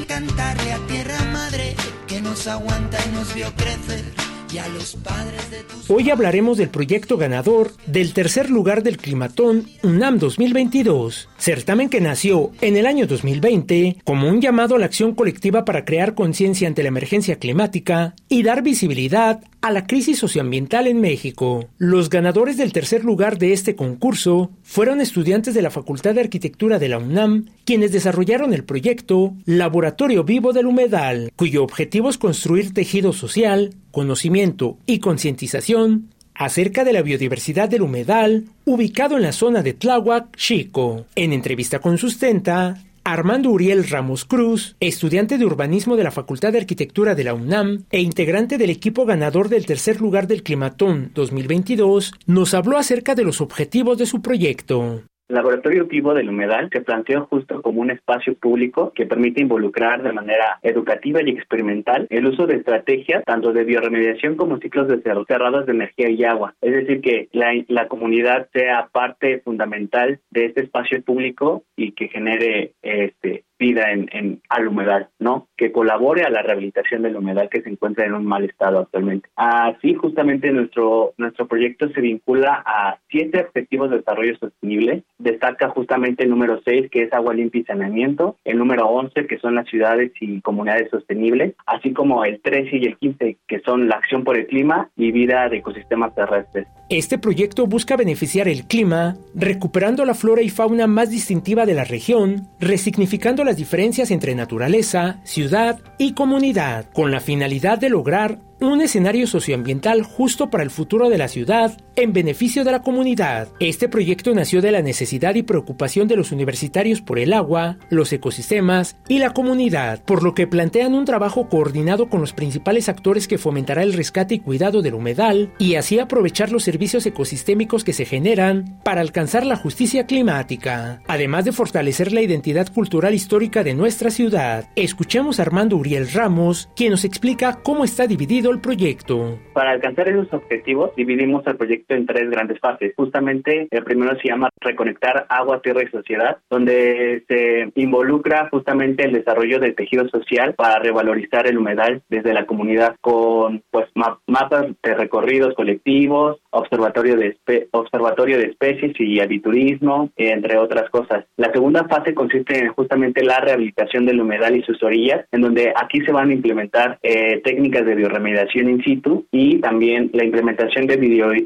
Cantarle 0.07 0.73
a 0.73 0.79
tierra 0.87 1.17
madre 1.31 1.75
que 2.07 2.21
nos 2.21 2.47
aguanta 2.47 2.97
y 3.05 3.15
nos 3.15 3.33
vio 3.35 3.51
crecer. 3.55 4.03
Y 4.51 4.57
a 4.57 4.67
los 4.67 4.95
padres 4.95 5.49
de 5.51 5.63
tus 5.63 5.89
Hoy 5.89 6.09
hablaremos 6.09 6.57
del 6.57 6.69
proyecto 6.69 7.17
ganador 7.17 7.71
del 7.87 8.13
tercer 8.13 8.49
lugar 8.49 8.83
del 8.83 8.97
Climatón 8.97 9.67
UNAM 9.81 10.19
2022, 10.19 11.29
certamen 11.37 11.89
que 11.89 12.01
nació 12.01 12.51
en 12.61 12.77
el 12.77 12.85
año 12.85 13.07
2020 13.07 13.97
como 14.03 14.27
un 14.27 14.41
llamado 14.41 14.75
a 14.75 14.79
la 14.79 14.85
acción 14.85 15.15
colectiva 15.15 15.65
para 15.65 15.85
crear 15.85 16.15
conciencia 16.15 16.67
ante 16.67 16.83
la 16.83 16.89
emergencia 16.89 17.37
climática 17.37 18.15
y 18.29 18.43
dar 18.43 18.61
visibilidad 18.61 19.41
a 19.63 19.71
la 19.71 19.87
crisis 19.87 20.19
socioambiental 20.19 20.87
en 20.87 20.99
México. 20.99 21.69
Los 21.77 22.09
ganadores 22.09 22.57
del 22.57 22.73
tercer 22.73 23.05
lugar 23.05 23.37
de 23.37 23.53
este 23.53 23.77
concurso 23.77 24.51
fueron 24.61 24.99
estudiantes 24.99 25.53
de 25.53 25.61
la 25.61 25.71
Facultad 25.71 26.13
de 26.13 26.19
Arquitectura 26.19 26.79
de 26.79 26.89
la 26.89 26.97
UNAM, 26.97 27.45
quienes 27.63 27.93
desarrollaron 27.93 28.53
el 28.53 28.65
proyecto 28.65 29.33
Laboratorio 29.45 30.25
Vivo 30.25 30.51
del 30.51 30.65
Humedal, 30.65 31.31
cuyo 31.37 31.63
objetivo 31.63 32.09
es 32.09 32.17
construir 32.17 32.73
tejido 32.73 33.13
social, 33.13 33.73
conocimiento 33.91 34.77
y 34.85 34.99
concientización 34.99 36.09
acerca 36.35 36.83
de 36.83 36.91
la 36.91 37.01
biodiversidad 37.01 37.69
del 37.69 37.83
humedal 37.83 38.45
ubicado 38.65 39.15
en 39.15 39.23
la 39.23 39.31
zona 39.31 39.61
de 39.63 39.73
Tláhuac, 39.73 40.35
Chico. 40.35 41.05
En 41.15 41.31
entrevista 41.31 41.79
con 41.79 41.97
Sustenta, 41.97 42.83
Armando 43.05 43.49
Uriel 43.49 43.87
Ramos 43.89 44.23
Cruz, 44.23 44.77
estudiante 44.79 45.37
de 45.37 45.45
urbanismo 45.45 45.97
de 45.97 46.05
la 46.05 46.11
Facultad 46.11 46.53
de 46.53 46.59
Arquitectura 46.59 47.15
de 47.15 47.25
la 47.25 47.33
UNAM 47.33 47.83
e 47.91 47.99
integrante 47.99 48.57
del 48.57 48.69
equipo 48.69 49.05
ganador 49.05 49.49
del 49.49 49.65
tercer 49.65 49.99
lugar 49.99 50.25
del 50.27 50.41
Climatón 50.41 51.11
2022, 51.13 52.13
nos 52.27 52.53
habló 52.53 52.77
acerca 52.77 53.13
de 53.13 53.25
los 53.25 53.41
objetivos 53.41 53.97
de 53.97 54.05
su 54.05 54.21
proyecto. 54.21 55.03
Laboratorio 55.29 55.85
Vivo 55.85 56.13
del 56.13 56.29
Humedal 56.29 56.69
se 56.71 56.81
planteó 56.81 57.25
justo 57.25 57.61
como 57.61 57.81
un 57.81 57.91
espacio 57.91 58.35
público 58.35 58.91
que 58.93 59.05
permite 59.05 59.41
involucrar 59.41 60.03
de 60.03 60.11
manera 60.13 60.59
educativa 60.61 61.21
y 61.21 61.29
experimental 61.31 62.07
el 62.09 62.25
uso 62.27 62.45
de 62.45 62.55
estrategias 62.57 63.23
tanto 63.25 63.53
de 63.53 63.63
bioremediación 63.63 64.35
como 64.35 64.57
ciclos 64.57 64.87
de 64.87 65.01
cer- 65.01 65.25
cerrados 65.27 65.65
de 65.65 65.71
energía 65.73 66.09
y 66.09 66.23
agua. 66.23 66.55
Es 66.61 66.73
decir, 66.73 67.01
que 67.01 67.29
la, 67.31 67.53
la 67.67 67.87
comunidad 67.87 68.49
sea 68.53 68.89
parte 68.91 69.39
fundamental 69.39 70.19
de 70.29 70.45
este 70.45 70.61
espacio 70.63 71.01
público 71.03 71.63
y 71.75 71.93
que 71.93 72.09
genere 72.09 72.73
este 72.81 73.45
vida 73.63 73.91
en, 73.91 74.09
en 74.11 74.41
al 74.49 74.67
humedal, 74.67 75.07
¿no? 75.19 75.47
Que 75.55 75.71
colabore 75.71 76.23
a 76.23 76.29
la 76.29 76.41
rehabilitación 76.41 77.01
del 77.01 77.15
humedal 77.15 77.49
que 77.49 77.61
se 77.61 77.69
encuentra 77.69 78.05
en 78.05 78.13
un 78.13 78.25
mal 78.25 78.43
estado 78.43 78.79
actualmente. 78.79 79.29
Así, 79.37 79.93
justamente 79.93 80.51
nuestro 80.51 81.13
nuestro 81.17 81.47
proyecto 81.47 81.87
se 81.89 82.01
vincula 82.01 82.61
a 82.65 82.97
siete 83.09 83.41
objetivos 83.41 83.89
de 83.89 83.97
desarrollo 83.97 84.37
sostenible. 84.37 85.03
Destaca 85.17 85.69
justamente 85.69 86.23
el 86.23 86.29
número 86.29 86.59
6, 86.65 86.89
que 86.91 87.03
es 87.03 87.13
agua 87.13 87.33
limpia 87.33 87.61
y 87.61 87.65
saneamiento, 87.65 88.37
el 88.43 88.57
número 88.57 88.87
11, 88.87 89.27
que 89.27 89.39
son 89.39 89.55
las 89.55 89.67
ciudades 89.67 90.11
y 90.19 90.41
comunidades 90.41 90.89
sostenibles, 90.89 91.55
así 91.65 91.93
como 91.93 92.25
el 92.25 92.41
13 92.41 92.77
y 92.77 92.85
el 92.85 92.97
15, 92.97 93.37
que 93.47 93.59
son 93.61 93.87
la 93.87 93.95
acción 93.95 94.23
por 94.23 94.37
el 94.37 94.47
clima 94.47 94.89
y 94.97 95.11
vida 95.11 95.47
de 95.47 95.57
ecosistemas 95.57 96.13
terrestres. 96.15 96.67
Este 96.89 97.17
proyecto 97.17 97.65
busca 97.65 97.95
beneficiar 97.95 98.47
el 98.47 98.65
clima, 98.67 99.15
recuperando 99.33 100.05
la 100.05 100.13
flora 100.13 100.41
y 100.41 100.49
fauna 100.49 100.85
más 100.85 101.09
distintiva 101.09 101.65
de 101.65 101.73
la 101.73 101.85
región, 101.85 102.47
resignificando 102.59 103.43
diferencias 103.57 104.11
entre 104.11 104.35
naturaleza, 104.35 105.19
ciudad 105.23 105.79
y 105.97 106.13
comunidad, 106.13 106.85
con 106.93 107.11
la 107.11 107.19
finalidad 107.19 107.77
de 107.77 107.89
lograr 107.89 108.39
un 108.67 108.81
escenario 108.81 109.27
socioambiental 109.27 110.03
justo 110.03 110.49
para 110.49 110.63
el 110.63 110.69
futuro 110.69 111.09
de 111.09 111.17
la 111.17 111.27
ciudad 111.27 111.77
en 111.95 112.13
beneficio 112.13 112.63
de 112.63 112.71
la 112.71 112.81
comunidad. 112.81 113.49
Este 113.59 113.89
proyecto 113.89 114.33
nació 114.33 114.61
de 114.61 114.71
la 114.71 114.81
necesidad 114.81 115.35
y 115.35 115.43
preocupación 115.43 116.07
de 116.07 116.15
los 116.15 116.31
universitarios 116.31 117.01
por 117.01 117.19
el 117.19 117.33
agua, 117.33 117.77
los 117.89 118.11
ecosistemas 118.13 118.95
y 119.07 119.19
la 119.19 119.33
comunidad, 119.33 120.03
por 120.03 120.23
lo 120.23 120.33
que 120.33 120.47
plantean 120.47 120.93
un 120.93 121.05
trabajo 121.05 121.49
coordinado 121.49 122.09
con 122.09 122.21
los 122.21 122.33
principales 122.33 122.89
actores 122.89 123.27
que 123.27 123.37
fomentará 123.37 123.83
el 123.83 123.93
rescate 123.93 124.35
y 124.35 124.39
cuidado 124.39 124.81
del 124.81 124.95
humedal 124.95 125.53
y 125.59 125.75
así 125.75 125.99
aprovechar 125.99 126.51
los 126.51 126.63
servicios 126.63 127.05
ecosistémicos 127.05 127.83
que 127.83 127.93
se 127.93 128.05
generan 128.05 128.79
para 128.83 129.01
alcanzar 129.01 129.45
la 129.45 129.57
justicia 129.57 130.05
climática, 130.05 131.01
además 131.07 131.45
de 131.45 131.51
fortalecer 131.51 132.11
la 132.11 132.21
identidad 132.21 132.71
cultural 132.71 133.13
histórica 133.13 133.63
de 133.63 133.73
nuestra 133.73 134.09
ciudad. 134.09 134.69
Escuchemos 134.75 135.39
a 135.39 135.43
Armando 135.43 135.77
Uriel 135.77 136.09
Ramos, 136.11 136.69
quien 136.75 136.91
nos 136.91 137.03
explica 137.03 137.59
cómo 137.63 137.83
está 137.83 138.07
dividido 138.07 138.52
el 138.53 138.61
proyecto. 138.61 139.37
Para 139.53 139.71
alcanzar 139.71 140.07
esos 140.07 140.31
objetivos, 140.33 140.95
dividimos 140.95 141.45
el 141.47 141.57
proyecto 141.57 141.95
en 141.95 142.05
tres 142.05 142.29
grandes 142.29 142.59
fases. 142.59 142.93
Justamente 142.95 143.67
el 143.69 143.83
primero 143.83 144.17
se 144.19 144.29
llama 144.29 144.49
Reconectar 144.61 145.25
Agua, 145.29 145.61
Tierra 145.61 145.83
y 145.83 145.87
Sociedad, 145.87 146.37
donde 146.49 147.23
se 147.27 147.71
involucra 147.75 148.49
justamente 148.49 149.05
el 149.05 149.13
desarrollo 149.13 149.59
del 149.59 149.75
tejido 149.75 150.07
social 150.09 150.53
para 150.55 150.79
revalorizar 150.79 151.47
el 151.47 151.57
humedal 151.57 152.03
desde 152.09 152.33
la 152.33 152.45
comunidad 152.45 152.95
con 153.01 153.63
pues 153.71 153.89
mapas 153.95 154.67
de 154.81 154.93
recorridos 154.93 155.53
colectivos, 155.55 156.39
observatorio 156.53 157.17
de 157.17 157.37
observatorio 157.71 158.37
de 158.37 158.45
especies 158.45 158.93
y 158.99 159.19
aviturismo, 159.19 160.09
entre 160.15 160.57
otras 160.57 160.89
cosas. 160.89 161.25
La 161.37 161.51
segunda 161.51 161.85
fase 161.85 162.13
consiste 162.13 162.57
en 162.57 162.69
justamente 162.69 163.23
la 163.23 163.39
rehabilitación 163.39 164.05
del 164.05 164.21
humedal 164.21 164.55
y 164.55 164.63
sus 164.63 164.81
orillas, 164.83 165.25
en 165.31 165.41
donde 165.41 165.73
aquí 165.75 166.01
se 166.01 166.11
van 166.11 166.29
a 166.29 166.33
implementar 166.33 166.99
eh, 167.01 167.41
técnicas 167.43 167.85
de 167.85 167.95
bioremediación 167.95 168.69
in 168.69 168.83
situ 168.83 169.25
y 169.31 169.59
también 169.59 170.09
la 170.13 170.25
implementación 170.25 170.87
de 170.87 170.97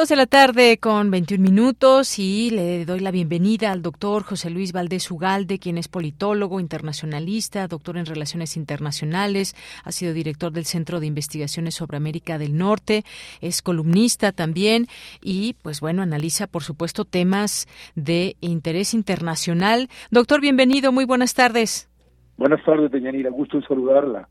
Dos 0.00 0.08
de 0.08 0.16
la 0.16 0.24
tarde 0.24 0.78
con 0.78 1.10
21 1.10 1.42
minutos 1.42 2.18
y 2.18 2.48
le 2.48 2.86
doy 2.86 3.00
la 3.00 3.10
bienvenida 3.10 3.70
al 3.70 3.82
doctor 3.82 4.22
José 4.22 4.48
Luis 4.48 4.72
Valdés 4.72 5.10
Ugalde, 5.10 5.58
quien 5.58 5.76
es 5.76 5.88
politólogo, 5.88 6.58
internacionalista, 6.58 7.68
doctor 7.68 7.98
en 7.98 8.06
relaciones 8.06 8.56
internacionales, 8.56 9.54
ha 9.84 9.92
sido 9.92 10.14
director 10.14 10.52
del 10.52 10.64
Centro 10.64 11.00
de 11.00 11.06
Investigaciones 11.06 11.74
sobre 11.74 11.98
América 11.98 12.38
del 12.38 12.56
Norte, 12.56 13.02
es 13.42 13.60
columnista 13.60 14.32
también 14.32 14.86
y, 15.20 15.54
pues 15.60 15.82
bueno, 15.82 16.00
analiza, 16.00 16.46
por 16.46 16.62
supuesto, 16.62 17.04
temas 17.04 17.68
de 17.94 18.36
interés 18.40 18.94
internacional. 18.94 19.90
Doctor, 20.10 20.40
bienvenido, 20.40 20.92
muy 20.92 21.04
buenas 21.04 21.34
tardes. 21.34 21.90
Buenas 22.38 22.64
tardes, 22.64 22.90
Deyanira, 22.90 23.28
gusto 23.28 23.60
saludarla. 23.68 24.26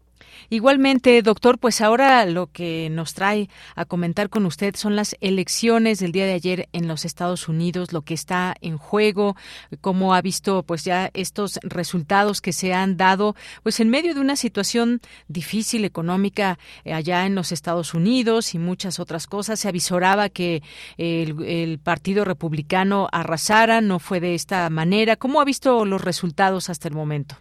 Igualmente, 0.52 1.22
doctor, 1.22 1.60
pues 1.60 1.80
ahora 1.80 2.26
lo 2.26 2.48
que 2.48 2.90
nos 2.92 3.14
trae 3.14 3.50
a 3.76 3.86
comentar 3.86 4.30
con 4.30 4.48
usted 4.48 4.76
son 4.76 4.96
las 4.96 5.16
elecciones 5.22 6.00
del 6.00 6.12
día 6.12 6.26
de 6.26 6.34
ayer 6.34 6.70
en 6.74 6.88
los 6.88 7.06
Estados 7.06 7.48
Unidos, 7.48 7.94
lo 7.94 8.02
que 8.02 8.16
está 8.16 8.56
en 8.62 8.78
juego, 8.78 9.36
cómo 9.80 10.16
ha 10.16 10.22
visto 10.22 10.64
pues 10.64 10.84
ya 10.84 11.12
estos 11.14 11.60
resultados 11.62 12.42
que 12.42 12.52
se 12.52 12.74
han 12.74 12.98
dado 12.98 13.36
pues 13.62 13.80
en 13.80 13.90
medio 13.90 14.16
de 14.16 14.22
una 14.22 14.36
situación 14.36 15.02
difícil 15.28 15.86
económica 15.86 16.58
eh, 16.84 16.94
allá 16.94 17.28
en 17.28 17.36
los 17.36 17.52
Estados 17.52 17.94
Unidos 17.94 18.56
y 18.56 18.60
muchas 18.60 19.00
otras 19.00 19.28
cosas. 19.28 19.60
Se 19.60 19.70
avisoraba 19.70 20.30
que 20.30 20.64
el, 20.98 21.44
el 21.46 21.78
Partido 21.78 22.26
Republicano 22.26 23.08
arrasara, 23.12 23.82
no 23.82 24.00
fue 24.00 24.20
de 24.20 24.34
esta 24.34 24.68
manera. 24.72 25.16
¿Cómo 25.16 25.42
ha 25.42 25.46
visto 25.46 25.86
los 25.86 26.04
resultados 26.04 26.72
hasta 26.72 26.88
el 26.88 26.96
momento? 26.96 27.36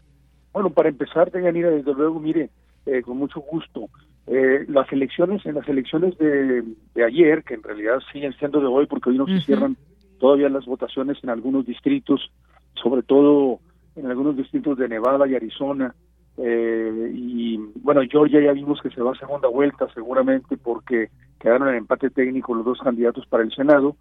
Bueno, 0.53 0.71
para 0.71 0.89
empezar, 0.91 1.31
Deyanira, 1.31 1.71
desde 1.71 1.95
luego, 1.95 2.21
mire, 2.21 2.51
eh, 2.89 3.03
con 3.03 3.19
mucho 3.19 3.41
gusto. 3.41 3.89
Eh, 4.27 4.65
las 4.69 4.91
elecciones, 4.93 5.45
en 5.47 5.55
las 5.55 5.69
elecciones 5.69 6.17
de, 6.19 6.63
de, 6.95 7.05
ayer, 7.05 7.45
que 7.45 7.55
en 7.55 7.63
realidad 7.63 8.01
siguen 8.13 8.33
siendo 8.35 8.61
de 8.61 8.67
hoy, 8.67 8.87
porque 8.87 9.11
hoy 9.11 9.19
no 9.19 9.27
se 9.27 9.41
cierran 9.41 9.77
todavía 10.19 10.49
las 10.49 10.67
votaciones 10.67 11.17
en 11.23 11.31
algunos 11.31 11.65
distritos, 11.65 12.31
sobre 12.75 13.03
todo 13.03 13.61
en 13.97 14.07
algunos 14.07 14.37
distritos 14.37 14.77
de 14.77 14.89
Nevada 14.89 15.27
y 15.27 15.35
Arizona, 15.35 15.95
eh, 16.39 17.11
y 17.15 17.57
bueno, 17.83 18.01
Georgia 18.09 18.41
ya 18.41 18.53
vimos 18.53 18.81
que 18.81 18.91
se 18.91 19.03
va 19.03 19.13
a 19.13 19.19
segunda 19.19 19.49
vuelta 19.49 19.89
seguramente 19.93 20.57
porque 20.57 21.11
quedaron 21.41 21.69
en 21.69 21.75
empate 21.75 22.11
técnico 22.11 22.55
los 22.55 22.65
dos 22.65 22.79
candidatos 22.81 23.27
para 23.27 23.43
el 23.43 23.53
Senado. 23.53 23.97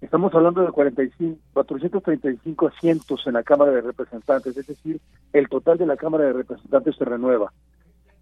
Estamos 0.00 0.34
hablando 0.34 0.62
de 0.62 0.72
45, 0.72 1.38
435 1.52 2.68
asientos 2.68 3.26
en 3.26 3.34
la 3.34 3.42
Cámara 3.42 3.72
de 3.72 3.80
Representantes, 3.80 4.56
es 4.56 4.66
decir, 4.66 5.00
el 5.32 5.48
total 5.48 5.78
de 5.78 5.86
la 5.86 5.96
Cámara 5.96 6.24
de 6.24 6.32
Representantes 6.32 6.96
se 6.96 7.04
renueva. 7.04 7.52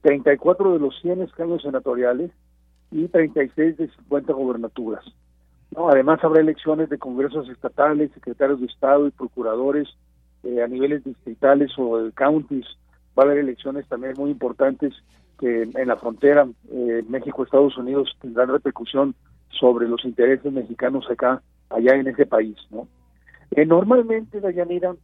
34 0.07 0.75
de 0.75 0.79
los 0.79 0.97
100 1.01 1.23
escaños 1.23 1.63
senatoriales 1.63 2.31
y 2.93 3.09
36 3.09 3.77
de 3.77 3.89
50 3.89 4.33
gobernaturas. 4.35 5.05
Además 5.75 6.23
habrá 6.23 6.43
elecciones 6.43 6.89
de 6.89 6.97
congresos 6.97 7.49
estatales, 7.49 8.13
secretarios 8.13 8.61
de 8.61 8.67
Estado 8.67 9.09
y 9.09 9.11
procuradores 9.11 9.89
eh, 10.45 10.63
a 10.63 10.69
niveles 10.69 11.03
distritales 11.03 11.73
o 11.77 11.99
de 11.99 12.13
counties. 12.13 12.67
Va 13.19 13.25
a 13.25 13.27
haber 13.27 13.39
elecciones 13.39 13.89
también 13.89 14.13
muy 14.17 14.31
importantes 14.31 14.95
que 15.41 15.63
en 15.63 15.89
la 15.89 15.97
frontera 15.97 16.47
eh, 16.71 17.05
México-Estados 17.09 17.77
Unidos 17.77 18.17
tendrán 18.21 18.51
repercusión 18.51 19.17
sobre 19.59 19.89
los 19.89 20.05
intereses 20.05 20.53
mexicanos 20.53 21.11
acá, 21.11 21.43
allá 21.69 21.97
en 21.97 22.07
ese 22.07 22.27
país. 22.27 22.57
¿no? 22.71 22.87
Eh, 23.51 23.67
normalmente, 23.67 24.41
Dayanira, 24.41 24.95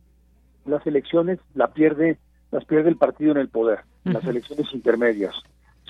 las 0.64 0.86
elecciones 0.86 1.40
la 1.54 1.72
pierde, 1.72 2.18
las 2.52 2.64
pierde 2.66 2.88
el 2.88 2.96
partido 2.96 3.32
en 3.32 3.38
el 3.38 3.48
poder 3.48 3.80
las 4.04 4.24
elecciones 4.24 4.66
intermedias. 4.72 5.34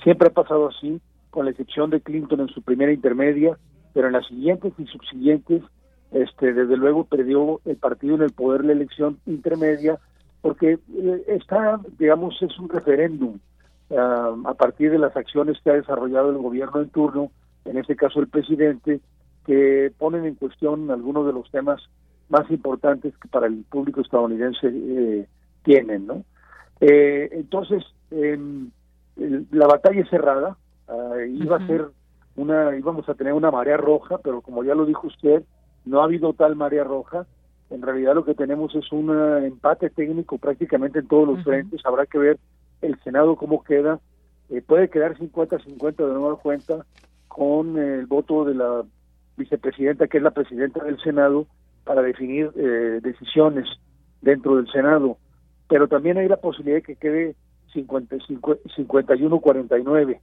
Siempre 0.03 0.29
ha 0.29 0.33
pasado 0.33 0.69
así, 0.69 1.01
con 1.31 1.45
la 1.45 1.53
excepción 1.53 1.91
de 1.91 2.01
Clinton 2.01 2.41
en 2.41 2.49
su 2.49 2.63
primera 2.63 2.93
intermedia, 2.93 3.57
pero 3.95 4.09
en 4.09 4.15
las 4.15 4.27
siguientes 4.27 4.73
y 4.79 4.87
subsiguientes, 4.87 5.63
este, 6.11 6.53
desde 6.53 6.77
luego 6.77 7.05
perdió 7.05 7.61
el 7.65 7.77
partido 7.77 8.17
en 8.17 8.23
el 8.23 8.33
poder 8.33 8.65
la 8.65 8.73
elección 8.73 9.19
intermedia, 9.27 9.99
porque 10.41 10.73
eh, 10.73 11.25
está, 11.29 11.81
digamos, 11.99 12.41
es 12.43 12.59
un 12.59 12.69
referéndum 12.69 13.39
uh, 13.91 14.49
a 14.49 14.55
partir 14.55 14.91
de 14.91 14.99
las 14.99 15.17
acciones 15.17 15.59
que 15.63 15.71
ha 15.71 15.75
desarrollado 15.75 16.31
el 16.31 16.39
gobierno 16.39 16.81
en 16.81 16.91
turno, 16.91 17.31
en 17.65 17.79
este 17.79 17.97
caso 17.97 18.21
el 18.21 18.29
presidente, 18.29 19.01
que 19.47 19.93
ponen 19.99 20.25
en 20.25 20.35
cuestión 20.35 20.91
algunos 20.91 21.27
de 21.27 21.33
los 21.33 21.51
temas 21.51 21.81
más 22.29 22.51
importantes 22.51 23.17
que 23.19 23.29
para 23.29 23.47
el 23.47 23.65
público 23.65 24.01
estadounidense 24.01 24.69
eh, 24.73 25.27
tienen, 25.63 26.07
¿no? 26.07 26.25
Eh, 26.81 27.29
entonces, 27.33 27.85
eh, 28.13 28.39
la 29.51 29.67
batalla 29.67 30.01
es 30.01 30.11
cerrada, 30.11 30.57
uh, 30.89 31.19
iba 31.21 31.57
a 31.57 31.67
ser 31.67 31.89
una, 32.37 32.77
íbamos 32.77 33.09
a 33.09 33.15
tener 33.15 33.33
una 33.33 33.51
marea 33.51 33.77
roja, 33.77 34.19
pero 34.19 34.41
como 34.41 34.65
ya 34.65 34.75
lo 34.75 34.87
dijo 34.87 35.07
usted, 35.07 35.43
no 35.85 36.01
ha 36.01 36.05
habido 36.05 36.33
tal 36.33 36.57
marea 36.57 36.85
roja. 36.85 37.27
En 37.71 37.83
realidad 37.83 38.15
lo 38.15 38.25
que 38.25 38.35
tenemos 38.35 38.75
es 38.75 38.91
un 38.93 39.11
empate 39.45 39.91
técnico 39.91 40.39
prácticamente 40.39 41.01
en 41.01 41.09
todos 41.09 41.27
los 41.27 41.45
frentes. 41.45 41.81
Habrá 41.85 42.07
que 42.07 42.19
ver 42.19 42.39
el 42.83 42.99
Senado 43.03 43.37
cómo 43.37 43.63
queda. 43.63 43.99
Eh, 44.51 44.61
puede 44.61 44.91
quedar 44.91 45.17
50-50 45.17 45.97
de 45.97 46.15
nueva 46.15 46.37
cuenta 46.37 46.85
con 47.29 47.79
el 47.79 48.07
voto 48.07 48.45
de 48.45 48.55
la 48.55 48.83
vicepresidenta, 49.37 50.07
que 50.07 50.19
es 50.19 50.23
la 50.23 50.33
presidenta 50.33 50.85
del 50.85 51.01
Senado, 51.01 51.47
para 51.85 52.03
definir 52.03 52.53
eh, 52.57 53.01
decisiones 53.03 53.67
dentro 54.21 54.57
del 54.57 54.71
Senado. 54.71 55.17
Pero 55.69 55.89
también 55.89 56.19
hay 56.19 56.29
la 56.29 56.37
posibilidad 56.37 56.77
de 56.77 56.83
que 56.83 56.97
quede 56.97 57.37
51-49 57.75 60.21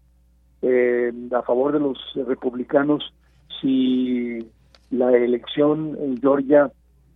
eh, 0.62 1.14
a 1.32 1.42
favor 1.42 1.74
de 1.74 1.80
los 1.80 1.98
republicanos 2.28 3.14
si 3.62 4.40
la 4.92 5.16
elección 5.16 5.98
en 6.02 6.20
Georgia 6.20 6.72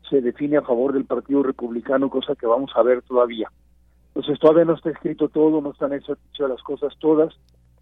se 0.09 0.21
define 0.21 0.57
a 0.57 0.61
favor 0.61 0.93
del 0.93 1.05
Partido 1.05 1.43
Republicano, 1.43 2.09
cosa 2.09 2.35
que 2.35 2.45
vamos 2.45 2.71
a 2.75 2.83
ver 2.83 3.01
todavía. 3.01 3.51
Entonces 4.09 4.39
todavía 4.39 4.65
no 4.65 4.75
está 4.75 4.91
escrito 4.91 5.29
todo, 5.29 5.61
no 5.61 5.71
están 5.71 5.93
hechas 5.93 6.17
las 6.37 6.61
cosas 6.61 6.93
todas, 6.99 7.33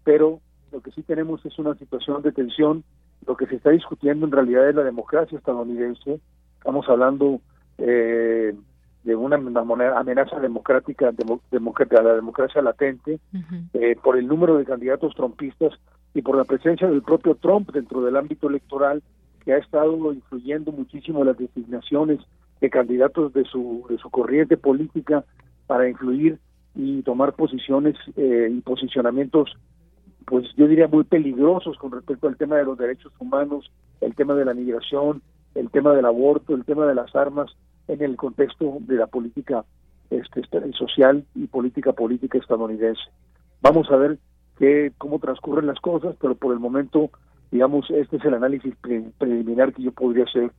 pero 0.04 0.40
lo 0.70 0.80
que 0.80 0.92
sí 0.92 1.02
tenemos 1.02 1.44
es 1.44 1.58
una 1.58 1.74
situación 1.74 2.22
de 2.22 2.32
tensión. 2.32 2.84
Lo 3.26 3.36
que 3.36 3.46
se 3.46 3.56
está 3.56 3.70
discutiendo 3.70 4.26
en 4.26 4.32
realidad 4.32 4.68
es 4.68 4.74
la 4.74 4.82
democracia 4.82 5.36
estadounidense. 5.36 6.20
Estamos 6.56 6.88
hablando 6.88 7.40
eh, 7.78 8.54
de 9.04 9.16
una, 9.16 9.36
amenaza 9.36 10.38
democrática, 10.38 11.12
democrática 11.50 12.02
la 12.02 12.14
democracia 12.14 12.62
latente, 12.62 13.18
eh, 13.74 13.96
por 14.02 14.16
el 14.16 14.28
número 14.28 14.56
de 14.58 14.64
candidatos 14.64 15.14
trompistas 15.14 15.72
y 16.14 16.22
por 16.22 16.36
la 16.36 16.44
presencia 16.44 16.88
del 16.88 17.02
propio 17.02 17.34
Trump 17.34 17.70
dentro 17.72 18.02
del 18.02 18.16
ámbito 18.16 18.48
electoral, 18.48 19.02
que 19.44 19.52
ha 19.52 19.58
estado 19.58 20.12
influyendo 20.12 20.70
muchísimo 20.70 21.24
las 21.24 21.36
designaciones 21.36 22.20
de 22.60 22.70
candidatos 22.70 23.32
de 23.32 23.44
su, 23.44 23.84
de 23.88 23.98
su 23.98 24.08
corriente 24.08 24.56
política 24.56 25.24
para 25.66 25.88
influir 25.88 26.38
y 26.74 27.02
tomar 27.02 27.34
posiciones 27.34 27.96
eh, 28.16 28.48
y 28.50 28.60
posicionamientos, 28.60 29.52
pues 30.26 30.46
yo 30.56 30.68
diría 30.68 30.86
muy 30.86 31.04
peligrosos 31.04 31.76
con 31.76 31.90
respecto 31.90 32.28
al 32.28 32.36
tema 32.36 32.56
de 32.56 32.64
los 32.64 32.78
derechos 32.78 33.12
humanos, 33.18 33.70
el 34.00 34.14
tema 34.14 34.34
de 34.34 34.44
la 34.44 34.54
migración, 34.54 35.22
el 35.54 35.70
tema 35.70 35.92
del 35.92 36.06
aborto, 36.06 36.54
el 36.54 36.64
tema 36.64 36.86
de 36.86 36.94
las 36.94 37.14
armas, 37.16 37.50
en 37.88 38.02
el 38.02 38.16
contexto 38.16 38.78
de 38.80 38.96
la 38.96 39.06
política 39.06 39.64
este, 40.10 40.40
este, 40.40 40.72
social 40.72 41.24
y 41.34 41.46
política 41.46 41.92
política 41.92 42.38
estadounidense. 42.38 43.00
Vamos 43.62 43.90
a 43.90 43.96
ver 43.96 44.18
qué, 44.58 44.92
cómo 44.98 45.18
transcurren 45.18 45.66
las 45.66 45.80
cosas, 45.80 46.16
pero 46.20 46.34
por 46.34 46.52
el 46.52 46.60
momento, 46.60 47.10
digamos, 47.50 47.90
este 47.90 48.16
es 48.16 48.24
el 48.24 48.34
análisis 48.34 48.74
preliminar 49.18 49.72
que 49.72 49.82
yo 49.82 49.92
podría 49.92 50.24
hacer 50.24 50.52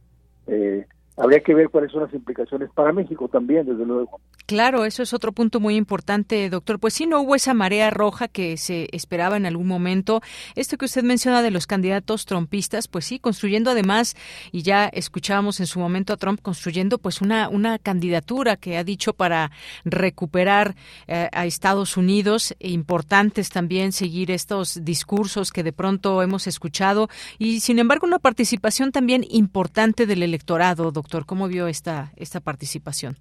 eh, 0.48 0.86
habría 1.16 1.42
que 1.42 1.54
ver 1.54 1.70
cuáles 1.70 1.92
son 1.92 2.04
las 2.04 2.14
implicaciones 2.14 2.70
para 2.74 2.92
México 2.92 3.28
también, 3.28 3.66
desde 3.66 3.86
luego. 3.86 4.20
Claro, 4.46 4.84
eso 4.84 5.04
es 5.04 5.14
otro 5.14 5.32
punto 5.32 5.60
muy 5.60 5.76
importante, 5.76 6.50
doctor. 6.50 6.80
Pues 6.80 6.96
sí, 6.96 7.06
no 7.06 7.22
hubo 7.22 7.36
esa 7.36 7.54
marea 7.54 7.90
roja 7.92 8.28
que 8.28 8.58
se 8.58 8.88
esperaba 8.92 9.38
en 9.38 9.46
algún 9.46 9.68
momento. 9.68 10.22
Esto 10.56 10.78
que 10.78 10.86
usted 10.86 11.04
menciona 11.04 11.42
de 11.42 11.52
los 11.52 11.68
candidatos 11.68 12.26
trompistas, 12.26 12.88
pues 12.88 13.06
sí, 13.06 13.20
construyendo 13.20 13.72
además, 13.72 14.16
y 14.52 14.64
ya 14.64 14.88
escuchábamos 14.88 15.60
en 15.60 15.68
su 15.68 15.80
momento 15.80 16.14
a 16.14 16.18
Trump 16.18 16.42
construyendo 16.42 16.98
pues 16.98 17.22
una, 17.22 17.48
una 17.48 17.78
candidatura 17.80 18.58
que 18.58 18.78
ha 18.78 18.84
dicho 18.84 19.14
para 19.14 19.52
recuperar 19.86 20.76
eh, 21.08 21.30
a 21.32 21.46
Estados 21.46 21.96
Unidos, 21.96 22.56
e 22.60 22.72
importantes 22.72 23.50
también 23.50 23.92
seguir 23.92 24.32
estos 24.32 24.84
discursos 24.84 25.52
que 25.52 25.64
de 25.64 25.74
pronto 25.74 26.22
hemos 26.22 26.48
escuchado, 26.48 27.08
y 27.38 27.60
sin 27.60 27.80
embargo 27.80 28.08
una 28.08 28.20
participación 28.20 28.92
también 28.92 29.26
importante 29.30 30.06
del 30.06 30.24
electorado, 30.24 30.92
doctor 30.92 31.03
doctor. 31.04 31.26
¿Cómo 31.26 31.48
vio 31.48 31.68
esta, 31.68 32.12
esta 32.16 32.40
participación? 32.40 33.18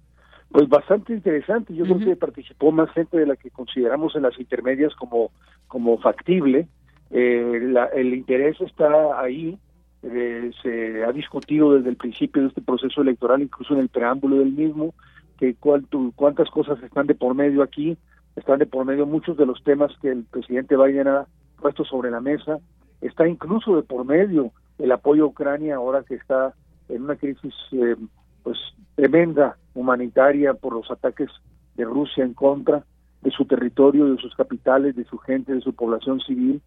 Pues 0.49 0.69
bastante 0.69 1.13
interesante. 1.13 1.73
Yo 1.75 1.83
creo 1.83 1.99
que 1.99 2.15
participó 2.15 2.71
más 2.71 2.89
gente 2.91 3.17
de 3.17 3.25
la 3.25 3.35
que 3.35 3.49
consideramos 3.49 4.15
en 4.15 4.23
las 4.23 4.39
intermedias 4.39 4.93
como, 4.95 5.31
como 5.67 5.97
factible. 5.99 6.67
Eh, 7.11 7.73
el 7.93 8.13
interés 8.13 8.59
está 8.61 9.19
ahí. 9.19 9.57
Eh, 10.03 10.51
se 10.61 11.03
ha 11.03 11.11
discutido 11.11 11.73
desde 11.73 11.89
el 11.89 11.95
principio 11.95 12.41
de 12.41 12.49
este 12.49 12.61
proceso 12.61 13.01
electoral, 13.01 13.41
incluso 13.41 13.73
en 13.73 13.79
el 13.79 13.89
preámbulo 13.89 14.37
del 14.37 14.51
mismo, 14.51 14.93
que 15.39 15.55
cuántas 15.55 16.49
cosas 16.49 16.81
están 16.83 17.07
de 17.07 17.15
por 17.15 17.33
medio 17.35 17.63
aquí. 17.63 17.97
Están 18.35 18.59
de 18.59 18.65
por 18.65 18.85
medio 18.85 19.05
muchos 19.05 19.37
de 19.37 19.45
los 19.45 19.63
temas 19.63 19.91
que 20.01 20.09
el 20.09 20.23
presidente 20.25 20.77
Biden 20.77 21.07
ha 21.07 21.25
puesto 21.59 21.83
sobre 21.83 22.11
la 22.11 22.19
mesa. 22.19 22.59
Está 23.01 23.27
incluso 23.27 23.75
de 23.75 23.83
por 23.83 24.05
medio 24.05 24.51
el 24.79 24.91
apoyo 24.91 25.23
a 25.23 25.27
Ucrania 25.27 25.75
ahora 25.75 26.03
que 26.03 26.15
está 26.15 26.53
en 26.89 27.03
una 27.03 27.15
crisis 27.15 27.53
eh, 27.71 27.95
pues 28.43 28.57
tremenda 28.95 29.57
humanitaria 29.73 30.53
por 30.53 30.73
los 30.73 30.89
ataques 30.91 31.29
de 31.75 31.85
Rusia 31.85 32.23
en 32.23 32.33
contra 32.33 32.83
de 33.21 33.31
su 33.31 33.45
territorio, 33.45 34.05
de 34.05 34.17
sus 34.17 34.35
capitales, 34.35 34.95
de 34.95 35.05
su 35.05 35.17
gente, 35.17 35.53
de 35.53 35.61
su 35.61 35.73
población 35.73 36.19
civil. 36.19 36.61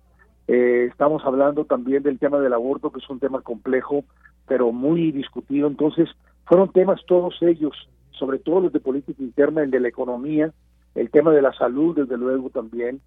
Eh, 0.49 0.87
estamos 0.91 1.23
hablando 1.25 1.65
también 1.65 2.03
del 2.03 2.19
tema 2.19 2.39
del 2.39 2.55
aborto, 2.55 2.91
que 2.91 3.01
es 3.01 3.11
un 3.11 3.21
tema 3.21 3.43
complejo, 3.43 4.05
pero 4.47 4.73
muy 4.73 5.13
discutido. 5.13 5.69
Entonces, 5.69 6.09
fueron 6.47 6.73
temas 6.73 7.01
todos 7.07 7.37
ellos, 7.43 7.75
sobre 8.13 8.39
todo 8.39 8.61
los 8.61 8.73
de 8.73 8.81
política 8.81 9.23
interna, 9.23 9.63
el 9.63 9.71
de 9.71 9.81
la 9.81 9.89
economía, 9.89 10.53
el 10.95 11.11
tema 11.11 11.33
de 11.33 11.43
la 11.43 11.53
salud, 11.53 11.97
desde 11.97 12.17
luego 12.17 12.49
también, 12.51 13.01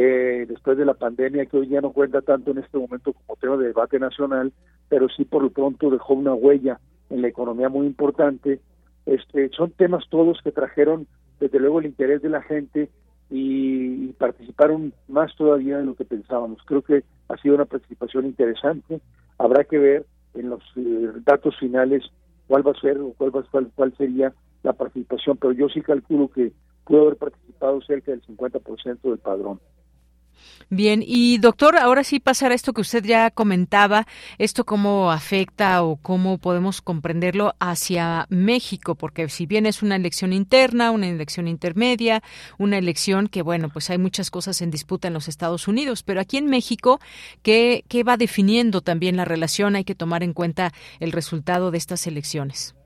eh, 0.00 0.46
después 0.48 0.78
de 0.78 0.84
la 0.84 0.94
pandemia, 0.94 1.46
que 1.46 1.56
hoy 1.56 1.66
ya 1.66 1.80
no 1.80 1.90
cuenta 1.90 2.20
tanto 2.22 2.52
en 2.52 2.58
este 2.58 2.78
momento 2.78 3.12
como 3.12 3.34
tema 3.34 3.56
de 3.56 3.66
debate 3.66 3.98
nacional, 3.98 4.52
pero 4.88 5.08
sí 5.08 5.24
por 5.24 5.42
lo 5.42 5.50
pronto 5.50 5.90
dejó 5.90 6.14
una 6.14 6.34
huella 6.34 6.78
en 7.10 7.20
la 7.20 7.26
economía 7.26 7.68
muy 7.68 7.88
importante. 7.88 8.60
Este, 9.06 9.48
son 9.48 9.72
temas 9.72 10.04
todos 10.08 10.40
que 10.44 10.52
trajeron 10.52 11.08
desde 11.40 11.58
luego 11.58 11.80
el 11.80 11.86
interés 11.86 12.22
de 12.22 12.28
la 12.28 12.42
gente 12.42 12.88
y, 13.28 14.12
participaron 14.12 14.92
más 15.08 15.34
todavía 15.34 15.78
de 15.78 15.84
lo 15.84 15.96
que 15.96 16.04
pensábamos. 16.04 16.60
Creo 16.64 16.82
que 16.82 17.02
ha 17.28 17.36
sido 17.38 17.56
una 17.56 17.64
participación 17.64 18.24
interesante. 18.26 19.00
Habrá 19.36 19.64
que 19.64 19.78
ver 19.78 20.06
en 20.34 20.50
los 20.50 20.62
eh, 20.76 21.10
datos 21.24 21.56
finales 21.58 22.04
cuál 22.46 22.64
va 22.64 22.70
a 22.70 22.80
ser 22.80 22.98
o 22.98 23.14
cuál, 23.18 23.34
va, 23.34 23.42
cuál, 23.50 23.68
cuál 23.74 23.96
sería 23.96 24.32
la 24.62 24.74
participación, 24.74 25.38
pero 25.38 25.52
yo 25.54 25.68
sí 25.68 25.80
calculo 25.80 26.28
que 26.28 26.52
pudo 26.84 27.02
haber 27.02 27.16
participado 27.16 27.80
cerca 27.82 28.12
del 28.12 28.22
50% 28.22 29.00
del 29.02 29.18
padrón. 29.18 29.58
Bien, 30.70 31.02
y 31.04 31.38
doctor, 31.38 31.76
ahora 31.76 32.04
sí 32.04 32.20
pasar 32.20 32.52
a 32.52 32.54
esto 32.54 32.74
que 32.74 32.82
usted 32.82 33.02
ya 33.02 33.30
comentaba, 33.30 34.06
esto 34.36 34.64
cómo 34.64 35.10
afecta 35.10 35.82
o 35.82 35.96
cómo 35.96 36.36
podemos 36.36 36.82
comprenderlo 36.82 37.54
hacia 37.58 38.26
México, 38.28 38.94
porque 38.94 39.28
si 39.28 39.46
bien 39.46 39.64
es 39.64 39.82
una 39.82 39.96
elección 39.96 40.34
interna, 40.34 40.90
una 40.90 41.08
elección 41.08 41.48
intermedia, 41.48 42.22
una 42.58 42.76
elección 42.76 43.28
que, 43.28 43.40
bueno, 43.40 43.70
pues 43.72 43.88
hay 43.88 43.96
muchas 43.96 44.30
cosas 44.30 44.60
en 44.60 44.70
disputa 44.70 45.08
en 45.08 45.14
los 45.14 45.28
Estados 45.28 45.68
Unidos, 45.68 46.02
pero 46.02 46.20
aquí 46.20 46.36
en 46.36 46.46
México, 46.46 47.00
¿qué, 47.42 47.84
qué 47.88 48.04
va 48.04 48.18
definiendo 48.18 48.82
también 48.82 49.16
la 49.16 49.24
relación? 49.24 49.74
Hay 49.74 49.84
que 49.84 49.94
tomar 49.94 50.22
en 50.22 50.34
cuenta 50.34 50.72
el 51.00 51.12
resultado 51.12 51.70
de 51.70 51.78
estas 51.78 52.06
elecciones. 52.06 52.76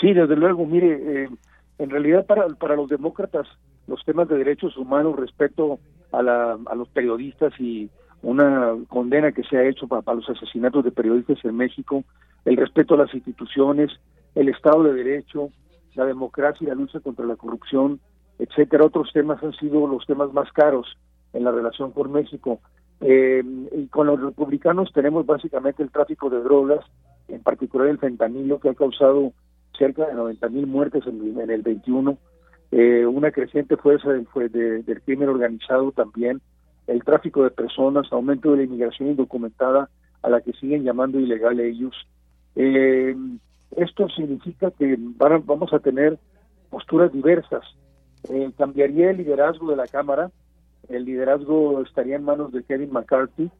Sí, 0.00 0.12
desde 0.12 0.36
luego, 0.36 0.64
mire, 0.64 1.24
eh, 1.24 1.28
en 1.78 1.90
realidad 1.90 2.24
para, 2.26 2.46
para 2.48 2.76
los 2.76 2.88
demócratas 2.88 3.48
los 3.86 4.04
temas 4.04 4.28
de 4.28 4.36
derechos 4.36 4.76
humanos, 4.76 5.16
respeto 5.16 5.78
a, 6.12 6.22
la, 6.22 6.58
a 6.66 6.74
los 6.74 6.88
periodistas 6.88 7.52
y 7.58 7.90
una 8.22 8.74
condena 8.88 9.32
que 9.32 9.44
se 9.44 9.56
ha 9.56 9.68
hecho 9.68 9.86
para, 9.86 10.14
los 10.14 10.28
asesinatos 10.28 10.84
de 10.84 10.90
periodistas 10.90 11.38
en 11.44 11.56
México, 11.56 12.04
el 12.44 12.56
respeto 12.56 12.94
a 12.94 12.98
las 12.98 13.14
instituciones, 13.14 13.90
el 14.34 14.48
Estado 14.48 14.82
de 14.84 14.94
Derecho, 14.94 15.50
la 15.94 16.04
democracia 16.04 16.64
y 16.64 16.68
la 16.68 16.74
lucha 16.74 17.00
contra 17.00 17.24
la 17.24 17.36
corrupción, 17.36 18.00
etcétera. 18.38 18.84
Otros 18.84 19.10
temas 19.12 19.42
han 19.42 19.52
sido 19.54 19.86
los 19.86 20.04
temas 20.06 20.32
más 20.32 20.50
caros 20.52 20.86
en 21.32 21.44
la 21.44 21.52
relación 21.52 21.92
con 21.92 22.12
México. 22.12 22.60
Eh, 23.00 23.42
y 23.72 23.86
con 23.88 24.06
los 24.06 24.20
republicanos 24.20 24.92
tenemos 24.92 25.26
básicamente 25.26 25.82
el 25.82 25.90
tráfico 25.90 26.30
de 26.30 26.42
drogas, 26.42 26.84
en 27.28 27.42
particular 27.42 27.88
el 27.88 27.98
fentanilo, 27.98 28.58
que 28.60 28.70
ha 28.70 28.74
causado 28.74 29.32
cerca 29.78 30.06
de 30.06 30.14
90 30.14 30.48
mil 30.48 30.66
muertes 30.66 31.06
en, 31.06 31.38
en 31.38 31.50
el 31.50 31.62
21 31.62 32.18
eh, 32.72 33.06
una 33.06 33.30
creciente 33.30 33.76
fuerza 33.76 34.10
del, 34.12 34.26
del 34.84 35.02
crimen 35.02 35.28
organizado 35.28 35.92
también, 35.92 36.40
el 36.86 37.02
tráfico 37.02 37.42
de 37.42 37.50
personas, 37.50 38.12
aumento 38.12 38.50
de 38.50 38.58
la 38.58 38.62
inmigración 38.64 39.10
indocumentada 39.10 39.88
a 40.22 40.30
la 40.30 40.40
que 40.40 40.52
siguen 40.52 40.84
llamando 40.84 41.18
ilegal 41.18 41.60
ellos. 41.60 41.94
Eh, 42.54 43.14
esto 43.76 44.08
significa 44.08 44.70
que 44.70 44.96
vamos 44.98 45.72
a 45.72 45.78
tener 45.78 46.18
posturas 46.70 47.12
diversas. 47.12 47.64
Eh, 48.30 48.50
cambiaría 48.56 49.10
el 49.10 49.18
liderazgo 49.18 49.70
de 49.70 49.76
la 49.76 49.86
Cámara, 49.86 50.30
el 50.88 51.04
liderazgo 51.04 51.82
estaría 51.82 52.16
en 52.16 52.24
manos 52.24 52.52
de 52.52 52.62
Kevin 52.62 52.92
McCarthy, 52.92 53.50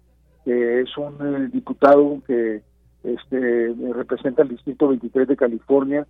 que 0.45 0.81
es 0.81 0.97
un 0.97 1.51
diputado 1.51 2.23
que 2.27 2.63
este, 3.03 3.75
representa 3.93 4.43
el 4.43 4.49
Distrito 4.49 4.89
23 4.89 5.29
de 5.29 5.37
California 5.37 6.07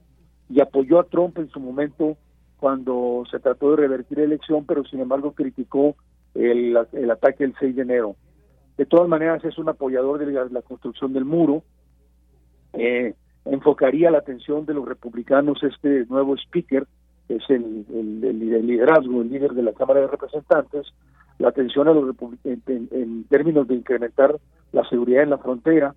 y 0.49 0.61
apoyó 0.61 1.01
a 1.01 1.05
Trump 1.05 1.39
en 1.39 1.49
su 1.49 1.61
momento 1.61 2.17
cuando 2.59 3.25
se 3.31 3.39
trató 3.39 3.71
de 3.71 3.77
revertir 3.77 4.19
la 4.19 4.25
elección, 4.25 4.65
pero 4.67 4.85
sin 4.85 5.01
embargo 5.01 5.33
criticó 5.33 5.95
el, 6.35 6.77
el 6.93 7.11
ataque 7.11 7.45
el 7.45 7.55
6 7.59 7.77
de 7.77 7.83
enero. 7.83 8.17
De 8.77 8.85
todas 8.85 9.09
maneras, 9.09 9.43
es 9.45 9.57
un 9.59 9.69
apoyador 9.69 10.19
de 10.19 10.51
la, 10.51 10.63
construcción 10.63 11.13
del 11.13 11.25
muro. 11.25 11.63
Eh, 12.75 13.15
enfocaría 13.47 14.11
la 14.11 14.19
atención 14.19 14.67
de 14.67 14.75
los 14.75 14.87
republicanos 14.87 15.63
este 15.63 16.05
nuevo 16.07 16.37
speaker, 16.37 16.87
que 17.27 17.37
es 17.37 17.45
el, 17.49 17.87
el, 17.91 18.67
liderazgo, 18.67 19.23
el 19.23 19.31
líder 19.31 19.53
de 19.53 19.63
la 19.63 19.73
Cámara 19.73 20.01
de 20.01 20.09
Representantes, 20.09 20.93
la 21.39 21.49
atención 21.49 21.89
a 21.89 21.93
los 21.93 22.15
en, 22.45 22.63
en, 22.67 23.25
términos 23.25 23.67
de 23.67 23.75
incrementar 23.75 24.37
la 24.73 24.87
seguridad 24.89 25.23
en 25.23 25.31
la 25.31 25.39
frontera, 25.39 25.95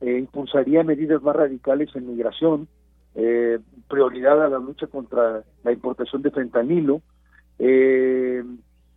eh, 0.00 0.18
impulsaría 0.18 0.82
medidas 0.82 1.22
más 1.22 1.36
radicales 1.36 1.94
en 1.94 2.08
migración, 2.08 2.68
eh, 3.16 3.58
prioridad 3.88 4.44
a 4.44 4.48
la 4.48 4.58
lucha 4.58 4.86
contra 4.86 5.42
la 5.64 5.72
importación 5.72 6.22
de 6.22 6.30
fentanilo 6.30 7.00
eh, 7.58 8.44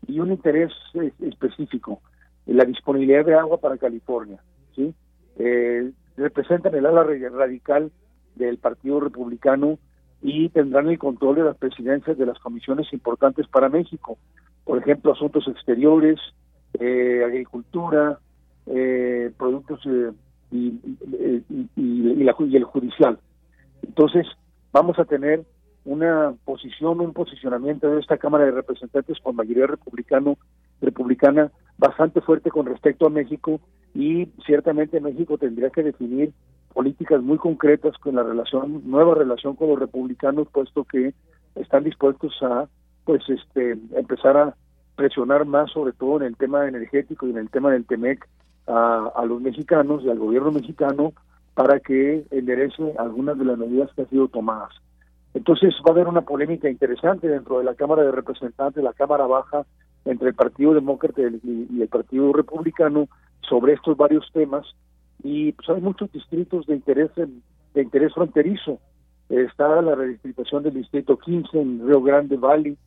y 0.07 0.19
un 0.19 0.31
interés 0.31 0.71
específico, 1.19 2.01
la 2.45 2.65
disponibilidad 2.65 3.25
de 3.25 3.35
agua 3.35 3.59
para 3.59 3.77
California. 3.77 4.41
¿sí? 4.75 4.93
Eh, 5.37 5.91
representan 6.17 6.75
el 6.75 6.85
ala 6.85 7.03
radical 7.03 7.91
del 8.35 8.57
Partido 8.57 8.99
Republicano 8.99 9.79
y 10.21 10.49
tendrán 10.49 10.89
el 10.89 10.99
control 10.99 11.37
de 11.37 11.43
las 11.43 11.57
presidencias 11.57 12.17
de 12.17 12.25
las 12.25 12.37
comisiones 12.39 12.91
importantes 12.91 13.47
para 13.47 13.69
México, 13.69 14.17
por 14.65 14.79
ejemplo, 14.79 15.13
asuntos 15.13 15.47
exteriores, 15.47 16.19
eh, 16.77 17.23
agricultura, 17.25 18.19
eh, 18.65 19.31
productos 19.37 19.79
y, 20.51 20.79
y, 21.75 22.27
el 22.55 22.63
judicial. 22.65 23.19
Entonces, 23.83 24.27
vamos 24.71 24.99
a 24.99 25.05
tener 25.05 25.45
una 25.85 26.33
posición, 26.45 26.99
un 26.99 27.13
posicionamiento 27.13 27.89
de 27.89 27.99
esta 27.99 28.17
Cámara 28.17 28.45
de 28.45 28.51
Representantes 28.51 29.17
con 29.23 29.35
mayoría 29.35 29.67
republicano, 29.67 30.37
republicana 30.81 31.51
bastante 31.77 32.21
fuerte 32.21 32.51
con 32.51 32.65
respecto 32.65 33.07
a 33.07 33.09
México 33.09 33.59
y 33.93 34.27
ciertamente 34.45 34.99
México 34.99 35.37
tendría 35.37 35.69
que 35.69 35.83
definir 35.83 36.33
políticas 36.73 37.21
muy 37.21 37.37
concretas 37.37 37.97
con 37.97 38.15
la 38.15 38.23
relación, 38.23 38.83
nueva 38.85 39.15
relación 39.15 39.55
con 39.55 39.69
los 39.69 39.79
republicanos, 39.79 40.47
puesto 40.51 40.83
que 40.83 41.13
están 41.55 41.83
dispuestos 41.83 42.33
a 42.43 42.67
pues 43.05 43.23
este 43.27 43.71
empezar 43.95 44.37
a 44.37 44.55
presionar 44.95 45.45
más 45.45 45.71
sobre 45.71 45.93
todo 45.93 46.17
en 46.17 46.23
el 46.23 46.37
tema 46.37 46.67
energético 46.67 47.25
y 47.25 47.31
en 47.31 47.37
el 47.37 47.49
tema 47.49 47.71
del 47.71 47.85
TEMEC 47.85 48.27
a, 48.67 49.11
a 49.15 49.25
los 49.25 49.41
mexicanos 49.41 50.03
y 50.03 50.09
al 50.09 50.19
gobierno 50.19 50.51
mexicano 50.51 51.13
para 51.59 51.81
que 51.81 52.23
enderece 52.31 52.93
algunas 52.97 53.37
de 53.37 53.43
las 53.43 53.57
medidas 53.57 53.89
que 53.93 54.03
han 54.03 54.09
sido 54.09 54.29
tomadas. 54.29 54.69
Entonces 55.33 55.73
va 55.85 55.89
a 55.89 55.91
haber 55.91 56.07
una 56.07 56.21
polémica 56.21 56.69
interesante 56.69 57.27
dentro 57.27 57.59
de 57.59 57.65
la 57.65 57.75
Cámara 57.75 58.03
de 58.03 58.13
Representantes, 58.13 58.81
la 58.81 58.93
Cámara 58.93 59.27
Baja, 59.27 59.65
entre 60.05 60.29
el 60.29 60.35
Partido 60.35 60.73
Demócrata 60.73 61.21
y 61.21 61.81
el 61.81 61.87
Partido 61.89 62.31
Republicano 62.31 63.09
sobre 63.41 63.73
estos 63.73 63.97
varios 63.97 64.25
temas 64.31 64.65
y 65.21 65.51
pues 65.51 65.67
hay 65.67 65.81
muchos 65.81 66.09
distritos 66.13 66.65
de 66.65 66.75
interés 66.75 67.11
de 67.17 67.81
interés 67.81 68.13
fronterizo. 68.13 68.79
Está 69.27 69.81
la 69.81 69.95
redistribución 69.95 70.63
del 70.63 70.75
distrito 70.75 71.17
15 71.17 71.59
en 71.59 71.85
Río 71.85 72.01
Grande 72.01 72.37
Valley. 72.37 72.77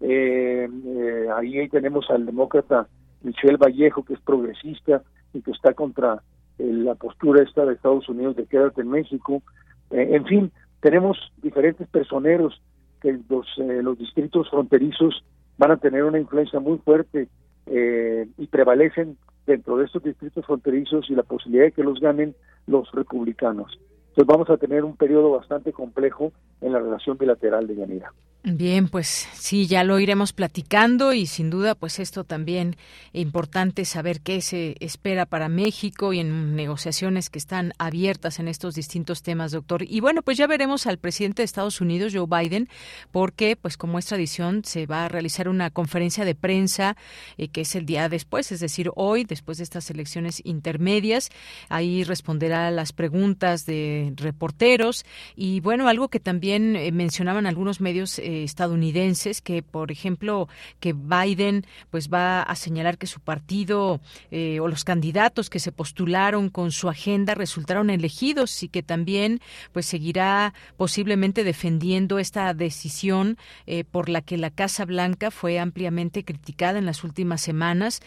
Eh, 0.00 0.66
eh, 0.66 1.26
ahí 1.36 1.68
tenemos 1.68 2.08
al 2.08 2.24
demócrata 2.24 2.88
Michelle 3.20 3.58
Vallejo, 3.58 4.02
que 4.02 4.14
es 4.14 4.20
progresista 4.20 5.02
y 5.34 5.42
que 5.42 5.50
está 5.50 5.74
contra 5.74 6.22
la 6.58 6.94
postura 6.94 7.42
esta 7.42 7.64
de 7.64 7.74
Estados 7.74 8.08
Unidos 8.08 8.36
de 8.36 8.46
quédate 8.46 8.82
en 8.82 8.90
México. 8.90 9.42
Eh, 9.90 10.08
en 10.12 10.24
fin, 10.24 10.52
tenemos 10.80 11.18
diferentes 11.42 11.88
personeros 11.88 12.60
que 13.00 13.18
los, 13.28 13.46
eh, 13.58 13.82
los 13.82 13.98
distritos 13.98 14.48
fronterizos 14.50 15.24
van 15.58 15.72
a 15.72 15.76
tener 15.76 16.04
una 16.04 16.18
influencia 16.18 16.60
muy 16.60 16.78
fuerte 16.78 17.28
eh, 17.66 18.28
y 18.38 18.46
prevalecen 18.46 19.16
dentro 19.46 19.76
de 19.76 19.86
estos 19.86 20.02
distritos 20.02 20.44
fronterizos 20.46 21.08
y 21.10 21.14
la 21.14 21.22
posibilidad 21.22 21.64
de 21.64 21.72
que 21.72 21.82
los 21.82 22.00
ganen 22.00 22.34
los 22.66 22.90
republicanos. 22.92 23.78
Entonces 24.08 24.26
vamos 24.26 24.48
a 24.50 24.56
tener 24.56 24.84
un 24.84 24.96
periodo 24.96 25.30
bastante 25.32 25.72
complejo 25.72 26.32
en 26.60 26.72
la 26.72 26.78
relación 26.78 27.18
bilateral 27.18 27.66
de 27.66 27.76
Yanira. 27.76 28.12
Bien, 28.46 28.88
pues 28.88 29.26
sí, 29.32 29.66
ya 29.66 29.84
lo 29.84 29.98
iremos 29.98 30.34
platicando 30.34 31.14
y 31.14 31.26
sin 31.26 31.48
duda, 31.48 31.74
pues 31.74 31.98
esto 31.98 32.24
también 32.24 32.76
es 33.14 33.22
importante 33.22 33.86
saber 33.86 34.20
qué 34.20 34.42
se 34.42 34.76
espera 34.80 35.24
para 35.24 35.48
México 35.48 36.12
y 36.12 36.20
en 36.20 36.54
negociaciones 36.54 37.30
que 37.30 37.38
están 37.38 37.72
abiertas 37.78 38.38
en 38.40 38.48
estos 38.48 38.74
distintos 38.74 39.22
temas, 39.22 39.52
doctor. 39.52 39.82
Y 39.88 40.00
bueno, 40.00 40.20
pues 40.20 40.36
ya 40.36 40.46
veremos 40.46 40.86
al 40.86 40.98
presidente 40.98 41.40
de 41.40 41.44
Estados 41.44 41.80
Unidos, 41.80 42.12
Joe 42.14 42.26
Biden, 42.28 42.68
porque, 43.12 43.56
pues 43.56 43.78
como 43.78 43.98
es 43.98 44.04
tradición, 44.04 44.62
se 44.66 44.84
va 44.84 45.06
a 45.06 45.08
realizar 45.08 45.48
una 45.48 45.70
conferencia 45.70 46.26
de 46.26 46.34
prensa 46.34 46.98
eh, 47.38 47.48
que 47.48 47.62
es 47.62 47.74
el 47.74 47.86
día 47.86 48.10
después, 48.10 48.52
es 48.52 48.60
decir, 48.60 48.90
hoy, 48.94 49.24
después 49.24 49.56
de 49.56 49.64
estas 49.64 49.88
elecciones 49.88 50.42
intermedias. 50.44 51.30
Ahí 51.70 52.04
responderá 52.04 52.70
las 52.70 52.92
preguntas 52.92 53.64
de 53.64 54.12
reporteros 54.16 55.06
y 55.34 55.60
bueno, 55.60 55.88
algo 55.88 56.08
que 56.08 56.20
también 56.20 56.76
eh, 56.76 56.92
mencionaban 56.92 57.46
algunos 57.46 57.80
medios. 57.80 58.18
Eh, 58.18 58.33
estadounidenses 58.42 59.40
que, 59.40 59.62
por 59.62 59.92
ejemplo, 59.92 60.48
que 60.80 60.92
Biden 60.92 61.64
pues 61.90 62.10
va 62.10 62.42
a 62.42 62.56
señalar 62.56 62.98
que 62.98 63.06
su 63.06 63.20
partido 63.20 64.00
eh, 64.30 64.58
o 64.60 64.68
los 64.68 64.84
candidatos 64.84 65.50
que 65.50 65.60
se 65.60 65.70
postularon 65.70 66.48
con 66.48 66.72
su 66.72 66.88
agenda 66.88 67.34
resultaron 67.34 67.90
elegidos 67.90 68.62
y 68.62 68.68
que 68.68 68.82
también 68.82 69.40
pues 69.72 69.86
seguirá 69.86 70.54
posiblemente 70.76 71.44
defendiendo 71.44 72.18
esta 72.18 72.52
decisión 72.54 73.36
eh, 73.66 73.84
por 73.84 74.08
la 74.08 74.22
que 74.22 74.38
la 74.38 74.50
Casa 74.50 74.84
Blanca 74.84 75.30
fue 75.30 75.58
ampliamente 75.58 76.24
criticada 76.24 76.78
en 76.78 76.86
las 76.86 77.04
últimas 77.04 77.40
semanas 77.40 78.00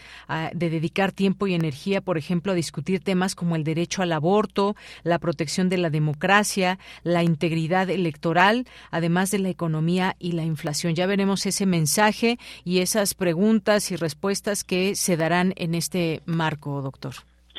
de 0.52 0.70
dedicar 0.70 1.12
tiempo 1.12 1.46
y 1.46 1.54
energía, 1.54 2.00
por 2.00 2.18
ejemplo, 2.18 2.52
a 2.52 2.54
discutir 2.54 3.00
temas 3.00 3.34
como 3.34 3.56
el 3.56 3.64
derecho 3.64 4.02
al 4.02 4.12
aborto, 4.12 4.76
la 5.02 5.18
protección 5.18 5.68
de 5.68 5.78
la 5.78 5.90
democracia, 5.90 6.78
la 7.02 7.22
integridad 7.22 7.90
electoral, 7.90 8.66
además 8.90 9.30
de 9.30 9.38
la 9.38 9.48
economía 9.48 10.16
y 10.18 10.32
la 10.32 10.44
inflación. 10.44 10.94
Ya 10.94 11.06
veremos 11.06 11.46
ese 11.46 11.66
mensaje 11.66 12.38
y 12.64 12.80
esas 12.80 13.14
preguntas 13.14 13.90
y 13.90 13.96
respuestas 13.96 14.64
que 14.64 14.94
se 14.94 15.16
darán 15.16 15.52
en 15.56 15.74
este 15.74 16.22
marco, 16.26 16.82
doctor. 16.82 17.12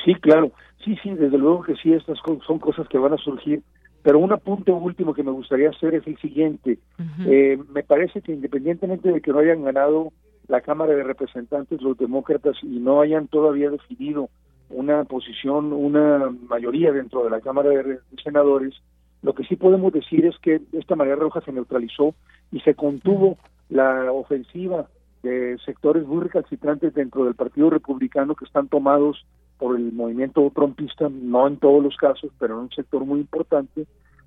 Sí, 0.04 0.14
claro. 0.14 0.52
Sí, 0.84 0.96
sí, 1.02 1.10
desde 1.10 1.36
luego 1.36 1.62
que 1.62 1.74
sí, 1.76 1.92
estas 1.92 2.18
son 2.46 2.58
cosas 2.58 2.88
que 2.88 2.98
van 2.98 3.12
a 3.12 3.18
surgir. 3.18 3.62
Pero 4.02 4.18
un 4.18 4.32
apunte 4.32 4.72
último 4.72 5.12
que 5.12 5.22
me 5.22 5.30
gustaría 5.30 5.68
hacer 5.68 5.94
es 5.94 6.06
el 6.06 6.16
siguiente. 6.18 6.78
Eh, 7.26 7.58
me 7.70 7.82
parece 7.82 8.22
que 8.22 8.32
independientemente 8.32 9.12
de 9.12 9.20
que 9.20 9.30
no 9.30 9.40
hayan 9.40 9.62
ganado 9.62 10.12
la 10.48 10.62
Cámara 10.62 10.94
de 10.94 11.02
Representantes 11.02 11.82
los 11.82 11.98
demócratas 11.98 12.56
y 12.62 12.78
no 12.78 13.02
hayan 13.02 13.28
todavía 13.28 13.70
definido 13.70 14.30
una 14.70 15.04
posición, 15.04 15.72
una 15.72 16.30
mayoría 16.48 16.92
dentro 16.92 17.24
de 17.24 17.30
la 17.30 17.40
Cámara 17.40 17.70
de 17.70 17.98
Senadores, 18.22 18.74
lo 19.22 19.34
que 19.34 19.44
sí 19.44 19.56
podemos 19.56 19.92
decir 19.92 20.24
es 20.24 20.38
que 20.38 20.62
esta 20.72 20.96
marea 20.96 21.16
roja 21.16 21.40
se 21.42 21.52
neutralizó 21.52 22.14
y 22.50 22.60
se 22.60 22.74
contuvo 22.74 23.38
la 23.68 24.10
ofensiva 24.12 24.88
de 25.22 25.58
sectores 25.64 26.06
muy 26.06 26.22
recalcitrantes 26.22 26.94
dentro 26.94 27.24
del 27.24 27.34
Partido 27.34 27.68
Republicano 27.68 28.34
que 28.34 28.46
están 28.46 28.68
tomados 28.68 29.26
por 29.58 29.76
el 29.76 29.92
movimiento 29.92 30.50
trumpista, 30.54 31.10
no 31.10 31.46
en 31.46 31.58
todos 31.58 31.82
los 31.82 31.96
casos, 31.96 32.30
pero 32.38 32.54
en 32.54 32.60
un 32.60 32.70
sector 32.70 33.04
muy 33.04 33.20
importante. 33.20 33.86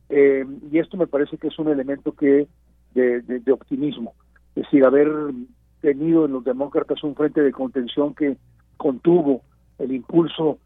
Eh, 0.09 0.45
y 0.71 0.77
esto 0.77 0.95
me 0.95 1.07
parece 1.07 1.37
que 1.37 1.47
es 1.47 1.57
un 1.57 1.69
elemento 1.69 2.11
que 2.11 2.47
de, 2.93 3.21
de, 3.21 3.51
optimismo. 3.51 4.13
Es 4.55 4.63
decir, 4.63 4.85
haber 4.85 5.09
tenido 5.81 6.25
en 6.25 6.33
los 6.33 6.43
demócratas 6.43 7.03
un 7.03 7.15
frente 7.15 7.41
de 7.41 7.51
contención 7.51 8.13
que 8.13 8.37
contuvo 8.77 9.41
el 9.79 9.91
impulso 9.91 10.59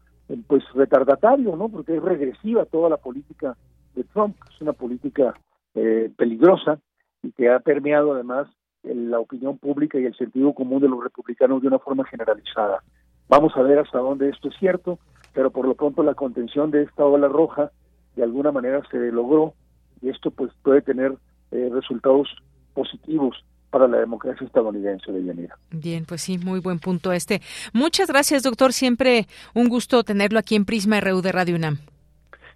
pues 0.46 0.62
retardatario, 0.74 1.56
¿no? 1.56 1.70
Porque 1.70 1.96
es 1.96 2.02
regresiva 2.02 2.66
toda 2.66 2.90
la 2.90 2.98
política 2.98 3.56
de 3.98 4.04
Trump, 4.04 4.36
es 4.48 4.60
una 4.60 4.72
política 4.72 5.34
eh, 5.74 6.10
peligrosa 6.16 6.78
y 7.22 7.32
que 7.32 7.50
ha 7.50 7.60
permeado 7.60 8.14
además 8.14 8.48
la 8.82 9.18
opinión 9.18 9.58
pública 9.58 9.98
y 9.98 10.04
el 10.04 10.16
sentido 10.16 10.54
común 10.54 10.80
de 10.80 10.88
los 10.88 11.02
republicanos 11.02 11.60
de 11.60 11.68
una 11.68 11.78
forma 11.78 12.04
generalizada. 12.04 12.82
Vamos 13.28 13.52
a 13.56 13.62
ver 13.62 13.78
hasta 13.78 13.98
dónde 13.98 14.30
esto 14.30 14.48
es 14.48 14.54
cierto, 14.58 14.98
pero 15.34 15.50
por 15.50 15.66
lo 15.66 15.74
pronto 15.74 16.02
la 16.02 16.14
contención 16.14 16.70
de 16.70 16.84
esta 16.84 17.04
ola 17.04 17.28
roja 17.28 17.70
de 18.16 18.22
alguna 18.22 18.52
manera 18.52 18.82
se 18.90 18.98
logró 19.12 19.54
y 20.00 20.08
esto 20.08 20.30
pues 20.30 20.50
puede 20.62 20.80
tener 20.80 21.14
eh, 21.50 21.68
resultados 21.72 22.28
positivos 22.74 23.44
para 23.70 23.86
la 23.86 23.98
democracia 23.98 24.46
estadounidense 24.46 25.12
de 25.12 25.24
Yanira. 25.24 25.58
Bien, 25.70 26.04
pues 26.06 26.22
sí, 26.22 26.38
muy 26.38 26.60
buen 26.60 26.78
punto 26.78 27.12
este. 27.12 27.42
Muchas 27.74 28.08
gracias, 28.08 28.42
doctor. 28.42 28.72
Siempre 28.72 29.26
un 29.54 29.68
gusto 29.68 30.04
tenerlo 30.04 30.38
aquí 30.38 30.54
en 30.56 30.64
Prisma 30.64 31.00
RU 31.00 31.20
de 31.20 31.32
Radio 31.32 31.56
UNAM. 31.56 31.78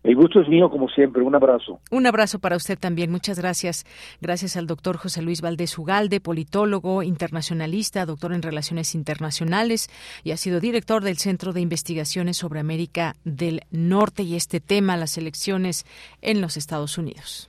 El 0.03 0.17
gusto 0.17 0.41
es 0.41 0.49
mío, 0.49 0.69
como 0.69 0.89
siempre. 0.89 1.23
Un 1.23 1.35
abrazo. 1.35 1.81
Un 1.91 2.07
abrazo 2.07 2.41
para 2.41 2.57
usted 2.57 2.79
también. 2.79 3.11
Muchas 3.11 3.39
gracias. 3.39 3.85
Gracias 4.21 4.57
al 4.57 4.67
doctor 4.67 4.97
José 4.97 5.23
Luis 5.23 5.41
Valdés 5.41 5.79
Ugalde, 5.79 6.21
politólogo, 6.21 7.03
internacionalista, 7.03 8.05
doctor 8.05 8.33
en 8.33 8.43
Relaciones 8.43 8.95
Internacionales 8.95 9.89
y 10.25 10.33
ha 10.33 10.37
sido 10.37 10.59
director 10.59 11.05
del 11.05 11.19
Centro 11.19 11.53
de 11.53 11.61
Investigaciones 11.61 12.37
sobre 12.37 12.59
América 12.59 13.15
del 13.25 13.63
Norte 13.71 14.25
y 14.25 14.35
este 14.35 14.61
tema, 14.61 14.97
las 14.97 15.17
elecciones 15.19 15.87
en 16.21 16.41
los 16.41 16.57
Estados 16.57 16.99
Unidos. 16.99 17.49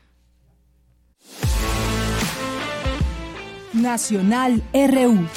Nacional 3.73 4.61
RU. 4.73 5.27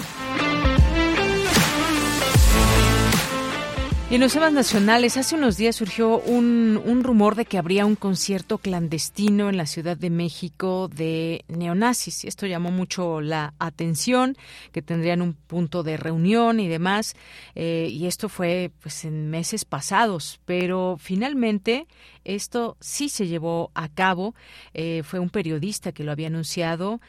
Y 4.09 4.15
en 4.15 4.21
los 4.21 4.35
temas 4.35 4.53
nacionales, 4.53 5.17
hace 5.17 5.35
unos 5.35 5.57
días 5.57 5.75
surgió 5.75 6.21
un, 6.21 7.01
rumor 7.03 7.35
de 7.35 7.45
que 7.45 7.59
habría 7.59 7.85
un 7.85 7.97
concierto 7.97 8.59
clandestino 8.59 9.49
en 9.49 9.57
la 9.57 9.67
Ciudad 9.67 9.97
de 9.97 10.11
México 10.11 10.87
de 10.87 11.45
neonazis. 11.49 12.25
Esto 12.25 12.47
llamó 12.47 12.71
mucho 12.71 13.21
la 13.21 13.55
atención, 13.59 14.37
que 14.71 14.81
tendrían 14.81 15.23
un 15.23 15.33
punto 15.35 15.83
de 15.83 15.97
reunión 15.97 16.61
y 16.61 16.69
demás. 16.69 17.17
Eh, 17.57 17.89
y 17.91 18.07
esto 18.07 18.29
fue 18.29 18.71
pues 18.81 19.05
en 19.05 19.29
meses 19.29 19.65
pasados, 19.65 20.39
pero 20.45 20.99
finalmente 21.01 21.89
esto 22.27 22.77
sí 22.81 23.09
se 23.09 23.29
llevó 23.29 23.71
a 23.75 23.89
cabo. 23.89 24.35
Eh, 24.75 25.03
fue 25.05 25.21
un 25.21 25.31
periodista 25.31 25.93
que 25.93 26.03
lo 26.03 26.11
había 26.11 26.27
anunciado. 26.27 27.01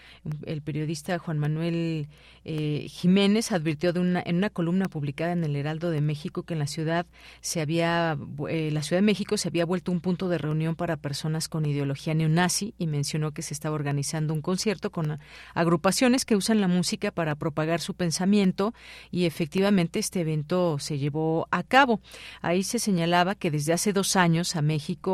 El 0.46 0.62
periodista 0.62 1.18
Juan 1.18 1.40
Manuel 1.40 2.08
eh, 2.46 2.86
Jiménez 2.88 3.52
advirtió 3.52 3.94
de 3.94 4.00
una, 4.00 4.22
en 4.24 4.38
una 4.38 4.52
columna 4.52 4.86
publicada 4.86 5.32
en 5.32 5.44
el 5.44 5.56
Heraldo 5.56 5.90
de 5.90 6.02
México 6.02 6.44
que 6.44 6.54
en 6.54 6.60
la 6.60 6.68
ciudad 6.68 7.08
se 7.42 7.62
había, 7.62 8.18
eh, 8.48 8.70
la 8.72 8.84
Ciudad 8.84 9.00
de 9.02 9.06
México 9.06 9.38
se 9.38 9.48
había 9.48 9.66
vuelto 9.66 9.92
un 9.92 10.02
punto 10.02 10.30
de 10.30 10.38
reunión 10.38 10.76
para 10.76 10.98
personas 10.98 11.50
con 11.50 11.66
ideología 11.66 12.14
neonazi 12.14 12.76
y 12.78 12.86
mencionó 12.86 13.32
que 13.32 13.42
se 13.42 13.56
estaba 13.56 13.76
organizando 13.76 14.34
un 14.36 14.42
concierto 14.42 14.92
con 14.92 15.20
agrupaciones 15.56 16.26
que 16.26 16.36
usan 16.36 16.62
la 16.62 16.68
música 16.68 17.10
para 17.12 17.36
propagar 17.36 17.82
su 17.82 17.96
pensamiento 17.96 18.74
y 19.10 19.26
efectivamente 19.26 19.98
este 19.98 20.22
evento 20.22 20.78
se 20.80 21.00
llevó 21.00 21.48
a 21.50 21.64
cabo. 21.64 22.02
Ahí 22.42 22.64
se 22.64 22.78
señalaba 22.78 23.34
que 23.34 23.50
desde 23.50 23.74
hace 23.74 23.94
dos 23.94 24.16
años 24.16 24.56
a 24.56 24.62
México 24.62 25.07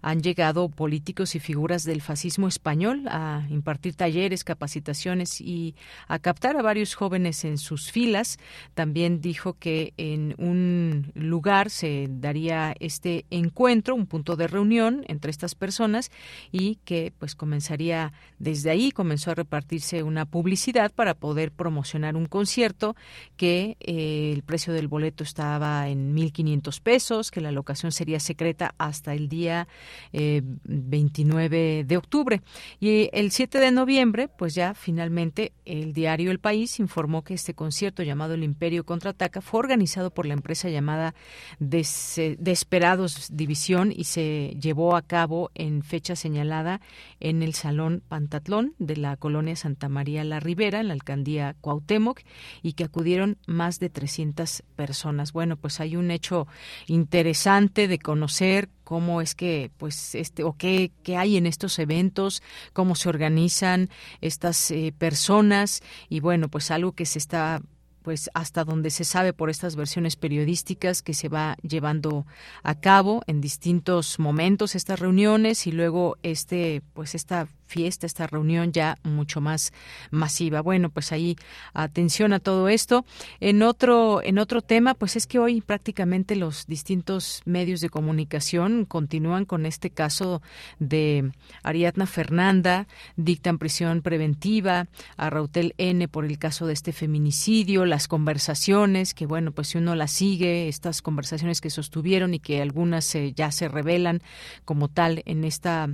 han 0.00 0.22
llegado 0.22 0.68
políticos 0.68 1.34
y 1.34 1.40
figuras 1.40 1.84
del 1.84 2.02
fascismo 2.02 2.48
español 2.48 3.04
a 3.08 3.46
impartir 3.50 3.94
talleres, 3.94 4.44
capacitaciones 4.44 5.40
y 5.40 5.74
a 6.08 6.18
captar 6.18 6.56
a 6.56 6.62
varios 6.62 6.94
jóvenes 6.94 7.44
en 7.44 7.58
sus 7.58 7.90
filas. 7.90 8.38
También 8.74 9.20
dijo 9.20 9.54
que 9.54 9.92
en 9.96 10.34
un 10.38 11.12
lugar 11.14 11.70
se 11.70 12.08
daría 12.08 12.74
este 12.80 13.24
encuentro, 13.30 13.94
un 13.94 14.06
punto 14.06 14.36
de 14.36 14.46
reunión 14.46 15.04
entre 15.08 15.30
estas 15.30 15.54
personas 15.54 16.10
y 16.50 16.76
que 16.84 17.12
pues 17.18 17.34
comenzaría 17.34 18.12
desde 18.38 18.70
ahí 18.70 18.90
comenzó 18.90 19.30
a 19.30 19.34
repartirse 19.34 20.02
una 20.02 20.24
publicidad 20.24 20.92
para 20.92 21.14
poder 21.14 21.52
promocionar 21.52 22.16
un 22.16 22.26
concierto 22.26 22.96
que 23.36 23.76
eh, 23.80 24.32
el 24.32 24.42
precio 24.42 24.72
del 24.72 24.88
boleto 24.88 25.24
estaba 25.24 25.88
en 25.88 26.14
1.500 26.14 26.80
pesos, 26.80 27.30
que 27.30 27.40
la 27.40 27.52
locación 27.52 27.92
sería 27.92 28.20
secreta 28.20 28.74
hasta 28.78 29.14
el 29.14 29.28
día 29.32 29.66
29 30.12 31.80
eh, 31.80 31.84
de 31.84 31.96
octubre. 31.96 32.42
Y 32.78 33.08
el 33.12 33.30
7 33.30 33.58
de 33.58 33.72
noviembre, 33.72 34.28
pues 34.28 34.54
ya 34.54 34.74
finalmente 34.74 35.52
el 35.64 35.92
diario 35.94 36.30
El 36.30 36.38
País 36.38 36.78
informó 36.78 37.24
que 37.24 37.34
este 37.34 37.54
concierto 37.54 38.02
llamado 38.02 38.34
El 38.34 38.44
Imperio 38.44 38.84
Contraataca 38.84 39.40
fue 39.40 39.60
organizado 39.60 40.10
por 40.10 40.26
la 40.26 40.34
empresa 40.34 40.68
llamada 40.68 41.14
Desperados 41.58 43.28
División 43.32 43.92
y 43.94 44.04
se 44.04 44.56
llevó 44.60 44.96
a 44.96 45.02
cabo 45.02 45.50
en 45.54 45.82
fecha 45.82 46.14
señalada 46.14 46.80
en 47.20 47.42
el 47.42 47.54
Salón 47.54 48.02
Pantatlón 48.06 48.74
de 48.78 48.96
la 48.96 49.16
colonia 49.16 49.56
Santa 49.56 49.88
María 49.88 50.24
La 50.24 50.40
Ribera, 50.40 50.80
en 50.80 50.88
la 50.88 50.94
alcaldía 50.94 51.56
Cuauhtémoc, 51.60 52.20
y 52.62 52.74
que 52.74 52.84
acudieron 52.84 53.38
más 53.46 53.78
de 53.78 53.88
300 53.88 54.62
personas. 54.76 55.32
Bueno, 55.32 55.56
pues 55.56 55.80
hay 55.80 55.96
un 55.96 56.10
hecho 56.10 56.46
interesante 56.86 57.88
de 57.88 57.98
conocer 57.98 58.68
cómo 58.92 59.22
es 59.22 59.34
que, 59.34 59.70
pues, 59.78 60.14
este, 60.14 60.44
o 60.44 60.52
qué, 60.52 60.92
qué 61.02 61.16
hay 61.16 61.38
en 61.38 61.46
estos 61.46 61.78
eventos, 61.78 62.42
cómo 62.74 62.94
se 62.94 63.08
organizan 63.08 63.88
estas 64.20 64.70
eh, 64.70 64.92
personas. 64.98 65.82
Y 66.10 66.20
bueno, 66.20 66.50
pues 66.50 66.70
algo 66.70 66.92
que 66.92 67.06
se 67.06 67.18
está 67.18 67.62
pues 68.02 68.28
hasta 68.34 68.64
donde 68.64 68.90
se 68.90 69.04
sabe 69.04 69.32
por 69.32 69.48
estas 69.48 69.76
versiones 69.76 70.16
periodísticas 70.16 71.00
que 71.00 71.14
se 71.14 71.30
va 71.30 71.56
llevando 71.62 72.26
a 72.62 72.80
cabo 72.80 73.22
en 73.26 73.40
distintos 73.40 74.18
momentos 74.18 74.74
estas 74.74 74.98
reuniones 74.98 75.68
y 75.68 75.72
luego 75.72 76.18
este 76.24 76.82
pues 76.94 77.14
esta 77.14 77.46
fiesta, 77.72 78.06
esta 78.06 78.26
reunión 78.26 78.72
ya 78.72 78.98
mucho 79.02 79.40
más 79.40 79.72
masiva. 80.10 80.60
Bueno, 80.60 80.90
pues 80.90 81.10
ahí 81.12 81.36
atención 81.72 82.32
a 82.32 82.40
todo 82.40 82.68
esto. 82.68 83.04
En 83.40 83.62
otro 83.62 84.22
en 84.22 84.38
otro 84.38 84.60
tema, 84.60 84.94
pues 84.94 85.16
es 85.16 85.26
que 85.26 85.38
hoy 85.38 85.60
prácticamente 85.60 86.36
los 86.36 86.66
distintos 86.66 87.40
medios 87.44 87.80
de 87.80 87.88
comunicación 87.88 88.84
continúan 88.84 89.44
con 89.46 89.64
este 89.64 89.88
caso 89.90 90.42
de 90.78 91.32
Ariadna 91.62 92.06
Fernanda, 92.06 92.86
dictan 93.16 93.58
prisión 93.58 94.02
preventiva 94.02 94.86
a 95.16 95.30
Rautel 95.30 95.74
N 95.78 96.08
por 96.08 96.24
el 96.24 96.38
caso 96.38 96.66
de 96.66 96.74
este 96.74 96.92
feminicidio, 96.92 97.86
las 97.86 98.06
conversaciones 98.06 99.14
que 99.14 99.26
bueno, 99.26 99.52
pues 99.52 99.68
si 99.68 99.78
uno 99.78 99.94
las 99.94 100.10
sigue, 100.10 100.68
estas 100.68 101.00
conversaciones 101.00 101.60
que 101.60 101.70
sostuvieron 101.70 102.34
y 102.34 102.38
que 102.38 102.60
algunas 102.60 103.14
eh, 103.14 103.32
ya 103.34 103.50
se 103.50 103.68
revelan 103.68 104.22
como 104.64 104.88
tal 104.88 105.22
en 105.24 105.44
esta 105.44 105.88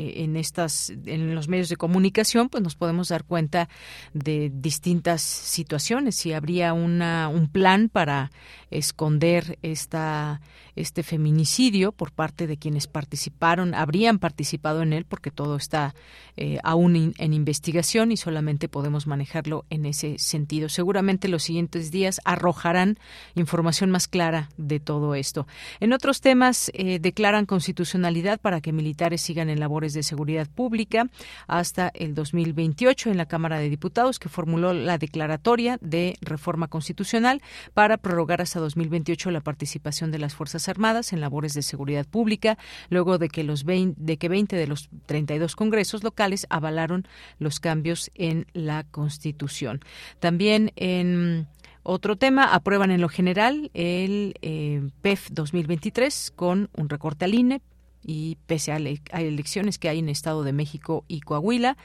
en 0.00 0.36
estas 0.36 0.90
en 0.90 1.34
los 1.34 1.48
medios 1.48 1.68
de 1.68 1.76
comunicación 1.76 2.48
pues 2.48 2.62
nos 2.62 2.76
podemos 2.76 3.08
dar 3.08 3.24
cuenta 3.24 3.68
de 4.12 4.50
distintas 4.52 5.22
situaciones. 5.22 6.16
Si 6.16 6.32
habría 6.32 6.72
una 6.72 7.28
un 7.28 7.48
plan 7.48 7.88
para 7.88 8.30
esconder 8.70 9.58
esta 9.62 10.40
este 10.76 11.02
feminicidio 11.02 11.92
por 11.92 12.12
parte 12.12 12.46
de 12.46 12.56
quienes 12.56 12.86
participaron 12.86 13.74
habrían 13.74 14.18
participado 14.18 14.82
en 14.82 14.92
él 14.92 15.04
porque 15.04 15.30
todo 15.30 15.56
está 15.56 15.94
eh, 16.36 16.58
aún 16.62 17.14
en 17.18 17.32
investigación 17.32 18.12
y 18.12 18.16
solamente 18.16 18.68
podemos 18.68 19.06
manejarlo 19.06 19.64
en 19.70 19.86
ese 19.86 20.18
sentido. 20.18 20.68
Seguramente 20.68 21.28
los 21.28 21.42
siguientes 21.42 21.90
días 21.90 22.20
arrojarán 22.24 22.98
información 23.34 23.90
más 23.90 24.08
clara 24.08 24.48
de 24.56 24.80
todo 24.80 25.14
esto. 25.14 25.46
En 25.80 25.92
otros 25.92 26.20
temas 26.20 26.70
eh, 26.74 26.98
declaran 26.98 27.46
constitucionalidad 27.46 28.40
para 28.40 28.60
que 28.60 28.72
militares 28.72 29.20
sigan 29.20 29.50
en 29.50 29.60
labores 29.60 29.89
de 29.92 30.02
Seguridad 30.02 30.48
Pública 30.48 31.08
hasta 31.46 31.90
el 31.94 32.14
2028 32.14 33.10
en 33.10 33.16
la 33.16 33.26
Cámara 33.26 33.58
de 33.58 33.68
Diputados, 33.68 34.18
que 34.18 34.28
formuló 34.28 34.72
la 34.72 34.98
declaratoria 34.98 35.78
de 35.80 36.16
reforma 36.20 36.68
constitucional 36.68 37.42
para 37.74 37.96
prorrogar 37.96 38.40
hasta 38.40 38.60
2028 38.60 39.30
la 39.30 39.40
participación 39.40 40.10
de 40.10 40.18
las 40.18 40.34
Fuerzas 40.34 40.68
Armadas 40.68 41.12
en 41.12 41.20
labores 41.20 41.54
de 41.54 41.62
seguridad 41.62 42.06
pública, 42.06 42.58
luego 42.88 43.18
de 43.18 43.28
que 43.28 43.44
los 43.44 43.64
20, 43.64 44.00
de 44.00 44.16
que 44.16 44.28
20 44.28 44.56
de 44.56 44.66
los 44.66 44.88
32 45.06 45.56
congresos 45.56 46.04
locales 46.04 46.46
avalaron 46.50 47.06
los 47.38 47.60
cambios 47.60 48.10
en 48.14 48.46
la 48.52 48.84
Constitución. 48.84 49.80
También 50.20 50.72
en 50.76 51.48
otro 51.82 52.16
tema, 52.16 52.44
aprueban 52.44 52.90
en 52.90 53.00
lo 53.00 53.08
general 53.08 53.70
el 53.72 54.34
eh, 54.42 54.82
PEF 55.00 55.30
2023 55.30 56.32
con 56.36 56.68
un 56.76 56.88
recorte 56.88 57.24
al 57.24 57.34
INE 57.34 57.62
y 58.02 58.38
pese 58.46 58.72
a, 58.72 58.76
elecciones 58.76 59.78
que 59.78 59.88
hay 59.88 59.98
en 59.98 60.08
Estado 60.08 60.42
de 60.42 60.52
México 60.52 61.04
y 61.08 61.20
Coahuila, 61.20 61.76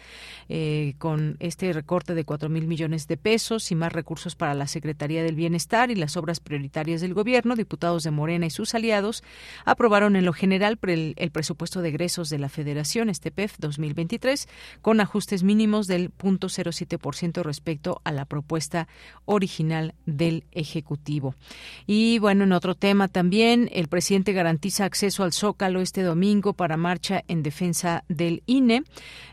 eh, 0.49 0.95
con 0.97 1.37
este 1.39 1.71
recorte 1.73 2.15
de 2.15 2.23
cuatro 2.23 2.49
mil 2.49 2.67
millones 2.67 3.07
de 3.07 3.17
pesos 3.17 3.71
y 3.71 3.75
más 3.75 3.91
recursos 3.91 4.35
para 4.35 4.53
la 4.53 4.67
Secretaría 4.67 5.23
del 5.23 5.35
Bienestar 5.35 5.91
y 5.91 5.95
las 5.95 6.17
obras 6.17 6.39
prioritarias 6.39 7.01
del 7.01 7.13
gobierno, 7.13 7.55
diputados 7.55 8.03
de 8.03 8.11
Morena 8.11 8.45
y 8.45 8.49
sus 8.49 8.75
aliados 8.75 9.23
aprobaron 9.65 10.15
en 10.15 10.25
lo 10.25 10.33
general 10.33 10.79
el, 10.83 11.31
presupuesto 11.31 11.81
de 11.81 11.89
egresos 11.89 12.29
de 12.29 12.39
la 12.39 12.49
Federación, 12.49 13.09
este 13.09 13.31
PEF 13.31 13.55
2023, 13.59 14.47
con 14.81 15.01
ajustes 15.01 15.43
mínimos 15.43 15.87
del 15.87 16.11
0.07% 16.15 17.43
respecto 17.43 18.01
a 18.03 18.11
la 18.11 18.25
propuesta 18.25 18.87
original 19.25 19.95
del 20.05 20.45
Ejecutivo. 20.51 21.35
Y 21.87 22.19
bueno, 22.19 22.43
en 22.45 22.53
otro 22.53 22.75
tema 22.75 23.07
también, 23.07 23.69
el 23.73 23.87
presidente 23.87 24.33
garantiza 24.33 24.85
acceso 24.85 25.23
al 25.23 25.33
Zócalo 25.33 25.81
este 25.81 26.05
domingo 26.06 26.53
para 26.53 26.77
marcha 26.77 27.23
en 27.27 27.44
defensa 27.44 28.03
del 28.07 28.44
INE. 28.45 28.84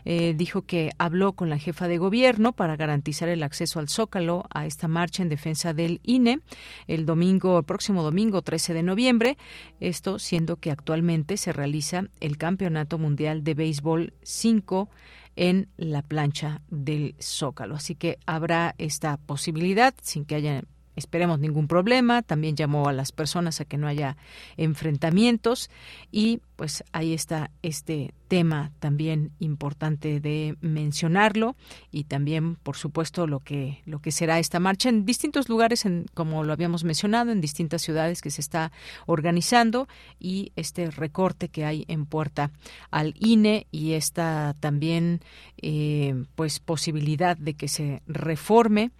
Eh, 0.05 0.33
dijo 0.35 0.63
que 0.63 0.91
habló 0.97 1.33
con 1.33 1.49
la 1.49 1.57
jefa 1.57 1.87
de 1.87 1.97
gobierno 1.97 2.53
para 2.53 2.75
garantizar 2.75 3.29
el 3.29 3.43
acceso 3.43 3.79
al 3.79 3.89
Zócalo 3.89 4.45
a 4.53 4.65
esta 4.65 4.87
marcha 4.87 5.23
en 5.23 5.29
defensa 5.29 5.73
del 5.73 6.01
INE 6.03 6.39
el 6.87 7.05
domingo, 7.05 7.59
el 7.59 7.63
próximo 7.63 8.03
domingo 8.03 8.41
13 8.41 8.73
de 8.73 8.83
noviembre. 8.83 9.37
Esto 9.79 10.19
siendo 10.19 10.57
que 10.57 10.71
actualmente 10.71 11.37
se 11.37 11.53
realiza 11.53 12.05
el 12.19 12.37
Campeonato 12.37 12.97
Mundial 12.97 13.43
de 13.43 13.53
Béisbol 13.53 14.13
5 14.23 14.89
en 15.35 15.69
la 15.77 16.01
plancha 16.01 16.61
del 16.69 17.15
Zócalo. 17.19 17.75
Así 17.75 17.95
que 17.95 18.19
habrá 18.25 18.75
esta 18.77 19.17
posibilidad 19.17 19.93
sin 20.01 20.25
que 20.25 20.35
haya 20.35 20.63
esperemos 20.95 21.39
ningún 21.39 21.67
problema. 21.67 22.21
También 22.21 22.55
llamó 22.55 22.87
a 22.87 22.93
las 22.93 23.11
personas 23.11 23.61
a 23.61 23.65
que 23.65 23.77
no 23.77 23.87
haya 23.87 24.17
enfrentamientos 24.57 25.69
y 26.11 26.41
pues 26.55 26.83
ahí 26.91 27.13
está 27.13 27.49
este 27.61 28.13
tema 28.27 28.71
también 28.79 29.31
importante 29.39 30.19
de 30.19 30.55
mencionarlo 30.61 31.55
y 31.91 32.05
también 32.05 32.55
por 32.55 32.77
supuesto 32.77 33.27
lo 33.27 33.39
que 33.39 33.81
lo 33.85 33.99
que 33.99 34.11
será 34.11 34.39
esta 34.39 34.59
marcha 34.59 34.89
en 34.89 35.05
distintos 35.05 35.49
lugares 35.49 35.85
en, 35.85 36.05
como 36.13 36.43
lo 36.43 36.53
habíamos 36.53 36.83
mencionado 36.83 37.31
en 37.31 37.41
distintas 37.41 37.81
ciudades 37.81 38.21
que 38.21 38.31
se 38.31 38.41
está 38.41 38.71
organizando 39.05 39.87
y 40.19 40.51
este 40.55 40.89
recorte 40.89 41.49
que 41.49 41.65
hay 41.65 41.85
en 41.87 42.05
puerta 42.05 42.51
al 42.91 43.13
INE 43.19 43.67
y 43.71 43.93
esta 43.93 44.55
también 44.59 45.21
eh, 45.57 46.23
pues 46.35 46.59
posibilidad 46.59 47.37
de 47.37 47.55
que 47.55 47.67
se 47.67 48.01
reforme 48.07 48.91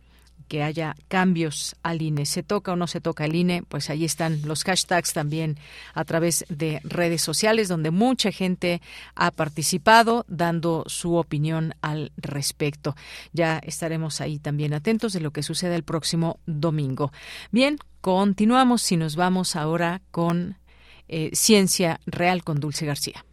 que 0.54 0.62
haya 0.62 0.96
cambios 1.08 1.76
al 1.82 2.04
INE. 2.04 2.28
¿Se 2.28 2.44
toca 2.44 2.74
o 2.74 2.76
no 2.76 2.86
se 2.86 3.02
toca 3.02 3.26
el 3.26 3.34
INE? 3.34 3.64
Pues 3.68 3.90
ahí 3.90 4.06
están 4.06 4.44
los 4.46 4.64
hashtags 4.64 5.12
también 5.12 5.58
a 5.96 6.06
través 6.06 6.46
de 6.48 6.80
redes 6.84 7.24
sociales 7.24 7.68
donde 7.68 7.90
mucha 7.90 8.32
gente 8.32 8.80
ha 9.16 9.32
participado 9.32 10.26
dando 10.28 10.84
su 10.86 11.16
opinión 11.16 11.74
al 11.82 12.12
respecto. 12.18 12.96
Ya 13.32 13.58
estaremos 13.64 14.22
ahí 14.22 14.38
también 14.38 14.76
atentos 14.76 15.12
de 15.14 15.22
lo 15.22 15.32
que 15.32 15.42
suceda 15.42 15.76
el 15.76 15.82
próximo 15.82 16.40
domingo. 16.46 17.12
Bien, 17.50 17.80
continuamos 18.00 18.92
y 18.92 18.98
nos 18.98 19.16
vamos 19.16 19.56
ahora 19.56 20.04
con 20.12 20.60
eh, 21.08 21.32
Ciencia 21.34 22.00
Real 22.06 22.44
con 22.44 22.60
Dulce 22.60 22.86
García. 22.86 23.26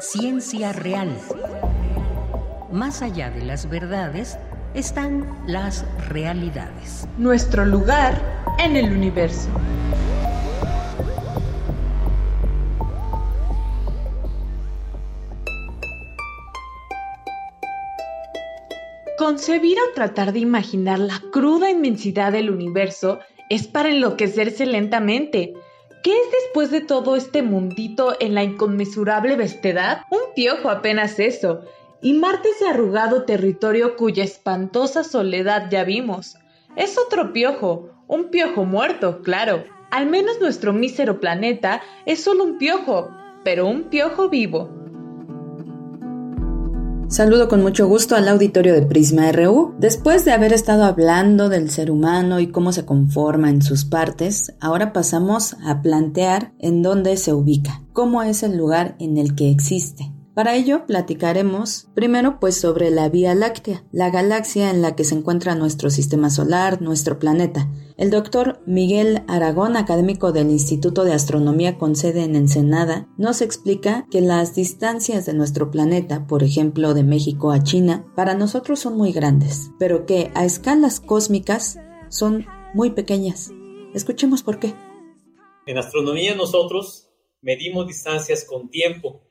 Ciencia 0.00 0.72
Real 0.72 1.16
más 2.72 3.02
allá 3.02 3.30
de 3.30 3.44
las 3.44 3.68
verdades 3.68 4.38
están 4.74 5.26
las 5.46 5.84
realidades. 6.08 7.08
Nuestro 7.18 7.64
lugar 7.64 8.20
en 8.58 8.76
el 8.76 8.92
universo. 8.92 9.48
Concebir 19.18 19.76
o 19.78 19.94
tratar 19.94 20.32
de 20.32 20.38
imaginar 20.38 20.98
la 20.98 21.20
cruda 21.30 21.70
inmensidad 21.70 22.32
del 22.32 22.50
universo 22.50 23.18
es 23.50 23.66
para 23.66 23.90
enloquecerse 23.90 24.64
lentamente. 24.64 25.52
¿Qué 26.02 26.12
es 26.12 26.30
después 26.44 26.70
de 26.70 26.80
todo 26.80 27.16
este 27.16 27.42
mundito 27.42 28.16
en 28.18 28.34
la 28.34 28.42
inconmensurable 28.42 29.36
vastedad? 29.36 30.02
Un 30.10 30.20
piojo 30.34 30.70
apenas 30.70 31.18
eso, 31.18 31.60
y 32.02 32.14
Marte 32.14 32.50
ese 32.50 32.68
arrugado 32.68 33.24
territorio 33.24 33.96
cuya 33.96 34.24
espantosa 34.24 35.04
soledad 35.04 35.68
ya 35.70 35.84
vimos. 35.84 36.36
Es 36.76 36.98
otro 36.98 37.32
piojo, 37.32 37.90
un 38.06 38.30
piojo 38.30 38.64
muerto, 38.64 39.22
claro. 39.22 39.64
Al 39.90 40.06
menos 40.06 40.40
nuestro 40.40 40.72
mísero 40.72 41.20
planeta 41.20 41.82
es 42.06 42.22
solo 42.22 42.44
un 42.44 42.58
piojo, 42.58 43.10
pero 43.44 43.66
un 43.66 43.84
piojo 43.84 44.28
vivo. 44.28 44.70
Saludo 47.08 47.48
con 47.48 47.60
mucho 47.60 47.88
gusto 47.88 48.14
al 48.14 48.28
auditorio 48.28 48.72
de 48.72 48.82
Prisma 48.82 49.32
RU. 49.32 49.74
Después 49.78 50.24
de 50.24 50.30
haber 50.30 50.52
estado 50.52 50.84
hablando 50.84 51.48
del 51.48 51.68
ser 51.68 51.90
humano 51.90 52.38
y 52.38 52.46
cómo 52.46 52.70
se 52.70 52.84
conforma 52.84 53.50
en 53.50 53.62
sus 53.62 53.84
partes, 53.84 54.54
ahora 54.60 54.92
pasamos 54.92 55.56
a 55.66 55.82
plantear 55.82 56.52
en 56.60 56.82
dónde 56.82 57.16
se 57.16 57.34
ubica, 57.34 57.82
cómo 57.92 58.22
es 58.22 58.44
el 58.44 58.56
lugar 58.56 58.94
en 59.00 59.18
el 59.18 59.34
que 59.34 59.50
existe. 59.50 60.12
Para 60.34 60.54
ello 60.54 60.86
platicaremos 60.86 61.88
primero 61.94 62.38
pues 62.38 62.56
sobre 62.56 62.90
la 62.90 63.08
Vía 63.08 63.34
Láctea, 63.34 63.84
la 63.90 64.10
galaxia 64.10 64.70
en 64.70 64.80
la 64.80 64.94
que 64.94 65.02
se 65.02 65.16
encuentra 65.16 65.56
nuestro 65.56 65.90
sistema 65.90 66.30
solar, 66.30 66.80
nuestro 66.80 67.18
planeta. 67.18 67.68
El 67.96 68.10
doctor 68.10 68.62
Miguel 68.64 69.22
Aragón, 69.26 69.76
académico 69.76 70.30
del 70.30 70.50
Instituto 70.50 71.02
de 71.02 71.14
Astronomía 71.14 71.78
con 71.78 71.96
sede 71.96 72.22
en 72.22 72.36
Ensenada, 72.36 73.08
nos 73.18 73.42
explica 73.42 74.06
que 74.08 74.20
las 74.20 74.54
distancias 74.54 75.26
de 75.26 75.34
nuestro 75.34 75.72
planeta, 75.72 76.28
por 76.28 76.44
ejemplo 76.44 76.94
de 76.94 77.02
México 77.02 77.50
a 77.50 77.64
China, 77.64 78.06
para 78.14 78.34
nosotros 78.34 78.78
son 78.78 78.96
muy 78.96 79.12
grandes, 79.12 79.72
pero 79.80 80.06
que 80.06 80.30
a 80.34 80.44
escalas 80.44 81.00
cósmicas 81.00 81.80
son 82.08 82.46
muy 82.72 82.90
pequeñas. 82.92 83.50
Escuchemos 83.94 84.44
por 84.44 84.60
qué. 84.60 84.74
En 85.66 85.76
astronomía 85.76 86.36
nosotros 86.36 87.10
medimos 87.42 87.88
distancias 87.88 88.44
con 88.44 88.70
tiempo 88.70 89.29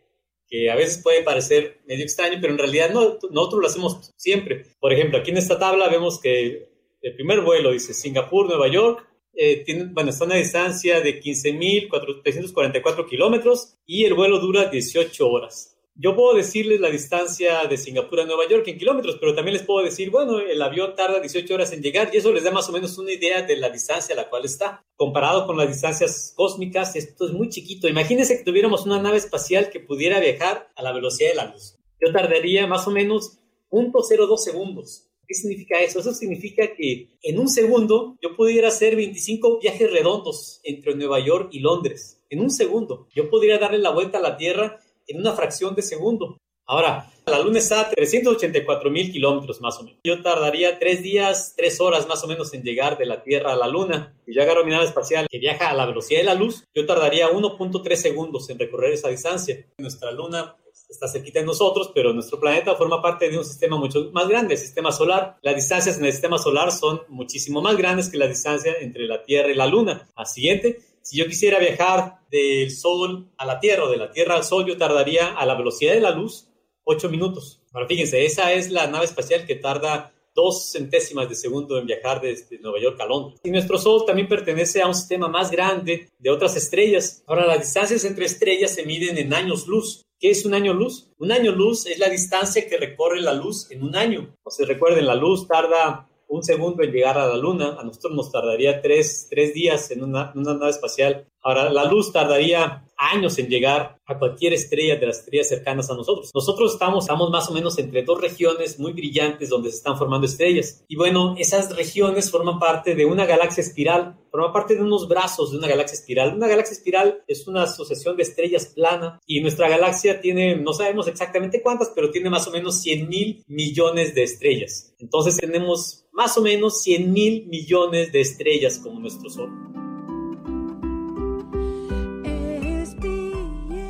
que 0.49 0.71
a 0.71 0.75
veces 0.75 1.01
puede 1.03 1.23
parecer 1.23 1.79
medio 1.85 2.03
extraño, 2.03 2.39
pero 2.41 2.53
en 2.53 2.59
realidad 2.59 2.89
no, 2.91 3.17
nosotros 3.29 3.61
lo 3.61 3.67
hacemos 3.67 4.13
siempre. 4.15 4.65
Por 4.79 4.91
ejemplo, 4.91 5.19
aquí 5.19 5.31
en 5.31 5.37
esta 5.37 5.59
tabla 5.59 5.89
vemos 5.89 6.19
que 6.19 6.69
el 7.01 7.15
primer 7.15 7.41
vuelo 7.41 7.71
dice 7.71 7.93
Singapur, 7.93 8.47
Nueva 8.47 8.67
York, 8.67 9.05
eh, 9.33 9.63
bueno, 9.91 10.09
está 10.09 10.25
a 10.25 10.27
una 10.27 10.35
distancia 10.35 10.99
de 11.01 11.21
15.344 11.21 13.07
kilómetros 13.07 13.75
y 13.85 14.03
el 14.03 14.13
vuelo 14.13 14.39
dura 14.39 14.65
18 14.65 15.29
horas. 15.29 15.78
Yo 16.01 16.15
puedo 16.15 16.33
decirles 16.33 16.79
la 16.79 16.89
distancia 16.89 17.65
de 17.65 17.75
Singapur 17.75 18.21
a 18.21 18.25
Nueva 18.25 18.47
York 18.47 18.65
en 18.69 18.77
kilómetros, 18.77 19.17
pero 19.19 19.35
también 19.35 19.57
les 19.57 19.65
puedo 19.65 19.83
decir, 19.83 20.09
bueno, 20.09 20.39
el 20.39 20.61
avión 20.61 20.95
tarda 20.95 21.19
18 21.19 21.53
horas 21.53 21.73
en 21.73 21.81
llegar 21.81 22.09
y 22.13 22.17
eso 22.17 22.31
les 22.31 22.45
da 22.45 22.51
más 22.51 22.69
o 22.69 22.71
menos 22.71 22.97
una 22.97 23.11
idea 23.11 23.41
de 23.41 23.57
la 23.57 23.69
distancia 23.69 24.15
a 24.15 24.15
la 24.15 24.29
cual 24.29 24.45
está. 24.45 24.81
Comparado 24.95 25.45
con 25.45 25.57
las 25.57 25.67
distancias 25.67 26.31
cósmicas, 26.37 26.95
esto 26.95 27.27
es 27.27 27.33
muy 27.33 27.49
chiquito. 27.49 27.89
Imagínense 27.89 28.37
que 28.37 28.45
tuviéramos 28.45 28.85
una 28.85 29.01
nave 29.01 29.17
espacial 29.17 29.69
que 29.69 29.81
pudiera 29.81 30.21
viajar 30.21 30.69
a 30.73 30.83
la 30.83 30.93
velocidad 30.93 31.31
de 31.31 31.35
la 31.35 31.51
luz. 31.51 31.75
Yo 31.99 32.13
tardaría 32.13 32.65
más 32.65 32.87
o 32.87 32.91
menos 32.91 33.37
0.02 33.69 34.37
segundos. 34.37 35.09
¿Qué 35.27 35.33
significa 35.33 35.81
eso? 35.81 35.99
Eso 35.99 36.13
significa 36.13 36.75
que 36.75 37.09
en 37.21 37.39
un 37.39 37.49
segundo 37.49 38.17
yo 38.21 38.37
pudiera 38.37 38.69
hacer 38.69 38.95
25 38.95 39.59
viajes 39.59 39.91
redondos 39.91 40.61
entre 40.63 40.95
Nueva 40.95 41.19
York 41.19 41.49
y 41.51 41.59
Londres. 41.59 42.21
En 42.29 42.39
un 42.39 42.51
segundo. 42.51 43.09
Yo 43.13 43.29
podría 43.29 43.57
darle 43.57 43.79
la 43.79 43.89
vuelta 43.89 44.19
a 44.19 44.21
la 44.21 44.37
Tierra 44.37 44.79
en 45.09 45.19
una 45.19 45.33
fracción 45.33 45.75
de 45.75 45.81
segundo. 45.81 46.37
Ahora, 46.69 47.09
la 47.25 47.39
Luna 47.39 47.57
está 47.57 47.81
a 47.81 47.89
384 47.89 48.91
mil 48.91 49.11
kilómetros 49.11 49.59
más 49.59 49.79
o 49.79 49.83
menos. 49.83 49.99
Yo 50.03 50.21
tardaría 50.21 50.77
tres 50.77 51.01
días, 51.01 51.55
tres 51.57 51.81
horas 51.81 52.07
más 52.07 52.23
o 52.23 52.27
menos 52.27 52.53
en 52.53 52.61
llegar 52.61 52.95
de 52.95 53.07
la 53.07 53.23
Tierra 53.23 53.53
a 53.53 53.55
la 53.55 53.67
Luna. 53.67 54.15
Si 54.23 54.35
yo 54.35 54.43
agarro 54.43 54.63
mi 54.63 54.69
nave 54.69 54.85
espacial 54.85 55.27
que 55.27 55.39
viaja 55.39 55.71
a 55.71 55.73
la 55.73 55.87
velocidad 55.87 56.19
de 56.19 56.25
la 56.25 56.35
luz, 56.35 56.63
yo 56.75 56.85
tardaría 56.85 57.31
1.3 57.31 57.95
segundos 57.95 58.51
en 58.51 58.59
recorrer 58.59 58.93
esa 58.93 59.09
distancia. 59.09 59.65
Nuestra 59.79 60.11
Luna 60.11 60.57
pues, 60.63 60.85
está 60.89 61.07
cerquita 61.07 61.39
de 61.39 61.47
nosotros, 61.47 61.91
pero 61.93 62.13
nuestro 62.13 62.39
planeta 62.39 62.75
forma 62.75 63.01
parte 63.01 63.29
de 63.29 63.39
un 63.39 63.45
sistema 63.45 63.77
mucho 63.77 64.11
más 64.13 64.27
grande, 64.27 64.53
el 64.53 64.59
sistema 64.59 64.91
solar. 64.91 65.37
Las 65.41 65.55
distancias 65.55 65.97
en 65.97 66.05
el 66.05 66.11
sistema 66.11 66.37
solar 66.37 66.71
son 66.71 67.01
muchísimo 67.07 67.63
más 67.63 67.77
grandes 67.77 68.09
que 68.09 68.17
la 68.17 68.27
distancia 68.27 68.75
entre 68.79 69.07
la 69.07 69.23
Tierra 69.23 69.49
y 69.49 69.55
la 69.55 69.65
Luna. 69.65 70.07
A 70.15 70.23
siguiente, 70.25 70.79
si 71.01 71.17
yo 71.17 71.25
quisiera 71.27 71.59
viajar 71.59 72.19
del 72.29 72.71
Sol 72.71 73.29
a 73.37 73.45
la 73.45 73.59
Tierra 73.59 73.85
o 73.85 73.89
de 73.89 73.97
la 73.97 74.11
Tierra 74.11 74.35
al 74.35 74.43
Sol, 74.43 74.65
yo 74.65 74.77
tardaría 74.77 75.33
a 75.33 75.45
la 75.45 75.55
velocidad 75.55 75.93
de 75.93 76.01
la 76.01 76.11
luz 76.11 76.47
8 76.83 77.09
minutos. 77.09 77.61
Ahora 77.73 77.87
fíjense, 77.87 78.25
esa 78.25 78.51
es 78.53 78.71
la 78.71 78.87
nave 78.87 79.05
espacial 79.05 79.45
que 79.45 79.55
tarda 79.55 80.13
dos 80.35 80.71
centésimas 80.71 81.27
de 81.27 81.35
segundo 81.35 81.77
en 81.77 81.85
viajar 81.85 82.21
desde 82.21 82.59
Nueva 82.59 82.79
York 82.79 82.99
a 83.01 83.05
Londres. 83.05 83.39
Y 83.43 83.51
nuestro 83.51 83.77
Sol 83.77 84.05
también 84.05 84.27
pertenece 84.27 84.81
a 84.81 84.87
un 84.87 84.95
sistema 84.95 85.27
más 85.27 85.51
grande 85.51 86.09
de 86.17 86.29
otras 86.29 86.55
estrellas. 86.55 87.23
Ahora, 87.27 87.45
las 87.45 87.59
distancias 87.59 88.05
entre 88.05 88.25
estrellas 88.25 88.73
se 88.73 88.85
miden 88.85 89.17
en 89.17 89.33
años 89.33 89.67
luz. 89.67 90.03
¿Qué 90.19 90.29
es 90.31 90.45
un 90.45 90.53
año 90.53 90.73
luz? 90.73 91.11
Un 91.17 91.31
año 91.31 91.51
luz 91.51 91.85
es 91.85 91.99
la 91.99 92.09
distancia 92.09 92.67
que 92.67 92.77
recorre 92.77 93.21
la 93.21 93.33
luz 93.33 93.69
en 93.71 93.83
un 93.83 93.95
año. 93.95 94.35
O 94.43 94.51
sea, 94.51 94.65
recuerden, 94.65 95.05
la 95.05 95.15
luz 95.15 95.47
tarda 95.47 96.09
un 96.29 96.43
segundo 96.43 96.83
en 96.83 96.91
llegar 96.91 97.17
a 97.17 97.27
la 97.27 97.37
Luna, 97.37 97.75
a 97.79 97.83
nosotros 97.83 98.13
nos 98.13 98.31
tardaría 98.31 98.81
tres, 98.81 99.27
tres 99.29 99.53
días 99.53 99.91
en 99.91 100.03
una, 100.03 100.31
una, 100.35 100.53
nave 100.53 100.69
espacial. 100.69 101.27
Ahora, 101.41 101.69
la 101.69 101.85
luz 101.85 102.11
tardaría 102.11 102.85
años 102.99 103.39
en 103.39 103.47
llegar 103.47 103.97
a 104.05 104.19
cualquier 104.19 104.53
estrella 104.53 104.97
de 104.97 105.07
las 105.07 105.19
estrellas 105.19 105.47
cercanas 105.47 105.89
a 105.89 105.95
nosotros. 105.95 106.31
Nosotros 106.33 106.73
estamos, 106.73 107.05
estamos 107.05 107.29
más 107.29 107.49
o 107.49 107.53
menos 107.53 107.79
entre 107.79 108.03
dos 108.03 108.19
regiones 108.19 108.77
muy 108.77 108.91
brillantes 108.91 109.49
donde 109.49 109.69
se 109.69 109.77
están 109.77 109.97
formando 109.97 110.27
estrellas. 110.27 110.83
Y 110.87 110.97
bueno, 110.97 111.35
esas 111.37 111.75
regiones 111.75 112.29
forman 112.29 112.59
parte 112.59 112.95
de 112.95 113.05
una 113.05 113.25
galaxia 113.25 113.61
espiral, 113.61 114.17
forman 114.29 114.51
parte 114.51 114.75
de 114.75 114.81
unos 114.81 115.07
brazos 115.07 115.51
de 115.51 115.57
una 115.57 115.67
galaxia 115.67 115.95
espiral. 115.97 116.35
Una 116.35 116.47
galaxia 116.47 116.73
espiral 116.73 117.23
es 117.27 117.47
una 117.47 117.63
asociación 117.63 118.17
de 118.17 118.23
estrellas 118.23 118.67
plana 118.67 119.19
y 119.25 119.41
nuestra 119.41 119.69
galaxia 119.69 120.19
tiene, 120.19 120.57
no 120.57 120.73
sabemos 120.73 121.07
exactamente 121.07 121.61
cuántas, 121.61 121.89
pero 121.95 122.11
tiene 122.11 122.29
más 122.29 122.47
o 122.47 122.51
menos 122.51 122.81
100 122.81 123.07
mil 123.07 123.43
millones 123.47 124.13
de 124.13 124.23
estrellas. 124.23 124.93
Entonces 124.99 125.37
tenemos 125.37 126.05
más 126.11 126.37
o 126.37 126.41
menos 126.41 126.81
100 126.81 127.13
mil 127.13 127.47
millones 127.47 128.11
de 128.11 128.21
estrellas 128.21 128.79
como 128.79 128.99
nuestro 128.99 129.29
Sol. 129.29 129.88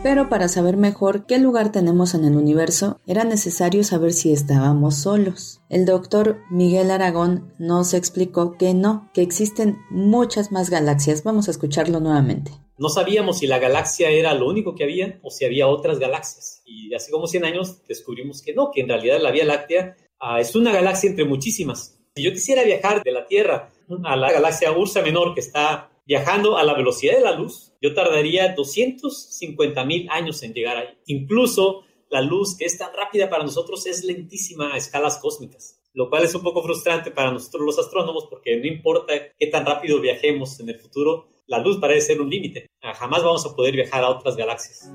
Pero 0.01 0.29
para 0.29 0.47
saber 0.47 0.77
mejor 0.77 1.25
qué 1.25 1.39
lugar 1.39 1.73
tenemos 1.73 2.13
en 2.13 2.23
el 2.23 2.37
universo, 2.37 3.01
era 3.05 3.25
necesario 3.25 3.83
saber 3.83 4.13
si 4.13 4.31
estábamos 4.31 4.95
solos. 4.95 5.59
El 5.67 5.85
doctor 5.85 6.37
Miguel 6.49 6.89
Aragón 6.89 7.53
nos 7.59 7.93
explicó 7.93 8.57
que 8.57 8.73
no, 8.73 9.11
que 9.13 9.21
existen 9.21 9.77
muchas 9.89 10.53
más 10.53 10.69
galaxias. 10.69 11.25
Vamos 11.25 11.49
a 11.49 11.51
escucharlo 11.51 11.99
nuevamente. 11.99 12.51
No 12.77 12.87
sabíamos 12.87 13.39
si 13.39 13.47
la 13.47 13.59
galaxia 13.59 14.09
era 14.09 14.33
lo 14.33 14.47
único 14.47 14.73
que 14.73 14.85
había 14.85 15.19
o 15.21 15.31
si 15.31 15.43
había 15.43 15.67
otras 15.67 15.99
galaxias. 15.99 16.61
Y 16.65 16.93
hace 16.95 17.11
como 17.11 17.27
100 17.27 17.43
años 17.43 17.85
descubrimos 17.85 18.41
que 18.41 18.53
no, 18.53 18.71
que 18.71 18.79
en 18.79 18.87
realidad 18.87 19.19
la 19.21 19.31
Vía 19.31 19.43
Láctea 19.43 19.97
uh, 20.21 20.37
es 20.37 20.55
una 20.55 20.71
galaxia 20.71 21.09
entre 21.09 21.25
muchísimas. 21.25 21.99
Si 22.15 22.23
yo 22.23 22.31
quisiera 22.31 22.63
viajar 22.63 23.03
de 23.03 23.11
la 23.11 23.27
Tierra 23.27 23.69
a 24.05 24.15
la 24.15 24.31
galaxia 24.31 24.71
Ursa 24.71 25.01
Menor 25.01 25.33
que 25.33 25.41
está 25.41 25.91
viajando 26.05 26.57
a 26.57 26.63
la 26.63 26.73
velocidad 26.73 27.17
de 27.17 27.21
la 27.21 27.33
luz, 27.33 27.68
yo 27.81 27.93
tardaría 27.93 28.53
250 28.53 29.85
mil 29.85 30.09
años 30.09 30.43
en 30.43 30.53
llegar 30.53 30.77
ahí. 30.77 30.97
Incluso 31.05 31.83
la 32.09 32.21
luz 32.21 32.57
que 32.57 32.65
es 32.65 32.77
tan 32.77 32.93
rápida 32.93 33.29
para 33.29 33.43
nosotros 33.43 33.85
es 33.85 34.03
lentísima 34.03 34.73
a 34.73 34.77
escalas 34.77 35.19
cósmicas, 35.19 35.79
lo 35.93 36.09
cual 36.09 36.23
es 36.23 36.35
un 36.35 36.41
poco 36.41 36.63
frustrante 36.63 37.11
para 37.11 37.31
nosotros 37.31 37.63
los 37.63 37.79
astrónomos 37.79 38.27
porque 38.29 38.57
no 38.57 38.67
importa 38.67 39.13
qué 39.37 39.47
tan 39.47 39.65
rápido 39.65 40.01
viajemos 40.01 40.59
en 40.59 40.69
el 40.69 40.79
futuro, 40.79 41.27
la 41.47 41.59
luz 41.59 41.79
parece 41.79 42.07
ser 42.07 42.21
un 42.21 42.29
límite. 42.29 42.67
Jamás 42.81 43.23
vamos 43.23 43.45
a 43.45 43.55
poder 43.55 43.75
viajar 43.75 44.03
a 44.03 44.09
otras 44.09 44.35
galaxias. 44.35 44.91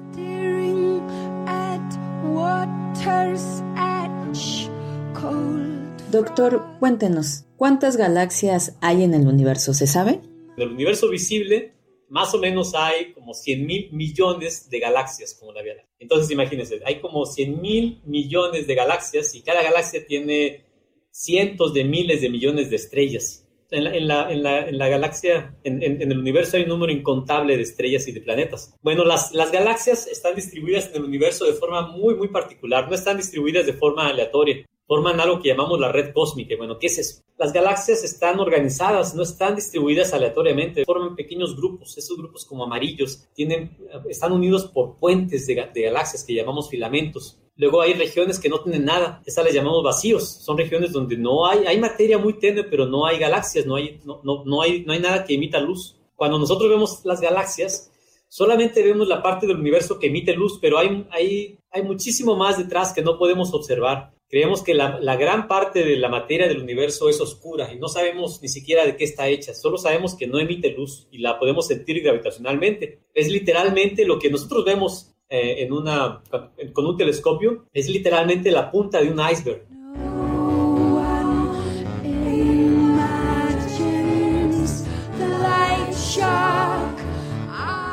Doctor, 6.11 6.62
cuéntenos, 6.78 7.44
¿cuántas 7.56 7.97
galaxias 7.97 8.77
hay 8.81 9.02
en 9.02 9.15
el 9.15 9.27
universo? 9.27 9.74
¿Se 9.74 9.89
sabe? 9.89 10.20
En 10.56 10.62
el 10.62 10.69
universo 10.70 11.09
visible, 11.09 11.74
más 12.09 12.35
o 12.35 12.39
menos 12.39 12.74
hay 12.74 13.12
como 13.12 13.35
100 13.35 13.66
mil 13.66 13.89
millones 13.93 14.68
de 14.70 14.78
galaxias 14.78 15.35
como 15.35 15.52
la 15.52 15.62
Vía 15.62 15.74
Láctea. 15.74 15.94
Entonces, 15.98 16.31
imagínense, 16.31 16.81
hay 16.85 17.01
como 17.01 17.26
100 17.26 17.60
mil 17.60 18.01
millones 18.05 18.66
de 18.66 18.74
galaxias 18.74 19.35
y 19.35 19.43
cada 19.43 19.62
galaxia 19.62 20.06
tiene 20.06 20.64
cientos 21.10 21.72
de 21.72 21.85
miles 21.85 22.20
de 22.20 22.31
millones 22.31 22.70
de 22.70 22.76
estrellas. 22.76 23.40
En 23.70 23.85
la, 23.85 24.31
en 24.31 24.43
la, 24.43 24.68
en 24.68 24.78
la, 24.78 24.89
galaxia, 24.89 25.56
en, 25.64 25.82
el 25.82 26.18
universo 26.18 26.56
hay 26.56 26.62
un 26.62 26.68
número 26.68 26.93
incontable 26.93 27.56
de 27.56 27.62
estrellas 27.62 28.06
y 28.06 28.12
de 28.12 28.20
planetas. 28.20 28.76
Bueno, 28.82 29.05
las, 29.05 29.32
las 29.32 29.51
galaxias 29.51 30.06
están 30.06 30.36
distribuidas 30.36 30.90
en 30.90 30.97
el 30.97 31.05
universo 31.05 31.44
de 31.44 31.55
forma 31.55 31.89
muy, 31.89 32.14
muy 32.14 32.28
particular, 32.28 32.89
no 32.89 32.94
están 32.94 33.16
distribuidas 33.16 33.66
de 33.66 33.72
forma 33.72 34.06
aleatoria 34.06 34.64
forman 34.86 35.20
algo 35.20 35.40
que 35.40 35.48
llamamos 35.48 35.81
la 35.81 35.90
red 35.90 36.12
cósmica. 36.12 36.55
Bueno, 36.56 36.78
¿qué 36.78 36.86
es 36.89 36.98
eso? 36.98 37.23
Las 37.39 37.52
galaxias 37.52 38.05
están 38.05 38.39
organizadas, 38.39 39.15
no 39.15 39.23
están 39.23 39.56
distribuidas 39.56 40.12
aleatoriamente, 40.12 40.85
forman 40.85 41.16
pequeños 41.16 41.56
grupos. 41.56 41.97
Esos 41.98 42.16
grupos 42.16 42.44
como 42.44 42.65
amarillos 42.65 43.27
tienen, 43.35 43.77
están 44.09 44.32
unidos 44.32 44.66
por 44.66 44.98
puentes 44.98 45.47
de, 45.47 45.55
galaxias 45.55 46.24
que 46.24 46.35
llamamos 46.35 46.69
filamentos. 46.69 47.40
Luego 47.56 47.81
hay 47.81 47.94
regiones 47.94 48.39
que 48.40 48.48
no 48.48 48.61
tienen 48.61 48.85
nada, 48.85 49.23
esas 49.27 49.44
les 49.44 49.55
llamamos 49.55 49.85
vacíos. 49.85 50.28
Son 50.28 50.59
regiones 50.59 50.93
donde 50.93 51.16
no 51.16 51.47
hay, 51.47 51.66
hay 51.66 51.78
materia 51.78 52.19
muy 52.19 52.39
tenue, 52.39 52.65
pero 52.65 52.86
no 52.86 53.06
hay 53.06 53.19
galaxias, 53.19 53.65
no 53.65 53.77
hay, 53.77 54.01
no, 54.05 54.20
no, 54.24 54.44
no 54.44 54.62
hay, 54.62 54.85
no 54.85 54.93
hay 54.93 55.01
nada 55.01 55.24
que 55.24 55.35
emita 55.35 55.61
luz. 55.61 55.97
Cuando 56.16 56.39
nosotros 56.39 56.69
vemos 56.69 57.01
las 57.05 57.20
galaxias, 57.20 57.93
solamente 58.28 58.82
vemos 58.82 59.06
la 59.09 59.23
parte 59.23 59.47
del 59.47 59.59
universo 59.59 59.98
que 59.98 60.09
emite 60.09 60.35
luz, 60.35 60.59
pero 60.61 60.78
hay, 60.78 61.06
hay, 61.11 61.59
hay 61.70 61.82
muchísimo 61.82 62.36
más 62.36 62.59
detrás 62.59 62.93
que 62.93 63.02
no 63.02 63.19
podemos 63.19 63.52
observar. 63.55 64.14
Creemos 64.35 64.65
que 64.65 64.74
la, 64.74 64.98
la, 64.98 65.15
gran 65.15 65.47
parte 65.47 65.85
de 65.85 65.97
la 65.97 66.09
materia 66.09 66.48
del 66.48 66.61
universo 66.61 67.09
es 67.09 67.20
oscura 67.20 67.73
y 67.73 67.78
no 67.78 67.86
sabemos 67.86 68.43
ni 68.43 68.48
siquiera 68.48 68.85
de 68.85 68.97
qué 68.97 69.05
está 69.05 69.28
hecha, 69.28 69.55
solo 69.55 69.78
sabemos 69.78 70.16
que 70.16 70.27
no 70.27 70.40
emite 70.40 70.73
luz 70.73 71.06
y 71.12 71.19
la 71.19 71.39
podemos 71.39 71.69
sentir 71.69 72.02
gravitacionalmente. 72.02 72.98
Es 73.15 73.28
literalmente 73.28 74.05
lo 74.05 74.19
que 74.19 74.31
nosotros 74.31 74.65
vemos 74.65 75.15
eh, 75.28 75.62
en 75.62 75.73
una, 75.73 76.24
con 76.73 76.85
un 76.85 76.97
telescopio, 76.97 77.66
es 77.73 77.89
literalmente 77.89 78.51
la 78.51 78.73
punta 78.73 79.01
de 79.01 79.09
un 79.09 79.20
iceberg. 79.20 79.69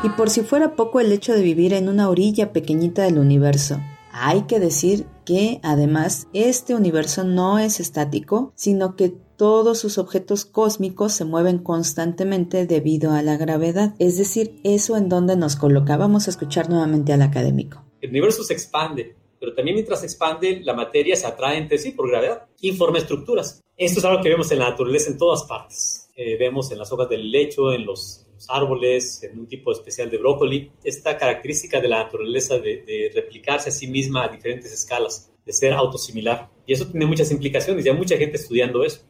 Y 0.03 0.09
por 0.17 0.31
si 0.31 0.41
fuera 0.41 0.75
poco 0.75 0.99
el 0.99 1.11
hecho 1.11 1.35
de 1.35 1.43
vivir 1.43 1.73
en 1.73 1.87
una 1.87 2.09
orilla 2.09 2.51
pequeñita 2.51 3.03
del 3.03 3.19
universo, 3.19 3.79
hay 4.11 4.43
que 4.43 4.59
decir 4.59 5.05
que 5.25 5.59
además 5.63 6.27
este 6.33 6.75
universo 6.75 7.23
no 7.23 7.59
es 7.59 7.79
estático, 7.79 8.51
sino 8.55 8.95
que 8.95 9.13
todos 9.37 9.79
sus 9.79 9.97
objetos 9.97 10.45
cósmicos 10.45 11.13
se 11.13 11.25
mueven 11.25 11.59
constantemente 11.59 12.65
debido 12.65 13.11
a 13.11 13.21
la 13.21 13.37
gravedad, 13.37 13.95
es 13.97 14.17
decir, 14.17 14.59
eso 14.63 14.97
en 14.97 15.09
donde 15.09 15.35
nos 15.35 15.55
colocábamos 15.55 16.27
a 16.27 16.31
escuchar 16.31 16.69
nuevamente 16.69 17.13
al 17.13 17.21
académico. 17.21 17.83
El 18.01 18.11
universo 18.11 18.43
se 18.43 18.53
expande, 18.53 19.15
pero 19.39 19.53
también 19.53 19.75
mientras 19.75 20.01
se 20.01 20.05
expande, 20.05 20.61
la 20.63 20.73
materia 20.73 21.15
se 21.15 21.25
atrae 21.25 21.57
entre 21.57 21.77
sí 21.77 21.91
por 21.91 22.09
gravedad 22.09 22.47
y 22.59 22.73
forma 22.73 22.99
estructuras. 22.99 23.61
Esto 23.77 23.99
es 23.99 24.05
algo 24.05 24.21
que 24.21 24.29
vemos 24.29 24.51
en 24.51 24.59
la 24.59 24.69
naturaleza 24.69 25.09
en 25.09 25.17
todas 25.17 25.43
partes 25.43 26.01
eh, 26.15 26.37
vemos 26.37 26.71
en 26.71 26.77
las 26.77 26.91
hojas 26.91 27.09
del 27.09 27.31
lecho, 27.31 27.71
en 27.73 27.85
los, 27.85 28.27
árboles, 28.49 29.23
en 29.23 29.39
un 29.39 29.47
tipo 29.47 29.71
especial 29.71 30.09
de 30.09 30.17
brócoli, 30.17 30.71
esta 30.83 31.17
característica 31.17 31.79
de 31.79 31.87
la 31.87 32.03
naturaleza 32.03 32.57
de, 32.57 32.83
de 32.83 33.11
replicarse 33.13 33.69
a 33.69 33.71
sí 33.71 33.87
misma 33.87 34.25
a 34.25 34.27
diferentes 34.29 34.71
escalas, 34.71 35.31
de 35.45 35.53
ser 35.53 35.73
autosimilar. 35.73 36.49
Y 36.65 36.73
eso 36.73 36.87
tiene 36.87 37.05
muchas 37.05 37.31
implicaciones, 37.31 37.83
ya 37.83 37.93
mucha 37.93 38.17
gente 38.17 38.37
estudiando 38.37 38.83
eso. 38.83 39.01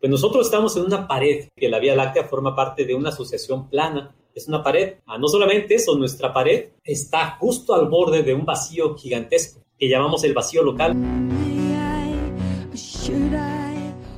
Pues 0.00 0.10
nosotros 0.10 0.46
estamos 0.46 0.76
en 0.76 0.84
una 0.84 1.06
pared, 1.06 1.48
que 1.54 1.68
la 1.68 1.78
Vía 1.78 1.94
Láctea 1.94 2.24
forma 2.24 2.56
parte 2.56 2.84
de 2.84 2.94
una 2.94 3.10
asociación 3.10 3.68
plana, 3.68 4.16
es 4.34 4.48
una 4.48 4.62
pared. 4.62 4.94
Ah, 5.06 5.18
no 5.18 5.28
solamente 5.28 5.74
eso, 5.74 5.96
nuestra 5.96 6.32
pared 6.32 6.70
está 6.84 7.36
justo 7.38 7.74
al 7.74 7.88
borde 7.88 8.22
de 8.22 8.32
un 8.32 8.44
vacío 8.44 8.96
gigantesco 8.96 9.60
que 9.78 9.88
llamamos 9.88 10.24
el 10.24 10.34
vacío 10.34 10.62
local. 10.62 10.96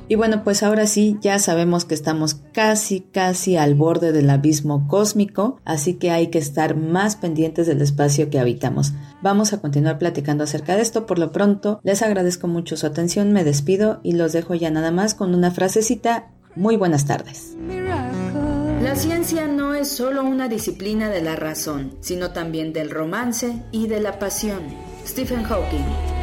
Y 0.07 0.15
bueno, 0.15 0.43
pues 0.43 0.63
ahora 0.63 0.85
sí, 0.85 1.17
ya 1.21 1.39
sabemos 1.39 1.85
que 1.85 1.95
estamos 1.95 2.35
casi, 2.51 3.01
casi 3.01 3.55
al 3.55 3.73
borde 3.73 4.11
del 4.11 4.29
abismo 4.29 4.87
cósmico, 4.87 5.59
así 5.63 5.95
que 5.95 6.11
hay 6.11 6.27
que 6.27 6.39
estar 6.39 6.75
más 6.75 7.15
pendientes 7.15 7.67
del 7.67 7.81
espacio 7.81 8.29
que 8.29 8.39
habitamos. 8.39 8.93
Vamos 9.21 9.53
a 9.53 9.61
continuar 9.61 9.97
platicando 9.99 10.43
acerca 10.43 10.75
de 10.75 10.81
esto. 10.81 11.05
Por 11.05 11.19
lo 11.19 11.31
pronto, 11.31 11.79
les 11.83 12.01
agradezco 12.01 12.47
mucho 12.47 12.75
su 12.75 12.85
atención, 12.85 13.31
me 13.31 13.43
despido 13.43 14.01
y 14.03 14.13
los 14.13 14.33
dejo 14.33 14.53
ya 14.55 14.69
nada 14.69 14.91
más 14.91 15.15
con 15.15 15.33
una 15.33 15.51
frasecita. 15.51 16.31
Muy 16.55 16.75
buenas 16.75 17.05
tardes. 17.05 17.55
La 18.81 18.95
ciencia 18.95 19.47
no 19.47 19.73
es 19.73 19.87
solo 19.87 20.23
una 20.23 20.49
disciplina 20.49 21.09
de 21.09 21.21
la 21.21 21.37
razón, 21.37 21.95
sino 22.01 22.31
también 22.31 22.73
del 22.73 22.91
romance 22.91 23.63
y 23.71 23.87
de 23.87 24.01
la 24.01 24.19
pasión. 24.19 24.61
Stephen 25.07 25.43
Hawking. 25.43 26.22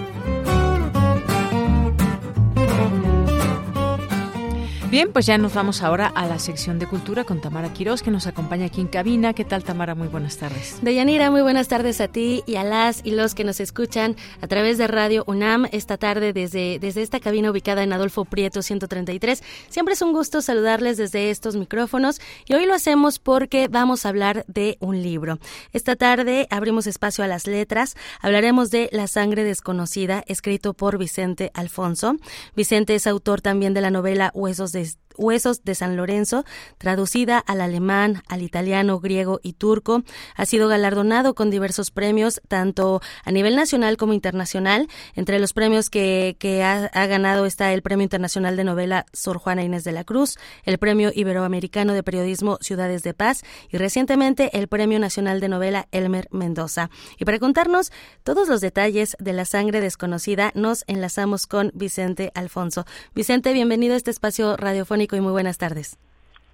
Bien, 4.91 5.13
pues 5.13 5.25
ya 5.25 5.37
nos 5.37 5.53
vamos 5.53 5.83
ahora 5.83 6.07
a 6.07 6.27
la 6.27 6.37
sección 6.37 6.77
de 6.77 6.85
cultura 6.85 7.23
con 7.23 7.39
Tamara 7.39 7.71
Quiroz, 7.71 8.01
que 8.01 8.11
nos 8.11 8.27
acompaña 8.27 8.65
aquí 8.65 8.81
en 8.81 8.87
cabina. 8.87 9.31
¿Qué 9.31 9.45
tal, 9.45 9.63
Tamara? 9.63 9.95
Muy 9.95 10.09
buenas 10.09 10.35
tardes. 10.35 10.79
Deyanira, 10.81 11.31
muy 11.31 11.41
buenas 11.41 11.69
tardes 11.69 12.01
a 12.01 12.09
ti 12.09 12.43
y 12.45 12.57
a 12.57 12.65
las 12.65 12.99
y 13.05 13.11
los 13.11 13.33
que 13.33 13.45
nos 13.45 13.61
escuchan 13.61 14.17
a 14.41 14.47
través 14.47 14.77
de 14.77 14.87
Radio 14.87 15.23
UNAM 15.27 15.65
esta 15.71 15.95
tarde 15.95 16.33
desde, 16.33 16.77
desde 16.77 17.03
esta 17.03 17.21
cabina 17.21 17.51
ubicada 17.51 17.83
en 17.83 17.93
Adolfo 17.93 18.25
Prieto 18.25 18.61
133. 18.61 19.41
Siempre 19.69 19.93
es 19.93 20.01
un 20.01 20.11
gusto 20.11 20.41
saludarles 20.41 20.97
desde 20.97 21.29
estos 21.29 21.55
micrófonos 21.55 22.19
y 22.45 22.55
hoy 22.55 22.65
lo 22.65 22.73
hacemos 22.73 23.17
porque 23.17 23.69
vamos 23.69 24.05
a 24.05 24.09
hablar 24.09 24.43
de 24.49 24.75
un 24.81 25.01
libro. 25.01 25.39
Esta 25.71 25.95
tarde 25.95 26.47
abrimos 26.49 26.85
espacio 26.85 27.23
a 27.23 27.27
las 27.27 27.47
letras. 27.47 27.95
Hablaremos 28.19 28.71
de 28.71 28.89
La 28.91 29.07
sangre 29.07 29.45
desconocida, 29.45 30.21
escrito 30.27 30.73
por 30.73 30.97
Vicente 30.97 31.49
Alfonso. 31.53 32.17
Vicente 32.57 32.93
es 32.95 33.07
autor 33.07 33.39
también 33.39 33.73
de 33.73 33.79
la 33.79 33.89
novela 33.89 34.31
Huesos 34.33 34.73
de 34.73 34.80
Huesos 35.17 35.63
de 35.63 35.75
San 35.75 35.97
Lorenzo, 35.97 36.45
traducida 36.77 37.39
al 37.39 37.61
alemán, 37.61 38.23
al 38.27 38.41
italiano, 38.41 38.99
griego 38.99 39.39
y 39.43 39.53
turco. 39.53 40.03
Ha 40.35 40.45
sido 40.45 40.67
galardonado 40.67 41.33
con 41.33 41.49
diversos 41.49 41.91
premios, 41.91 42.41
tanto 42.47 43.01
a 43.23 43.31
nivel 43.31 43.55
nacional 43.55 43.97
como 43.97 44.13
internacional. 44.13 44.87
Entre 45.15 45.39
los 45.39 45.53
premios 45.53 45.89
que, 45.89 46.35
ha, 46.63 47.07
ganado 47.07 47.45
está 47.45 47.73
el 47.73 47.81
Premio 47.81 48.03
Internacional 48.03 48.55
de 48.55 48.63
Novela 48.63 49.05
Sor 49.13 49.37
Juana 49.37 49.63
Inés 49.63 49.83
de 49.83 49.91
la 49.91 50.03
Cruz, 50.03 50.37
el 50.63 50.77
Premio 50.77 51.11
Iberoamericano 51.13 51.93
de 51.93 52.03
Periodismo 52.03 52.57
Ciudades 52.61 53.03
de 53.03 53.13
Paz 53.13 53.43
y 53.69 53.77
recientemente 53.77 54.57
el 54.57 54.67
Premio 54.67 54.99
Nacional 54.99 55.39
de 55.39 55.49
Novela 55.49 55.87
Elmer 55.91 56.27
Mendoza. 56.31 56.89
Y 57.17 57.25
para 57.25 57.39
contarnos 57.39 57.91
todos 58.23 58.47
los 58.47 58.61
detalles 58.61 59.15
de 59.19 59.33
la 59.33 59.45
sangre 59.45 59.81
desconocida, 59.81 60.51
nos 60.55 60.83
enlazamos 60.87 61.47
con 61.47 61.71
Vicente 61.73 62.31
Alfonso. 62.35 62.85
Vicente, 63.13 63.53
bienvenido 63.53 63.93
a 63.93 63.97
este 63.97 64.11
espacio 64.11 64.55
radiofónico 64.57 65.00
y 65.15 65.21
muy 65.21 65.31
buenas 65.31 65.57
tardes. 65.57 65.97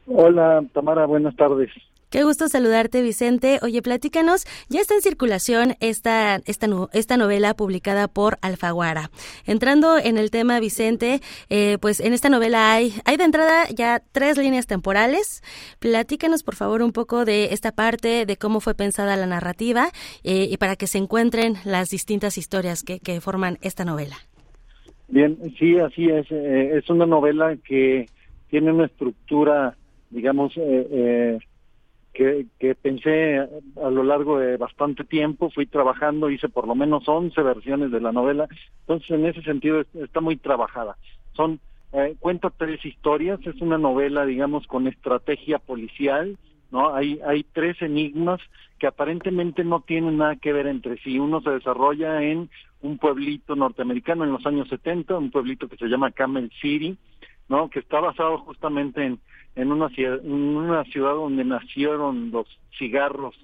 Hola, 0.08 0.64
Tamara, 0.74 1.06
buenas 1.06 1.36
tardes. 1.36 1.70
Qué 2.10 2.24
gusto 2.24 2.48
saludarte, 2.48 3.02
Vicente. 3.02 3.60
Oye, 3.62 3.82
platícanos, 3.82 4.46
ya 4.70 4.80
está 4.80 4.96
en 4.96 5.02
circulación 5.02 5.76
esta, 5.82 6.38
esta, 6.46 6.68
esta 6.94 7.18
novela 7.18 7.54
publicada 7.54 8.08
por 8.08 8.38
Alfaguara. 8.42 9.12
Entrando 9.46 9.98
en 9.98 10.18
el 10.18 10.32
tema, 10.32 10.62
Vicente, 10.62 11.20
eh, 11.50 11.78
pues 11.82 12.00
en 12.00 12.14
esta 12.14 12.30
novela 12.30 12.72
hay, 12.72 12.94
hay 13.04 13.18
de 13.18 13.26
entrada 13.26 13.66
ya 13.76 14.02
tres 14.14 14.38
líneas 14.38 14.68
temporales. 14.68 15.44
Platícanos, 15.80 16.44
por 16.44 16.56
favor, 16.56 16.82
un 16.82 16.94
poco 16.94 17.26
de 17.26 17.52
esta 17.52 17.74
parte, 17.74 18.26
de 18.26 18.38
cómo 18.38 18.62
fue 18.62 18.74
pensada 18.74 19.18
la 19.18 19.26
narrativa 19.26 19.90
eh, 20.24 20.48
y 20.50 20.56
para 20.56 20.78
que 20.78 20.88
se 20.88 21.00
encuentren 21.00 21.56
las 21.66 21.90
distintas 21.90 22.38
historias 22.38 22.84
que, 22.84 23.02
que 23.02 23.20
forman 23.20 23.58
esta 23.62 23.84
novela. 23.84 24.16
Bien, 25.10 25.38
sí, 25.60 25.78
así 25.78 26.06
es. 26.10 26.26
Eh, 26.32 26.78
es 26.78 26.90
una 26.90 27.06
novela 27.06 27.58
que 27.68 28.06
tiene 28.50 28.72
una 28.72 28.86
estructura, 28.86 29.76
digamos, 30.10 30.56
eh, 30.58 30.88
eh, 30.92 31.40
que, 32.14 32.76
pensé 32.76 33.38
a 33.38 33.90
lo 33.92 34.04
largo 34.04 34.40
de 34.40 34.58
bastante 34.58 35.04
tiempo, 35.04 35.52
fui 35.52 35.68
trabajando, 35.68 36.32
hice 36.32 36.50
por 36.50 36.68
lo 36.68 36.74
menos 36.74 37.08
11 37.08 37.40
versiones 37.44 37.92
de 37.92 38.02
la 38.02 38.12
novela, 38.12 38.48
entonces 38.82 39.12
en 39.12 39.26
ese 39.28 39.44
sentido 39.44 39.84
está 39.94 40.20
muy 40.20 40.38
trabajada. 40.38 40.98
Son, 41.34 41.60
eh, 41.94 42.16
cuenta 42.20 42.50
tres 42.50 42.84
historias, 42.84 43.40
es 43.46 43.62
una 43.62 43.78
novela, 43.78 44.26
digamos, 44.26 44.66
con 44.66 44.88
estrategia 44.88 45.60
policial, 45.60 46.38
¿no? 46.72 46.94
Hay, 46.94 47.20
hay 47.26 47.44
tres 47.44 47.82
enigmas 47.82 48.42
que 48.80 48.88
aparentemente 48.88 49.64
no 49.64 49.82
tienen 49.82 50.18
nada 50.18 50.36
que 50.36 50.54
ver 50.54 50.68
entre 50.68 50.98
sí. 50.98 51.20
Uno 51.20 51.42
se 51.42 51.52
desarrolla 51.52 52.24
en 52.24 52.50
un 52.82 52.98
pueblito 52.98 53.56
norteamericano 53.56 54.24
en 54.24 54.32
los 54.32 54.46
años 54.46 54.68
70, 54.70 55.18
un 55.18 55.32
pueblito 55.32 55.68
que 55.68 55.78
se 55.78 55.88
llama 55.88 56.12
Camel 56.12 56.52
City, 56.62 56.98
¿no? 57.50 57.70
Que 57.70 57.80
está 57.80 58.00
basado 58.00 58.40
justamente 58.40 59.04
en, 59.04 59.20
en, 59.56 59.72
una, 59.72 59.90
ciudad, 59.90 60.20
en 60.24 60.32
una 60.32 60.84
ciudad 60.86 61.14
donde 61.14 61.44
nacieron 61.44 62.32
los 62.32 62.48
cigarros 62.78 63.36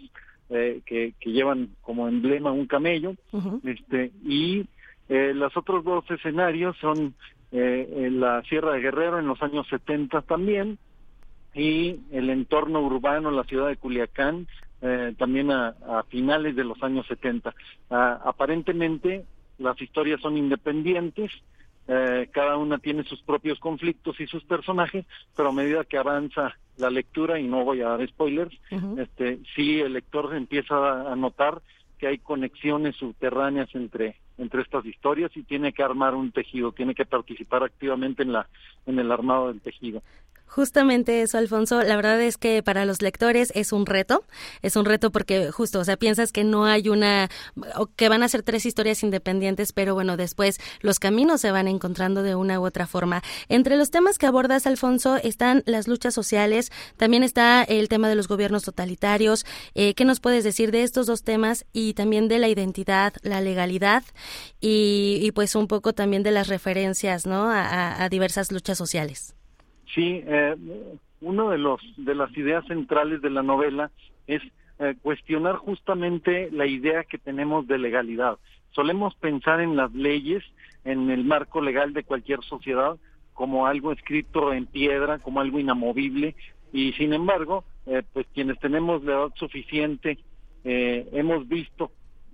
eh, 0.49 0.81
que, 0.85 1.13
que 1.19 1.31
llevan 1.31 1.69
como 1.81 2.07
emblema 2.07 2.51
un 2.51 2.67
camello, 2.67 3.15
este, 3.63 4.11
y 4.23 4.65
eh, 5.09 5.33
los 5.33 5.55
otros 5.57 5.83
dos 5.83 6.09
escenarios 6.09 6.77
son 6.77 7.13
eh, 7.51 7.87
en 8.07 8.19
la 8.19 8.41
Sierra 8.43 8.73
de 8.73 8.81
Guerrero 8.81 9.19
en 9.19 9.27
los 9.27 9.41
años 9.41 9.67
70 9.69 10.21
también, 10.23 10.77
y 11.53 11.99
el 12.11 12.29
entorno 12.29 12.81
urbano, 12.81 13.31
la 13.31 13.43
ciudad 13.43 13.67
de 13.67 13.77
Culiacán, 13.77 14.47
eh, 14.81 15.13
también 15.17 15.51
a, 15.51 15.75
a, 15.87 16.03
finales 16.09 16.55
de 16.55 16.63
los 16.63 16.81
años 16.83 17.05
70. 17.07 17.53
Ah, 17.89 18.19
aparentemente 18.25 19.23
las 19.59 19.79
historias 19.81 20.19
son 20.19 20.37
independientes, 20.37 21.31
eh, 21.87 22.29
cada 22.31 22.57
una 22.57 22.77
tiene 22.77 23.03
sus 23.03 23.21
propios 23.21 23.59
conflictos 23.59 24.19
y 24.19 24.27
sus 24.27 24.43
personajes, 24.43 25.05
pero 25.35 25.49
a 25.49 25.53
medida 25.53 25.83
que 25.83 25.97
avanza 25.97 26.57
la 26.77 26.89
lectura, 26.89 27.39
y 27.39 27.47
no 27.47 27.63
voy 27.63 27.81
a 27.81 27.89
dar 27.89 28.07
spoilers, 28.07 28.55
este, 28.97 29.39
sí 29.55 29.79
el 29.79 29.93
lector 29.93 30.35
empieza 30.35 31.11
a 31.11 31.15
notar 31.15 31.61
que 31.99 32.07
hay 32.07 32.17
conexiones 32.17 32.95
subterráneas 32.95 33.73
entre 33.75 34.17
entre 34.37 34.61
estas 34.61 34.85
historias 34.85 35.31
y 35.35 35.43
tiene 35.43 35.73
que 35.73 35.83
armar 35.83 36.15
un 36.15 36.31
tejido, 36.31 36.71
tiene 36.71 36.95
que 36.95 37.05
participar 37.05 37.63
activamente 37.63 38.23
en 38.23 38.33
la 38.33 38.47
en 38.85 38.99
el 38.99 39.11
armado 39.11 39.47
del 39.47 39.61
tejido. 39.61 40.01
Justamente 40.55 41.23
eso, 41.23 41.39
Alfonso. 41.39 41.81
La 41.81 41.95
verdad 41.95 42.21
es 42.21 42.37
que 42.37 42.61
para 42.61 42.85
los 42.85 43.01
lectores 43.01 43.51
es 43.55 43.71
un 43.71 43.87
reto. 43.87 44.23
Es 44.61 44.75
un 44.75 44.85
reto 44.85 45.11
porque 45.11 45.49
justo, 45.49 45.79
o 45.79 45.83
sea, 45.83 45.97
piensas 45.97 46.31
que 46.31 46.43
no 46.43 46.65
hay 46.65 46.89
una, 46.89 47.27
o 47.75 47.87
que 47.87 48.07
van 48.07 48.21
a 48.21 48.27
ser 48.27 48.43
tres 48.43 48.67
historias 48.67 49.01
independientes, 49.01 49.73
pero 49.73 49.95
bueno, 49.95 50.15
después 50.15 50.59
los 50.81 50.99
caminos 50.99 51.41
se 51.41 51.49
van 51.49 51.67
encontrando 51.67 52.21
de 52.21 52.35
una 52.35 52.59
u 52.59 52.67
otra 52.67 52.85
forma. 52.85 53.23
Entre 53.49 53.77
los 53.77 53.89
temas 53.89 54.19
que 54.19 54.27
abordas, 54.27 54.67
Alfonso, 54.67 55.15
están 55.15 55.63
las 55.65 55.87
luchas 55.87 56.13
sociales, 56.13 56.71
también 56.97 57.23
está 57.23 57.63
el 57.63 57.89
tema 57.89 58.07
de 58.07 58.13
los 58.13 58.27
gobiernos 58.27 58.61
totalitarios. 58.61 59.47
Eh, 59.73 59.95
¿Qué 59.95 60.05
nos 60.05 60.19
puedes 60.19 60.43
decir 60.43 60.69
de 60.69 60.83
estos 60.83 61.07
dos 61.07 61.23
temas 61.23 61.65
y 61.73 61.95
también 61.95 62.27
de 62.27 62.37
la 62.37 62.47
identidad, 62.47 63.13
la 63.23 63.41
legalidad 63.41 64.03
y, 64.61 65.31
pues 65.31 65.55
un 65.55 65.67
poco 65.67 65.93
también 65.93 66.21
de 66.21 66.29
las 66.29 66.47
referencias, 66.47 67.25
¿no? 67.25 67.49
a 67.49 68.07
diversas 68.09 68.51
luchas 68.51 68.77
sociales. 68.77 69.33
Sí, 69.93 70.23
eh, 70.25 70.55
uno 71.21 71.49
de 71.49 71.57
los 71.57 71.81
de 71.97 72.15
las 72.15 72.35
ideas 72.37 72.65
centrales 72.67 73.21
de 73.21 73.29
la 73.29 73.43
novela 73.43 73.91
es 74.27 74.41
eh, 74.79 74.95
cuestionar 75.01 75.55
justamente 75.55 76.49
la 76.51 76.65
idea 76.65 77.03
que 77.03 77.17
tenemos 77.17 77.67
de 77.67 77.77
legalidad. 77.77 78.37
Solemos 78.71 79.15
pensar 79.15 79.61
en 79.61 79.75
las 79.75 79.93
leyes, 79.93 80.43
en 80.83 81.11
el 81.11 81.23
marco 81.23 81.61
legal 81.61 81.93
de 81.93 82.03
cualquier 82.03 82.41
sociedad, 82.43 82.97
como 83.33 83.67
algo 83.67 83.91
escrito 83.91 84.53
en 84.53 84.65
piedra, 84.65 85.19
como 85.19 85.41
algo 85.41 85.59
inamovible, 85.59 86.35
Y 86.71 86.93
sin 86.93 87.13
embargo, 87.13 87.65
eh, 87.85 88.01
pues 88.13 88.25
quienes 88.33 88.59
tenemos 88.59 89.03
la 89.03 89.13
edad 89.13 89.29
suficiente, 89.35 90.17
eh, 90.63 91.07
hemos 91.11 91.47
visto 91.47 91.91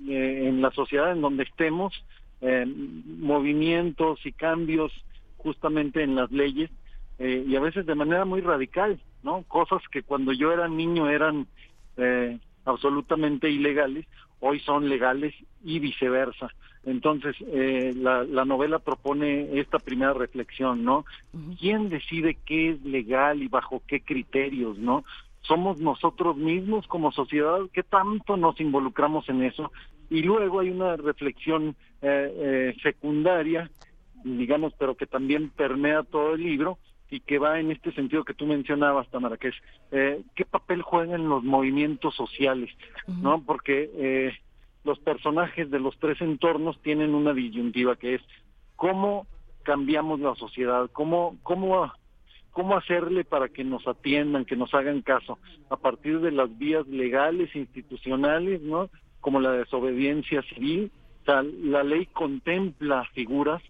eh, 0.07 0.45
en 0.47 0.61
la 0.61 0.71
sociedad 0.71 1.11
en 1.11 1.21
donde 1.21 1.43
estemos 1.43 1.93
movimientos 3.19 4.25
y 4.25 4.31
cambios 4.31 4.93
justamente 5.35 6.03
en 6.03 6.15
las 6.15 6.31
leyes 6.31 6.69
y 7.19 7.55
a 7.55 7.59
veces 7.59 7.85
de 7.85 7.95
manera 7.95 8.23
muy 8.23 8.41
radical, 8.41 8.99
¿no? 9.23 9.43
Cosas 9.43 9.81
que 9.91 10.03
cuando 10.03 10.31
yo 10.31 10.53
era 10.53 10.67
niño 10.67 11.09
eran 11.09 11.47
absolutamente 12.65 13.49
ilegales, 13.49 14.05
hoy 14.39 14.59
son 14.59 14.87
legales 14.89 15.33
y 15.63 15.79
viceversa. 15.79 16.49
Entonces, 16.85 17.35
eh, 17.47 17.93
la, 17.95 18.23
la, 18.23 18.45
novela 18.45 18.79
propone 18.79 19.59
esta 19.59 19.79
primera 19.79 20.13
reflexión, 20.13 20.83
¿no? 20.83 21.05
¿Quién 21.59 21.89
decide 21.89 22.37
qué 22.45 22.71
es 22.71 22.83
legal 22.85 23.43
y 23.43 23.47
bajo 23.47 23.81
qué 23.85 24.01
criterios, 24.01 24.77
¿no? 24.77 25.03
Somos 25.41 25.79
nosotros 25.81 26.37
mismos 26.37 26.87
como 26.87 27.11
sociedad, 27.11 27.59
¿qué 27.73 27.83
tanto 27.83 28.37
nos 28.37 28.59
involucramos 28.61 29.27
en 29.29 29.43
eso? 29.43 29.71
Y 30.09 30.21
luego 30.21 30.61
hay 30.61 30.69
una 30.69 30.95
reflexión 30.95 31.75
eh, 32.01 32.33
eh, 32.71 32.75
secundaria, 32.81 33.69
digamos, 34.23 34.73
pero 34.79 34.95
que 34.95 35.05
también 35.05 35.49
permea 35.49 36.03
todo 36.03 36.35
el 36.35 36.43
libro 36.43 36.77
y 37.09 37.21
que 37.21 37.39
va 37.39 37.59
en 37.59 37.71
este 37.71 37.91
sentido 37.93 38.23
que 38.23 38.33
tú 38.33 38.45
mencionabas, 38.45 39.09
Tamara, 39.09 39.37
que 39.37 39.49
es 39.49 39.55
eh, 39.91 40.21
qué 40.35 40.45
papel 40.45 40.81
juegan 40.81 41.27
los 41.27 41.43
movimientos 41.43 42.15
sociales, 42.15 42.69
¿no? 43.07 43.43
Porque 43.43 43.89
eh, 43.95 44.33
los 44.83 44.99
personajes 44.99 45.71
de 45.71 45.79
los 45.79 45.97
tres 45.99 46.21
entornos 46.21 46.79
tienen 46.81 47.15
una 47.15 47.33
disyuntiva 47.33 47.95
que 47.95 48.15
es 48.15 48.21
cómo 48.75 49.25
cambiamos 49.63 50.19
la 50.19 50.35
sociedad, 50.35 50.89
cómo, 50.93 51.37
cómo, 51.43 51.91
cómo 52.51 52.77
hacerle 52.77 53.23
para 53.23 53.49
que 53.49 53.63
nos 53.63 53.87
atiendan, 53.87 54.45
que 54.45 54.55
nos 54.55 54.73
hagan 54.73 55.01
caso, 55.01 55.39
a 55.69 55.77
partir 55.77 56.19
de 56.21 56.31
las 56.31 56.55
vías 56.57 56.87
legales, 56.87 57.55
institucionales, 57.55 58.61
¿no? 58.61 58.89
Como 59.19 59.39
la 59.39 59.51
desobediencia 59.51 60.41
civil. 60.43 60.91
O 61.21 61.25
sea, 61.25 61.43
la 61.43 61.83
ley 61.83 62.05
contempla 62.07 63.03
figuras, 63.13 63.61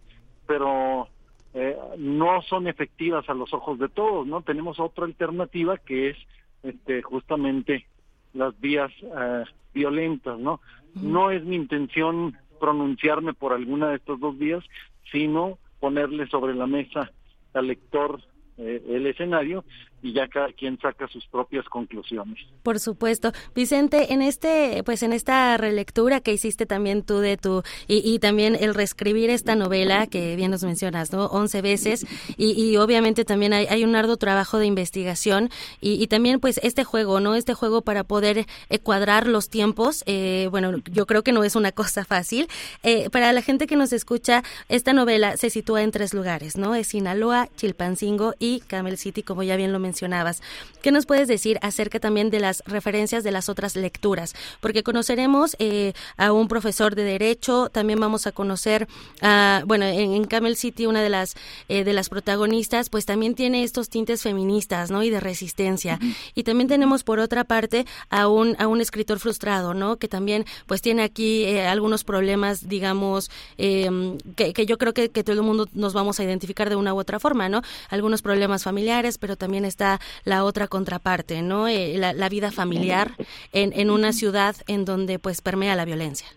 pero 0.45 1.07
eh, 1.53 1.77
no 1.97 2.41
son 2.43 2.67
efectivas 2.67 3.27
a 3.29 3.33
los 3.33 3.53
ojos 3.53 3.79
de 3.79 3.89
todos, 3.89 4.27
¿no? 4.27 4.41
Tenemos 4.41 4.79
otra 4.79 5.05
alternativa 5.05 5.77
que 5.77 6.09
es 6.09 6.17
este, 6.63 7.01
justamente 7.01 7.85
las 8.33 8.59
vías 8.59 8.91
eh, 9.01 9.43
violentas, 9.73 10.37
¿no? 10.39 10.61
No 10.95 11.31
es 11.31 11.43
mi 11.43 11.55
intención 11.55 12.37
pronunciarme 12.59 13.33
por 13.33 13.53
alguna 13.53 13.89
de 13.89 13.95
estas 13.95 14.19
dos 14.19 14.37
vías, 14.37 14.63
sino 15.11 15.57
ponerle 15.79 16.27
sobre 16.27 16.53
la 16.53 16.67
mesa 16.67 17.11
al 17.53 17.67
lector 17.67 18.21
eh, 18.57 18.83
el 18.89 19.07
escenario 19.07 19.63
y 20.01 20.13
ya 20.13 20.27
cada 20.27 20.51
quien 20.53 20.79
saca 20.79 21.07
sus 21.07 21.25
propias 21.27 21.65
conclusiones. 21.65 22.37
Por 22.63 22.79
supuesto. 22.79 23.31
Vicente, 23.55 24.13
en 24.13 24.21
este, 24.21 24.83
pues 24.83 25.03
en 25.03 25.13
esta 25.13 25.57
relectura 25.57 26.19
que 26.21 26.33
hiciste 26.33 26.65
también 26.65 27.03
tú 27.03 27.19
de 27.19 27.37
tu, 27.37 27.63
y, 27.87 28.19
también 28.19 28.55
el 28.59 28.73
reescribir 28.73 29.29
esta 29.29 29.55
novela 29.55 30.07
que 30.07 30.35
bien 30.35 30.51
nos 30.51 30.63
mencionas, 30.63 31.11
¿no? 31.11 31.25
Once 31.25 31.61
veces, 31.61 32.05
y, 32.37 32.77
obviamente 32.77 33.25
también 33.25 33.53
hay, 33.53 33.83
un 33.83 33.95
arduo 33.95 34.17
trabajo 34.17 34.57
de 34.57 34.65
investigación 34.65 35.49
y, 35.81 36.07
también 36.07 36.39
pues 36.39 36.59
este 36.63 36.83
juego, 36.83 37.19
¿no? 37.19 37.35
Este 37.35 37.53
juego 37.53 37.81
para 37.81 38.03
poder 38.03 38.45
cuadrar 38.83 39.27
los 39.27 39.49
tiempos, 39.49 40.03
eh, 40.05 40.47
bueno, 40.51 40.77
yo 40.91 41.05
creo 41.05 41.23
que 41.23 41.31
no 41.31 41.43
es 41.43 41.55
una 41.55 41.71
cosa 41.71 42.05
fácil. 42.05 42.47
Eh, 42.83 43.09
para 43.09 43.31
la 43.33 43.41
gente 43.41 43.67
que 43.67 43.75
nos 43.75 43.93
escucha, 43.93 44.43
esta 44.67 44.93
novela 44.93 45.37
se 45.37 45.49
sitúa 45.49 45.83
en 45.83 45.91
tres 45.91 46.13
lugares, 46.13 46.57
¿no? 46.57 46.75
Es 46.75 46.87
Sinaloa, 46.87 47.49
Chilpancingo 47.55 48.33
y 48.39 48.61
Camel 48.61 48.97
City, 48.97 49.23
como 49.23 49.43
ya 49.43 49.55
bien 49.55 49.71
lo 49.71 49.79
mencionabas. 49.89 50.41
¿Qué 50.83 50.91
nos 50.91 51.05
puedes 51.05 51.27
decir 51.27 51.57
acerca 51.61 51.99
también 51.99 52.29
de 52.29 52.39
las 52.39 52.63
referencias 52.65 53.23
de 53.23 53.31
las 53.31 53.49
otras 53.49 53.75
lecturas? 53.75 54.35
Porque 54.61 54.83
conoceremos 54.83 55.55
eh, 55.59 55.93
a 56.15 56.31
un 56.31 56.47
profesor 56.47 56.95
de 56.95 57.03
Derecho, 57.03 57.69
también 57.69 57.99
vamos 57.99 58.27
a 58.27 58.31
conocer, 58.31 58.87
a, 59.21 59.63
bueno, 59.65 59.85
en, 59.85 60.23
Camel 60.25 60.55
City 60.55 60.85
una 60.85 61.01
de 61.01 61.09
las, 61.09 61.35
eh, 61.69 61.83
de 61.83 61.93
las 61.93 62.09
protagonistas, 62.09 62.89
pues 62.89 63.05
también 63.05 63.33
tiene 63.33 63.63
estos 63.63 63.89
tintes 63.89 64.21
feministas, 64.21 64.91
¿no? 64.91 65.01
Y 65.01 65.09
de 65.09 65.19
resistencia. 65.19 65.97
Y 66.35 66.43
también 66.43 66.67
tenemos 66.67 67.03
por 67.03 67.19
otra 67.19 67.43
parte 67.45 67.85
a 68.09 68.27
un, 68.27 68.55
a 68.59 68.67
un 68.67 68.79
escritor 68.79 69.17
frustrado, 69.19 69.73
¿no? 69.73 69.97
Que 69.97 70.07
también 70.07 70.45
pues 70.67 70.81
tiene 70.81 71.01
aquí 71.01 71.45
eh, 71.45 71.65
algunos 71.67 72.03
problemas, 72.03 72.69
digamos, 72.69 73.31
em, 73.57 74.17
que, 74.35 74.53
que, 74.53 74.65
yo 74.67 74.77
creo 74.77 74.93
que, 74.93 75.09
que 75.09 75.23
todo 75.23 75.35
el 75.35 75.41
mundo 75.41 75.67
nos 75.73 75.93
vamos 75.93 76.19
a 76.19 76.23
identificar 76.23 76.69
de 76.69 76.75
una 76.75 76.93
u 76.93 76.99
otra 76.99 77.19
forma, 77.19 77.49
¿no? 77.49 77.61
Algunos 77.89 78.21
problemas 78.21 78.63
familiares, 78.63 79.17
pero 79.17 79.35
también 79.35 79.65
está 79.65 79.78
la 80.23 80.43
otra 80.43 80.67
contraparte, 80.67 81.41
¿no? 81.41 81.67
Eh, 81.67 81.97
la, 81.97 82.29
vida 82.29 82.51
familiar 82.51 83.11
en, 83.53 83.73
en 83.73 83.89
una 83.89 84.13
ciudad 84.13 84.55
en 84.67 84.85
donde 84.85 85.19
pues 85.19 85.41
permea 85.41 85.75
la 85.75 85.85
violencia. 85.85 86.27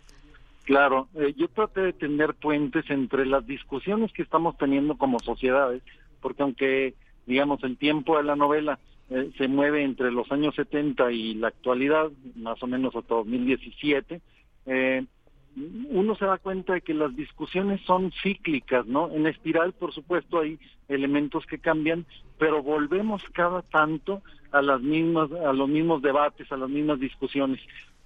Claro, 0.64 1.08
eh, 1.14 1.34
yo 1.36 1.48
traté 1.48 1.80
de 1.80 1.92
tener 1.92 2.34
puentes 2.34 2.88
entre 2.88 3.26
las 3.26 3.44
discusiones 3.46 4.12
que 4.12 4.22
estamos 4.22 4.56
teniendo 4.56 4.96
como 4.96 5.18
sociedades, 5.18 5.82
porque 6.20 6.42
aunque, 6.42 6.94
digamos, 7.26 7.62
el 7.64 7.76
tiempo 7.76 8.16
de 8.16 8.22
la 8.22 8.36
novela 8.36 8.78
eh, 9.10 9.30
se 9.36 9.48
mueve 9.48 9.82
entre 9.82 10.12
los 10.12 10.30
años 10.30 10.54
70 10.54 11.10
y 11.10 11.34
la 11.34 11.48
actualidad, 11.48 12.10
más 12.36 12.62
o 12.62 12.66
menos 12.68 12.94
hasta 12.94 13.16
2017, 13.16 14.20
eh, 14.66 15.04
uno 15.54 16.14
se 16.14 16.24
da 16.24 16.38
cuenta 16.38 16.74
de 16.74 16.80
que 16.80 16.94
las 16.94 17.14
discusiones 17.14 17.80
son 17.82 18.10
cíclicas, 18.22 18.86
¿no? 18.86 19.10
En 19.10 19.26
espiral, 19.26 19.72
por 19.72 19.92
supuesto, 19.92 20.40
hay 20.40 20.58
elementos 20.88 21.44
que 21.46 21.58
cambian, 21.58 22.06
pero 22.38 22.62
volvemos 22.62 23.22
cada 23.32 23.62
tanto 23.62 24.22
a 24.50 24.62
las 24.62 24.80
mismas, 24.80 25.30
a 25.32 25.52
los 25.52 25.68
mismos 25.68 26.00
debates, 26.00 26.50
a 26.50 26.56
las 26.56 26.70
mismas 26.70 26.98
discusiones. 27.00 27.60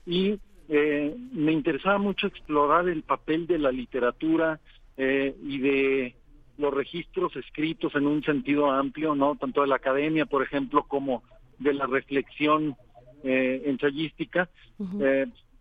Y 0.07 0.39
eh, 0.69 1.17
me 1.33 1.53
interesaba 1.53 1.99
mucho 1.99 2.27
explorar 2.27 2.89
el 2.89 3.03
papel 3.03 3.47
de 3.47 3.59
la 3.59 3.71
literatura 3.71 4.59
eh, 4.97 5.35
y 5.43 5.59
de 5.59 6.17
los 6.59 6.75
registros 6.75 7.37
escritos 7.37 7.95
en 7.95 8.07
un 8.07 8.25
sentido 8.25 8.71
amplio, 8.71 9.15
¿no? 9.15 9.37
Tanto 9.37 9.61
de 9.61 9.69
la 9.69 9.77
academia, 9.77 10.27
por 10.27 10.43
ejemplo, 10.43 10.85
como 10.85 11.23
de 11.59 11.75
la 11.75 11.87
reflexión 11.87 12.77
eh, 13.23 13.63
ensayística 13.67 14.49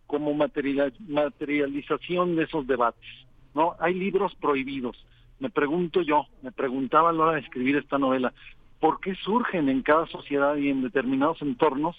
como 0.06 0.34
materialización 0.34 2.36
de 2.36 2.44
esos 2.44 2.66
debates. 2.66 3.08
¿no? 3.54 3.74
Hay 3.80 3.94
libros 3.94 4.34
prohibidos. 4.36 4.96
Me 5.38 5.50
pregunto 5.50 6.00
yo, 6.02 6.26
me 6.42 6.52
preguntaba 6.52 7.10
a 7.10 7.12
la 7.12 7.24
hora 7.24 7.34
de 7.34 7.40
escribir 7.40 7.76
esta 7.76 7.98
novela, 7.98 8.32
¿por 8.80 9.00
qué 9.00 9.14
surgen 9.16 9.68
en 9.68 9.82
cada 9.82 10.06
sociedad 10.06 10.56
y 10.56 10.70
en 10.70 10.82
determinados 10.82 11.42
entornos 11.42 11.96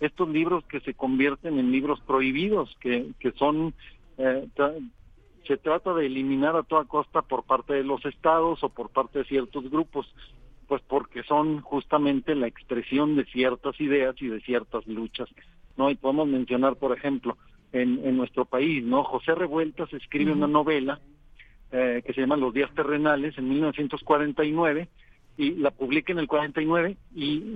estos 0.00 0.28
libros 0.28 0.64
que 0.64 0.80
se 0.80 0.94
convierten 0.94 1.58
en 1.58 1.70
libros 1.70 2.00
prohibidos, 2.00 2.76
que, 2.80 3.10
que 3.20 3.32
son, 3.32 3.74
eh, 4.18 4.48
se 5.46 5.56
trata 5.58 5.94
de 5.94 6.06
eliminar 6.06 6.56
a 6.56 6.62
toda 6.62 6.84
costa 6.84 7.22
por 7.22 7.44
parte 7.44 7.74
de 7.74 7.84
los 7.84 8.04
estados 8.06 8.64
o 8.64 8.70
por 8.70 8.90
parte 8.90 9.20
de 9.20 9.24
ciertos 9.26 9.70
grupos? 9.70 10.12
Pues 10.66 10.82
porque 10.82 11.22
son 11.24 11.60
justamente 11.60 12.34
la 12.34 12.46
expresión 12.46 13.16
de 13.16 13.24
ciertas 13.26 13.78
ideas 13.80 14.14
y 14.20 14.28
de 14.28 14.40
ciertas 14.40 14.86
luchas. 14.86 15.28
¿No? 15.80 15.90
Y 15.90 15.94
podemos 15.94 16.28
mencionar, 16.28 16.76
por 16.76 16.94
ejemplo, 16.94 17.38
en, 17.72 18.04
en 18.04 18.18
nuestro 18.18 18.44
país, 18.44 18.84
¿no? 18.84 19.02
José 19.02 19.34
Revueltas 19.34 19.90
escribe 19.94 20.30
una 20.30 20.46
novela 20.46 21.00
eh, 21.72 22.02
que 22.04 22.12
se 22.12 22.20
llama 22.20 22.36
Los 22.36 22.52
días 22.52 22.70
terrenales 22.74 23.38
en 23.38 23.48
1949 23.48 24.88
y 25.38 25.52
la 25.52 25.70
publica 25.70 26.12
en 26.12 26.18
el 26.18 26.26
49 26.26 26.98
y 27.14 27.54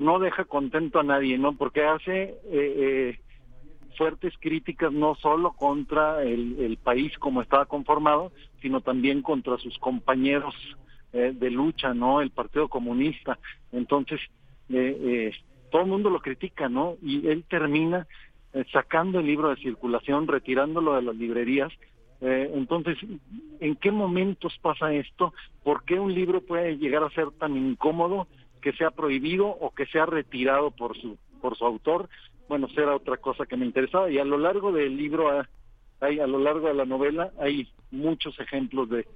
no 0.00 0.18
deja 0.18 0.44
contento 0.44 0.98
a 0.98 1.04
nadie, 1.04 1.38
¿no? 1.38 1.56
Porque 1.56 1.84
hace 1.84 2.22
eh, 2.22 2.36
eh, 2.50 3.20
fuertes 3.96 4.34
críticas 4.40 4.92
no 4.92 5.14
solo 5.14 5.52
contra 5.52 6.24
el, 6.24 6.58
el, 6.58 6.78
país 6.78 7.16
como 7.18 7.42
estaba 7.42 7.66
conformado, 7.66 8.32
sino 8.60 8.80
también 8.80 9.22
contra 9.22 9.56
sus 9.58 9.78
compañeros 9.78 10.54
de 11.12 11.50
lucha, 11.50 11.94
¿no? 11.94 12.20
El 12.20 12.28
Partido 12.28 12.68
Comunista. 12.68 13.38
Entonces, 13.72 14.20
todo 15.76 15.84
el 15.84 15.90
mundo 15.90 16.08
lo 16.08 16.20
critica, 16.20 16.70
¿no? 16.70 16.96
Y 17.02 17.28
él 17.28 17.44
termina 17.46 18.06
eh, 18.54 18.64
sacando 18.72 19.20
el 19.20 19.26
libro 19.26 19.50
de 19.50 19.60
circulación, 19.60 20.26
retirándolo 20.26 20.94
de 20.94 21.02
las 21.02 21.14
librerías. 21.14 21.70
Eh, 22.22 22.50
entonces, 22.54 22.96
¿en 23.60 23.76
qué 23.76 23.90
momentos 23.90 24.58
pasa 24.62 24.94
esto? 24.94 25.34
¿Por 25.62 25.84
qué 25.84 26.00
un 26.00 26.14
libro 26.14 26.40
puede 26.40 26.78
llegar 26.78 27.02
a 27.02 27.10
ser 27.10 27.30
tan 27.32 27.58
incómodo 27.58 28.26
que 28.62 28.72
sea 28.72 28.90
prohibido 28.90 29.48
o 29.48 29.74
que 29.74 29.84
sea 29.84 30.06
retirado 30.06 30.70
por 30.70 30.96
su 30.96 31.18
por 31.42 31.58
su 31.58 31.66
autor? 31.66 32.08
Bueno, 32.48 32.68
será 32.68 32.96
otra 32.96 33.18
cosa 33.18 33.44
que 33.44 33.58
me 33.58 33.66
interesaba. 33.66 34.10
Y 34.10 34.16
a 34.16 34.24
lo 34.24 34.38
largo 34.38 34.72
del 34.72 34.96
libro, 34.96 35.28
ah, 35.28 35.46
hay, 36.00 36.20
a 36.20 36.26
lo 36.26 36.38
largo 36.38 36.68
de 36.68 36.74
la 36.74 36.86
novela, 36.86 37.32
hay 37.38 37.68
muchos 37.90 38.40
ejemplos 38.40 38.88
de, 38.88 39.06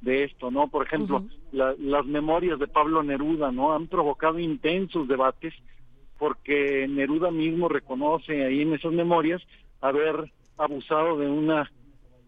de 0.00 0.24
esto, 0.24 0.50
¿no? 0.50 0.66
Por 0.66 0.84
ejemplo, 0.84 1.24
las 1.52 2.06
memorias 2.06 2.58
de 2.58 2.66
Pablo 2.66 3.04
Neruda, 3.04 3.52
¿no? 3.52 3.72
Han 3.72 3.86
provocado 3.86 4.40
intensos 4.40 5.06
debates 5.06 5.54
porque 6.18 6.86
Neruda 6.88 7.30
mismo 7.30 7.68
reconoce 7.68 8.44
ahí 8.44 8.62
en 8.62 8.74
esas 8.74 8.92
memorias 8.92 9.42
haber 9.80 10.32
abusado 10.56 11.18
de 11.18 11.28
una 11.28 11.70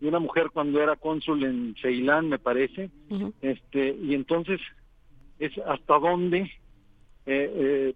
de 0.01 0.09
una 0.09 0.19
mujer 0.19 0.49
cuando 0.51 0.81
era 0.81 0.97
cónsul 0.97 1.45
en 1.45 1.75
Ceilán, 1.83 2.31
me 2.31 2.39
parece, 2.39 2.91
este 3.43 3.95
y 4.03 4.15
entonces 4.15 4.61
es 5.39 5.53
hasta 5.59 5.99
dónde 5.99 6.51
eh, 7.27 7.95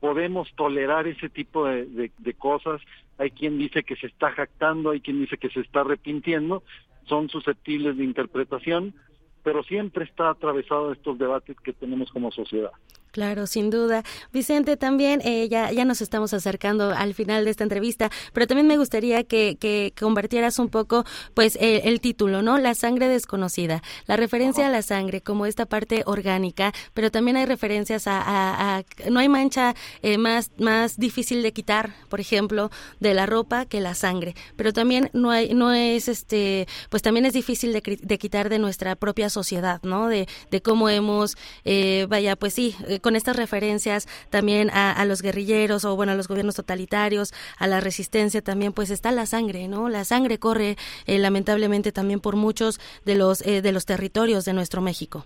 podemos 0.00 0.52
tolerar 0.54 1.06
ese 1.06 1.28
tipo 1.28 1.66
de, 1.66 2.10
cosas. 2.38 2.80
Hay 3.18 3.30
quien 3.30 3.58
dice 3.58 3.82
que 3.82 3.96
se 3.96 4.06
está 4.06 4.32
jactando, 4.32 4.90
hay 4.90 5.00
quien 5.00 5.20
dice 5.20 5.36
que 5.36 5.50
se 5.50 5.60
está 5.60 5.80
arrepintiendo, 5.80 6.62
son 7.04 7.28
susceptibles 7.28 7.96
de 7.98 8.04
interpretación, 8.04 8.94
pero 9.42 9.62
siempre 9.62 10.04
está 10.04 10.30
atravesado 10.30 10.92
estos 10.92 11.18
debates 11.18 11.56
que 11.60 11.72
tenemos 11.72 12.10
como 12.10 12.32
sociedad. 12.32 12.72
Claro, 13.12 13.46
sin 13.46 13.70
duda. 13.70 14.04
Vicente, 14.32 14.76
también 14.76 15.20
eh, 15.24 15.48
ya, 15.48 15.72
ya 15.72 15.84
nos 15.84 16.00
estamos 16.00 16.32
acercando 16.32 16.90
al 16.90 17.14
final 17.14 17.44
de 17.44 17.50
esta 17.50 17.64
entrevista, 17.64 18.10
pero 18.32 18.46
también 18.46 18.68
me 18.68 18.76
gustaría 18.76 19.24
que, 19.24 19.56
que 19.58 19.92
convertieras 19.98 20.58
un 20.58 20.68
poco 20.68 21.04
pues 21.34 21.58
el, 21.60 22.00
título, 22.00 22.42
¿no? 22.42 22.56
La 22.58 22.74
sangre 22.74 23.08
desconocida, 23.08 23.82
la 24.06 24.16
referencia 24.16 24.68
a 24.68 24.70
la 24.70 24.82
sangre 24.82 25.20
como 25.20 25.44
esta 25.44 25.66
parte 25.66 26.02
orgánica, 26.06 26.72
pero 26.94 27.10
también 27.10 27.36
hay 27.36 27.46
referencias 27.46 28.04
a, 28.06 28.84
no 29.10 29.20
hay 29.20 29.28
mancha 29.28 29.74
eh, 30.02 30.16
más, 30.16 30.52
más 30.58 30.96
difícil 30.96 31.42
de 31.42 31.52
quitar, 31.52 31.94
por 32.08 32.20
ejemplo, 32.20 32.70
de 33.00 33.14
la 33.14 33.26
ropa 33.26 33.66
que 33.66 33.80
la 33.80 33.94
sangre, 33.94 34.34
pero 34.56 34.72
también 34.72 35.10
no 35.12 35.30
hay, 35.30 35.52
no 35.52 35.72
es 35.72 36.08
este, 36.08 36.68
pues 36.88 37.02
también 37.02 37.26
es 37.26 37.32
difícil 37.32 37.72
de, 37.72 37.98
de 38.00 38.18
quitar 38.18 38.48
de 38.48 38.58
nuestra 38.58 38.94
propia 38.96 39.30
sociedad, 39.30 39.80
¿no? 39.82 40.08
De, 40.08 40.28
de 40.50 40.62
cómo 40.62 40.88
hemos, 40.88 41.36
eh, 41.64 42.06
vaya, 42.08 42.36
pues 42.36 42.54
sí, 42.54 42.76
con 43.00 43.16
estas 43.16 43.36
referencias 43.36 44.08
también 44.30 44.70
a, 44.70 45.04
los 45.04 45.22
guerrilleros 45.22 45.84
o 45.84 45.96
bueno 45.96 46.12
a 46.12 46.14
los 46.14 46.28
gobiernos 46.28 46.56
totalitarios, 46.56 47.32
a 47.58 47.66
la 47.66 47.80
resistencia 47.80 48.42
también, 48.42 48.72
pues 48.72 48.90
está 48.90 49.10
la 49.12 49.26
sangre, 49.26 49.68
¿no? 49.68 49.88
La 49.88 50.04
sangre 50.04 50.38
corre 50.38 50.76
eh, 51.06 51.18
lamentablemente 51.18 51.92
también 51.92 52.20
por 52.20 52.36
muchos 52.36 52.80
de 53.04 53.16
los 53.16 53.44
eh, 53.46 53.62
de 53.62 53.72
los 53.72 53.86
territorios 53.86 54.44
de 54.44 54.52
nuestro 54.52 54.80
México. 54.80 55.24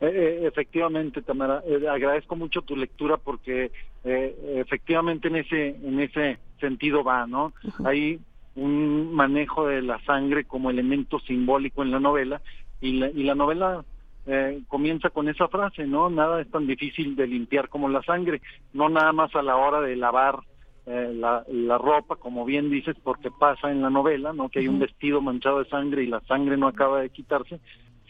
Eh, 0.00 0.42
efectivamente, 0.42 1.22
Tamara, 1.22 1.62
agradezco 1.90 2.36
mucho 2.36 2.62
tu 2.62 2.76
lectura 2.76 3.16
porque 3.16 3.70
efectivamente 4.04 5.28
en 5.28 5.36
ese 5.36 5.68
en 5.68 6.00
ese 6.00 6.38
sentido 6.60 7.02
va, 7.02 7.26
¿no? 7.26 7.52
Hay 7.84 8.20
un 8.56 9.12
manejo 9.14 9.66
de 9.66 9.82
la 9.82 9.98
sangre 10.04 10.44
como 10.44 10.70
elemento 10.70 11.18
simbólico 11.20 11.82
en 11.82 11.90
la 11.90 12.00
novela 12.00 12.40
y 12.80 12.98
la, 12.98 13.10
y 13.10 13.22
la 13.24 13.34
novela 13.34 13.84
eh, 14.26 14.62
comienza 14.68 15.10
con 15.10 15.28
esa 15.28 15.48
frase, 15.48 15.86
¿no? 15.86 16.08
Nada 16.08 16.40
es 16.40 16.50
tan 16.50 16.66
difícil 16.66 17.14
de 17.14 17.26
limpiar 17.26 17.68
como 17.68 17.90
la 17.90 18.02
sangre, 18.02 18.40
no 18.72 18.88
nada 18.88 19.12
más 19.12 19.34
a 19.34 19.42
la 19.42 19.56
hora 19.56 19.82
de 19.82 19.96
lavar 19.96 20.38
eh, 20.86 21.12
la, 21.14 21.44
la, 21.46 21.76
ropa, 21.76 22.16
como 22.16 22.46
bien 22.46 22.70
dices, 22.70 22.96
porque 23.02 23.30
pasa 23.30 23.70
en 23.70 23.82
la 23.82 23.90
novela, 23.90 24.32
¿no? 24.32 24.48
Que 24.48 24.60
hay 24.60 24.68
un 24.68 24.78
vestido 24.78 25.20
manchado 25.20 25.62
de 25.62 25.68
sangre 25.68 26.04
y 26.04 26.06
la 26.06 26.20
sangre 26.20 26.56
no 26.56 26.68
acaba 26.68 27.02
de 27.02 27.10
quitarse, 27.10 27.60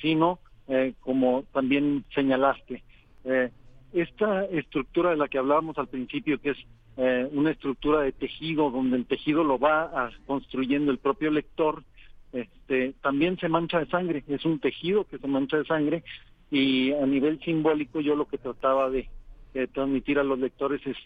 sino, 0.00 0.38
eh, 0.68 0.94
como 1.00 1.42
también 1.52 2.04
señalaste, 2.14 2.84
esta 3.92 4.44
estructura 4.44 5.10
de 5.10 5.16
la 5.16 5.28
que 5.28 5.38
hablábamos 5.38 5.78
al 5.78 5.88
principio, 5.88 6.38
que 6.40 6.50
es 6.50 6.58
una 7.32 7.50
estructura 7.50 8.02
de 8.02 8.12
tejido, 8.12 8.70
donde 8.70 8.98
el 8.98 9.06
tejido 9.06 9.42
lo 9.42 9.58
va 9.58 10.10
construyendo 10.26 10.92
el 10.92 10.98
propio 10.98 11.30
lector, 11.30 11.82
este, 12.34 12.94
también 13.00 13.38
se 13.38 13.48
mancha 13.48 13.78
de 13.78 13.86
sangre, 13.86 14.24
es 14.26 14.44
un 14.44 14.58
tejido 14.58 15.04
que 15.04 15.18
se 15.18 15.28
mancha 15.28 15.56
de 15.56 15.64
sangre 15.66 16.02
y 16.50 16.92
a 16.92 17.06
nivel 17.06 17.40
simbólico 17.44 18.00
yo 18.00 18.16
lo 18.16 18.26
que 18.26 18.38
trataba 18.38 18.90
de, 18.90 19.08
transmitir 19.72 20.18
a 20.18 20.24
los 20.24 20.40
lectores 20.40 20.84
es 20.84 20.96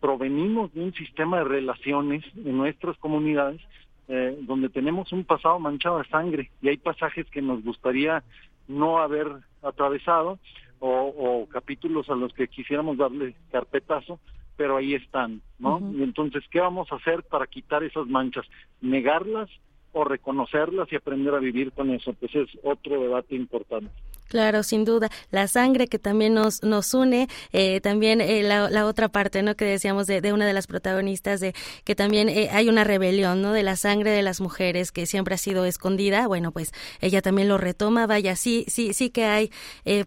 provenimos 0.00 0.72
de 0.72 0.82
un 0.82 0.94
sistema 0.94 1.38
de 1.38 1.44
relaciones 1.44 2.24
en 2.34 2.56
nuestras 2.56 2.96
comunidades 2.96 3.60
eh, 4.08 4.38
donde 4.40 4.70
tenemos 4.70 5.12
un 5.12 5.24
pasado 5.24 5.58
manchado 5.58 5.98
de 5.98 6.08
sangre 6.08 6.50
y 6.62 6.68
hay 6.68 6.78
pasajes 6.78 7.26
que 7.30 7.42
nos 7.42 7.62
gustaría 7.62 8.24
no 8.66 8.98
haber 8.98 9.28
atravesado 9.62 10.38
o, 10.80 11.46
capítulos 11.52 12.08
a 12.08 12.14
los 12.14 12.32
que 12.32 12.48
quisiéramos 12.48 12.96
darle 12.96 13.36
carpetazo, 13.52 14.18
pero 14.56 14.78
ahí 14.78 14.94
están, 14.94 15.40
¿no? 15.60 15.80
Y 15.94 16.02
entonces, 16.02 16.42
¿qué 16.50 16.58
vamos 16.58 16.90
a 16.90 16.96
hacer 16.96 17.22
para 17.22 17.46
quitar 17.46 17.84
esas 17.84 18.08
manchas? 18.08 18.44
¿Negarlas 18.80 19.48
o 19.92 20.04
reconocerlas 20.04 20.90
y 20.92 20.96
aprender 20.96 21.34
a 21.34 21.38
vivir 21.38 21.72
con 21.72 21.90
eso, 21.90 22.12
pues 22.14 22.34
es 22.34 22.48
otro 22.62 23.00
debate 23.00 23.34
importante. 23.34 23.90
Claro, 24.32 24.62
sin 24.62 24.86
duda. 24.86 25.10
La 25.30 25.46
sangre 25.46 25.88
que 25.88 25.98
también 25.98 26.32
nos, 26.32 26.62
nos 26.62 26.94
une, 26.94 27.28
eh, 27.52 27.82
también 27.82 28.22
eh, 28.22 28.42
la, 28.42 28.86
otra 28.86 29.10
parte, 29.10 29.42
¿no? 29.42 29.56
Que 29.56 29.66
decíamos 29.66 30.06
de, 30.06 30.32
una 30.32 30.46
de 30.46 30.54
las 30.54 30.66
protagonistas, 30.66 31.40
de 31.40 31.52
que 31.84 31.94
también 31.94 32.30
eh, 32.30 32.48
hay 32.50 32.70
una 32.70 32.82
rebelión, 32.82 33.42
¿no? 33.42 33.52
De 33.52 33.62
la 33.62 33.76
sangre 33.76 34.10
de 34.10 34.22
las 34.22 34.40
mujeres 34.40 34.90
que 34.90 35.04
siempre 35.04 35.34
ha 35.34 35.38
sido 35.38 35.66
escondida. 35.66 36.26
Bueno, 36.28 36.50
pues 36.50 36.72
ella 37.02 37.20
también 37.20 37.46
lo 37.46 37.58
retoma. 37.58 38.06
Vaya, 38.06 38.34
sí, 38.34 38.64
sí, 38.68 38.94
sí 38.94 39.10
que 39.10 39.26
hay, 39.26 39.50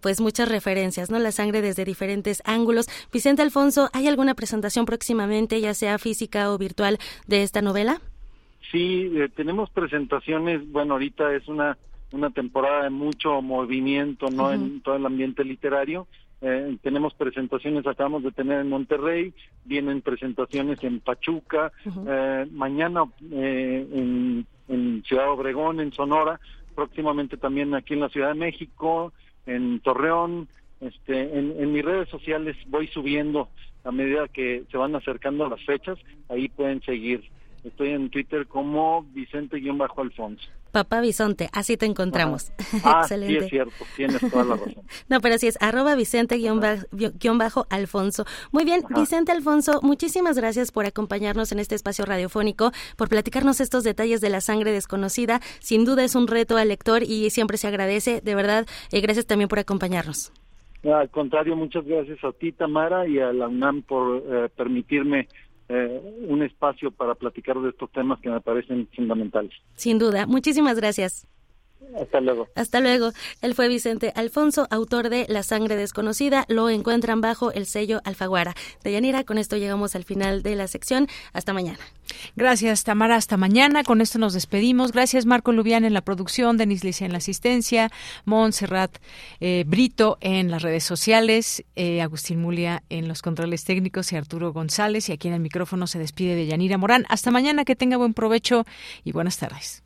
pues 0.02 0.20
muchas 0.20 0.48
referencias, 0.48 1.08
¿no? 1.08 1.20
La 1.20 1.30
sangre 1.30 1.62
desde 1.62 1.84
diferentes 1.84 2.42
ángulos. 2.44 2.86
Vicente 3.12 3.42
Alfonso, 3.42 3.90
¿hay 3.92 4.08
alguna 4.08 4.34
presentación 4.34 4.86
próximamente, 4.86 5.60
ya 5.60 5.72
sea 5.72 5.98
física 5.98 6.50
o 6.50 6.58
virtual, 6.58 6.98
de 7.28 7.44
esta 7.44 7.62
novela? 7.62 8.00
Sí, 8.76 9.10
eh, 9.14 9.30
tenemos 9.34 9.70
presentaciones, 9.70 10.70
bueno, 10.70 10.92
ahorita 10.92 11.34
es 11.34 11.48
una, 11.48 11.78
una 12.12 12.28
temporada 12.28 12.82
de 12.84 12.90
mucho 12.90 13.40
movimiento, 13.40 14.28
¿no? 14.28 14.52
En 14.52 14.82
todo 14.82 14.96
el 14.96 15.06
ambiente 15.06 15.44
literario. 15.44 16.06
Eh, 16.42 16.76
tenemos 16.82 17.14
presentaciones, 17.14 17.86
acabamos 17.86 18.22
de 18.22 18.32
tener 18.32 18.60
en 18.60 18.68
Monterrey, 18.68 19.32
vienen 19.64 20.02
presentaciones 20.02 20.84
en 20.84 21.00
Pachuca, 21.00 21.72
eh, 22.06 22.46
mañana 22.52 23.04
en, 23.30 24.46
en 24.68 25.02
Ciudad 25.04 25.30
Obregón, 25.30 25.80
en 25.80 25.94
Sonora, 25.94 26.38
próximamente 26.74 27.38
también 27.38 27.74
aquí 27.74 27.94
en 27.94 28.00
la 28.00 28.10
Ciudad 28.10 28.28
de 28.28 28.40
México, 28.40 29.14
en 29.46 29.80
Torreón, 29.80 30.48
este, 30.82 31.38
en, 31.38 31.54
en 31.58 31.72
mis 31.72 31.82
redes 31.82 32.10
sociales 32.10 32.58
voy 32.66 32.88
subiendo 32.88 33.48
a 33.84 33.90
medida 33.90 34.28
que 34.28 34.64
se 34.70 34.76
van 34.76 34.94
acercando 34.94 35.48
las 35.48 35.64
fechas, 35.64 35.96
ahí 36.28 36.50
pueden 36.50 36.82
seguir 36.82 37.24
Estoy 37.66 37.90
en 37.90 38.10
Twitter 38.10 38.46
como 38.46 39.02
Vicente-Alfonso. 39.02 40.48
Papá 40.70 41.00
Bisonte, 41.00 41.48
así 41.52 41.76
te 41.76 41.86
encontramos. 41.86 42.52
Ah, 42.84 43.00
Excelente. 43.02 43.38
sí 43.40 43.44
es 43.44 43.50
cierto, 43.50 43.84
tienes 43.96 44.20
toda 44.30 44.44
la 44.44 44.56
razón. 44.56 44.84
no, 45.08 45.20
pero 45.20 45.38
sí 45.38 45.46
es 45.46 45.56
arroba 45.60 45.94
Vicente-Alfonso. 45.96 48.24
Muy 48.52 48.64
bien, 48.64 48.82
Vicente 48.94 49.32
Alfonso, 49.32 49.80
muchísimas 49.82 50.36
gracias 50.36 50.70
por 50.70 50.86
acompañarnos 50.86 51.50
en 51.52 51.58
este 51.58 51.74
espacio 51.74 52.04
radiofónico, 52.04 52.70
por 52.96 53.08
platicarnos 53.08 53.60
estos 53.60 53.82
detalles 53.82 54.20
de 54.20 54.30
la 54.30 54.40
sangre 54.40 54.70
desconocida. 54.70 55.40
Sin 55.58 55.84
duda 55.84 56.04
es 56.04 56.14
un 56.14 56.28
reto 56.28 56.56
al 56.56 56.68
lector 56.68 57.02
y 57.02 57.30
siempre 57.30 57.56
se 57.56 57.66
agradece, 57.66 58.20
de 58.20 58.34
verdad. 58.34 58.66
y 58.92 59.00
gracias 59.00 59.26
también 59.26 59.48
por 59.48 59.58
acompañarnos. 59.58 60.32
Al 60.84 61.10
contrario, 61.10 61.56
muchas 61.56 61.84
gracias 61.84 62.22
a 62.22 62.30
ti, 62.32 62.52
Tamara, 62.52 63.08
y 63.08 63.18
a 63.18 63.32
la 63.32 63.48
UNAM 63.48 63.82
por 63.82 64.18
eh, 64.18 64.48
permitirme 64.54 65.26
eh, 65.68 66.00
un 66.28 66.42
espacio 66.42 66.90
para 66.90 67.14
platicar 67.14 67.58
de 67.60 67.70
estos 67.70 67.90
temas 67.92 68.20
que 68.20 68.30
me 68.30 68.40
parecen 68.40 68.88
fundamentales. 68.94 69.52
Sin 69.74 69.98
duda. 69.98 70.26
Muchísimas 70.26 70.76
gracias. 70.76 71.26
Hasta 72.00 72.20
luego. 72.20 72.48
Hasta 72.54 72.80
luego. 72.80 73.12
Él 73.42 73.54
fue 73.54 73.68
Vicente 73.68 74.12
Alfonso, 74.14 74.66
autor 74.70 75.08
de 75.08 75.26
La 75.28 75.42
sangre 75.42 75.76
desconocida. 75.76 76.44
Lo 76.48 76.68
encuentran 76.68 77.20
bajo 77.20 77.52
el 77.52 77.66
sello 77.66 78.00
Alfaguara. 78.04 78.54
Deyanira, 78.82 79.24
con 79.24 79.38
esto 79.38 79.56
llegamos 79.56 79.94
al 79.94 80.04
final 80.04 80.42
de 80.42 80.56
la 80.56 80.68
sección. 80.68 81.08
Hasta 81.32 81.52
mañana. 81.52 81.78
Gracias, 82.34 82.84
Tamara. 82.84 83.16
Hasta 83.16 83.36
mañana. 83.36 83.84
Con 83.84 84.00
esto 84.00 84.18
nos 84.18 84.34
despedimos. 84.34 84.92
Gracias, 84.92 85.26
Marco 85.26 85.52
Lubián 85.52 85.84
en 85.84 85.94
la 85.94 86.02
producción, 86.02 86.56
Denis 86.56 86.84
Licia 86.84 87.06
en 87.06 87.12
la 87.12 87.18
asistencia, 87.18 87.90
Montserrat 88.24 88.98
eh, 89.40 89.64
Brito 89.66 90.18
en 90.20 90.50
las 90.50 90.62
redes 90.62 90.84
sociales, 90.84 91.64
eh, 91.76 92.02
Agustín 92.02 92.40
Mulia 92.40 92.82
en 92.88 93.08
los 93.08 93.22
controles 93.22 93.64
técnicos 93.64 94.12
y 94.12 94.16
Arturo 94.16 94.52
González. 94.52 95.08
Y 95.08 95.12
aquí 95.12 95.28
en 95.28 95.34
el 95.34 95.40
micrófono 95.40 95.86
se 95.86 95.98
despide 95.98 96.34
de 96.34 96.46
Yanira 96.46 96.78
Morán. 96.78 97.06
Hasta 97.08 97.30
mañana. 97.30 97.64
Que 97.64 97.76
tenga 97.76 97.96
buen 97.96 98.14
provecho 98.14 98.64
y 99.04 99.12
buenas 99.12 99.38
tardes. 99.38 99.85